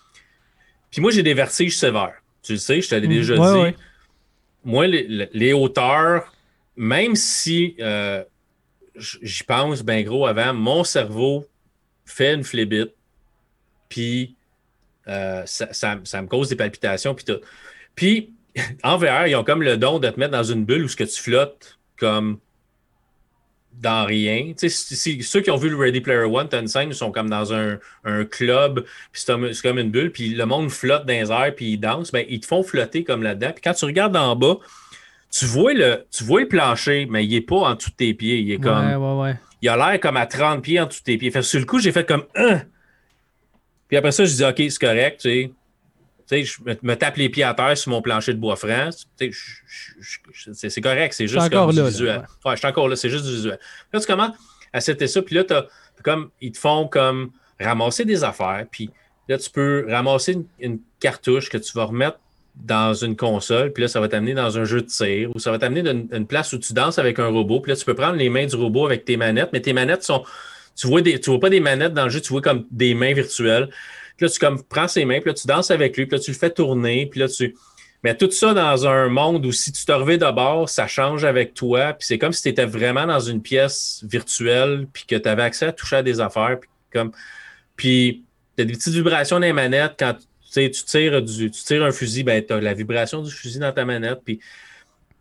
Puis 0.91 1.02
moi, 1.02 1.12
j'ai 1.12 1.24
des 1.24 1.34
vertiges 1.34 1.78
sévères. 1.78 2.22
Tu 2.41 2.54
le 2.54 2.58
sais, 2.58 2.82
je 2.82 2.89
t'avais 2.89 3.08
déjà 3.08 3.36
mm. 3.36 3.72
dit. 3.72 3.78
Moi, 4.66 4.88
les, 4.88 5.54
hauteurs, 5.54 6.34
même 6.76 7.16
si 7.16 7.76
euh, 7.80 8.24
j'y 8.96 9.44
pense 9.44 9.84
bien 9.84 10.02
gros 10.04 10.26
avant, 10.26 10.54
mon 10.54 10.84
cerveau 10.84 11.48
fait 12.06 12.34
une 12.34 12.44
flébite. 12.44 12.94
Puis 13.89 14.36
euh, 15.08 15.44
ça, 15.46 15.96
me 15.96 16.28
cause 16.28 16.50
des 16.50 16.56
palpitations. 16.56 17.16
Puis, 17.16 17.26
puis 17.96 18.34
en 18.84 18.98
VR, 18.98 19.28
ils 19.28 19.36
ont 19.36 19.44
comme 19.44 19.64
le 19.64 19.78
don 19.78 20.00
de 20.00 20.10
te 20.10 20.20
mettre 20.20 20.32
dans 20.32 20.44
une 20.44 20.66
bulle 20.66 20.84
où 20.84 20.88
ce 20.88 20.96
que 20.96 21.04
tu 21.04 21.22
flottes 21.22 21.80
comme 21.98 22.39
dans 23.82 24.05
rien. 24.05 24.53
ceux 24.57 25.41
qui 25.41 25.51
ont 25.51 25.57
vu 25.57 25.69
le 25.69 25.76
Ready 25.76 26.01
Player 26.01 26.24
One, 26.24 26.47
tu 26.49 26.55
une 26.55 26.67
scène, 26.67 26.89
ils 26.89 26.95
sont 26.95 27.11
comme 27.11 27.30
dans 27.30 27.53
un, 27.53 27.78
club, 28.30 28.86
puis 29.11 29.21
c'est 29.24 29.61
comme 29.61 29.80
une 29.80 29.91
bulle, 29.91 30.11
puis 30.11 30.30
le 30.30 30.45
monde 30.45 30.69
flotte 30.69 31.05
dans 31.05 31.13
les 31.13 31.32
airs, 31.32 31.53
puis 31.55 31.74
ils 31.74 31.78
dansent. 31.78 32.11
Ben, 32.11 32.26
ils 32.30 32.39
te 32.39 32.45
font 32.45 32.63
flotter 32.63 33.03
comme 33.03 33.24
là-dedans. 33.24 33.51
Puis 33.53 33.61
quand 33.61 33.74
tu 33.74 33.86
regardes 33.86 34.15
en 34.15 34.36
bas, 34.36 34.57
tu 35.32 35.45
vois 35.45 35.74
le, 35.74 36.05
tu 36.11 36.24
vois 36.24 36.41
le 36.41 36.47
plancher, 36.47 37.07
mais 37.09 37.26
il 37.26 37.32
n'est 37.32 37.41
pas 37.41 37.57
en 37.57 37.76
dessous 37.76 37.89
de 37.89 37.95
tes 37.95 38.13
pieds. 38.13 38.39
Il 38.39 38.51
est 38.51 38.59
comme. 38.59 38.88
Ouais, 38.88 39.21
ouais, 39.21 39.36
Il 39.61 39.69
a 39.69 39.76
l'air 39.76 39.99
comme 39.99 40.17
à 40.17 40.26
30 40.26 40.61
pieds 40.61 40.80
en 40.80 40.86
dessous 40.86 40.99
de 40.99 41.05
tes 41.05 41.17
pieds. 41.17 41.32
Fait 41.32 41.41
sur 41.41 41.59
le 41.59 41.65
coup, 41.65 41.80
j'ai 41.80 41.91
fait 41.91 42.05
comme. 42.05 42.24
Puis 43.88 43.97
après 43.97 44.11
ça, 44.11 44.26
je 44.26 44.34
dis 44.34 44.43
OK, 44.43 44.55
c'est 44.57 44.80
correct, 44.80 45.21
tu 45.21 45.30
sais 45.30 45.51
je 46.32 46.57
me, 46.82 46.95
tape 46.95 47.17
les 47.17 47.30
pieds 47.30 47.43
à 47.43 47.53
terre 47.53 47.78
sur 47.78 47.91
mon 47.91 48.01
plancher 48.01 48.34
de 48.34 48.39
bois 48.39 48.55
franc. 48.55 48.89
C'est 50.53 50.82
correct, 50.82 51.13
c'est 51.13 51.28
juste 51.28 51.49
comme 51.49 51.71
du 51.71 51.82
visuel. 51.84 52.26
Ouais. 52.45 52.53
je 52.53 52.57
suis 52.57 52.67
encore 52.67 52.88
là, 52.88 52.95
c'est 52.95 53.09
juste 53.09 53.26
du 53.26 53.32
visuel. 53.32 53.59
Là, 53.91 53.99
tu 53.99 54.07
commences 54.07 54.36
à 54.71 54.82
setter 54.82 55.07
ça, 55.07 55.21
puis 55.21 55.36
là, 55.36 55.43
comme, 56.03 56.30
ils 56.41 56.51
te 56.51 56.57
font 56.57 56.88
comme 56.88 57.32
ramasser 57.59 58.05
des 58.05 58.24
affaires, 58.24 58.65
puis 58.71 58.89
là, 59.30 59.38
tu 59.38 59.49
peux 59.49 59.86
ramasser 59.89 60.38
une, 60.59 60.80
cartouche 60.99 61.49
que 61.49 61.57
tu 61.57 61.74
vas 61.74 61.86
remettre 61.86 62.17
dans 62.55 62.93
une 62.93 63.15
console, 63.15 63.74
puis 63.74 63.82
là, 63.82 63.88
ça 63.88 63.99
va 63.99 64.07
t'amener 64.07 64.34
dans 64.34 64.57
un 64.57 64.63
jeu 64.63 64.82
de 64.82 64.88
tir, 64.88 65.30
ou 65.36 65.39
ça 65.39 65.51
va 65.51 65.59
t'amener 65.59 65.82
dans 65.82 65.91
une, 65.91 66.28
place 66.28 66.53
où 66.53 66.57
tu 66.57 66.74
danses 66.74 66.97
avec 66.97 67.19
un 67.19 67.28
robot, 67.28 67.59
puis 67.59 67.71
là, 67.71 67.76
tu 67.76 67.84
peux 67.84 67.95
prendre 67.95 68.15
les 68.15 68.30
mains 68.30 68.45
du 68.45 68.55
robot 68.55 68.86
avec 68.86 69.05
tes 69.05 69.17
manettes, 69.17 69.49
mais 69.51 69.61
tes 69.61 69.74
manettes 69.74 70.03
sont. 70.03 70.24
Tu 70.76 70.88
vois, 70.88 71.01
des, 71.01 71.19
tu 71.19 71.30
vois 71.30 71.39
pas 71.39 71.49
des 71.49 71.59
manettes 71.59 71.93
dans 71.93 72.05
le 72.05 72.09
jeu, 72.09 72.19
tu 72.19 72.30
vois 72.30 72.41
comme 72.41 72.65
des 72.71 72.95
mains 72.95 73.13
virtuelles. 73.13 73.69
Là, 74.24 74.30
tu 74.30 74.39
comme, 74.39 74.63
prends 74.63 74.88
ses 74.88 75.05
mains, 75.05 75.19
puis 75.19 75.30
là, 75.30 75.34
tu 75.34 75.47
danses 75.47 75.69
avec 75.69 75.97
lui, 75.97 76.05
puis 76.05 76.17
là, 76.17 76.24
tu 76.24 76.32
le 76.32 76.38
fais 76.38 76.49
tourner, 76.49 77.07
puis 77.07 77.19
là, 77.19 77.28
tu. 77.28 77.55
Mais 78.03 78.15
tout 78.15 78.30
ça 78.32 78.53
dans 78.53 78.86
un 78.86 79.07
monde 79.07 79.45
où 79.45 79.51
si 79.51 79.71
tu 79.71 79.86
te 79.86 79.91
reviens 79.91 80.17
de 80.17 80.32
bord, 80.32 80.69
ça 80.69 80.88
change 80.88 81.24
avec 81.24 81.53
toi. 81.53 81.93
Puis 81.93 82.07
c'est 82.07 82.17
comme 82.17 82.34
si 82.34 82.41
tu 82.41 82.49
étais 82.49 82.65
vraiment 82.65 83.05
dans 83.05 83.19
une 83.19 83.41
pièce 83.41 84.03
virtuelle, 84.03 84.88
puis 84.91 85.05
que 85.05 85.15
tu 85.15 85.30
avais 85.30 85.43
accès 85.43 85.67
à 85.67 85.71
toucher 85.71 85.97
à 85.97 86.03
des 86.03 86.19
affaires. 86.19 86.57
Puis 86.59 86.69
comme. 86.91 87.11
Puis 87.78 88.24
tu 88.57 88.63
as 88.63 88.65
des 88.65 88.74
petites 88.74 88.93
vibrations 88.93 89.38
dans 89.38 89.45
les 89.45 89.53
manettes. 89.53 89.95
Quand 89.97 90.17
tu 90.53 90.69
tires, 90.69 91.24
tu 91.24 91.49
tires 91.49 91.84
un 91.84 91.91
fusil, 91.91 92.24
ben, 92.24 92.43
tu 92.45 92.53
as 92.53 92.59
la 92.59 92.74
vibration 92.74 93.21
du 93.21 93.32
fusil 93.32 93.59
dans 93.59 93.71
ta 93.71 93.86
manette. 93.86 94.19
Puis, 94.24 94.39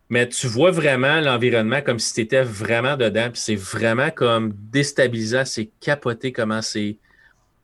mais 0.09 0.27
tu 0.27 0.47
vois 0.47 0.71
vraiment 0.71 1.21
l'environnement 1.21 1.81
comme 1.81 1.99
si 1.99 2.13
tu 2.13 2.21
étais 2.21 2.43
vraiment 2.43 2.97
dedans. 2.97 3.29
Puis 3.31 3.41
c'est 3.41 3.55
vraiment 3.55 4.11
comme 4.11 4.53
déstabilisant. 4.71 5.45
C'est 5.45 5.69
capoté 5.79 6.33
comment 6.33 6.61
c'est 6.61 6.97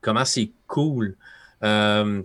comment 0.01 0.25
c'est 0.25 0.51
cool. 0.67 1.15
Euh, 1.63 2.21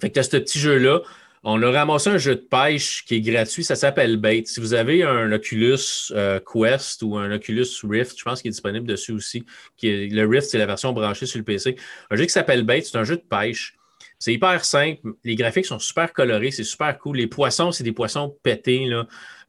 fait 0.00 0.10
que 0.10 0.20
tu 0.20 0.24
ce 0.24 0.36
petit 0.36 0.58
jeu-là. 0.58 1.00
On 1.44 1.60
a 1.60 1.70
ramassé 1.72 2.08
un 2.08 2.18
jeu 2.18 2.36
de 2.36 2.40
pêche 2.40 3.04
qui 3.04 3.16
est 3.16 3.20
gratuit, 3.20 3.64
ça 3.64 3.74
s'appelle 3.74 4.16
Bait. 4.16 4.44
Si 4.46 4.60
vous 4.60 4.74
avez 4.74 5.02
un 5.02 5.32
Oculus 5.32 6.12
euh, 6.12 6.38
Quest 6.38 7.02
ou 7.02 7.16
un 7.16 7.32
Oculus 7.32 7.66
Rift, 7.82 8.16
je 8.16 8.22
pense 8.22 8.42
qu'il 8.42 8.50
est 8.50 8.52
disponible 8.52 8.86
dessus 8.86 9.10
aussi. 9.10 9.44
Qui 9.76 10.08
le 10.08 10.24
Rift, 10.24 10.48
c'est 10.50 10.58
la 10.58 10.66
version 10.66 10.92
branchée 10.92 11.26
sur 11.26 11.38
le 11.38 11.44
PC. 11.44 11.74
Un 12.10 12.16
jeu 12.16 12.24
qui 12.24 12.30
s'appelle 12.30 12.62
Bait, 12.62 12.82
c'est 12.82 12.96
un 12.96 13.02
jeu 13.02 13.16
de 13.16 13.24
pêche. 13.28 13.76
C'est 14.20 14.32
hyper 14.32 14.64
simple. 14.64 15.14
Les 15.24 15.34
graphiques 15.34 15.66
sont 15.66 15.80
super 15.80 16.12
colorés, 16.12 16.52
c'est 16.52 16.62
super 16.62 16.96
cool. 16.96 17.16
Les 17.16 17.26
poissons, 17.26 17.72
c'est 17.72 17.82
des 17.82 17.90
poissons 17.90 18.36
pétés. 18.44 18.88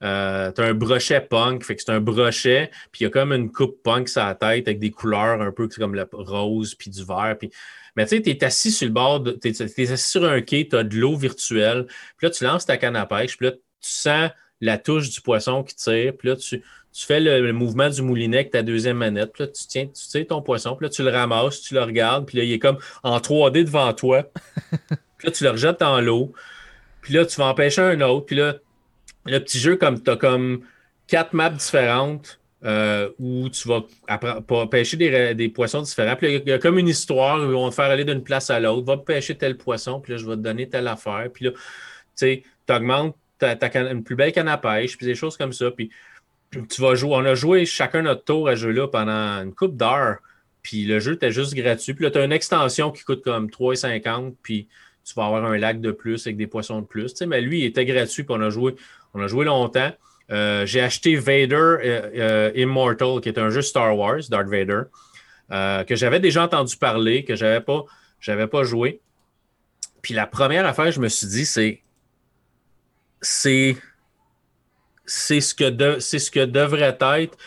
Euh, 0.04 0.52
tu 0.52 0.62
as 0.62 0.66
un 0.66 0.74
brochet 0.74 1.22
punk, 1.22 1.64
fait 1.64 1.76
que 1.76 1.82
c'est 1.82 1.92
un 1.92 2.02
brochet, 2.02 2.70
puis 2.92 3.02
il 3.02 3.04
y 3.04 3.08
a 3.08 3.10
comme 3.10 3.32
une 3.32 3.52
coupe 3.52 3.82
punk 3.84 4.10
sur 4.10 4.22
la 4.24 4.36
tête 4.36 4.68
avec 4.68 4.80
des 4.80 4.92
couleurs 4.92 5.42
un 5.42 5.52
peu 5.52 5.68
comme 5.70 5.96
le 5.96 6.08
rose 6.12 6.76
puis 6.76 6.90
du 6.90 7.06
vert. 7.06 7.38
Puis 7.40 7.52
mais 7.96 8.06
tu 8.06 8.18
sais, 8.18 8.22
tu 8.22 8.30
es 8.32 8.44
assis 8.44 8.72
sur 8.72 8.88
le 8.88 8.94
bord, 8.94 9.24
tu 9.24 9.48
es, 9.48 9.62
assis 9.62 10.10
sur 10.10 10.26
un 10.26 10.42
quai, 10.42 10.68
tu 10.68 10.76
as 10.76 10.84
de 10.84 10.98
l'eau 10.98 11.16
virtuelle, 11.16 11.86
puis 12.18 12.28
là, 12.28 12.30
tu 12.32 12.44
lances 12.44 12.66
ta 12.66 12.78
canne 12.78 12.96
à 12.96 13.06
pêche, 13.06 13.38
puis 13.38 13.48
là, 13.48 13.52
tu 13.52 13.60
sens 13.82 14.32
la 14.62 14.78
touche 14.78 15.10
du 15.10 15.22
poisson 15.22 15.64
qui 15.64 15.76
tire, 15.76 16.14
puis 16.18 16.30
là, 16.30 16.36
tu, 16.36 16.62
fais 16.94 17.20
le, 17.20 17.52
mouvement 17.54 17.90
du 17.90 18.02
moulinet 18.02 18.38
avec 18.38 18.52
ta 18.52 18.64
deuxième 18.64 18.98
manette, 18.98 19.34
puis 19.34 19.44
là, 19.44 19.50
tu 19.50 19.68
tiens, 19.68 19.88
tu 19.88 20.08
tires 20.08 20.28
ton 20.28 20.42
poisson, 20.42 20.76
puis 20.76 20.86
là, 20.86 20.90
tu 20.90 21.04
le 21.04 21.10
ramasses, 21.10 21.62
tu 21.62 21.74
le 21.74 21.84
regardes, 21.84 22.26
puis 22.26 22.38
là, 22.38 22.44
il 22.44 22.52
est 22.52 22.60
comme 22.60 22.78
en 23.04 23.18
3D 23.20 23.64
devant 23.64 23.94
toi, 23.94 24.24
puis 25.18 25.28
là, 25.28 25.32
tu 25.32 25.44
le 25.44 25.52
rejettes 25.52 25.80
dans 25.80 26.02
l'eau, 26.02 26.34
puis 27.02 27.14
là, 27.14 27.26
tu 27.26 27.36
vas 27.40 27.48
en 27.48 27.54
pêcher 27.54 27.82
un 27.82 28.02
autre, 28.02 28.26
puis 28.26 28.38
là, 28.38 28.56
le 29.26 29.40
petit 29.40 29.60
jeu, 29.60 29.76
comme 29.76 30.02
tu 30.02 30.10
as 30.12 30.16
comme 30.16 30.62
quatre 31.08 31.34
maps 31.34 31.50
différentes, 31.50 32.40
euh, 32.66 33.10
où 33.20 33.50
tu 33.50 33.68
vas 33.68 33.82
pêcher 34.68 34.96
des, 34.96 35.50
poissons 35.50 35.82
différents. 35.82 36.16
Puis 36.16 36.42
il 36.46 36.50
y, 36.50 36.54
a 36.54 36.60
comme 36.60 36.78
une 36.78 36.88
histoire 36.88 37.38
où 37.40 37.54
on 37.56 37.66
va 37.66 37.70
te 37.70 37.76
faire 37.76 37.92
aller 37.92 38.06
d'une 38.06 38.24
place 38.24 38.50
à 38.50 38.60
l'autre. 38.60 38.86
Va 38.86 38.98
pêcher 38.98 39.36
tel 39.36 39.58
poisson, 39.58 40.00
puis 40.00 40.14
là, 40.14 40.18
je 40.18 40.26
vais 40.26 40.36
te 40.36 40.42
donner 40.42 40.70
telle 40.70 40.88
affaire. 40.88 41.28
Puis 41.34 41.46
là, 41.46 41.52
tu 41.52 41.60
sais, 42.16 42.44
tu 42.66 42.74
augmentes 42.74 43.18
une 43.42 44.04
plus 44.04 44.16
belle 44.16 44.32
canne 44.32 44.48
à 44.48 44.58
pêche, 44.58 44.96
puis 44.96 45.06
des 45.06 45.16
choses 45.16 45.36
comme 45.36 45.52
ça. 45.52 45.72
Puis 45.72 45.90
tu 46.52 46.82
vas 46.82 46.96
jouer. 46.96 47.12
On 47.14 47.26
a 47.26 47.36
joué 47.36 47.66
chacun 47.66 48.04
notre 48.04 48.24
tour 48.24 48.48
à 48.48 48.56
jeu-là 48.56 48.88
pendant 48.88 49.44
une 49.44 49.54
coupe 49.54 49.76
d'heures. 49.76 50.20
Puis 50.62 50.86
le 50.86 51.00
jeu 51.00 51.14
était 51.14 51.32
juste 51.32 51.54
gratuit. 51.54 51.94
Puis 51.94 52.06
là, 52.06 52.12
tu 52.12 52.20
as 52.20 52.24
une 52.24 52.32
extension 52.32 52.92
qui 52.92 53.04
coûte 53.04 53.24
comme 53.24 53.48
3,50. 53.48 54.36
Puis 54.42 54.70
tu 55.04 55.14
vas 55.16 55.26
avoir 55.26 55.44
un 55.44 55.58
lac 55.58 55.82
de 55.82 55.92
plus 55.92 56.26
avec 56.26 56.38
des 56.38 56.48
poissons 56.48 56.80
de 56.80 56.86
plus. 56.86 57.22
Mais 57.24 57.42
lui, 57.42 57.60
il 57.60 57.66
était 57.66 57.86
gratuit. 57.86 58.24
Puis 58.24 58.34
on 58.34 58.42
a 58.42 58.50
joué, 58.50 58.76
on 59.14 59.22
a 59.22 59.28
joué 59.28 59.46
longtemps. 59.46 59.92
Euh, 60.32 60.66
j'ai 60.66 60.82
acheté 60.82 61.16
Vader 61.16 61.56
euh, 61.56 61.80
euh, 61.84 62.52
Immortal, 62.56 63.20
qui 63.22 63.30
est 63.30 63.38
un 63.38 63.50
jeu 63.50 63.62
Star 63.62 63.96
Wars, 63.98 64.22
Darth 64.30 64.48
Vader, 64.48 64.84
que 65.86 65.96
j'avais 65.96 66.20
déjà 66.20 66.44
entendu 66.44 66.76
parler, 66.78 67.24
que 67.24 67.36
je 67.36 67.46
n'avais 67.46 67.62
pas, 67.62 67.86
pas 68.48 68.64
joué. 68.64 69.02
Puis 70.02 70.14
la 70.14 70.26
première 70.26 70.66
affaire, 70.66 70.92
je 70.92 71.00
me 71.00 71.10
suis 71.10 71.28
dit, 71.28 71.46
c'est. 71.46 71.82
C'est. 73.22 73.78
C'est 75.06 75.42
ce, 75.42 75.54
que 75.54 76.00
c'est 76.00 76.18
ce 76.18 76.32
que 76.32 76.46
devrait 76.46 76.98
être, 77.02 77.38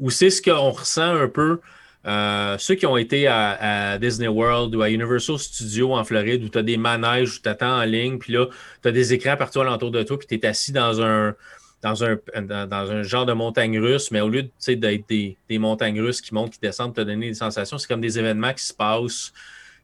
ou 0.00 0.10
c'est 0.10 0.28
ce 0.28 0.42
qu'on 0.42 0.72
ressent 0.72 1.14
un 1.14 1.28
peu. 1.28 1.60
Ceux 2.06 2.74
qui 2.74 2.86
ont 2.86 2.96
été 2.96 3.26
à, 3.26 3.98
Disney 3.98 4.28
World 4.28 4.74
ou 4.74 4.82
à 4.82 4.90
Universal 4.90 5.38
Studios 5.38 5.94
en 5.94 6.04
Floride, 6.04 6.44
où 6.44 6.48
tu 6.48 6.58
as 6.58 6.62
des 6.62 6.76
manèges, 6.76 7.36
où 7.36 7.42
tu 7.42 7.48
attends 7.48 7.80
en 7.80 7.84
ligne, 7.84 8.18
puis 8.18 8.32
là, 8.32 8.46
tu 8.82 8.88
as 8.88 8.92
des 8.92 9.12
écrans 9.12 9.36
partout 9.36 9.60
alentour 9.60 9.90
de 9.90 10.02
toi, 10.02 10.18
puis 10.18 10.26
tu 10.26 10.34
es 10.34 10.46
assis 10.46 10.72
dans 10.72 11.02
un, 11.02 11.34
dans 11.82 12.04
un, 12.04 12.18
dans, 12.42 12.90
un 12.90 13.02
genre 13.02 13.26
de 13.26 13.32
montagne 13.32 13.78
russe, 13.78 14.10
mais 14.10 14.20
au 14.20 14.28
lieu 14.28 14.42
d'être 14.66 15.08
des, 15.08 15.36
des, 15.48 15.58
montagnes 15.58 16.00
russes 16.00 16.20
qui 16.20 16.34
montent, 16.34 16.52
qui 16.52 16.60
descendent, 16.60 16.94
te 16.94 17.00
donner 17.00 17.28
des 17.28 17.34
sensations, 17.34 17.78
c'est 17.78 17.88
comme 17.88 18.00
des 18.00 18.18
événements 18.18 18.52
qui 18.52 18.64
se 18.64 18.74
passent. 18.74 19.32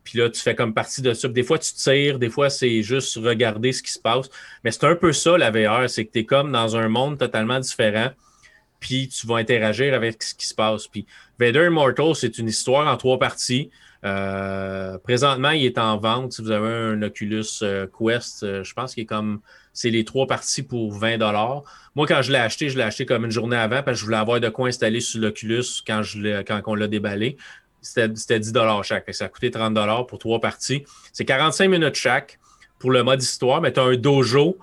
Puis 0.04 0.18
là, 0.18 0.28
tu 0.28 0.40
fais 0.40 0.56
comme 0.56 0.74
partie 0.74 1.00
de 1.00 1.14
ça. 1.14 1.28
Des 1.28 1.44
fois, 1.44 1.58
tu 1.58 1.72
tires, 1.74 2.18
des 2.18 2.30
fois, 2.30 2.50
c'est 2.50 2.82
juste 2.82 3.16
regarder 3.16 3.72
ce 3.72 3.82
qui 3.82 3.92
se 3.92 4.00
passe. 4.00 4.28
Mais 4.64 4.72
c'est 4.72 4.84
un 4.84 4.96
peu 4.96 5.12
ça, 5.12 5.38
la 5.38 5.50
VR, 5.50 5.88
c'est 5.88 6.04
que 6.04 6.12
tu 6.12 6.20
es 6.20 6.24
comme 6.24 6.50
dans 6.50 6.76
un 6.76 6.88
monde 6.88 7.18
totalement 7.18 7.60
différent, 7.60 8.10
puis 8.82 9.08
tu 9.08 9.28
vas 9.28 9.36
interagir 9.36 9.94
avec 9.94 10.22
ce 10.22 10.34
qui 10.34 10.46
se 10.46 10.54
passe. 10.54 10.88
Puis 10.88 11.06
Vader 11.38 11.66
Immortal, 11.66 12.14
c'est 12.16 12.36
une 12.36 12.48
histoire 12.48 12.92
en 12.92 12.96
trois 12.96 13.18
parties. 13.18 13.70
Euh, 14.04 14.98
présentement, 14.98 15.50
il 15.50 15.64
est 15.64 15.78
en 15.78 15.96
vente. 15.96 16.32
Si 16.32 16.42
vous 16.42 16.50
avez 16.50 16.68
un 16.68 17.00
Oculus 17.02 17.44
euh, 17.62 17.86
Quest, 17.86 18.42
euh, 18.42 18.64
je 18.64 18.74
pense 18.74 18.94
qu'il 18.94 19.04
est 19.04 19.06
comme 19.06 19.40
c'est 19.72 19.90
les 19.90 20.04
trois 20.04 20.26
parties 20.26 20.64
pour 20.64 20.92
20 20.92 21.18
Moi, 21.94 22.06
quand 22.08 22.22
je 22.22 22.32
l'ai 22.32 22.38
acheté, 22.38 22.68
je 22.68 22.76
l'ai 22.76 22.82
acheté 22.82 23.06
comme 23.06 23.24
une 23.24 23.30
journée 23.30 23.56
avant 23.56 23.84
parce 23.84 23.98
que 23.98 24.00
je 24.00 24.04
voulais 24.04 24.16
avoir 24.16 24.40
de 24.40 24.48
quoi 24.48 24.66
installer 24.66 25.00
sur 25.00 25.20
l'Oculus 25.20 25.64
quand, 25.86 26.02
quand 26.44 26.60
on 26.66 26.74
l'a 26.74 26.88
déballé. 26.88 27.36
C'était 27.80 28.40
10 28.40 28.52
chaque. 28.82 29.14
Ça 29.14 29.26
a 29.26 29.28
coûté 29.28 29.52
30 29.52 30.06
pour 30.08 30.18
trois 30.18 30.40
parties. 30.40 30.84
C'est 31.12 31.24
45 31.24 31.68
minutes 31.68 31.94
chaque 31.94 32.40
pour 32.80 32.90
le 32.90 33.04
mode 33.04 33.22
histoire, 33.22 33.60
mais 33.60 33.72
tu 33.72 33.78
as 33.78 33.84
un 33.84 33.96
dojo 33.96 34.58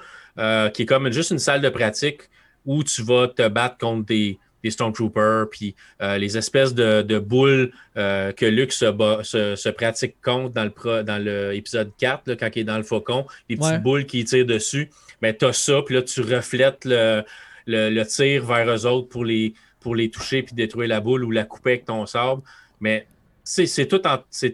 qui 0.73 0.81
est 0.81 0.85
comme 0.85 1.09
juste 1.11 1.31
une 1.31 1.39
salle 1.39 1.61
de 1.61 1.69
pratique 1.69 2.29
où 2.69 2.83
tu 2.83 3.01
vas 3.01 3.27
te 3.27 3.47
battre 3.47 3.79
contre 3.79 4.05
des, 4.05 4.37
des 4.63 4.69
Stormtroopers, 4.69 5.49
puis 5.49 5.75
euh, 6.03 6.19
les 6.19 6.37
espèces 6.37 6.75
de, 6.75 7.17
boules 7.17 7.71
euh, 7.97 8.31
que 8.31 8.45
Luke 8.45 8.71
se, 8.71 9.69
pratique 9.71 10.15
contre 10.21 10.53
dans 10.53 10.65
le 10.65 11.03
dans 11.03 11.17
l'épisode 11.17 11.91
4, 11.97 12.35
quand 12.35 12.49
il 12.55 12.59
est 12.59 12.63
dans 12.65 12.77
le 12.77 12.83
faucon, 12.83 13.25
les 13.49 13.57
petites 13.57 13.81
boules 13.81 14.05
qui 14.05 14.23
tirent 14.23 14.45
dessus. 14.45 14.91
Mais 15.23 15.35
tu 15.35 15.45
as 15.45 15.53
ça, 15.53 15.81
puis 15.83 15.95
là, 15.95 16.03
tu 16.03 16.21
reflètes 16.21 16.85
le, 16.85 18.03
tir 18.03 18.45
vers 18.45 18.69
eux 18.69 18.85
autres 18.85 19.09
pour 19.09 19.25
les, 19.25 19.55
pour 19.79 19.95
les 19.95 20.11
toucher 20.11 20.43
puis 20.43 20.53
détruire 20.53 20.89
la 20.89 21.01
boule 21.01 21.23
ou 21.23 21.31
la 21.31 21.45
couper 21.45 21.71
avec 21.71 21.85
ton 21.85 22.05
sabre. 22.05 22.43
Mais 22.79 23.07
c'est 23.43 23.87
tout, 23.87 24.01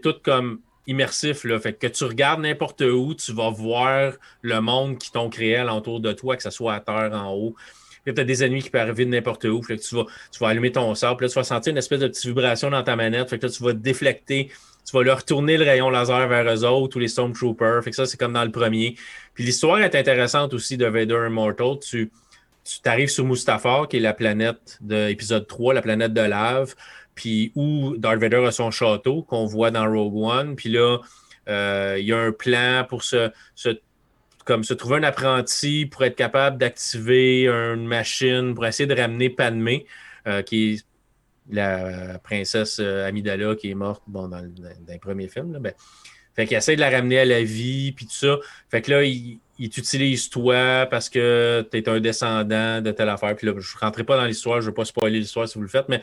tout 0.01 0.16
comme 0.24 0.61
immersif. 0.88 1.43
Là. 1.43 1.59
Fait 1.59 1.74
que 1.74 1.88
tu 1.88 2.03
regardes 2.05 2.41
n'importe 2.41 2.82
où, 2.82 3.13
tu 3.13 3.34
vas 3.34 3.49
voir 3.49 4.13
le 4.41 4.61
monde 4.61 4.97
qui 4.97 5.11
t'ont 5.11 5.30
créé 5.30 5.57
alentour 5.57 5.99
de 5.99 6.13
toi, 6.13 6.36
que 6.38 6.43
ce 6.43 6.49
soit 6.49 6.76
à 6.76 6.80
terre, 6.80 7.11
en 7.13 7.34
haut. 7.34 7.55
Puis 8.06 8.14
tu 8.14 8.22
as 8.22 8.24
des 8.24 8.43
ennemis 8.43 8.62
qui 8.62 8.70
peuvent 8.70 8.82
arriver 8.82 9.06
de 9.06 9.10
n'importe 9.10 9.45
où. 9.45 9.60
Que 9.62 9.74
tu 9.74 9.95
vas, 9.95 10.47
allumer 10.47 10.72
ton 10.72 10.93
sable. 10.95 11.18
Puis 11.18 11.26
là, 11.26 11.30
tu 11.30 11.36
vas 11.36 11.43
sentir 11.43 11.72
une 11.72 11.78
espèce 11.78 11.99
de 11.99 12.08
petite 12.08 12.26
vibration 12.26 12.70
dans 12.70 12.84
ta 12.84 12.95
manette. 12.95 13.30
Que 13.30 13.45
là, 13.45 13.51
tu 13.51 13.64
vas 13.64 13.74
déflecter. 13.74 14.51
Tu 14.86 14.95
vas 14.95 15.03
leur 15.03 15.18
retourner 15.18 15.58
le 15.58 15.66
rayon 15.66 15.89
laser 15.89 16.28
vers 16.28 16.53
eux 16.53 16.64
autres 16.64 16.97
ou 16.97 16.99
les 16.99 17.08
Stormtroopers. 17.08 17.84
Fait 17.84 17.89
que 17.89 17.95
ça, 17.95 18.06
c'est 18.06 18.18
comme 18.18 18.34
dans 18.34 18.45
le 18.45 18.51
premier. 18.51 18.95
Puis 19.34 19.43
l'histoire 19.43 19.80
est 19.80 19.95
intéressante 19.95 20.53
aussi 20.53 20.78
de 20.78 20.86
Vader 20.86 21.26
Immortal. 21.28 21.80
Tu 21.80 22.12
tu 22.64 22.82
t'arrives 22.82 23.10
sur 23.10 23.24
Mustafar, 23.26 23.88
qui 23.88 23.97
est 23.97 23.99
la 23.99 24.14
planète 24.14 24.80
de 24.82 25.06
l'épisode 25.06 25.45
3, 25.45 25.76
la 25.76 25.84
planète 25.84 26.14
de 26.14 26.22
lave 26.22 26.74
puis 27.16 27.53
où 27.56 27.95
Darth 27.97 28.20
Vader 28.20 28.45
a 28.45 28.51
son 28.51 28.70
château 28.70 29.24
qu'on 29.24 29.45
voit 29.45 29.72
dans 29.72 29.89
Rogue 29.89 30.18
One. 30.18 30.56
Puis 30.56 30.70
là, 30.70 30.99
euh, 31.47 31.95
il 31.97 32.06
y 32.06 32.14
a 32.14 32.20
un 32.20 32.32
plan 32.32 32.86
pour 32.88 33.03
se, 33.03 33.32
comme 34.46 34.64
se 34.64 34.74
trouver 34.74 34.98
un 34.98 35.04
apprenti 35.04 35.88
pour 35.88 36.04
être 36.04 36.16
capable 36.16 36.58
d'activer 36.58 37.48
une 37.48 37.86
machine 37.86 38.54
pour 38.54 38.66
essayer 38.66 38.88
de 38.88 39.00
ramener 39.00 39.30
Padmé, 39.30 39.86
euh, 40.28 40.43
qui 40.43 40.74
est 40.74 40.86
la 41.52 42.20
princesse 42.20 42.78
euh, 42.80 43.08
Amidala 43.08 43.56
qui 43.56 43.72
est 43.72 43.76
morte 43.76 44.04
bon, 44.08 44.28
dans, 44.28 44.39
le 44.41 44.98
premier 45.00 45.28
film. 45.28 45.52
Là, 45.52 45.60
ben, 45.60 45.74
fait 46.36 46.46
qu'il 46.48 46.58
essaie 46.58 46.76
de 46.76 46.82
la 46.82 46.89
ramener 46.89 47.20
à 47.20 47.26
la 47.26 47.43
vie, 47.43 47.91
puis 47.93 48.06
tout 48.06 48.14
ça. 48.14 48.38
Fait 48.70 48.82
que 48.82 48.91
là, 48.91 49.04
il, 49.04 49.39
t'utilise 49.70 50.30
toi 50.30 50.86
parce 50.86 51.10
que 51.10 51.66
tu 51.72 51.78
es 51.78 51.88
un 51.88 52.00
descendant 52.00 52.82
de 52.82 52.91
telle 52.91 53.10
affaire. 53.10 53.36
Puis 53.36 53.48
là, 53.48 53.54
je 53.58 53.76
ne 53.76 53.80
rentrerai 53.80 54.04
pas 54.04 54.18
dans 54.18 54.26
l'histoire, 54.26 54.60
je 54.60 54.66
ne 54.66 54.72
veux 54.72 54.74
pas 54.74 54.86
spoiler 54.86 55.20
l'histoire 55.20 55.48
si 55.48 55.56
vous 55.56 55.62
le 55.62 55.70
faites, 55.70 55.88
mais 55.88 56.02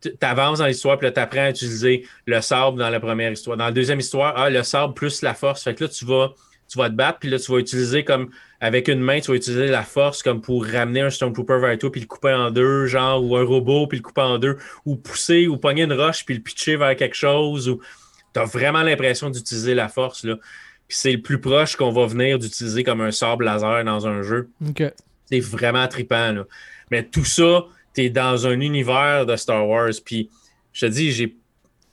tu 0.00 0.12
avances 0.20 0.58
dans 0.58 0.66
l'histoire, 0.66 0.96
puis 0.96 1.06
là, 1.06 1.12
tu 1.12 1.20
apprends 1.20 1.42
à 1.42 1.50
utiliser 1.50 2.06
le 2.26 2.40
sable 2.40 2.78
dans 2.78 2.88
la 2.88 3.00
première 3.00 3.32
histoire. 3.32 3.56
Dans 3.56 3.66
la 3.66 3.72
deuxième 3.72 4.00
histoire, 4.00 4.34
ah, 4.36 4.48
le 4.48 4.62
sable 4.62 4.94
plus 4.94 5.22
la 5.22 5.34
force. 5.34 5.64
Fait 5.64 5.74
que 5.74 5.84
là, 5.84 5.90
tu 5.90 6.04
vas, 6.04 6.34
tu 6.72 6.78
vas 6.78 6.88
te 6.88 6.94
battre, 6.94 7.18
puis 7.18 7.28
là, 7.28 7.38
tu 7.38 7.52
vas 7.52 7.58
utiliser 7.58 8.02
comme 8.02 8.30
avec 8.58 8.88
une 8.88 9.00
main, 9.00 9.20
tu 9.20 9.30
vas 9.30 9.36
utiliser 9.36 9.66
la 9.66 9.82
force 9.82 10.22
comme 10.22 10.40
pour 10.40 10.64
ramener 10.64 11.02
un 11.02 11.10
Stormtrooper 11.10 11.58
vers 11.60 11.78
toi, 11.78 11.92
puis 11.92 12.00
le 12.00 12.06
couper 12.06 12.32
en 12.32 12.50
deux, 12.50 12.86
genre, 12.86 13.22
ou 13.22 13.36
un 13.36 13.44
robot, 13.44 13.86
puis 13.88 13.98
le 13.98 14.02
couper 14.02 14.22
en 14.22 14.38
deux, 14.38 14.56
ou 14.86 14.96
pousser, 14.96 15.46
ou 15.48 15.58
pogner 15.58 15.82
une 15.82 15.92
roche, 15.92 16.24
puis 16.24 16.34
le 16.34 16.40
pitcher 16.40 16.76
vers 16.76 16.96
quelque 16.96 17.14
chose. 17.14 17.68
Ou... 17.68 17.82
Tu 18.32 18.40
as 18.40 18.44
vraiment 18.44 18.82
l'impression 18.82 19.28
d'utiliser 19.28 19.74
la 19.74 19.88
force, 19.88 20.24
là. 20.24 20.36
Puis 20.88 20.96
c'est 20.96 21.12
le 21.12 21.20
plus 21.20 21.40
proche 21.40 21.76
qu'on 21.76 21.90
va 21.90 22.06
venir 22.06 22.38
d'utiliser 22.38 22.84
comme 22.84 23.02
un 23.02 23.10
sable 23.10 23.44
laser 23.44 23.84
dans 23.84 24.06
un 24.06 24.22
jeu. 24.22 24.48
C'est 25.26 25.40
vraiment 25.40 25.86
trippant, 25.88 26.32
là. 26.32 26.44
Mais 26.90 27.04
tout 27.04 27.26
ça, 27.26 27.66
tu 27.94 28.02
es 28.02 28.10
dans 28.10 28.46
un 28.46 28.60
univers 28.60 29.26
de 29.26 29.36
Star 29.36 29.68
Wars. 29.68 29.92
Puis 30.02 30.30
je 30.72 30.86
te 30.86 30.90
dis, 30.90 31.12
j'ai 31.12 31.36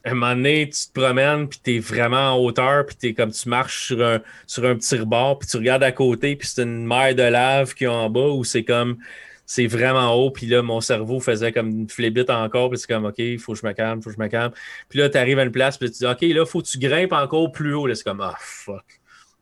un 0.05 0.13
moment 0.13 0.35
donné, 0.35 0.69
tu 0.69 0.87
te 0.87 0.99
promènes, 0.99 1.47
puis 1.47 1.59
tu 1.63 1.75
es 1.75 1.79
vraiment 1.79 2.33
en 2.33 2.37
hauteur, 2.37 2.85
puis 2.85 3.09
es 3.09 3.13
comme 3.13 3.31
tu 3.31 3.49
marches 3.49 3.87
sur 3.87 4.05
un, 4.05 4.21
sur 4.47 4.65
un 4.65 4.75
petit 4.75 4.97
rebord, 4.97 5.39
puis 5.39 5.49
tu 5.49 5.57
regardes 5.57 5.83
à 5.83 5.91
côté, 5.91 6.35
puis 6.35 6.47
c'est 6.47 6.63
une 6.63 6.85
mer 6.85 7.15
de 7.15 7.23
lave 7.23 7.73
qui 7.73 7.83
est 7.83 7.87
en 7.87 8.09
bas, 8.09 8.29
où 8.29 8.43
c'est 8.43 8.63
comme, 8.63 8.97
c'est 9.45 9.67
vraiment 9.67 10.13
haut, 10.13 10.31
puis 10.31 10.45
là, 10.45 10.61
mon 10.61 10.79
cerveau 10.79 11.19
faisait 11.19 11.51
comme 11.51 11.69
une 11.69 11.89
flébite 11.89 12.29
encore, 12.29 12.69
puis 12.69 12.79
c'est 12.79 12.87
comme, 12.87 13.05
OK, 13.05 13.17
il 13.17 13.39
faut 13.39 13.53
que 13.53 13.59
je 13.59 13.65
me 13.65 13.73
calme, 13.73 13.99
il 13.99 14.03
faut 14.03 14.09
que 14.09 14.15
je 14.15 14.21
me 14.21 14.27
calme. 14.27 14.51
Puis 14.87 14.99
là, 14.99 15.09
tu 15.09 15.17
arrives 15.17 15.39
à 15.39 15.43
une 15.43 15.51
place, 15.51 15.77
puis 15.77 15.91
tu 15.91 15.97
dis, 15.99 16.05
OK, 16.05 16.21
là, 16.21 16.45
faut 16.45 16.61
que 16.61 16.67
tu 16.67 16.77
grimpes 16.77 17.13
encore 17.13 17.51
plus 17.51 17.73
haut. 17.73 17.87
Là, 17.87 17.95
c'est 17.95 18.03
comme, 18.03 18.21
ah, 18.21 18.35
fuck 18.39 18.99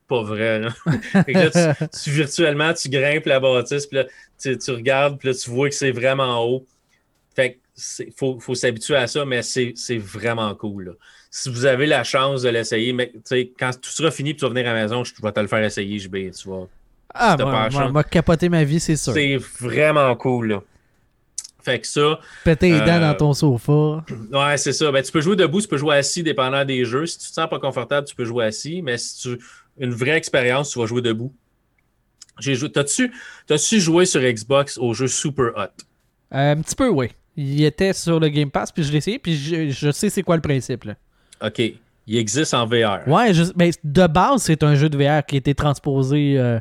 pas 0.07 0.23
vrai. 0.23 0.59
Là. 0.59 0.69
là 1.27 1.75
tu, 1.87 2.09
virtuellement, 2.09 2.73
tu 2.73 2.89
grimpes 2.89 3.25
la 3.25 3.39
bâtisse, 3.39 3.85
puis 3.85 3.97
là, 3.97 4.05
tu, 4.39 4.57
tu, 4.57 4.71
regardes, 4.71 5.19
puis 5.19 5.29
là, 5.29 5.35
tu 5.35 5.49
vois 5.49 5.69
que 5.69 5.75
c'est 5.75 5.91
vraiment 5.91 6.43
haut. 6.45 6.65
Fait 7.35 7.59
il 7.99 8.13
faut, 8.15 8.39
faut 8.39 8.55
s'habituer 8.55 8.95
à 8.95 9.07
ça, 9.07 9.25
mais 9.25 9.41
c'est 9.41 9.97
vraiment 9.97 10.53
cool. 10.55 10.97
Si 11.30 11.49
vous 11.49 11.65
avez 11.65 11.86
la 11.86 12.03
chance 12.03 12.41
de 12.41 12.49
l'essayer, 12.49 12.93
mais 12.93 13.13
quand 13.59 13.71
tout 13.80 13.89
sera 13.89 14.11
fini, 14.11 14.36
tu 14.36 14.41
vas 14.41 14.49
venir 14.49 14.67
à 14.67 14.73
la 14.73 14.82
maison, 14.82 15.03
je 15.03 15.13
vais 15.21 15.32
te 15.32 15.39
le 15.39 15.47
faire 15.47 15.63
essayer, 15.63 15.99
je 15.99 16.09
vais, 16.09 16.32
tu 16.32 16.47
vois. 16.47 16.67
Ah, 17.13 17.36
moi, 17.39 17.69
moi, 17.69 17.91
moi, 17.91 18.03
capoter 18.03 18.49
ma 18.49 18.63
vie, 18.63 18.80
c'est 18.80 18.95
sûr. 18.95 19.13
C'est 19.13 19.38
vraiment 19.38 20.15
cool. 20.15 20.47
Là. 20.49 20.63
Fait 21.63 21.80
que 21.80 21.88
ça. 21.88 22.19
Péter 22.43 22.71
les 22.71 22.80
dents 22.80 22.99
dans 22.99 23.11
euh, 23.11 23.13
ton 23.13 23.34
sofa. 23.34 24.05
Ouais, 24.32 24.57
c'est 24.57 24.73
ça. 24.73 24.91
Ben, 24.91 25.03
tu 25.03 25.11
peux 25.11 25.21
jouer 25.21 25.36
debout, 25.36 25.61
tu 25.61 25.67
peux 25.67 25.78
jouer 25.78 25.97
assis, 25.97 26.23
dépendant 26.23 26.63
des 26.63 26.86
jeux. 26.86 27.05
Si 27.05 27.17
tu 27.17 27.28
te 27.28 27.34
sens 27.34 27.49
pas 27.49 27.59
confortable, 27.59 28.07
tu 28.07 28.15
peux 28.15 28.25
jouer 28.25 28.45
assis. 28.45 28.82
Mais 28.82 28.97
si 28.97 29.17
tu 29.17 29.39
une 29.78 29.93
vraie 29.93 30.17
expérience, 30.17 30.71
tu 30.71 30.80
vas 30.80 30.86
jouer 30.86 31.01
debout. 31.01 31.34
J'ai 32.39 32.55
joué. 32.55 32.71
T'as-tu, 32.71 33.11
tu 33.47 33.80
joué 33.80 34.05
sur 34.05 34.21
Xbox 34.21 34.78
au 34.78 34.93
jeu 34.93 35.07
Super 35.07 35.51
Hot? 35.55 35.84
Euh, 36.34 36.51
un 36.53 36.61
petit 36.61 36.75
peu, 36.75 36.89
oui. 36.89 37.09
Il 37.38 37.63
était 37.63 37.93
sur 37.93 38.19
le 38.19 38.29
Game 38.29 38.51
Pass, 38.51 38.71
puis 38.71 38.83
je 38.83 38.91
l'ai 38.91 38.97
essayé, 38.97 39.19
puis 39.19 39.35
je, 39.71 39.91
sais 39.91 40.09
c'est 40.09 40.23
quoi 40.23 40.35
le 40.35 40.41
principe. 40.41 40.85
Là. 40.85 40.95
OK. 41.41 41.61
Il 42.07 42.17
existe 42.17 42.53
en 42.53 42.65
VR. 42.65 43.07
Ouais, 43.07 43.31
mais 43.55 43.71
de 43.83 44.07
base, 44.07 44.43
c'est 44.43 44.63
un 44.63 44.75
jeu 44.75 44.89
de 44.89 44.97
VR 44.97 45.25
qui 45.25 45.35
a 45.35 45.38
été 45.38 45.53
transposé 45.53 46.39
euh, 46.39 46.59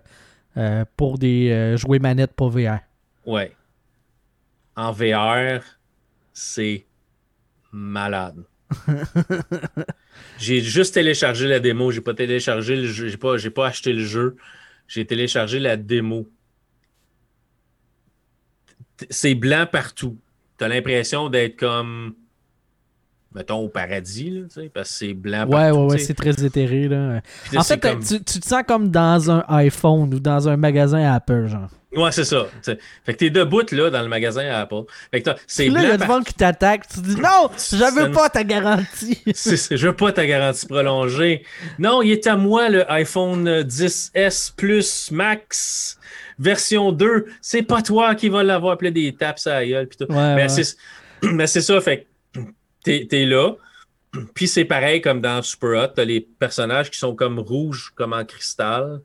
euh, 0.56 0.84
pour 0.96 1.18
des 1.18 1.74
jouets 1.76 1.98
manettes 1.98 2.34
pour 2.34 2.50
VR. 2.50 2.78
Ouais. 3.24 3.52
En 4.74 4.92
VR, 4.92 5.62
c'est 6.32 6.84
malade. 7.72 8.44
j'ai 10.38 10.60
juste 10.60 10.94
téléchargé 10.94 11.46
la 11.46 11.60
démo. 11.60 11.90
J'ai 11.90 12.00
pas 12.00 12.14
téléchargé 12.14 12.76
le 12.76 12.86
jeu. 12.86 13.08
J'ai 13.08 13.16
pas, 13.16 13.36
pas 13.54 13.66
acheté 13.68 13.92
le 13.92 14.04
jeu. 14.04 14.36
J'ai 14.88 15.06
téléchargé 15.06 15.58
la 15.58 15.76
démo. 15.76 16.28
C'est 19.10 19.34
blanc 19.34 19.66
partout. 19.70 20.18
Tu 20.58 20.64
as 20.64 20.68
l'impression 20.68 21.28
d'être 21.28 21.56
comme 21.56 22.14
mettons, 23.36 23.58
au 23.58 23.68
paradis, 23.68 24.30
là, 24.30 24.40
parce 24.72 24.90
que 24.90 24.96
c'est 24.96 25.14
blanc. 25.14 25.44
Ouais, 25.44 25.50
partout, 25.50 25.78
ouais, 25.78 25.92
ouais, 25.92 25.98
c'est 25.98 26.14
très 26.14 26.42
éthéré. 26.42 26.88
Là. 26.88 27.20
en 27.54 27.62
fait, 27.62 27.80
tu, 28.00 28.24
tu, 28.24 28.40
te 28.40 28.46
sens 28.46 28.62
comme 28.66 28.88
dans 28.88 29.30
un 29.30 29.44
iPhone 29.48 30.12
ou 30.14 30.20
dans 30.20 30.48
un 30.48 30.56
magasin 30.56 31.12
Apple, 31.12 31.46
genre. 31.46 31.68
Ouais, 31.96 32.12
c'est 32.12 32.24
ça. 32.24 32.46
Fait 32.62 32.78
que 33.06 33.12
t'es 33.12 33.30
debout 33.30 33.64
là 33.72 33.90
dans 33.90 34.02
le 34.02 34.08
magasin 34.08 34.46
Apple. 34.50 34.82
Fait 35.10 35.22
que 35.22 35.30
c'est 35.46 35.68
Là, 35.68 35.82
il 35.82 35.88
y 35.88 35.92
a 35.92 35.96
du 35.96 36.06
monde 36.06 36.24
qui 36.24 36.34
t'attaque. 36.34 36.86
Tu 36.88 37.00
dis 37.00 37.16
non, 37.16 37.48
je 37.56 37.94
veux 37.94 38.10
pas 38.10 38.28
ta 38.28 38.44
garantie. 38.44 39.22
je 39.26 39.86
veux 39.86 39.96
pas 39.96 40.12
ta 40.12 40.26
garantie 40.26 40.66
prolongée. 40.66 41.44
Non, 41.78 42.02
il 42.02 42.12
est 42.12 42.26
à 42.26 42.36
moi 42.36 42.68
le 42.68 42.90
iPhone 42.90 43.62
10S 43.62 44.52
Plus 44.54 45.10
Max 45.10 45.95
version 46.38 46.92
2. 46.92 47.26
C'est 47.40 47.62
pas 47.62 47.82
toi 47.82 48.14
qui 48.14 48.28
va 48.28 48.42
l'avoir. 48.42 48.78
Puis 48.78 48.92
des 48.92 49.14
tapes 49.14 49.38
à 49.46 49.60
la 49.60 49.66
gueule. 49.66 49.88
tout. 49.88 50.06
mais 50.10 51.46
c'est 51.46 51.60
ça. 51.60 51.80
Fait 51.80 52.06
que 52.34 52.40
t'es 52.84 53.08
es 53.10 53.24
là. 53.24 53.52
Puis 54.34 54.48
c'est 54.48 54.64
pareil 54.64 55.00
comme 55.00 55.20
dans 55.20 55.42
Super 55.42 55.84
Hot. 55.84 55.88
T'as 55.96 56.04
les 56.04 56.20
personnages 56.20 56.90
qui 56.90 56.98
sont 56.98 57.14
comme 57.14 57.38
rouges, 57.38 57.92
comme 57.94 58.12
en 58.12 58.24
cristal 58.24 59.00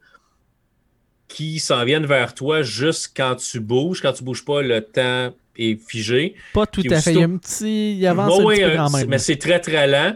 qui 1.31 1.60
s'en 1.60 1.85
viennent 1.85 2.06
vers 2.06 2.34
toi 2.34 2.61
juste 2.61 3.14
quand 3.15 3.35
tu 3.35 3.60
bouges. 3.60 4.01
Quand 4.01 4.14
tu 4.14 4.23
bouges 4.23 4.43
pas, 4.43 4.61
le 4.61 4.81
temps 4.81 5.34
est 5.57 5.80
figé. 5.88 6.35
Pas 6.53 6.65
tout 6.65 6.84
à 6.89 7.01
fait. 7.01 7.14
Il 7.14 7.19
y 7.19 7.22
a 7.22 7.26
un 7.26 7.38
petit. 7.38 7.97
Il 7.97 8.07
avance 8.07 8.39
un 8.39 8.43
petit 8.43 8.61
peu 8.61 8.76
quand 8.76 8.89
même. 8.91 9.07
Mais 9.07 9.18
c'est 9.18 9.38
très, 9.38 9.60
très 9.60 9.88
lent. 9.88 10.15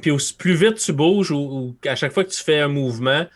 Puis 0.00 0.12
plus 0.36 0.54
vite 0.54 0.76
tu 0.76 0.92
bouges 0.92 1.30
ou, 1.30 1.76
à 1.86 1.94
chaque 1.94 2.12
fois 2.12 2.24
que 2.24 2.30
tu 2.30 2.42
fais 2.42 2.58
un 2.58 2.68
mouvement, 2.68 3.26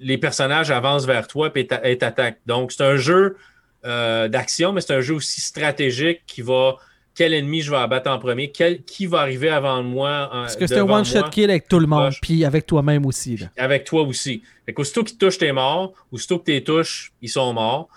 les 0.00 0.18
personnages 0.18 0.70
avancent 0.70 1.06
vers 1.06 1.26
toi 1.26 1.52
et 1.54 1.98
t'attaquent. 1.98 2.40
Donc, 2.46 2.72
c'est 2.72 2.82
un 2.82 2.96
jeu 2.96 3.36
euh, 3.84 4.28
d'action, 4.28 4.72
mais 4.72 4.80
c'est 4.80 4.94
un 4.94 5.00
jeu 5.00 5.14
aussi 5.14 5.40
stratégique 5.40 6.22
qui 6.26 6.42
va 6.42 6.76
quel 7.14 7.34
ennemi 7.34 7.60
je 7.60 7.70
vais 7.70 7.76
abattre 7.76 8.10
en 8.10 8.18
premier, 8.18 8.50
qui 8.50 9.06
va 9.06 9.20
arriver 9.20 9.50
avant 9.50 9.82
moi. 9.82 10.28
Parce 10.32 10.56
que 10.56 10.66
c'est 10.66 10.78
un 10.78 10.88
one-shot 10.88 11.28
kill 11.30 11.50
avec 11.50 11.68
tout 11.68 11.78
le 11.78 11.86
monde, 11.86 12.14
puis 12.22 12.44
avec 12.44 12.66
toi-même 12.66 13.04
aussi. 13.04 13.38
Avec 13.56 13.84
toi 13.84 14.02
aussi. 14.02 14.42
Fait 14.64 14.72
qu'aussitôt 14.72 15.04
qu'ils 15.04 15.18
touchent, 15.18 15.38
t'es 15.38 15.52
mort. 15.52 15.92
Aussitôt 16.12 16.38
que 16.38 16.50
tu 16.50 16.64
touches, 16.64 17.12
ils 17.20 17.28
sont 17.28 17.52
morts. 17.52 17.88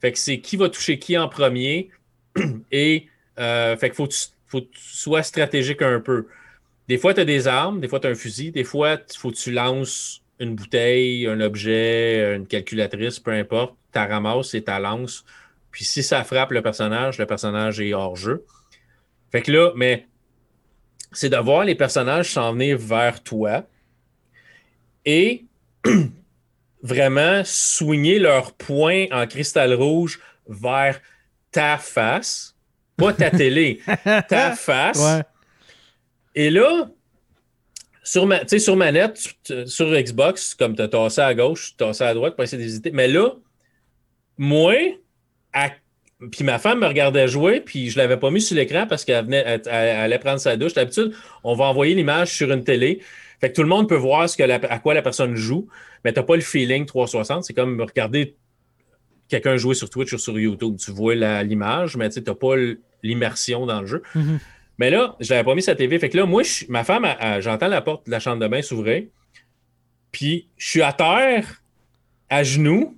Fait 0.00 0.12
que 0.12 0.18
c'est 0.18 0.40
qui 0.40 0.56
va 0.56 0.68
toucher 0.68 0.98
qui 0.98 1.16
en 1.16 1.28
premier. 1.28 1.90
Et 2.72 3.06
euh, 3.38 3.76
fait 3.76 3.90
qu'il 3.90 3.96
faut, 3.96 4.08
faut 4.48 4.62
que 4.62 4.66
tu 4.72 4.80
sois 4.80 5.22
stratégique 5.22 5.82
un 5.82 6.00
peu. 6.00 6.26
Des 6.88 6.98
fois, 6.98 7.14
tu 7.14 7.20
as 7.20 7.24
des 7.24 7.46
armes, 7.46 7.80
des 7.80 7.88
fois, 7.88 8.00
tu 8.00 8.08
as 8.08 8.10
un 8.10 8.14
fusil, 8.14 8.50
des 8.50 8.64
fois, 8.64 8.94
il 8.94 9.18
faut 9.18 9.30
que 9.30 9.36
tu 9.36 9.52
lances 9.52 10.23
une 10.40 10.54
bouteille, 10.54 11.26
un 11.26 11.40
objet, 11.40 12.34
une 12.36 12.46
calculatrice, 12.46 13.20
peu 13.20 13.32
importe. 13.32 13.74
Tu 13.92 13.98
ramasses 13.98 14.54
et 14.54 14.64
tu 14.64 14.70
lances. 14.80 15.24
Puis 15.70 15.84
si 15.84 16.02
ça 16.02 16.24
frappe 16.24 16.52
le 16.52 16.62
personnage, 16.62 17.18
le 17.18 17.26
personnage 17.26 17.80
est 17.80 17.94
hors 17.94 18.16
jeu. 18.16 18.44
Fait 19.32 19.42
que 19.42 19.50
là, 19.50 19.72
mais 19.74 20.06
c'est 21.12 21.28
de 21.28 21.36
voir 21.36 21.64
les 21.64 21.74
personnages 21.74 22.30
s'en 22.30 22.52
venir 22.52 22.78
vers 22.78 23.22
toi 23.22 23.64
et 25.04 25.44
vraiment 26.82 27.42
soigner 27.44 28.18
leur 28.18 28.52
point 28.52 29.06
en 29.10 29.26
cristal 29.26 29.74
rouge 29.74 30.20
vers 30.48 31.00
ta 31.50 31.78
face. 31.78 32.56
Pas 32.96 33.12
ta 33.12 33.30
télé, 33.30 33.80
ta 34.28 34.52
face. 34.52 35.22
Et 36.36 36.50
là, 36.50 36.88
sur, 38.04 38.26
ma, 38.26 38.46
sur 38.46 38.76
manette, 38.76 39.34
sur 39.66 39.92
Xbox, 39.92 40.54
comme 40.54 40.76
tu 40.76 40.82
as 40.82 40.88
tassé 40.88 41.20
à 41.20 41.34
gauche, 41.34 41.70
tu 41.70 41.76
tassé 41.78 42.04
à 42.04 42.14
droite 42.14 42.36
pour 42.36 42.44
essayer 42.44 42.62
de 42.62 42.66
visiter. 42.66 42.90
Mais 42.92 43.08
là, 43.08 43.30
moi, 44.38 44.74
puis 46.30 46.44
ma 46.44 46.58
femme 46.58 46.80
me 46.80 46.86
regardait 46.86 47.28
jouer, 47.28 47.60
puis 47.60 47.90
je 47.90 47.98
ne 47.98 48.02
l'avais 48.02 48.18
pas 48.18 48.30
mis 48.30 48.40
sur 48.40 48.56
l'écran 48.56 48.86
parce 48.86 49.04
qu'elle 49.04 49.24
venait, 49.24 49.68
allait 49.68 50.18
prendre 50.18 50.38
sa 50.38 50.56
douche. 50.56 50.74
D'habitude, 50.74 51.14
on 51.42 51.54
va 51.54 51.64
envoyer 51.64 51.94
l'image 51.94 52.32
sur 52.32 52.52
une 52.52 52.62
télé. 52.62 53.00
Fait 53.40 53.50
que 53.50 53.54
tout 53.54 53.62
le 53.62 53.68
monde 53.68 53.88
peut 53.88 53.96
voir 53.96 54.28
ce 54.28 54.36
que 54.36 54.42
à 54.42 54.78
quoi 54.78 54.94
la 54.94 55.02
personne 55.02 55.34
joue, 55.34 55.68
mais 56.04 56.12
tu 56.12 56.20
n'as 56.20 56.24
pas 56.24 56.36
le 56.36 56.42
feeling 56.42 56.86
360. 56.86 57.44
C'est 57.44 57.54
comme 57.54 57.80
regarder 57.80 58.36
quelqu'un 59.28 59.56
jouer 59.56 59.74
sur 59.74 59.90
Twitch 59.90 60.12
ou 60.12 60.18
sur 60.18 60.38
YouTube. 60.38 60.76
Tu 60.78 60.90
vois 60.90 61.14
l'image, 61.14 61.96
mais 61.96 62.10
tu 62.10 62.20
n'as 62.20 62.34
pas 62.34 62.54
l'immersion 63.02 63.66
dans 63.66 63.80
le 63.80 63.86
jeu. 63.86 64.02
Mm-hmm. 64.14 64.38
Mais 64.78 64.90
là, 64.90 65.16
je 65.20 65.32
n'avais 65.32 65.44
pas 65.44 65.54
mis 65.54 65.62
sa 65.62 65.74
TV. 65.74 65.98
Fait 65.98 66.08
que 66.08 66.16
là, 66.16 66.26
moi, 66.26 66.42
ma 66.68 66.84
femme, 66.84 67.06
j'entends 67.40 67.68
la 67.68 67.80
porte 67.80 68.06
de 68.06 68.10
la 68.10 68.20
chambre 68.20 68.40
de 68.40 68.48
bain 68.48 68.62
s'ouvrir. 68.62 69.04
Puis 70.10 70.48
je 70.56 70.68
suis 70.68 70.82
à 70.82 70.92
terre, 70.92 71.62
à 72.28 72.42
genoux, 72.42 72.96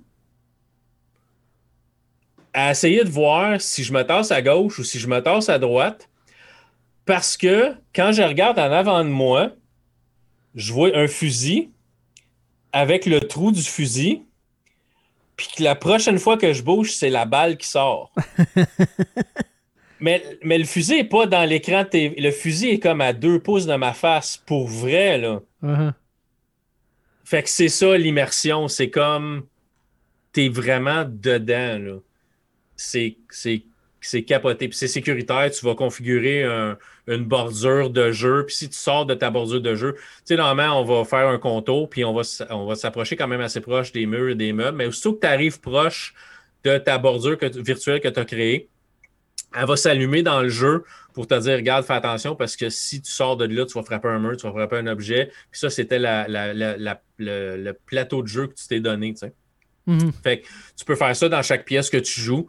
à 2.53 2.71
essayer 2.71 3.03
de 3.03 3.09
voir 3.09 3.61
si 3.61 3.83
je 3.83 3.93
me 3.93 4.03
tasse 4.03 4.31
à 4.31 4.41
gauche 4.41 4.79
ou 4.79 4.83
si 4.83 4.99
je 4.99 5.07
me 5.07 5.19
tasse 5.21 5.49
à 5.49 5.59
droite. 5.59 6.09
Parce 7.05 7.37
que 7.37 7.75
quand 7.95 8.11
je 8.11 8.23
regarde 8.23 8.59
en 8.59 8.71
avant 8.71 9.03
de 9.03 9.09
moi, 9.09 9.51
je 10.55 10.73
vois 10.73 10.95
un 10.95 11.07
fusil 11.07 11.69
avec 12.73 13.05
le 13.05 13.19
trou 13.21 13.51
du 13.51 13.61
fusil. 13.61 14.23
Puis 15.35 15.47
que 15.55 15.63
la 15.63 15.75
prochaine 15.75 16.17
fois 16.17 16.37
que 16.37 16.51
je 16.51 16.63
bouge, 16.63 16.93
c'est 16.93 17.11
la 17.11 17.25
balle 17.25 17.57
qui 17.57 17.67
sort. 17.67 18.11
mais, 19.99 20.23
mais 20.43 20.57
le 20.57 20.65
fusil 20.65 20.95
n'est 20.95 21.03
pas 21.03 21.25
dans 21.25 21.43
l'écran 21.43 21.85
TV. 21.85 22.19
Le 22.19 22.31
fusil 22.31 22.69
est 22.69 22.79
comme 22.79 23.01
à 23.01 23.13
deux 23.13 23.39
pouces 23.39 23.65
de 23.65 23.75
ma 23.75 23.93
face, 23.93 24.37
pour 24.37 24.67
vrai, 24.67 25.17
là. 25.17 25.41
Uh-huh. 25.63 25.93
Fait 27.23 27.43
que 27.43 27.49
c'est 27.49 27.69
ça 27.69 27.97
l'immersion. 27.97 28.67
C'est 28.67 28.89
comme. 28.89 29.45
T'es 30.31 30.49
vraiment 30.49 31.05
dedans, 31.05 31.79
là 31.79 31.93
c'est 34.07 34.21
capoté. 34.23 34.67
Puis 34.67 34.77
c'est 34.77 34.87
sécuritaire, 34.87 35.49
tu 35.51 35.65
vas 35.65 35.75
configurer 35.75 36.43
une 37.07 37.23
bordure 37.25 37.89
de 37.89 38.11
jeu. 38.11 38.45
Puis 38.45 38.55
si 38.55 38.69
tu 38.69 38.77
sors 38.77 39.05
de 39.05 39.13
ta 39.13 39.29
bordure 39.29 39.61
de 39.61 39.75
jeu, 39.75 39.93
tu 39.95 40.01
sais, 40.25 40.35
normalement, 40.35 40.81
on 40.81 40.83
va 40.83 41.05
faire 41.05 41.27
un 41.27 41.37
contour, 41.37 41.89
puis 41.89 42.05
on 42.05 42.13
va, 42.13 42.21
on 42.49 42.65
va 42.65 42.75
s'approcher 42.75 43.15
quand 43.15 43.27
même 43.27 43.41
assez 43.41 43.61
proche 43.61 43.91
des 43.91 44.05
murs 44.05 44.29
et 44.29 44.35
des 44.35 44.53
meubles. 44.53 44.77
Mais 44.77 44.85
aussitôt 44.85 45.13
que 45.13 45.21
tu 45.21 45.27
arrives 45.27 45.59
proche 45.59 46.13
de 46.63 46.77
ta 46.77 46.97
bordure 46.97 47.37
virtuelle 47.41 47.99
que 47.99 48.07
tu 48.07 48.19
as 48.19 48.25
créée, 48.25 48.69
elle 49.55 49.65
va 49.65 49.75
s'allumer 49.75 50.23
dans 50.23 50.41
le 50.41 50.49
jeu 50.49 50.83
pour 51.13 51.27
te 51.27 51.39
dire 51.39 51.55
regarde, 51.55 51.85
fais 51.85 51.93
attention 51.93 52.35
parce 52.35 52.55
que 52.55 52.69
si 52.69 53.01
tu 53.01 53.11
sors 53.11 53.37
de 53.37 53.45
là, 53.45 53.65
tu 53.65 53.73
vas 53.73 53.83
frapper 53.83 54.07
un 54.09 54.19
mur, 54.19 54.37
tu 54.37 54.45
vas 54.45 54.51
frapper 54.51 54.77
un 54.77 54.87
objet. 54.87 55.31
Puis 55.51 55.59
ça, 55.59 55.69
c'était 55.69 55.99
le, 55.99 57.71
plateau 57.85 58.21
de 58.21 58.27
jeu 58.27 58.47
que 58.47 58.53
tu 58.53 58.67
t'es 58.67 58.79
donné. 58.79 59.13
Tu 59.13 59.19
sais. 59.19 59.33
Mhm. 59.87 60.11
Fait 60.23 60.41
que 60.41 60.47
tu 60.75 60.85
peux 60.85 60.95
faire 60.95 61.15
ça 61.15 61.29
dans 61.29 61.41
chaque 61.41 61.65
pièce 61.65 61.89
que 61.89 61.97
tu 61.97 62.21
joues. 62.21 62.47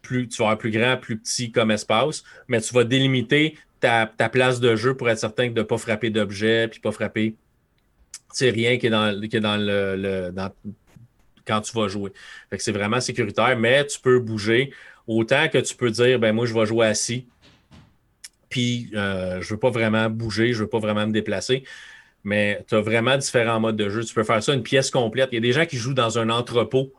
Plus, 0.00 0.26
tu 0.26 0.38
vas 0.38 0.46
avoir 0.46 0.58
plus 0.58 0.72
grand, 0.72 0.96
plus 0.96 1.16
petit 1.16 1.52
comme 1.52 1.70
espace, 1.70 2.24
mais 2.48 2.60
tu 2.60 2.74
vas 2.74 2.82
délimiter 2.82 3.56
ta, 3.78 4.06
place 4.06 4.58
de 4.58 4.74
jeu 4.74 4.96
pour 4.96 5.08
être 5.08 5.18
certain 5.18 5.48
de 5.48 5.58
ne 5.58 5.62
pas 5.62 5.78
frapper 5.78 6.10
d'objets 6.10 6.68
puis 6.68 6.80
pas 6.80 6.92
frapper 6.92 7.36
c'est 8.32 8.50
rien 8.50 8.78
qui 8.78 8.86
est 8.86 8.90
dans, 8.90 9.20
qui 9.20 9.36
est 9.36 9.40
dans 9.40 9.56
le, 9.56 10.32
quand 11.46 11.60
tu 11.60 11.72
vas 11.76 11.88
jouer. 11.88 12.12
Fait 12.50 12.56
que 12.56 12.62
c'est 12.62 12.72
vraiment 12.72 13.00
sécuritaire, 13.00 13.56
mais 13.58 13.86
tu 13.86 14.00
peux 14.00 14.18
bouger 14.18 14.72
autant 15.06 15.48
que 15.48 15.58
tu 15.58 15.74
peux 15.74 15.90
dire 15.90 16.18
ben 16.18 16.32
moi 16.32 16.46
je 16.46 16.54
vais 16.54 16.66
jouer 16.66 16.86
assis. 16.86 17.26
Puis 18.48 18.90
euh, 18.94 19.40
je 19.40 19.46
ne 19.46 19.50
veux 19.50 19.58
pas 19.58 19.70
vraiment 19.70 20.10
bouger, 20.10 20.52
je 20.52 20.58
ne 20.58 20.64
veux 20.64 20.68
pas 20.68 20.78
vraiment 20.78 21.06
me 21.06 21.12
déplacer 21.12 21.64
mais 22.24 22.64
tu 22.68 22.74
as 22.74 22.80
vraiment 22.80 23.16
différents 23.16 23.60
modes 23.60 23.76
de 23.76 23.88
jeu. 23.88 24.04
Tu 24.04 24.14
peux 24.14 24.24
faire 24.24 24.42
ça 24.42 24.54
une 24.54 24.62
pièce 24.62 24.90
complète. 24.90 25.30
Il 25.32 25.36
y 25.36 25.38
a 25.38 25.40
des 25.40 25.52
gens 25.52 25.66
qui 25.66 25.76
jouent 25.76 25.94
dans 25.94 26.18
un 26.18 26.30
entrepôt. 26.30 26.92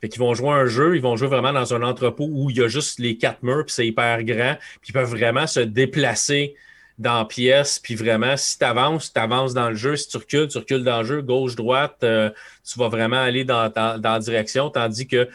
Fait 0.00 0.08
qu'ils 0.08 0.20
vont 0.20 0.34
jouer 0.34 0.50
un 0.50 0.66
jeu, 0.66 0.96
ils 0.96 1.02
vont 1.02 1.16
jouer 1.16 1.28
vraiment 1.28 1.52
dans 1.52 1.74
un 1.74 1.82
entrepôt 1.82 2.28
où 2.30 2.50
il 2.50 2.56
y 2.56 2.62
a 2.62 2.68
juste 2.68 3.00
les 3.00 3.16
quatre 3.16 3.42
murs, 3.42 3.64
puis 3.64 3.74
c'est 3.74 3.86
hyper 3.86 4.22
grand, 4.22 4.54
puis 4.80 4.90
ils 4.90 4.92
peuvent 4.92 5.10
vraiment 5.10 5.48
se 5.48 5.58
déplacer 5.58 6.54
dans 6.98 7.18
la 7.18 7.24
pièce, 7.24 7.80
puis 7.80 7.96
vraiment, 7.96 8.36
si 8.36 8.58
tu 8.58 8.64
avances, 8.64 9.12
tu 9.12 9.20
avances 9.20 9.54
dans 9.54 9.70
le 9.70 9.74
jeu, 9.74 9.96
si 9.96 10.08
tu 10.08 10.16
recules, 10.16 10.46
tu 10.46 10.58
recules 10.58 10.84
dans 10.84 11.00
le 11.00 11.04
jeu, 11.04 11.22
gauche, 11.22 11.56
droite, 11.56 11.98
euh, 12.04 12.30
tu 12.64 12.78
vas 12.78 12.88
vraiment 12.88 13.20
aller 13.20 13.44
dans, 13.44 13.70
dans, 13.70 14.00
dans, 14.00 14.12
la 14.12 14.18
direction, 14.20 14.70
tandis 14.70 15.08
que 15.08 15.28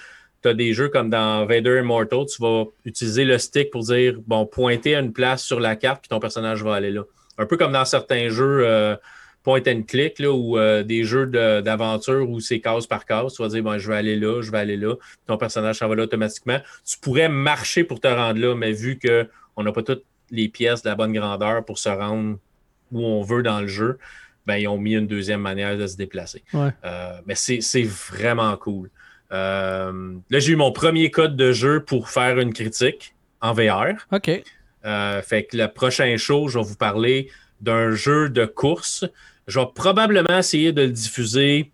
tu 0.44 0.50
as 0.50 0.54
des 0.54 0.74
jeux 0.74 0.90
comme 0.90 1.10
dans 1.10 1.46
Vader 1.46 1.80
Immortal, 1.80 2.26
tu 2.26 2.42
vas 2.42 2.66
utiliser 2.86 3.26
le 3.26 3.38
stick 3.38 3.72
pour 3.72 3.84
dire, 3.84 4.20
bon, 4.28 4.46
pointer 4.46 4.96
à 4.96 5.00
une 5.00 5.14
place 5.14 5.44
sur 5.44 5.60
la 5.60 5.76
carte, 5.76 6.02
puis 6.02 6.10
ton 6.10 6.20
personnage 6.20 6.64
va 6.64 6.76
aller 6.76 6.92
là. 6.92 7.04
Un 7.38 7.46
peu 7.46 7.58
comme 7.58 7.72
dans 7.72 7.86
certains 7.86 8.30
jeux 8.30 8.62
euh, 8.66 8.96
point 9.42 9.62
and 9.68 9.84
click 9.88 10.20
là, 10.20 10.32
ou 10.32 10.58
euh, 10.58 10.84
des 10.84 11.04
jeux 11.04 11.26
d'aventure 11.28 12.30
où 12.30 12.40
c'est 12.40 12.60
case 12.60 12.86
par 12.86 13.06
case. 13.06 13.34
Tu 13.34 13.42
vas 13.42 13.48
dire, 13.48 13.64
bon, 13.64 13.78
je 13.78 13.90
vais 13.90 13.96
aller 13.96 14.16
là, 14.18 14.42
je 14.42 14.52
vais 14.52 14.60
aller 14.60 14.78
là. 14.78 14.96
Ton 15.26 15.38
personnage 15.38 15.78
s'en 15.78 15.88
va 15.88 15.96
là 15.96 16.04
automatiquement. 16.04 16.60
Tu 16.86 16.98
pourrais 17.00 17.30
marcher 17.30 17.84
pour 17.84 18.00
te 18.00 18.08
rendre 18.08 18.40
là, 18.40 18.56
mais 18.56 18.72
vu 18.72 19.00
qu'on 19.00 19.64
n'a 19.64 19.72
pas 19.72 19.84
toutes 19.84 20.06
les 20.30 20.50
pièces 20.50 20.84
de 20.84 20.90
la 20.90 20.96
bonne 20.96 21.14
grandeur 21.14 21.64
pour 21.64 21.80
se 21.80 21.90
rendre 21.90 22.38
où 22.92 23.04
on 23.04 23.22
veut 23.22 23.44
dans 23.44 23.62
le 23.62 23.68
jeu, 23.68 23.98
ben, 24.46 24.58
ils 24.58 24.68
ont 24.68 24.78
mis 24.78 24.94
une 24.94 25.08
deuxième 25.08 25.42
manière 25.42 25.78
de 25.78 25.88
se 25.88 25.96
déplacer. 25.96 26.44
Euh, 26.54 27.20
mais 27.26 27.36
c'est 27.36 27.84
vraiment 27.84 28.56
cool. 28.58 28.90
Là, 29.34 30.40
j'ai 30.40 30.54
eu 30.54 30.56
mon 30.56 30.72
premier 30.72 31.12
code 31.12 31.36
de 31.36 31.52
jeu 31.52 31.84
pour 31.84 32.10
faire 32.10 32.40
une 32.40 32.54
critique 32.54 33.16
en 33.42 33.54
VR. 33.54 33.94
OK. 34.12 34.44
Euh, 34.86 35.22
fait 35.22 35.46
que 35.46 35.58
le 35.58 35.68
prochain 35.68 36.16
show, 36.18 36.48
je 36.48 36.60
vais 36.60 36.66
vous 36.66 36.76
parler 36.76 37.30
d'un 37.62 37.92
jeu 37.92 38.30
de 38.30 38.46
course. 38.46 39.06
Je 39.48 39.60
vais 39.60 39.66
probablement 39.74 40.38
essayer 40.38 40.72
de 40.72 40.84
le 40.84 40.92
diffuser 40.92 41.72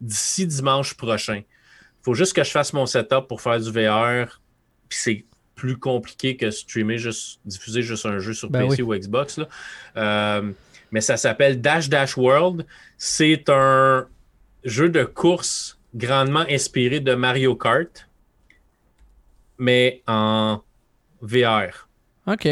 d'ici 0.00 0.46
dimanche 0.46 0.94
prochain. 0.94 1.42
Il 1.42 2.04
faut 2.04 2.14
juste 2.14 2.34
que 2.34 2.44
je 2.44 2.50
fasse 2.50 2.72
mon 2.72 2.86
setup 2.86 3.26
pour 3.28 3.40
faire 3.40 3.60
du 3.60 3.70
VR. 3.70 4.40
Puis 4.88 4.98
c'est 5.02 5.24
plus 5.54 5.76
compliqué 5.76 6.36
que 6.36 6.50
streamer, 6.50 6.96
juste 6.96 7.40
diffuser 7.44 7.82
juste 7.82 8.06
un 8.06 8.18
jeu 8.18 8.32
sur 8.32 8.48
ben 8.48 8.68
PC 8.68 8.82
ou 8.82 8.94
Xbox. 8.94 9.40
Euh, 9.96 10.52
mais 10.90 11.00
ça 11.02 11.16
s'appelle 11.16 11.60
Dash 11.60 11.88
Dash 11.88 12.16
World. 12.16 12.66
C'est 12.96 13.48
un 13.48 14.06
jeu 14.64 14.88
de 14.88 15.04
course 15.04 15.78
grandement 15.94 16.44
inspiré 16.48 17.00
de 17.00 17.14
Mario 17.14 17.54
Kart, 17.56 18.08
mais 19.58 20.02
en 20.06 20.60
VR. 21.20 21.88
OK. 22.26 22.44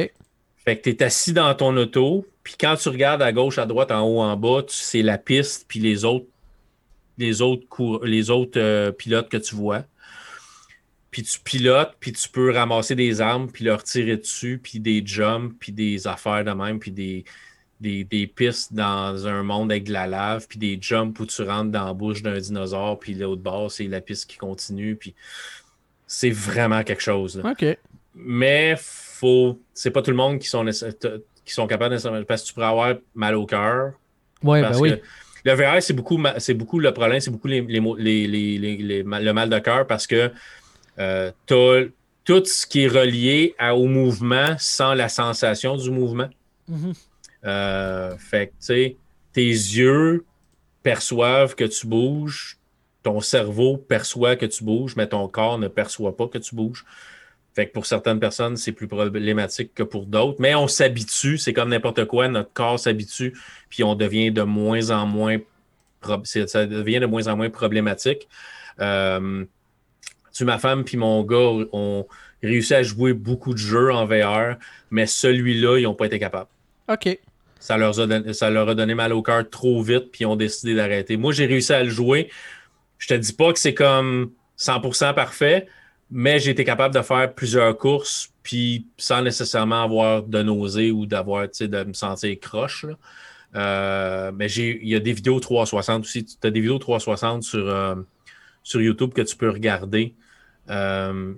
Fait 0.57 0.77
que 0.77 0.83
tu 0.83 0.91
es 0.91 1.03
assis 1.03 1.33
dans 1.33 1.55
ton 1.55 1.77
auto, 1.77 2.27
puis 2.43 2.55
quand 2.59 2.77
tu 2.77 2.89
regardes 2.89 3.23
à 3.23 3.33
gauche, 3.33 3.59
à 3.59 3.67
droite, 3.67 3.91
en 3.91 4.03
haut, 4.03 4.21
en 4.21 4.37
bas, 4.37 4.63
c'est 4.69 5.03
la 5.03 5.19
piste, 5.19 5.67
puis 5.69 5.81
les 5.81 6.05
autres, 6.05 6.27
les 7.17 7.43
autres, 7.43 8.05
les 8.05 8.31
autres 8.31 8.61
euh, 8.61 8.93
pilotes 8.93 9.29
que 9.29 9.37
tu 9.37 9.55
vois. 9.55 9.85
Puis 11.11 11.23
tu 11.23 11.41
pilotes, 11.41 11.95
puis 12.01 12.13
tu 12.13 12.29
peux 12.29 12.53
ramasser 12.53 12.95
des 12.95 13.21
armes, 13.21 13.51
puis 13.51 13.65
leur 13.65 13.83
tirer 13.83 14.19
dessus, 14.19 14.61
puis 14.63 14.79
des 14.79 15.03
jumps, 15.05 15.55
puis 15.59 15.73
des 15.73 16.07
affaires 16.07 16.45
de 16.45 16.51
même, 16.51 16.79
puis 16.79 16.91
des, 16.91 17.25
des, 17.81 18.33
pistes 18.35 18.73
dans 18.73 19.27
un 19.27 19.43
monde 19.43 19.71
avec 19.71 19.85
de 19.85 19.93
la 19.93 20.07
lave, 20.07 20.47
puis 20.49 20.59
des 20.59 20.79
jumps 20.81 21.19
où 21.21 21.27
tu 21.27 21.43
rentres 21.43 21.71
dans 21.71 21.87
la 21.87 21.93
bouche 21.93 22.23
d'un 22.23 22.39
dinosaure, 22.39 22.99
puis 22.99 23.15
l'autre 23.15 23.43
bord, 23.43 23.71
c'est 23.71 23.87
la 23.87 24.01
piste 24.01 24.29
qui 24.29 24.37
continue, 24.37 24.97
puis 24.97 25.15
c'est 26.07 26.31
vraiment 26.31 26.83
quelque 26.83 27.03
chose. 27.03 27.41
OK. 27.45 27.79
Mais 28.15 28.75
faut. 28.79 29.61
C'est 29.75 29.91
pas 29.91 30.03
tout 30.03 30.11
le 30.11 30.17
monde 30.17 30.39
qui 30.39 30.49
sont, 30.49 30.65
qui 31.45 31.55
sont 31.55 31.67
capables 31.67 31.97
de. 31.97 32.23
Parce 32.25 32.43
que 32.43 32.49
tu 32.49 32.55
pourrais 32.55 32.67
avoir 32.67 32.95
mal 33.15 33.37
au 33.37 33.47
cœur. 33.47 33.93
Ouais, 34.43 34.63
ben 34.63 34.77
oui. 34.79 34.95
Le 35.45 35.53
VR, 35.55 35.81
c'est 35.81 35.93
beaucoup, 35.93 36.21
c'est 36.39 36.55
beaucoup 36.55 36.81
le 36.81 36.93
problème, 36.93 37.21
c'est 37.21 37.31
beaucoup 37.31 37.47
les, 37.49 37.61
le 37.61 39.33
mal 39.33 39.49
de 39.49 39.59
cœur 39.61 39.87
parce 39.87 40.07
que 40.07 40.33
euh, 40.99 41.31
tu 41.47 41.55
as 41.55 41.85
tout 42.25 42.45
ce 42.45 42.67
qui 42.67 42.85
est 42.85 42.89
relié 42.89 43.55
au 43.73 43.87
mouvement 43.87 44.57
sans 44.59 44.95
la 44.95 45.09
sensation 45.09 45.77
du 45.77 45.91
mouvement. 45.91 46.29
Mm-hmm. 46.71 46.95
Euh, 47.45 48.17
fait 48.19 48.49
que, 48.49 48.75
tu 48.75 48.97
tes 49.33 49.43
yeux 49.43 50.25
perçoivent 50.83 51.55
que 51.55 51.65
tu 51.65 51.87
bouges, 51.87 52.59
ton 53.03 53.21
cerveau 53.21 53.77
perçoit 53.77 54.37
que 54.37 54.47
tu 54.47 54.65
bouges, 54.65 54.97
mais 54.97 55.07
ton 55.07 55.29
corps 55.29 55.59
ne 55.59 55.69
perçoit 55.69 56.17
pas 56.17 56.27
que 56.29 56.39
tu 56.39 56.55
bouges. 56.55 56.85
Fait 57.55 57.67
que 57.67 57.73
pour 57.73 57.87
certaines 57.87 58.21
personnes, 58.21 58.57
c'est 58.57 58.73
plus 58.73 58.87
problématique 58.87 59.75
que 59.75 59.83
pour 59.83 60.07
d'autres. 60.07 60.41
Mais 60.41 60.55
on 60.55 60.69
s'habitue, 60.69 61.39
c'est 61.39 61.53
comme 61.53 61.71
n'importe 61.71 62.05
quoi, 62.05 62.29
notre 62.29 62.53
corps 62.53 62.79
s'habitue, 62.79 63.37
puis 63.69 63.83
on 63.85 63.95
devient 63.95 64.31
de 64.31 64.43
moins 64.43 64.91
en 64.91 65.07
moins 65.07 65.39
ça 66.23 66.67
devient 66.67 67.01
de 67.01 67.07
moins 67.07 67.27
en 67.27 67.37
moins 67.37 67.51
problématique. 67.51 68.29
Euh, 68.81 69.45
tu, 70.33 70.45
ma 70.45 70.59
femme 70.59 70.85
puis 70.85 70.97
mon 70.97 71.25
gars 71.25 71.67
ont 71.73 72.07
réussi 72.43 72.75
à 72.75 72.83
jouer 72.83 73.13
beaucoup 73.13 73.53
de 73.53 73.59
jeux 73.59 73.93
en 73.93 74.07
VR, 74.07 74.57
mais 74.91 75.07
celui-là, 75.07 75.79
ils 75.79 75.85
n'ont 75.85 75.95
pas 75.95 76.07
été 76.07 76.19
capables. 76.19 76.51
OK. 76.89 77.19
Ça 77.61 77.77
leur, 77.77 77.99
a 77.99 78.07
donné, 78.07 78.33
ça 78.33 78.51
leur 78.51 78.69
a 78.69 78.87
mal 78.87 79.13
au 79.13 79.23
cœur 79.23 79.49
trop 79.49 79.83
vite, 79.83 80.11
puis 80.13 80.23
ils 80.23 80.27
ont 80.27 80.37
décidé 80.37 80.75
d'arrêter. 80.75 81.17
Moi, 81.17 81.33
j'ai 81.33 81.47
réussi 81.47 81.73
à 81.73 81.83
le 81.83 81.91
jouer. 81.91 82.31
Je 82.99 83.09
te 83.09 83.15
dis 83.15 83.33
pas 83.33 83.53
que 83.53 83.59
c'est 83.59 83.75
comme 83.75 84.33
100% 84.59 85.15
parfait, 85.15 85.67
mais 86.11 86.39
j'ai 86.39 86.51
été 86.51 86.65
capable 86.65 86.95
de 86.95 87.03
faire 87.03 87.33
plusieurs 87.35 87.77
courses, 87.77 88.31
puis 88.43 88.87
sans 88.97 89.23
nécessairement 89.23 89.83
avoir 89.83 90.23
de 90.23 90.43
nausées 90.43 90.91
ou 90.91 91.07
d'avoir, 91.07 91.47
de 91.49 91.85
me 91.85 91.93
sentir 91.93 92.39
croche. 92.41 92.87
Euh, 93.55 94.31
mais 94.35 94.51
il 94.51 94.89
y 94.89 94.95
a 94.95 95.01
des 95.01 95.13
vidéos 95.13 95.41
360 95.41 96.05
aussi. 96.05 96.25
Tu 96.25 96.47
as 96.47 96.51
des 96.51 96.61
vidéos 96.61 96.79
360 96.79 97.43
sur, 97.43 97.69
euh, 97.69 97.95
sur 98.63 98.81
YouTube 98.81 99.13
que 99.15 99.23
tu 99.23 99.37
peux 99.37 99.51
regarder. 99.51 100.15
Euh, 100.71 101.33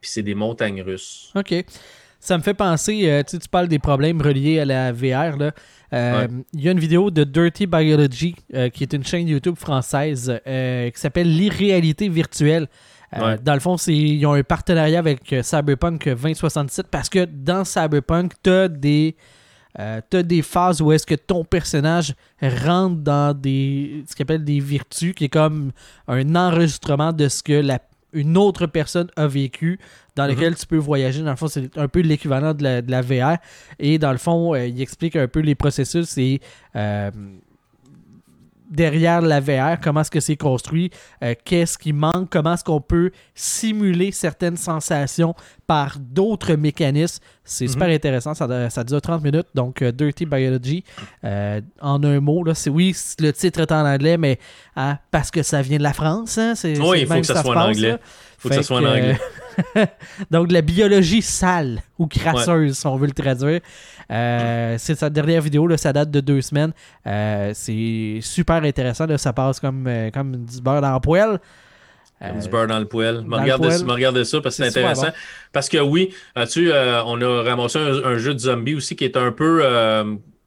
puis 0.00 0.10
c'est 0.10 0.22
des 0.22 0.34
montagnes 0.34 0.82
russes. 0.82 1.32
OK. 1.36 1.54
Ça 2.24 2.38
me 2.38 2.42
fait 2.42 2.54
penser, 2.54 3.22
tu 3.28 3.48
parles 3.50 3.66
des 3.66 3.80
problèmes 3.80 4.22
reliés 4.22 4.60
à 4.60 4.64
la 4.64 4.92
VR. 4.92 5.52
Il 5.92 6.60
y 6.60 6.68
a 6.68 6.70
une 6.70 6.78
vidéo 6.78 7.10
de 7.10 7.24
Dirty 7.24 7.66
Biology, 7.66 8.36
qui 8.72 8.84
est 8.84 8.92
une 8.92 9.04
chaîne 9.04 9.26
YouTube 9.26 9.56
française, 9.56 10.40
qui 10.44 11.00
s'appelle 11.00 11.36
L'irréalité 11.36 12.08
virtuelle. 12.08 12.68
Dans 13.12 13.54
le 13.54 13.60
fond, 13.60 13.74
ils 13.88 14.24
ont 14.24 14.34
un 14.34 14.44
partenariat 14.44 15.00
avec 15.00 15.34
Cyberpunk 15.42 16.04
2067 16.04 16.86
parce 16.92 17.08
que 17.08 17.24
dans 17.24 17.64
Cyberpunk, 17.64 18.34
tu 18.40 18.50
as 18.50 18.68
des 18.68 19.16
euh, 19.78 20.00
tu 20.10 20.18
as 20.18 20.22
des 20.22 20.42
phases 20.42 20.82
où 20.82 20.92
est-ce 20.92 21.06
que 21.06 21.14
ton 21.14 21.44
personnage 21.44 22.14
rentre 22.42 22.96
dans 22.96 23.34
des 23.34 24.04
ce 24.06 24.14
qu'on 24.14 24.24
appelle 24.24 24.44
des 24.44 24.60
virtus, 24.60 25.14
qui 25.14 25.24
est 25.24 25.28
comme 25.28 25.72
un 26.08 26.36
enregistrement 26.36 27.12
de 27.12 27.28
ce 27.28 27.42
que 27.42 27.54
la, 27.54 27.78
une 28.12 28.36
autre 28.36 28.66
personne 28.66 29.08
a 29.16 29.26
vécu, 29.26 29.78
dans 30.16 30.26
lequel 30.26 30.50
mhm. 30.50 30.56
tu 30.56 30.66
peux 30.66 30.76
voyager. 30.76 31.22
Dans 31.22 31.30
le 31.30 31.36
fond, 31.36 31.48
c'est 31.48 31.76
un 31.78 31.88
peu 31.88 32.00
l'équivalent 32.00 32.54
de 32.54 32.62
la, 32.62 32.82
de 32.82 32.90
la, 32.90 33.00
VR. 33.00 33.38
Et 33.78 33.98
dans 33.98 34.12
le 34.12 34.18
fond, 34.18 34.54
euh, 34.54 34.66
il 34.66 34.80
explique 34.80 35.16
un 35.16 35.28
peu 35.28 35.40
les 35.40 35.54
processus 35.54 36.18
et 36.18 36.40
euh, 36.76 37.10
derrière 38.72 39.20
la 39.20 39.38
VR, 39.38 39.78
comment 39.80 40.00
est-ce 40.00 40.10
que 40.10 40.18
c'est 40.18 40.36
construit, 40.36 40.90
euh, 41.22 41.34
qu'est-ce 41.44 41.76
qui 41.78 41.92
manque, 41.92 42.30
comment 42.30 42.54
est-ce 42.54 42.64
qu'on 42.64 42.80
peut 42.80 43.10
simuler 43.34 44.10
certaines 44.10 44.56
sensations 44.56 45.34
par 45.66 45.98
d'autres 46.00 46.54
mécanismes. 46.54 47.22
C'est 47.44 47.68
super 47.68 47.88
mhm. 47.88 47.94
intéressant, 47.94 48.34
ça, 48.34 48.70
ça, 48.70 48.84
dure 48.84 49.00
30 49.00 49.22
minutes, 49.22 49.48
donc 49.54 49.82
euh, 49.82 49.92
Dirty 49.92 50.26
Biology. 50.26 50.84
Euh, 51.24 51.60
en 51.80 52.02
un 52.02 52.20
mot, 52.20 52.42
là, 52.44 52.54
c'est 52.54 52.70
oui, 52.70 52.96
le 53.20 53.32
titre 53.32 53.60
est 53.60 53.72
en 53.72 53.86
anglais, 53.86 54.16
mais 54.16 54.38
hein, 54.76 54.98
parce 55.10 55.30
que 55.30 55.42
ça 55.42 55.60
vient 55.60 55.78
de 55.78 55.82
la 55.82 55.92
France, 55.92 56.38
hein, 56.38 56.54
c'est 56.54 56.78
oui, 56.80 57.02
il 57.02 57.06
faut 57.06 57.14
que 57.14 57.26
ça, 57.26 57.42
soit 57.42 57.56
en 57.56 57.68
anglais. 57.68 57.96
Il 57.98 58.38
faut 58.38 58.48
que 58.48 58.54
ça 58.54 58.62
soit 58.62 58.78
en 58.78 58.84
anglais. 58.84 59.18
donc, 60.30 60.52
la 60.52 60.62
biologie 60.62 61.22
sale 61.22 61.82
ou 61.98 62.06
crasseuse, 62.06 62.78
si 62.78 62.86
on 62.86 62.96
veut 62.96 63.06
le 63.06 63.12
traduire. 63.12 63.60
Euh, 64.10 64.76
c'est 64.78 64.94
sa 64.94 65.10
dernière 65.10 65.40
vidéo, 65.40 65.66
là, 65.66 65.76
ça 65.76 65.92
date 65.92 66.10
de 66.10 66.20
deux 66.20 66.40
semaines. 66.40 66.72
Euh, 67.06 67.52
c'est 67.54 68.18
super 68.20 68.62
intéressant. 68.62 69.06
Là, 69.06 69.18
ça 69.18 69.32
passe 69.32 69.60
comme, 69.60 69.86
euh, 69.86 70.10
comme 70.10 70.44
du 70.44 70.60
beurre 70.60 70.80
dans 70.80 70.92
le 70.92 71.00
poêle. 71.00 71.40
Comme 72.20 72.38
du 72.38 72.48
beurre 72.48 72.66
dans 72.66 72.78
le 72.78 72.86
poêle. 72.86 73.22
Me 73.22 73.36
regarde, 73.36 74.22
ça 74.24 74.40
parce 74.40 74.56
que 74.56 74.62
c'est 74.62 74.68
intéressant. 74.68 75.08
Parce 75.52 75.68
que 75.68 75.78
oui, 75.78 76.14
tu 76.50 76.70
on 76.70 77.20
a 77.20 77.42
ramassé 77.42 77.78
un, 77.78 78.16
jeu 78.18 78.34
de 78.34 78.38
zombie 78.38 78.74
aussi 78.74 78.94
qui 78.94 79.04
est 79.04 79.16
un 79.16 79.32
peu. 79.32 79.62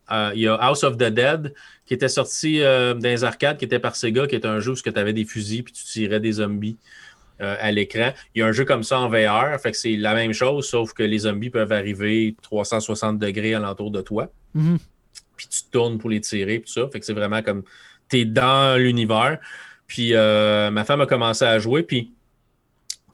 il 0.10 0.40
y 0.40 0.48
a 0.48 0.56
House 0.56 0.84
of 0.84 0.98
the 0.98 1.10
Dead 1.10 1.53
qui 1.86 1.94
était 1.94 2.07
sorti 2.07 2.61
dans 2.61 2.98
les 3.03 3.23
arcades, 3.23 3.57
qui 3.57 3.65
était 3.65 3.80
par 3.80 3.95
Sega, 3.95 4.26
qui 4.26 4.36
est 4.36 4.45
un 4.45 4.60
jeu 4.60 4.72
où 4.72 4.76
tu 4.76 4.90
avais 4.95 5.14
des 5.14 5.26
fusils 5.26 5.64
puis 5.64 5.73
tu 5.73 5.84
tirais 5.84 6.22
des 6.22 6.34
zombies. 6.34 6.77
Euh, 7.41 7.57
à 7.60 7.70
l'écran. 7.70 8.14
Il 8.34 8.40
y 8.40 8.41
a 8.44 8.45
un 8.45 8.53
jeu 8.53 8.64
comme 8.64 8.84
ça 8.84 8.98
en 8.98 9.10
VR, 9.10 9.60
fait 9.60 9.72
que 9.72 9.78
c'est 9.78 9.98
la 9.98 10.14
même 10.14 10.32
chose, 10.32 10.70
sauf 10.70 10.94
que 10.94 11.03
les 11.03 11.20
zombies 11.20 11.49
peuvent 11.49 11.74
arriver 11.74 12.34
360 12.41 13.20
degrés 13.20 13.53
alentour 13.53 13.91
de 13.91 13.99
toi. 13.99 14.32
Mhm. 14.53 14.78
Puis 15.36 15.48
tu 15.49 15.64
tournes 15.70 15.98
pour 15.98 16.10
les 16.10 16.22
tirer, 16.22 16.62
tout 16.62 16.72
ça. 16.72 16.88
Fait 16.88 17.02
que 17.02 17.06
c'est 17.06 17.12
vraiment 17.12 17.41
comme 17.41 17.64
tu 18.07 18.20
es 18.20 18.26
dans 18.26 18.80
l'univers. 18.80 19.40
Puis 19.86 20.14
euh, 20.14 20.72
ma 20.72 20.86
femme 20.86 21.02
a 21.02 21.07
commencé 21.07 21.44
à 21.44 21.60
jouer, 21.60 21.84
puis 21.84 22.14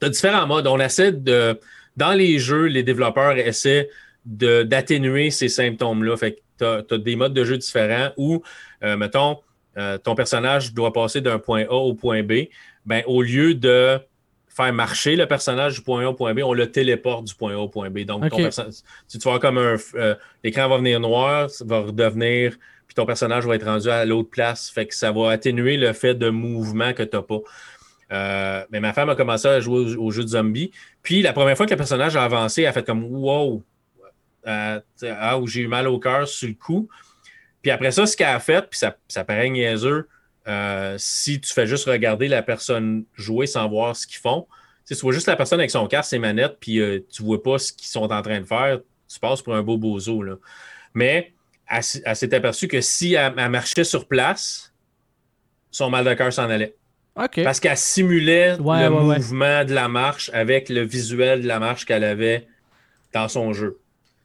tu 0.00 0.06
as 0.06 0.08
différents 0.08 0.46
modes. 0.46 0.68
On 0.68 0.78
essaie 0.78 1.10
de. 1.10 1.58
Dans 1.96 2.12
les 2.12 2.38
jeux, 2.38 2.66
les 2.66 2.84
développeurs 2.84 3.36
essaient 3.36 3.90
d'atténuer 4.24 5.32
ces 5.32 5.48
symptômes-là. 5.48 6.16
Fait 6.16 6.34
que 6.34 6.84
tu 6.86 6.94
as, 6.94 6.98
des 6.98 7.16
modes 7.16 7.34
de 7.34 7.42
jeu 7.42 7.58
différents 7.58 8.10
où, 8.16 8.40
euh, 8.84 8.96
mettons, 8.96 9.38
ton 10.04 10.14
personnage 10.14 10.74
doit 10.74 10.92
passer 10.92 11.20
d'un 11.20 11.40
point 11.40 11.64
A 11.64 11.74
au 11.74 11.94
point 11.94 12.22
B. 12.22 12.44
Ben, 12.86 13.02
au 13.06 13.22
lieu 13.22 13.54
de 13.54 14.00
faire 14.54 14.72
marcher 14.72 15.16
le 15.16 15.26
personnage 15.26 15.76
du 15.76 15.80
point 15.82 16.04
A 16.04 16.08
au 16.08 16.14
point 16.14 16.34
B, 16.34 16.40
on 16.44 16.52
le 16.52 16.70
téléporte 16.70 17.24
du 17.24 17.34
point 17.34 17.54
A 17.54 17.58
au 17.58 17.68
point 17.68 17.90
B. 17.90 18.00
Donc, 18.00 18.28
ton 18.28 18.36
tu 18.38 19.18
vas 19.18 19.38
comme 19.38 19.58
un. 19.58 19.76
Euh, 19.94 20.14
l'écran 20.44 20.68
va 20.68 20.76
venir 20.76 21.00
noir, 21.00 21.50
ça 21.50 21.64
va 21.64 21.80
redevenir. 21.80 22.56
Puis 22.86 22.94
ton 22.94 23.06
personnage 23.06 23.46
va 23.46 23.54
être 23.54 23.64
rendu 23.64 23.88
à 23.88 24.04
l'autre 24.04 24.28
place. 24.28 24.70
Fait 24.70 24.86
que 24.86 24.94
ça 24.94 25.12
va 25.12 25.30
atténuer 25.30 25.76
le 25.76 25.92
fait 25.94 26.14
de 26.14 26.28
mouvement 26.28 26.92
que 26.92 27.02
tu 27.02 27.16
n'as 27.16 27.22
pas. 27.22 27.38
Euh, 28.12 28.64
mais 28.70 28.80
ma 28.80 28.92
femme 28.92 29.08
a 29.08 29.14
commencé 29.14 29.48
à 29.48 29.60
jouer 29.60 29.96
au, 29.96 30.10
jeu 30.10 30.22
de 30.22 30.28
zombie. 30.28 30.70
Puis 31.02 31.22
la 31.22 31.32
première 31.32 31.56
fois 31.56 31.64
que 31.64 31.70
le 31.70 31.78
personnage 31.78 32.14
a 32.16 32.24
avancé, 32.24 32.62
elle 32.62 32.68
a 32.68 32.72
fait 32.72 32.84
comme 32.84 33.04
Wow! 33.04 33.62
Euh, 34.46 34.80
ah, 35.04 35.40
j'ai 35.46 35.62
eu 35.62 35.68
mal 35.68 35.88
au 35.88 35.98
cœur 35.98 36.28
sur 36.28 36.48
le 36.48 36.54
coup. 36.54 36.88
Puis 37.62 37.70
après 37.70 37.92
ça, 37.92 38.04
ce 38.04 38.16
qu'elle 38.16 38.26
a 38.26 38.40
fait, 38.40 38.68
puis 38.68 38.78
ça, 38.78 38.96
ça 39.08 39.24
paraît 39.24 39.48
niaiseux, 39.48 40.08
euh, 40.48 40.96
si 40.98 41.40
tu 41.40 41.52
fais 41.52 41.66
juste 41.66 41.86
regarder 41.86 42.28
la 42.28 42.42
personne 42.42 43.04
jouer 43.14 43.46
sans 43.46 43.68
voir 43.68 43.96
ce 43.96 44.06
qu'ils 44.06 44.18
font, 44.18 44.46
tu 44.86 44.94
vois 44.94 45.12
juste 45.12 45.26
la 45.28 45.36
personne 45.36 45.60
avec 45.60 45.70
son 45.70 45.86
casque, 45.86 46.10
ses 46.10 46.18
manettes, 46.18 46.58
puis 46.60 46.80
euh, 46.80 47.00
tu 47.10 47.22
vois 47.22 47.42
pas 47.42 47.58
ce 47.58 47.72
qu'ils 47.72 47.88
sont 47.88 48.12
en 48.12 48.22
train 48.22 48.40
de 48.40 48.44
faire, 48.44 48.80
tu 49.08 49.20
passes 49.20 49.42
pour 49.42 49.54
un 49.54 49.62
beau 49.62 49.78
bozo. 49.78 50.22
Là. 50.22 50.34
Mais 50.94 51.32
elle, 51.68 51.82
s'est 51.82 52.34
aperçue 52.34 52.68
que 52.68 52.80
si 52.80 53.14
elle, 53.14 53.34
marchait 53.48 53.84
sur 53.84 54.06
place, 54.06 54.72
son 55.70 55.88
mal 55.90 56.04
de 56.04 56.14
cœur 56.14 56.32
s'en 56.32 56.50
allait. 56.50 56.74
Parce 57.14 57.60
qu'elle 57.60 57.76
simulait 57.76 58.56
le 58.56 58.88
mouvement 58.88 59.64
de 59.64 59.74
la 59.74 59.88
marche 59.88 60.30
avec 60.32 60.68
le 60.68 60.82
visuel 60.82 61.42
de 61.42 61.48
la 61.48 61.58
marche 61.58 61.84
qu'elle 61.84 62.04
avait 62.04 62.46
dans 63.12 63.28
son 63.28 63.52
jeu. 63.52 63.78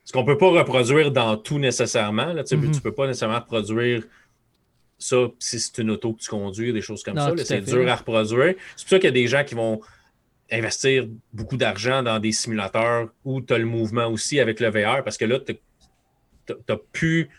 Ce 0.05 0.13
qu'on 0.13 0.21
ne 0.21 0.25
peut 0.25 0.37
pas 0.37 0.49
reproduire 0.49 1.11
dans 1.11 1.35
tout 1.35 1.59
nécessairement. 1.59 2.31
Là, 2.31 2.45
Tu 2.45 2.55
ne 2.55 2.65
mm-hmm. 2.65 2.81
peux 2.81 2.93
pas 2.93 3.07
nécessairement 3.07 3.39
reproduire 3.39 4.03
ça, 4.97 5.27
si 5.39 5.59
c'est 5.59 5.79
une 5.79 5.91
auto 5.91 6.13
que 6.13 6.21
tu 6.21 6.29
conduis, 6.29 6.73
des 6.73 6.81
choses 6.81 7.03
comme 7.03 7.17
ça, 7.17 7.33
c'est 7.43 7.61
dur 7.61 7.87
à 7.89 7.95
reproduire. 7.95 8.55
C'est 8.75 8.83
pour 8.83 8.89
ça 8.89 8.99
qu'il 8.99 9.05
y 9.05 9.07
a 9.07 9.11
des 9.11 9.27
gens 9.27 9.43
qui 9.43 9.55
vont 9.55 9.81
investir 10.51 11.07
beaucoup 11.33 11.57
d'argent 11.57 12.03
dans 12.03 12.19
des 12.19 12.31
simulateurs 12.31 13.09
où 13.25 13.41
tu 13.41 13.53
as 13.53 13.57
le 13.57 13.65
mouvement 13.65 14.07
aussi 14.07 14.39
avec 14.39 14.59
le 14.59 14.69
VR, 14.69 15.03
parce 15.03 15.17
que 15.17 15.25
là, 15.25 15.39
tu 15.39 15.57
n'as 16.69 16.77
plus 16.91 17.29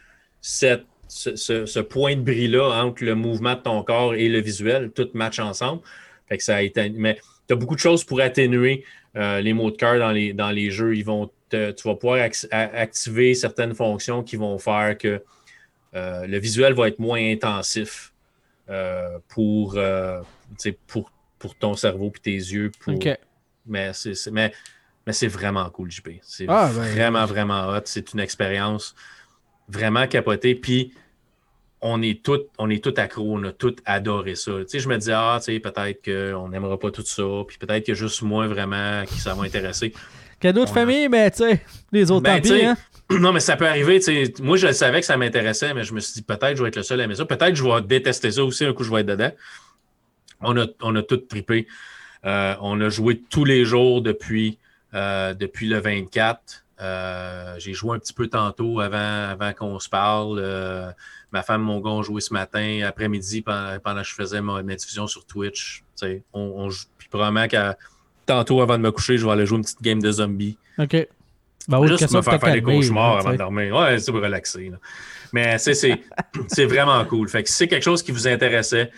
cette, 0.41 0.85
ce, 1.09 1.81
point 1.81 2.17
de 2.17 2.21
bris-là 2.21 2.85
entre 2.85 3.05
le 3.05 3.15
mouvement 3.15 3.55
de 3.55 3.61
ton 3.61 3.83
corps 3.83 4.15
et 4.15 4.29
le 4.29 4.41
visuel, 4.41 4.91
tout 4.91 5.09
match 5.15 5.39
ensemble. 5.39 5.83
Fait 6.29 6.37
que 6.37 6.45
ça 6.45 6.57
a 6.57 6.63
été, 6.63 6.91
mais 6.91 7.19
tu 7.47 7.55
as 7.55 7.57
beaucoup 7.57 7.75
de 7.75 7.81
choses 7.81 8.05
pour 8.05 8.21
atténuer 8.21 8.85
euh, 9.17 9.41
les 9.41 9.55
mots 9.55 9.71
de 9.71 9.77
cœur 9.77 9.99
dans 9.99 10.13
les, 10.13 10.35
dans 10.35 10.51
les 10.51 10.71
jeux. 10.71 10.95
Ils 10.95 11.05
vont 11.05 11.31
tu 11.51 11.89
vas 11.89 11.95
pouvoir 11.95 12.29
activer 12.53 13.35
certaines 13.35 13.75
fonctions 13.75 14.23
qui 14.23 14.37
vont 14.37 14.59
faire 14.59 14.99
que 14.99 15.23
le 16.27 16.39
visuel 16.39 16.75
va 16.75 16.89
être 16.89 16.99
moins 16.99 17.21
intensif 17.21 18.13
euh, 18.71 19.19
pour, 19.29 19.75
euh, 19.77 20.21
pour, 20.87 21.11
pour 21.39 21.55
ton 21.55 21.75
cerveau 21.75 22.13
et 22.15 22.21
tes 22.21 22.33
yeux. 22.33 22.71
Mais 23.67 23.93
c'est 23.95 24.31
mais, 24.31 24.53
mais 25.07 25.15
c'est 25.15 25.29
vraiment 25.29 25.69
cool, 25.71 25.91
JP. 25.91 26.09
C'est 26.21 26.45
ah, 26.49 26.71
ben, 26.75 26.83
vraiment, 26.83 27.25
vraiment 27.25 27.69
hot. 27.69 27.81
C'est 27.87 28.13
une 28.13 28.21
expérience 28.21 28.95
vraiment 29.69 30.07
capotée. 30.07 30.55
Puis 30.55 30.93
on 31.81 32.03
est 32.03 32.23
tous 32.23 32.41
on 32.59 32.69
est 32.69 32.85
tout 32.85 32.93
accro, 32.99 33.39
on 33.39 33.45
a 33.45 33.53
tout 33.53 33.77
adoré 33.87 34.35
ça. 34.35 34.53
je 34.71 34.89
me 34.89 34.99
dis, 34.99 35.13
ah, 35.13 35.39
peut-être 35.47 36.05
qu'on 36.05 36.49
n'aimera 36.49 36.79
pas 36.79 36.91
tout 36.91 37.05
ça, 37.05 37.23
puis 37.47 37.57
peut-être 37.57 37.87
que 37.87 37.95
juste 37.95 38.21
moi 38.21 38.49
vraiment 38.49 39.05
qui 39.07 39.19
ça 39.19 39.35
va 39.35 39.45
intéresser. 39.45 39.95
Cadeau 40.41 40.65
de 40.65 40.71
famille, 40.71 41.09
mais 41.09 41.31
tu 41.31 41.39
sais, 41.39 41.63
les 41.91 42.11
autres 42.11 42.23
ben, 42.23 42.43
hein? 42.53 42.77
Non, 43.21 43.33
mais 43.33 43.41
ça 43.41 43.57
peut 43.57 43.67
arriver. 43.67 44.01
Moi, 44.41 44.57
je 44.57 44.73
savais 44.73 45.01
que 45.01 45.07
ça 45.07 45.17
m'intéressait, 45.17 45.73
mais 45.75 45.85
je 45.85 45.95
me 45.95 46.01
suis 46.01 46.15
dit 46.15 46.23
peut-être 46.23 46.57
je 46.57 46.63
vais 46.63 46.69
être 46.69 46.77
le 46.77 46.83
seul 46.83 47.01
à 47.01 47.05
aimer 47.05 47.15
ça. 47.15 47.25
Peut-être 47.25 47.55
je 47.55 47.65
vais 47.65 47.81
détester 47.83 48.33
ça 48.33 48.45
aussi 48.45 48.65
un 48.65 48.73
coup 48.73 48.85
je 48.85 48.93
vais 48.93 49.01
être 49.01 49.07
dedans. 49.07 49.33
On 50.41 50.57
a, 50.57 50.67
on 50.83 50.95
a 50.95 51.03
tout 51.03 51.17
trippé. 51.17 51.67
Euh, 52.27 52.55
on 52.61 52.81
a 52.81 52.89
joué 52.89 53.23
tous 53.31 53.45
les 53.45 53.65
jours 53.65 54.03
depuis, 54.03 54.59
euh, 54.95 55.35
depuis 55.35 55.69
le 55.69 55.79
24. 55.79 56.65
Euh, 56.81 57.55
j'ai 57.59 57.73
joué 57.73 57.97
un 57.97 57.99
petit 57.99 58.13
peu 58.13 58.29
tantôt 58.29 58.81
avant, 58.81 59.29
avant 59.31 59.53
qu'on 59.53 59.79
se 59.81 59.89
parle. 59.89 60.41
ma 61.33 61.43
femme, 61.43 61.63
mon 61.63 61.81
gars, 61.81 61.91
ont 61.91 62.03
joué 62.03 62.21
ce 62.21 62.33
matin, 62.33 62.83
après-midi, 62.87 63.43
pendant, 63.43 63.79
que 63.79 64.05
je 64.05 64.15
faisais 64.15 64.41
ma, 64.41 64.63
diffusion 64.63 65.07
sur 65.07 65.25
Twitch. 65.25 65.83
On, 66.03 66.67
on, 66.67 66.69
puis 66.99 67.09
probablement 67.09 67.49
qu'à 67.49 67.77
tantôt, 68.27 68.61
avant 68.61 68.77
de 68.77 68.83
me 68.83 68.93
coucher, 68.93 69.19
je 69.19 69.25
vais 69.25 69.33
aller 69.33 69.47
jouer 69.47 69.59
une 69.59 69.65
petite 69.65 69.83
game 69.83 70.01
de 70.01 70.13
zombies. 70.13 70.59
OK. 70.79 71.09
Ben 71.69 71.87
Juste 71.87 72.11
me 72.11 72.23
faire 72.23 72.41
faire 72.41 72.53
des 72.53 72.63
cauchemars 72.63 73.19
avant 73.19 73.33
de 73.33 73.37
dormir. 73.37 73.77
Ouais, 73.77 73.99
c'est 73.99 74.11
pour 74.11 74.23
relaxer. 74.23 74.73
Mais 75.33 75.59
c'est 75.59 76.65
vraiment 76.65 77.05
cool. 77.05 77.29
Fait 77.29 77.43
que 77.43 77.49
si 77.49 77.57
c'est 77.57 77.69
quelque 77.69 77.85
chose 77.85 78.03
qui 78.03 78.11
vous 78.11 78.27
intéressait, 78.27 78.91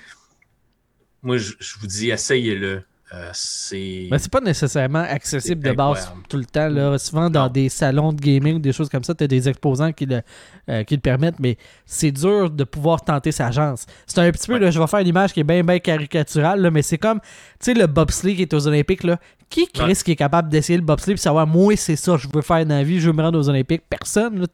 moi, 1.22 1.36
je, 1.36 1.52
vous 1.80 1.86
dis, 1.86 2.10
essayez-le. 2.10 2.82
Euh, 3.12 3.30
c'est. 3.32 4.06
Mais 4.10 4.18
c'est 4.18 4.30
pas 4.30 4.40
nécessairement 4.40 5.00
accessible 5.00 5.64
de 5.64 5.72
base 5.72 6.12
tout 6.28 6.36
le 6.36 6.44
temps. 6.44 6.68
Là. 6.68 6.96
Souvent, 6.96 7.28
dans 7.28 7.48
des 7.48 7.68
salons 7.68 8.12
de 8.12 8.20
gaming 8.20 8.56
ou 8.56 8.58
des 8.60 8.72
choses 8.72 8.88
comme 8.88 9.02
ça, 9.02 9.14
tu 9.14 9.24
as 9.24 9.26
des 9.26 9.48
exposants 9.48 9.92
qui 9.92 10.06
le, 10.06 10.22
euh, 10.68 10.84
qui 10.84 10.94
le 10.94 11.00
permettent, 11.00 11.40
mais 11.40 11.56
c'est 11.86 12.12
dur 12.12 12.50
de 12.50 12.62
pouvoir 12.62 13.02
tenter 13.02 13.32
sa 13.32 13.50
chance. 13.50 13.86
C'est 14.06 14.20
un 14.20 14.30
petit 14.30 14.46
peu, 14.46 14.58
là, 14.58 14.70
je 14.70 14.78
vais 14.78 14.86
faire 14.86 15.00
une 15.00 15.08
image 15.08 15.32
qui 15.32 15.40
est 15.40 15.44
bien, 15.44 15.64
bien 15.64 15.80
caricaturale, 15.80 16.60
là, 16.60 16.70
mais 16.70 16.82
c'est 16.82 16.98
comme, 16.98 17.20
tu 17.20 17.26
sais, 17.60 17.74
le 17.74 17.86
bobsleigh 17.88 18.36
qui 18.36 18.42
est 18.42 18.54
aux 18.54 18.66
Olympiques. 18.68 19.02
Là. 19.02 19.18
Qui 19.48 19.66
Chris 19.66 20.00
qui 20.04 20.12
est 20.12 20.16
capable 20.16 20.48
d'essayer 20.48 20.78
le 20.78 20.84
bobsleigh 20.84 21.14
et 21.14 21.16
savoir, 21.16 21.48
moi, 21.48 21.74
c'est 21.76 21.96
ça, 21.96 22.16
je 22.16 22.28
veux 22.32 22.42
faire 22.42 22.64
dans 22.64 22.76
la 22.76 22.84
vie, 22.84 23.00
je 23.00 23.08
veux 23.08 23.16
me 23.16 23.22
rendre 23.22 23.40
aux 23.40 23.48
Olympiques? 23.48 23.82
Personne. 23.90 24.46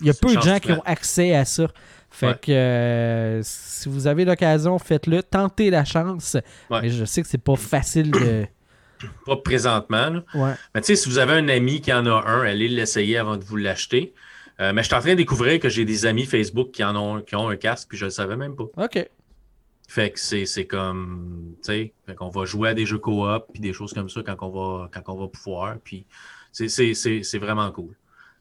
Il 0.00 0.06
y 0.06 0.10
a 0.10 0.14
peu 0.14 0.36
de 0.36 0.42
gens 0.42 0.58
qui 0.58 0.72
ont 0.72 0.82
accès 0.84 1.34
à 1.34 1.46
ça. 1.46 1.68
Fait 2.10 2.40
que 2.40 2.52
euh, 2.52 3.40
si 3.42 3.88
vous 3.88 4.06
avez 4.06 4.24
l'occasion, 4.24 4.78
faites-le. 4.78 5.22
Tentez 5.22 5.70
la 5.70 5.84
chance. 5.84 6.36
Mais 6.70 6.88
je 6.88 7.04
sais 7.04 7.22
que 7.22 7.28
c'est 7.28 7.38
pas 7.38 7.56
facile 7.56 8.10
de. 8.10 8.46
Pas 9.26 9.36
présentement. 9.36 10.22
Mais 10.34 10.80
tu 10.80 10.82
sais, 10.82 10.96
si 10.96 11.08
vous 11.08 11.18
avez 11.18 11.34
un 11.34 11.48
ami 11.48 11.80
qui 11.80 11.92
en 11.92 12.04
a 12.06 12.24
un, 12.26 12.42
allez 12.42 12.66
l'essayer 12.66 13.16
avant 13.16 13.36
de 13.36 13.44
vous 13.44 13.54
l'acheter. 13.54 14.12
Euh, 14.60 14.72
mais 14.72 14.82
je 14.82 14.88
suis 14.88 14.96
en 14.96 15.00
train 15.00 15.10
de 15.10 15.18
découvrir 15.18 15.60
que 15.60 15.68
j'ai 15.68 15.84
des 15.84 16.04
amis 16.04 16.24
Facebook 16.24 16.72
qui 16.72 16.82
en 16.82 16.96
ont, 16.96 17.20
qui 17.22 17.36
ont 17.36 17.48
un 17.48 17.56
casque, 17.56 17.90
puis 17.90 17.98
je 17.98 18.06
le 18.06 18.10
savais 18.10 18.36
même 18.36 18.56
pas. 18.56 18.64
OK. 18.76 19.08
Fait 19.88 20.10
que 20.10 20.18
c'est 20.18 20.66
comme, 20.66 21.54
tu 21.64 21.92
sais, 22.06 22.14
qu'on 22.16 22.28
va 22.28 22.44
jouer 22.44 22.70
à 22.70 22.74
des 22.74 22.84
jeux 22.84 22.98
coop, 22.98 23.44
puis 23.52 23.60
des 23.60 23.72
choses 23.72 23.94
comme 23.94 24.08
ça 24.08 24.20
quand 24.22 24.36
on 24.40 24.50
va, 24.50 24.90
quand 24.92 25.14
on 25.14 25.16
va 25.16 25.28
pouvoir, 25.28 25.76
puis 25.82 26.04
c'est 26.52 27.38
vraiment 27.38 27.70
cool. 27.70 27.94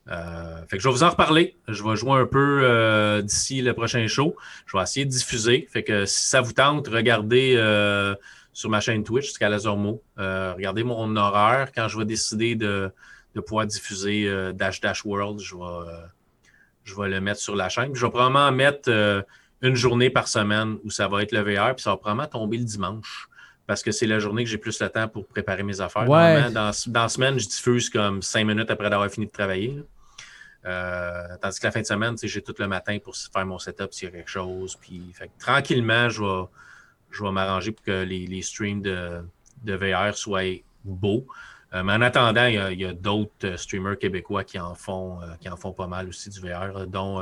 Euh, 0.10 0.66
fait 0.68 0.78
que 0.78 0.84
je 0.84 0.88
vais 0.88 0.94
vous 0.94 1.04
en 1.04 1.10
reparler. 1.10 1.56
Je 1.68 1.84
vais 1.84 1.96
jouer 1.96 2.20
un 2.20 2.26
peu 2.26 2.62
euh, 2.64 3.22
d'ici 3.22 3.62
le 3.62 3.74
prochain 3.74 4.06
show. 4.08 4.36
Je 4.66 4.78
vais 4.78 4.84
essayer 4.84 5.06
de 5.06 5.12
diffuser. 5.12 5.68
Fait 5.72 5.84
que 5.84 6.06
si 6.06 6.28
ça 6.28 6.42
vous 6.42 6.54
tente, 6.54 6.88
regardez 6.88 7.56
euh, 7.58 8.16
sur 8.54 8.70
ma 8.70 8.80
chaîne 8.80 9.04
Twitch, 9.04 9.32
Scalazormo. 9.32 10.02
regardez 10.18 10.84
mon 10.84 11.16
horaire. 11.16 11.72
Quand 11.74 11.88
je 11.88 11.98
vais 11.98 12.06
décider 12.06 12.56
de, 12.56 12.92
pouvoir 13.46 13.68
diffuser 13.68 14.52
Dash 14.54 14.82
Dash 14.82 15.06
World, 15.06 15.40
je 15.40 15.56
vais, 15.56 15.92
je 16.84 16.96
vais 16.96 17.10
le 17.10 17.22
mettre 17.22 17.40
sur 17.40 17.56
la 17.56 17.70
chaîne. 17.70 17.94
je 17.94 18.04
vais 18.04 18.10
probablement 18.10 18.52
mettre 18.52 19.26
une 19.62 19.76
journée 19.76 20.10
par 20.10 20.28
semaine 20.28 20.78
où 20.84 20.90
ça 20.90 21.08
va 21.08 21.22
être 21.22 21.32
le 21.32 21.42
VR, 21.42 21.76
puis 21.76 21.84
ça 21.84 21.92
va 21.92 21.98
probablement 21.98 22.28
tomber 22.28 22.58
le 22.58 22.64
dimanche 22.64 23.28
parce 23.68 23.84
que 23.84 23.92
c'est 23.92 24.08
la 24.08 24.18
journée 24.18 24.46
que 24.46 24.50
j'ai 24.50 24.58
plus 24.58 24.80
le 24.80 24.90
temps 24.90 25.10
pour 25.10 25.28
préparer 25.28 25.62
mes 25.62 25.82
affaires. 25.82 26.06
Dans, 26.06 26.72
dans, 26.88 27.02
la 27.02 27.10
semaine, 27.10 27.38
je 27.38 27.48
diffuse 27.48 27.90
comme 27.90 28.22
cinq 28.22 28.46
minutes 28.46 28.72
après 28.72 28.90
d'avoir 28.90 29.10
fini 29.10 29.26
de 29.26 29.32
travailler. 29.32 29.84
Tandis 31.42 31.60
que 31.60 31.66
la 31.66 31.72
fin 31.72 31.82
de 31.82 31.86
semaine, 31.86 32.16
j'ai 32.22 32.42
tout 32.42 32.56
le 32.60 32.68
matin 32.68 32.98
pour 33.00 33.16
faire 33.16 33.46
mon 33.46 33.60
setup 33.60 33.94
s'il 33.94 34.10
y 34.10 34.12
a 34.12 34.16
quelque 34.16 34.30
chose. 34.30 34.76
Puis, 34.80 35.14
tranquillement, 35.40 36.10
je 36.10 36.24
vais, 36.24 37.32
m'arranger 37.32 37.72
pour 37.72 37.86
que 37.86 38.04
les, 38.04 38.42
streams 38.42 38.82
de, 38.82 39.24
VR 39.66 40.16
soient 40.16 40.62
beaux. 40.84 41.26
Euh, 41.74 41.84
mais 41.84 41.94
en 41.94 42.02
attendant, 42.02 42.46
il 42.46 42.80
y 42.80 42.86
a, 42.86 42.94
d'autres 42.94 43.58
streamers 43.58 43.98
québécois 43.98 44.44
qui 44.44 44.58
en 44.60 44.74
font, 44.74 45.22
euh, 45.22 45.36
qui 45.40 45.50
en 45.50 45.58
font 45.58 45.74
pas 45.74 45.88
mal 45.88 46.08
aussi 46.08 46.30
du 46.30 46.40
VR, 46.40 46.88
dont 46.88 47.22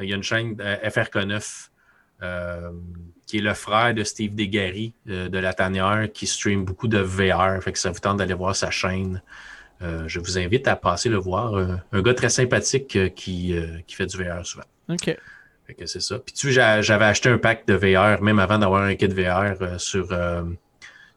il 0.00 0.08
y 0.08 0.12
a 0.12 0.16
une 0.16 0.22
chaîne 0.22 0.54
FRK9 0.54 1.70
qui 3.26 3.38
est 3.38 3.42
le 3.42 3.54
frère 3.54 3.92
de 3.92 4.04
Steve 4.04 4.34
Desgaris 4.34 4.94
de 5.06 5.38
La 5.38 5.52
Tanière 5.52 6.08
qui 6.12 6.26
stream 6.26 6.64
beaucoup 6.64 6.88
de 6.88 6.98
VR. 6.98 7.62
Fait 7.62 7.72
que 7.72 7.78
ça 7.78 7.90
vous 7.90 7.98
tente 7.98 8.18
d'aller 8.18 8.34
voir 8.34 8.54
sa 8.54 8.70
chaîne. 8.70 9.22
Euh, 9.82 10.04
je 10.06 10.20
vous 10.20 10.38
invite 10.38 10.68
à 10.68 10.76
passer 10.76 11.08
le 11.08 11.16
voir. 11.16 11.54
Euh, 11.54 11.76
un 11.92 12.02
gars 12.02 12.14
très 12.14 12.30
sympathique 12.30 12.96
euh, 12.96 13.08
qui, 13.08 13.54
qui 13.86 13.94
fait 13.94 14.06
du 14.06 14.16
VR 14.16 14.44
souvent. 14.44 14.64
OK. 14.88 15.16
c'est 15.84 16.00
ça. 16.00 16.18
Puis 16.18 16.32
tu 16.34 16.52
j'avais 16.52 17.04
acheté 17.04 17.28
un 17.28 17.38
pack 17.38 17.66
de 17.66 17.74
VR, 17.74 18.22
même 18.22 18.38
avant 18.38 18.58
d'avoir 18.58 18.82
un 18.82 18.94
kit 18.94 19.08
VR 19.08 19.78
sur, 19.78 20.08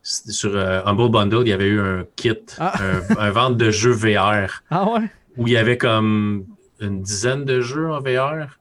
sur 0.01 0.57
Humble 0.57 1.11
Bundle, 1.11 1.41
il 1.41 1.49
y 1.49 1.53
avait 1.53 1.67
eu 1.67 1.79
un 1.79 2.05
kit, 2.15 2.39
ah. 2.57 2.73
un, 3.17 3.31
vente 3.31 3.57
de 3.57 3.71
jeux 3.71 3.91
VR. 3.91 4.63
Ah 4.71 4.89
ouais? 4.89 5.09
Où 5.37 5.47
il 5.47 5.53
y 5.53 5.57
avait 5.57 5.77
comme 5.77 6.45
une 6.81 7.01
dizaine 7.01 7.45
de 7.45 7.61
jeux 7.61 7.89
en 7.91 8.01
VR. 8.01 8.57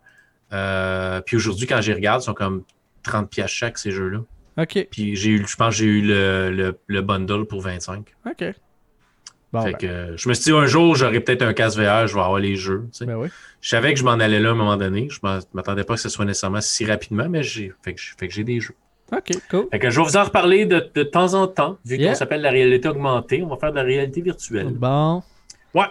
puis 1.24 1.36
aujourd'hui, 1.36 1.66
quand 1.66 1.80
j'y 1.80 1.92
regarde, 1.92 2.22
ils 2.22 2.26
sont 2.26 2.34
comme 2.34 2.62
30 3.02 3.30
pièces 3.30 3.50
chaque, 3.50 3.78
ces 3.78 3.90
jeux-là. 3.90 4.20
OK. 4.58 4.88
Puis 4.90 5.16
j'ai 5.16 5.30
eu, 5.30 5.46
je 5.46 5.56
pense 5.56 5.70
que 5.70 5.78
j'ai 5.78 5.86
eu 5.86 6.02
le, 6.02 6.50
le, 6.50 6.78
le, 6.86 7.00
bundle 7.00 7.46
pour 7.46 7.62
25. 7.62 8.14
OK 8.26 8.54
fait 9.52 9.72
ben. 9.72 9.76
que, 9.76 10.16
je 10.16 10.28
me 10.28 10.34
suis 10.34 10.44
dit, 10.44 10.52
un 10.52 10.66
jour, 10.66 10.94
j'aurai 10.94 11.20
peut-être 11.20 11.42
un 11.42 11.52
casque 11.52 11.78
VR, 11.78 12.06
je 12.06 12.14
vais 12.14 12.20
avoir 12.20 12.38
les 12.38 12.56
jeux. 12.56 12.84
Ben 13.00 13.28
je 13.60 13.68
savais 13.68 13.92
que 13.92 13.98
je 13.98 14.04
m'en 14.04 14.12
allais 14.12 14.40
là 14.40 14.50
à 14.50 14.52
un 14.52 14.54
moment 14.54 14.76
donné. 14.76 15.08
Je 15.10 15.18
ne 15.22 15.40
m'attendais 15.54 15.84
pas 15.84 15.94
que 15.94 16.00
ce 16.00 16.08
soit 16.08 16.24
nécessairement 16.24 16.60
si 16.60 16.84
rapidement, 16.84 17.28
mais 17.28 17.42
j'ai 17.42 17.72
fait 17.82 17.94
que, 17.94 18.00
j'ai 18.30 18.44
des 18.44 18.60
jeux. 18.60 18.74
OK, 19.10 19.30
cool. 19.50 19.68
Fait 19.70 19.78
que 19.78 19.90
je 19.90 19.98
vais 19.98 20.06
vous 20.06 20.16
en 20.18 20.24
reparler 20.24 20.66
de, 20.66 20.90
de 20.94 21.02
temps 21.02 21.32
en 21.34 21.46
temps, 21.46 21.78
vu 21.84 21.98
qu'on 21.98 22.14
s'appelle 22.14 22.42
la 22.42 22.50
réalité 22.50 22.88
augmentée. 22.88 23.42
On 23.42 23.48
va 23.48 23.56
faire 23.56 23.70
de 23.70 23.76
la 23.76 23.82
réalité 23.82 24.20
virtuelle. 24.20 24.68
Bon. 24.68 25.22
Ouais. 25.74 25.86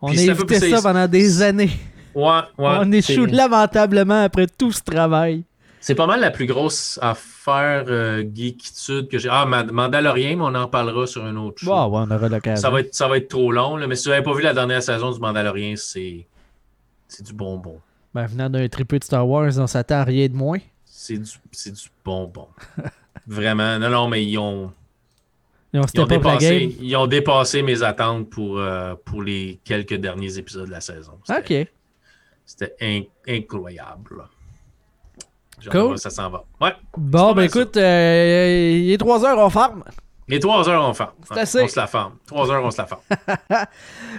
On 0.00 0.08
a 0.08 0.20
évité 0.20 0.58
ça 0.58 0.82
pendant 0.82 1.06
des 1.06 1.40
années. 1.40 1.70
Ouais, 2.14 2.40
ouais. 2.58 2.76
On 2.80 2.90
échoue 2.92 3.26
lamentablement 3.26 4.24
après 4.24 4.46
tout 4.46 4.72
ce 4.72 4.82
travail. 4.82 5.44
C'est 5.80 5.94
pas 5.94 6.06
mal 6.06 6.20
la 6.20 6.30
plus 6.30 6.46
grosse 6.46 6.98
affaire 7.00 7.31
euh, 7.48 8.22
geekitude 8.22 9.08
que 9.08 9.18
j'ai. 9.18 9.28
Ah, 9.30 9.46
Mandalorian, 9.46 10.36
mais 10.36 10.44
on 10.44 10.54
en 10.54 10.68
parlera 10.68 11.06
sur 11.06 11.24
un 11.24 11.36
autre 11.36 11.62
show. 11.62 11.70
ouais, 11.70 11.76
on 11.76 12.10
aura 12.10 12.28
l'occasion. 12.28 12.60
Ça 12.60 12.70
va, 12.70 12.80
être, 12.80 12.94
ça 12.94 13.08
va 13.08 13.16
être 13.16 13.28
trop 13.28 13.52
long, 13.52 13.76
mais 13.86 13.96
si 13.96 14.04
vous 14.04 14.10
n'avez 14.10 14.22
pas 14.22 14.34
vu 14.34 14.42
la 14.42 14.54
dernière 14.54 14.82
saison 14.82 15.10
du 15.10 15.20
Mandalorian, 15.20 15.74
c'est, 15.76 16.26
c'est 17.08 17.24
du 17.24 17.32
bonbon. 17.32 17.80
Ben, 18.14 18.26
venant 18.26 18.50
d'un 18.50 18.68
triple 18.68 18.98
de 18.98 19.04
Star 19.04 19.26
Wars, 19.26 19.50
on 19.58 19.66
s'attend 19.66 19.96
à 19.96 20.04
rien 20.04 20.28
de 20.28 20.34
moins. 20.34 20.58
C'est 20.84 21.18
du, 21.18 21.30
c'est 21.50 21.72
du 21.72 21.88
bonbon. 22.04 22.48
Vraiment. 23.26 23.78
Non, 23.78 23.88
non, 23.90 24.08
mais 24.08 24.24
ils 24.24 24.38
ont. 24.38 24.72
Ils 25.74 25.80
ont, 25.80 26.06
dépassé, 26.06 26.76
ils 26.82 26.96
ont 26.96 27.06
dépassé 27.06 27.62
mes 27.62 27.82
attentes 27.82 28.28
pour, 28.28 28.58
euh, 28.58 28.94
pour 29.06 29.22
les 29.22 29.58
quelques 29.64 29.94
derniers 29.94 30.36
épisodes 30.36 30.66
de 30.66 30.70
la 30.70 30.82
saison. 30.82 31.18
OK. 31.30 31.66
C'était 32.44 33.08
incroyable. 33.26 34.24
Cool. 35.70 35.98
Ça 35.98 36.10
s'en 36.10 36.30
va. 36.30 36.44
Ouais. 36.60 36.72
Bon, 36.96 37.32
ben 37.34 37.42
écoute, 37.42 37.76
euh, 37.76 38.72
il 38.74 38.90
est 38.90 38.98
3 38.98 39.24
heures, 39.24 39.38
on 39.38 39.50
ferme. 39.50 39.84
Et 40.32 40.40
3 40.40 40.66
heures, 40.70 40.88
on 40.88 40.94
ferme. 40.94 41.10
C'est 41.28 41.40
assez. 41.40 41.62
On 41.62 41.68
se 41.68 41.78
la 41.78 41.86
ferme. 41.86 42.12
3 42.26 42.50
heures, 42.50 42.64
on 42.64 42.70
se 42.70 42.78
la 42.78 42.86
ferme. 42.86 43.00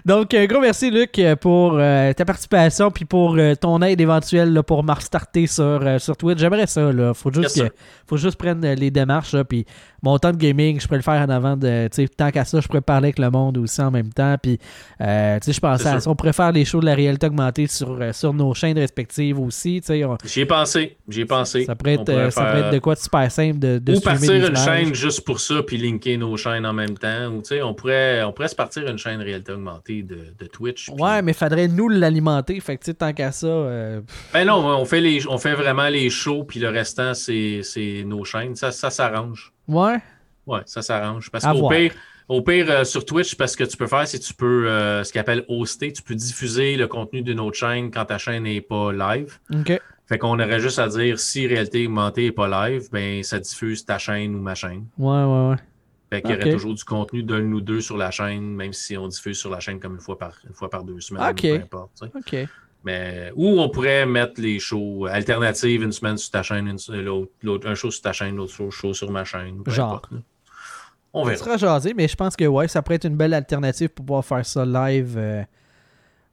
Donc, 0.05 0.31
un 0.35 0.45
gros 0.45 0.59
merci, 0.59 0.91
Luc, 0.91 1.19
pour 1.41 1.73
euh, 1.73 2.13
ta 2.13 2.23
participation 2.23 2.91
puis 2.91 3.05
pour 3.05 3.35
euh, 3.35 3.55
ton 3.55 3.81
aide 3.81 3.99
éventuelle 3.99 4.61
pour 4.61 4.83
me 4.83 4.93
restarter 4.93 5.47
sur, 5.47 5.81
sur 5.99 6.15
Twitch. 6.15 6.37
J'aimerais 6.37 6.67
ça. 6.67 6.91
Là. 6.91 7.15
Faut, 7.15 7.33
juste 7.33 7.59
que, 7.59 7.73
faut 8.05 8.17
juste 8.17 8.37
prendre 8.37 8.67
les 8.67 8.91
démarches. 8.91 9.35
puis 9.49 9.65
mon 10.03 10.19
temps 10.19 10.31
de 10.31 10.37
gaming, 10.37 10.81
je 10.81 10.85
pourrais 10.85 10.97
le 10.97 11.03
faire 11.03 11.21
en 11.21 11.29
avant 11.29 11.55
de. 11.55 11.87
Tant 12.17 12.29
qu'à 12.29 12.43
ça, 12.43 12.59
je 12.59 12.67
pourrais 12.67 12.81
parler 12.81 13.05
avec 13.05 13.19
le 13.19 13.31
monde 13.31 13.57
aussi 13.57 13.81
en 13.81 13.89
même 13.89 14.11
temps. 14.11 14.35
Puis, 14.41 14.59
euh, 14.99 15.39
je 15.47 15.59
pensais 15.61 15.87
à 15.87 16.01
ça. 16.01 16.09
On 16.09 16.15
pourrait 16.15 16.33
faire 16.33 16.51
les 16.51 16.65
shows 16.65 16.81
de 16.81 16.85
la 16.85 16.93
réalité 16.93 17.27
augmentée 17.27 17.67
sur, 17.67 17.97
euh, 18.01 18.11
sur 18.11 18.33
nos 18.33 18.53
chaînes 18.53 18.77
respectives 18.77 19.39
aussi. 19.39 19.81
J'y 20.25 20.41
ai 20.41 20.45
pensé. 20.45 20.97
J'y 21.07 21.21
ai 21.21 21.25
pensé. 21.25 21.63
Ça 21.63 21.75
pourrait, 21.75 21.93
être, 21.93 22.09
euh, 22.09 22.29
ça 22.29 22.43
pourrait 22.43 22.59
être 22.59 22.73
de 22.73 22.79
quoi 22.79 22.95
de 22.95 22.99
super 22.99 23.31
simple 23.31 23.59
de, 23.59 23.79
de 23.79 23.95
Ou 23.95 24.01
partir 24.01 24.45
une 24.45 24.57
chaîne 24.57 24.93
juste 24.93 25.21
pour 25.21 25.39
ça, 25.39 25.63
puis 25.65 25.77
linker 26.03 26.17
nos 26.17 26.35
chaînes 26.37 26.65
en 26.65 26.73
même 26.73 26.97
temps. 26.97 27.27
Ou, 27.27 27.41
on, 27.63 27.73
pourrait, 27.73 28.23
on 28.23 28.31
pourrait 28.31 28.47
se 28.47 28.55
partir 28.55 28.87
une 28.87 28.97
chaîne 28.97 29.21
réalité 29.21 29.51
augmentée 29.51 30.03
de, 30.03 30.33
de 30.37 30.45
Twitch. 30.45 30.89
Ouais, 30.89 31.21
mais 31.21 31.33
faudrait 31.33 31.67
nous 31.67 31.89
l'alimenter. 31.89 32.59
Fait 32.59 32.77
que, 32.77 32.91
tant 32.91 33.13
qu'à 33.13 33.31
ça. 33.31 33.47
Euh, 33.47 34.01
ben 34.33 34.45
non, 34.45 34.65
on 34.65 34.85
fait, 34.85 35.01
les, 35.01 35.27
on 35.27 35.37
fait 35.37 35.53
vraiment 35.53 35.89
les 35.89 36.09
shows, 36.09 36.43
puis 36.43 36.59
le 36.59 36.69
restant, 36.69 37.13
c'est 37.13 38.03
nos 38.05 38.23
chaînes. 38.23 38.55
Ça, 38.55 38.71
ça 38.71 38.89
s'arrange. 38.89 39.53
Ouais. 39.67 39.97
Ouais, 40.45 40.61
ça 40.65 40.81
s'arrange. 40.81 41.31
Parce 41.31 41.45
qu'au 41.45 41.69
pire, 41.69 41.93
au 42.27 42.41
pire 42.41 42.65
euh, 42.69 42.83
sur 42.83 43.05
Twitch, 43.05 43.35
parce 43.35 43.55
que 43.55 43.63
tu 43.63 43.77
peux 43.77 43.87
faire, 43.87 44.07
c'est 44.07 44.19
tu 44.19 44.33
peux 44.33 44.67
euh, 44.67 45.03
ce 45.03 45.13
qu'on 45.13 45.19
appelle 45.19 45.45
hoster, 45.47 45.91
tu 45.93 46.01
peux 46.01 46.15
diffuser 46.15 46.75
le 46.75 46.87
contenu 46.87 47.21
d'une 47.21 47.39
autre 47.39 47.57
chaîne 47.57 47.91
quand 47.91 48.05
ta 48.05 48.17
chaîne 48.17 48.43
n'est 48.43 48.61
pas 48.61 48.91
live. 48.91 49.39
OK. 49.53 49.79
Fait 50.05 50.17
qu'on 50.17 50.37
aurait 50.37 50.59
juste 50.59 50.79
à 50.79 50.89
dire 50.89 51.17
si 51.17 51.47
réalité 51.47 51.87
augmentée 51.87 52.25
n'est 52.25 52.31
pas 52.33 52.67
live, 52.67 52.89
ben 52.91 53.23
ça 53.23 53.39
diffuse 53.39 53.85
ta 53.85 53.97
chaîne 53.97 54.35
ou 54.35 54.39
ma 54.39 54.53
chaîne. 54.53 54.85
Ouais, 54.97 55.23
ouais, 55.23 55.49
ouais. 55.51 55.55
Fait 56.13 56.21
qu'il 56.21 56.31
y 56.31 56.35
aurait 56.35 56.51
toujours 56.51 56.75
du 56.75 56.83
contenu 56.83 57.23
d'un 57.23 57.51
ou 57.51 57.59
deux 57.59 57.81
sur 57.81 57.97
la 57.97 58.11
chaîne, 58.11 58.53
même 58.53 58.71
si 58.71 58.95
on 58.95 59.07
diffuse 59.07 59.39
sur 59.39 59.49
la 59.49 59.59
chaîne 59.59 59.79
comme 59.79 59.95
une 59.95 59.99
fois 59.99 60.19
par, 60.19 60.33
une 60.47 60.53
fois 60.53 60.69
par 60.69 60.83
deux 60.83 60.99
semaines. 60.99 61.33
Peu 61.33 61.55
importe, 61.55 62.03
OK. 62.03 62.35
Mais 62.83 63.31
où 63.35 63.59
on 63.59 63.69
pourrait 63.69 64.05
mettre 64.05 64.39
les 64.39 64.59
shows 64.59 65.07
alternatives 65.09 65.81
une 65.81 65.91
semaine 65.91 66.17
sur 66.17 66.29
ta 66.29 66.43
chaîne, 66.43 66.77
l'autre, 67.41 67.67
un 67.67 67.73
show 67.73 67.89
sur 67.89 68.03
ta 68.03 68.13
chaîne, 68.13 68.35
l'autre 68.35 68.69
show 68.69 68.93
sur 68.93 69.09
ma 69.09 69.23
chaîne. 69.23 69.63
Genre. 69.65 70.07
on 71.13 71.23
verra. 71.23 71.37
Ça 71.37 71.45
sera 71.45 71.57
jasé, 71.57 71.95
mais 71.95 72.07
je 72.07 72.15
pense 72.15 72.35
que 72.35 72.45
ouais, 72.45 72.67
ça 72.67 72.83
pourrait 72.83 72.97
être 72.97 73.07
une 73.07 73.17
belle 73.17 73.33
alternative 73.33 73.89
pour 73.89 74.05
pouvoir 74.05 74.23
faire 74.23 74.45
ça 74.45 74.65
live. 74.65 75.15
Euh, 75.17 75.43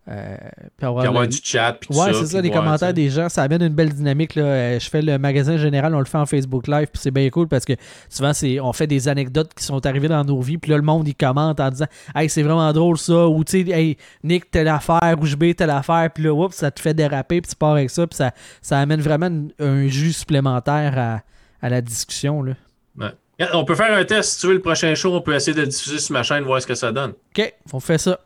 euh, 0.09 0.37
puis 0.77 0.87
avoir, 0.87 1.29
du 1.29 1.39
chat. 1.43 1.75
Puis 1.75 1.97
ouais, 1.97 2.13
c'est 2.15 2.27
ça, 2.27 2.43
des 2.43 2.51
commentaires 2.51 2.95
des 2.95 3.11
gens. 3.11 3.29
Ça 3.29 3.43
amène 3.43 3.63
une 3.63 3.75
belle 3.75 3.93
dynamique. 3.93 4.35
Là. 4.35 4.43
Euh, 4.43 4.81
je 4.81 4.89
fais 4.89 5.03
le 5.03 5.19
magasin 5.19 5.57
général, 5.57 5.95
on 5.95 5.99
le 5.99 6.07
fait 6.07 6.19
en 6.19 6.27
Facebook 6.27 6.67
Live. 6.67 6.89
Puis 6.93 7.01
c'est 7.03 7.11
bien 7.11 7.29
cool 7.31 7.49
parce 7.49 7.65
que 7.65 7.75
souvent, 8.09 8.33
c'est, 8.33 8.59
on 8.61 8.73
fait 8.73 8.87
des 8.87 9.09
anecdotes 9.09 9.53
qui 9.55 9.63
sont 9.63 9.85
arrivées 9.87 10.09
dans 10.09 10.25
nos 10.25 10.41
vies. 10.41 10.59
Puis 10.59 10.71
là, 10.71 10.79
le 10.79 10.83
monde, 10.83 11.07
il 11.07 11.15
commente 11.15 11.61
en 11.61 11.71
disant 11.71 11.87
Hey, 12.15 12.29
c'est 12.29 12.43
vraiment 12.43 12.73
drôle 12.73 12.99
ça. 12.99 13.29
Ou 13.29 13.45
tu 13.45 13.65
sais, 13.65 13.71
hey, 13.71 13.97
Nick, 14.25 14.51
telle 14.51 14.69
affaire. 14.69 15.17
Ou 15.21 15.27
je 15.27 15.37
B, 15.37 15.55
telle 15.55 15.71
affaire. 15.71 16.11
Puis 16.13 16.25
là, 16.25 16.33
oups, 16.33 16.57
ça 16.57 16.71
te 16.71 16.81
fait 16.81 16.95
déraper. 16.95 17.41
Puis 17.41 17.51
tu 17.51 17.57
pars 17.57 17.73
avec 17.73 17.91
ça. 17.91 18.07
Puis 18.07 18.17
ça, 18.17 18.33
ça 18.63 18.79
amène 18.79 19.01
vraiment 19.01 19.31
un 19.59 19.87
jus 19.87 20.13
supplémentaire 20.13 20.99
à, 20.99 21.21
à 21.65 21.69
la 21.69 21.81
discussion. 21.81 22.43
Là. 22.43 22.55
Ouais. 22.99 23.13
On 23.53 23.65
peut 23.65 23.75
faire 23.75 23.97
un 23.97 24.05
test. 24.05 24.33
Si 24.33 24.41
tu 24.41 24.47
veux 24.49 24.55
le 24.55 24.61
prochain 24.61 24.95
show, 24.95 25.15
on 25.15 25.21
peut 25.21 25.35
essayer 25.35 25.57
de 25.57 25.65
diffuser 25.65 25.99
sur 25.99 26.13
ma 26.13 26.23
chaîne, 26.23 26.45
voir 26.45 26.61
ce 26.61 26.67
que 26.67 26.75
ça 26.75 26.93
donne. 26.93 27.13
OK, 27.37 27.55
on 27.73 27.81
fait 27.81 27.99
ça. 27.99 28.19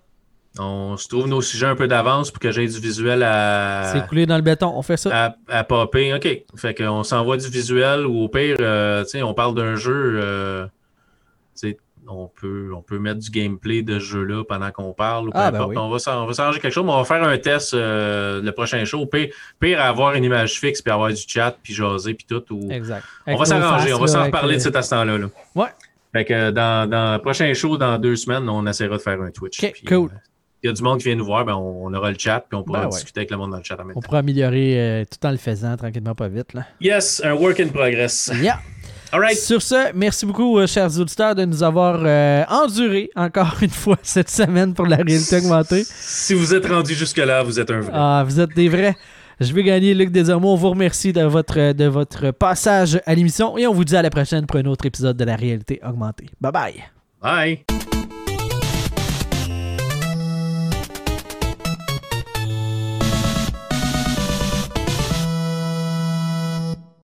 On 0.58 0.96
se 0.96 1.08
trouve 1.08 1.26
nos 1.26 1.42
sujets 1.42 1.66
un 1.66 1.74
peu 1.74 1.88
d'avance 1.88 2.30
pour 2.30 2.38
que 2.38 2.52
j'ai 2.52 2.66
du 2.66 2.78
visuel 2.78 3.24
à. 3.24 3.90
C'est 3.92 4.06
coulé 4.06 4.24
dans 4.24 4.36
le 4.36 4.42
béton, 4.42 4.72
on 4.74 4.82
fait 4.82 4.96
ça. 4.96 5.34
À, 5.48 5.64
popper, 5.64 6.14
ok. 6.14 6.44
Fait 6.56 6.74
qu'on 6.74 7.02
s'envoie 7.02 7.36
du 7.36 7.48
visuel 7.48 8.06
ou 8.06 8.22
au 8.22 8.28
pire, 8.28 8.56
euh, 8.60 9.04
sais, 9.04 9.22
on 9.22 9.34
parle 9.34 9.54
d'un 9.54 9.74
jeu. 9.74 10.20
Euh, 10.22 10.66
on 12.06 12.28
peut, 12.28 12.70
on 12.76 12.82
peut 12.82 12.98
mettre 12.98 13.18
du 13.20 13.30
gameplay 13.30 13.82
de 13.82 13.98
ce 13.98 14.04
jeu-là 14.04 14.44
pendant 14.44 14.70
qu'on 14.70 14.92
parle. 14.92 15.28
Ou 15.28 15.30
peu 15.32 15.38
ah, 15.38 15.50
ben 15.50 15.62
importe. 15.62 15.76
on, 15.76 15.88
va, 15.88 15.98
s'arranger 15.98 16.60
quelque 16.60 16.72
chose, 16.72 16.84
mais 16.84 16.92
on 16.92 16.98
va 16.98 17.04
faire 17.04 17.24
un 17.24 17.38
test 17.38 17.74
euh, 17.74 18.42
le 18.42 18.52
prochain 18.52 18.84
show. 18.84 19.06
Pire, 19.06 19.30
pire 19.58 19.80
avoir 19.80 20.14
une 20.14 20.22
image 20.22 20.60
fixe, 20.60 20.82
puis 20.82 20.92
avoir 20.92 21.10
du 21.10 21.22
chat, 21.26 21.56
puis 21.62 21.74
jaser, 21.74 22.14
puis 22.14 22.26
tout. 22.28 22.44
Ou... 22.50 22.70
Exact. 22.70 23.04
on 23.26 23.36
va 23.36 23.44
s'arranger, 23.44 23.92
on 23.94 23.98
va 23.98 24.06
s'en 24.06 24.24
reparler 24.24 24.56
de 24.56 24.60
cet 24.60 24.76
instant-là. 24.76 25.18
Là. 25.18 25.26
Ouais. 25.54 25.68
Fait 26.12 26.24
que 26.24 26.50
dans, 26.50 26.88
dans 26.88 27.14
le 27.14 27.18
prochain 27.18 27.52
show, 27.54 27.76
dans 27.76 27.98
deux 27.98 28.16
semaines, 28.16 28.48
on 28.48 28.66
essaiera 28.66 28.98
de 28.98 29.02
faire 29.02 29.20
un 29.20 29.30
Twitch. 29.30 29.60
cool 29.88 30.10
il 30.64 30.68
y 30.68 30.70
a 30.70 30.72
du 30.72 30.82
monde 30.82 30.98
qui 30.98 31.04
vient 31.04 31.14
nous 31.14 31.26
voir, 31.26 31.44
ben 31.44 31.54
on, 31.54 31.92
aura 31.92 32.10
le 32.10 32.16
chat, 32.18 32.40
puis 32.48 32.58
on 32.58 32.62
pourra 32.62 32.82
ben 32.82 32.88
discuter 32.88 33.20
avec 33.20 33.30
le 33.30 33.36
monde 33.36 33.50
dans 33.50 33.58
le 33.58 33.62
chat 33.62 33.78
en 33.78 33.84
même 33.84 33.96
On 33.96 34.00
pourra 34.00 34.18
améliorer 34.18 34.80
euh, 34.80 35.04
tout 35.04 35.26
en 35.26 35.30
le 35.30 35.36
faisant, 35.36 35.76
tranquillement, 35.76 36.14
pas 36.14 36.28
vite. 36.28 36.54
Là. 36.54 36.66
Yes, 36.80 37.20
un 37.22 37.34
work 37.34 37.60
in 37.60 37.68
progress. 37.68 38.32
Yeah. 38.40 38.60
All 39.12 39.20
right. 39.20 39.36
Sur 39.36 39.60
ce, 39.60 39.92
merci 39.94 40.24
beaucoup, 40.24 40.58
euh, 40.58 40.66
chers 40.66 40.98
auditeurs, 40.98 41.34
de 41.34 41.44
nous 41.44 41.62
avoir 41.62 42.00
euh, 42.02 42.44
enduré 42.48 43.10
encore 43.14 43.56
une 43.60 43.70
fois 43.70 43.98
cette 44.02 44.30
semaine 44.30 44.72
pour 44.72 44.86
la 44.86 44.96
réalité 44.96 45.36
augmentée. 45.36 45.84
Si 45.86 46.32
vous 46.32 46.54
êtes 46.54 46.66
rendu 46.66 46.94
jusque-là, 46.94 47.42
vous 47.42 47.60
êtes 47.60 47.70
un 47.70 47.80
vrai. 47.80 47.92
Ah, 47.94 48.24
vous 48.26 48.40
êtes 48.40 48.54
des 48.54 48.68
vrais. 48.68 48.96
Je 49.40 49.52
vais 49.52 49.64
gagner 49.64 49.92
Luc 49.94 50.10
Desormeaux. 50.10 50.52
On 50.52 50.56
vous 50.56 50.70
remercie 50.70 51.12
de 51.12 51.22
votre, 51.22 51.72
de 51.72 51.84
votre 51.84 52.30
passage 52.30 53.00
à 53.04 53.14
l'émission 53.14 53.58
et 53.58 53.66
on 53.66 53.74
vous 53.74 53.84
dit 53.84 53.96
à 53.96 54.02
la 54.02 54.10
prochaine 54.10 54.46
pour 54.46 54.58
un 54.58 54.64
autre 54.64 54.86
épisode 54.86 55.16
de 55.16 55.24
la 55.24 55.36
réalité 55.36 55.80
augmentée. 55.86 56.30
Bye 56.40 56.52
bye. 56.52 56.84
Bye. 57.20 58.13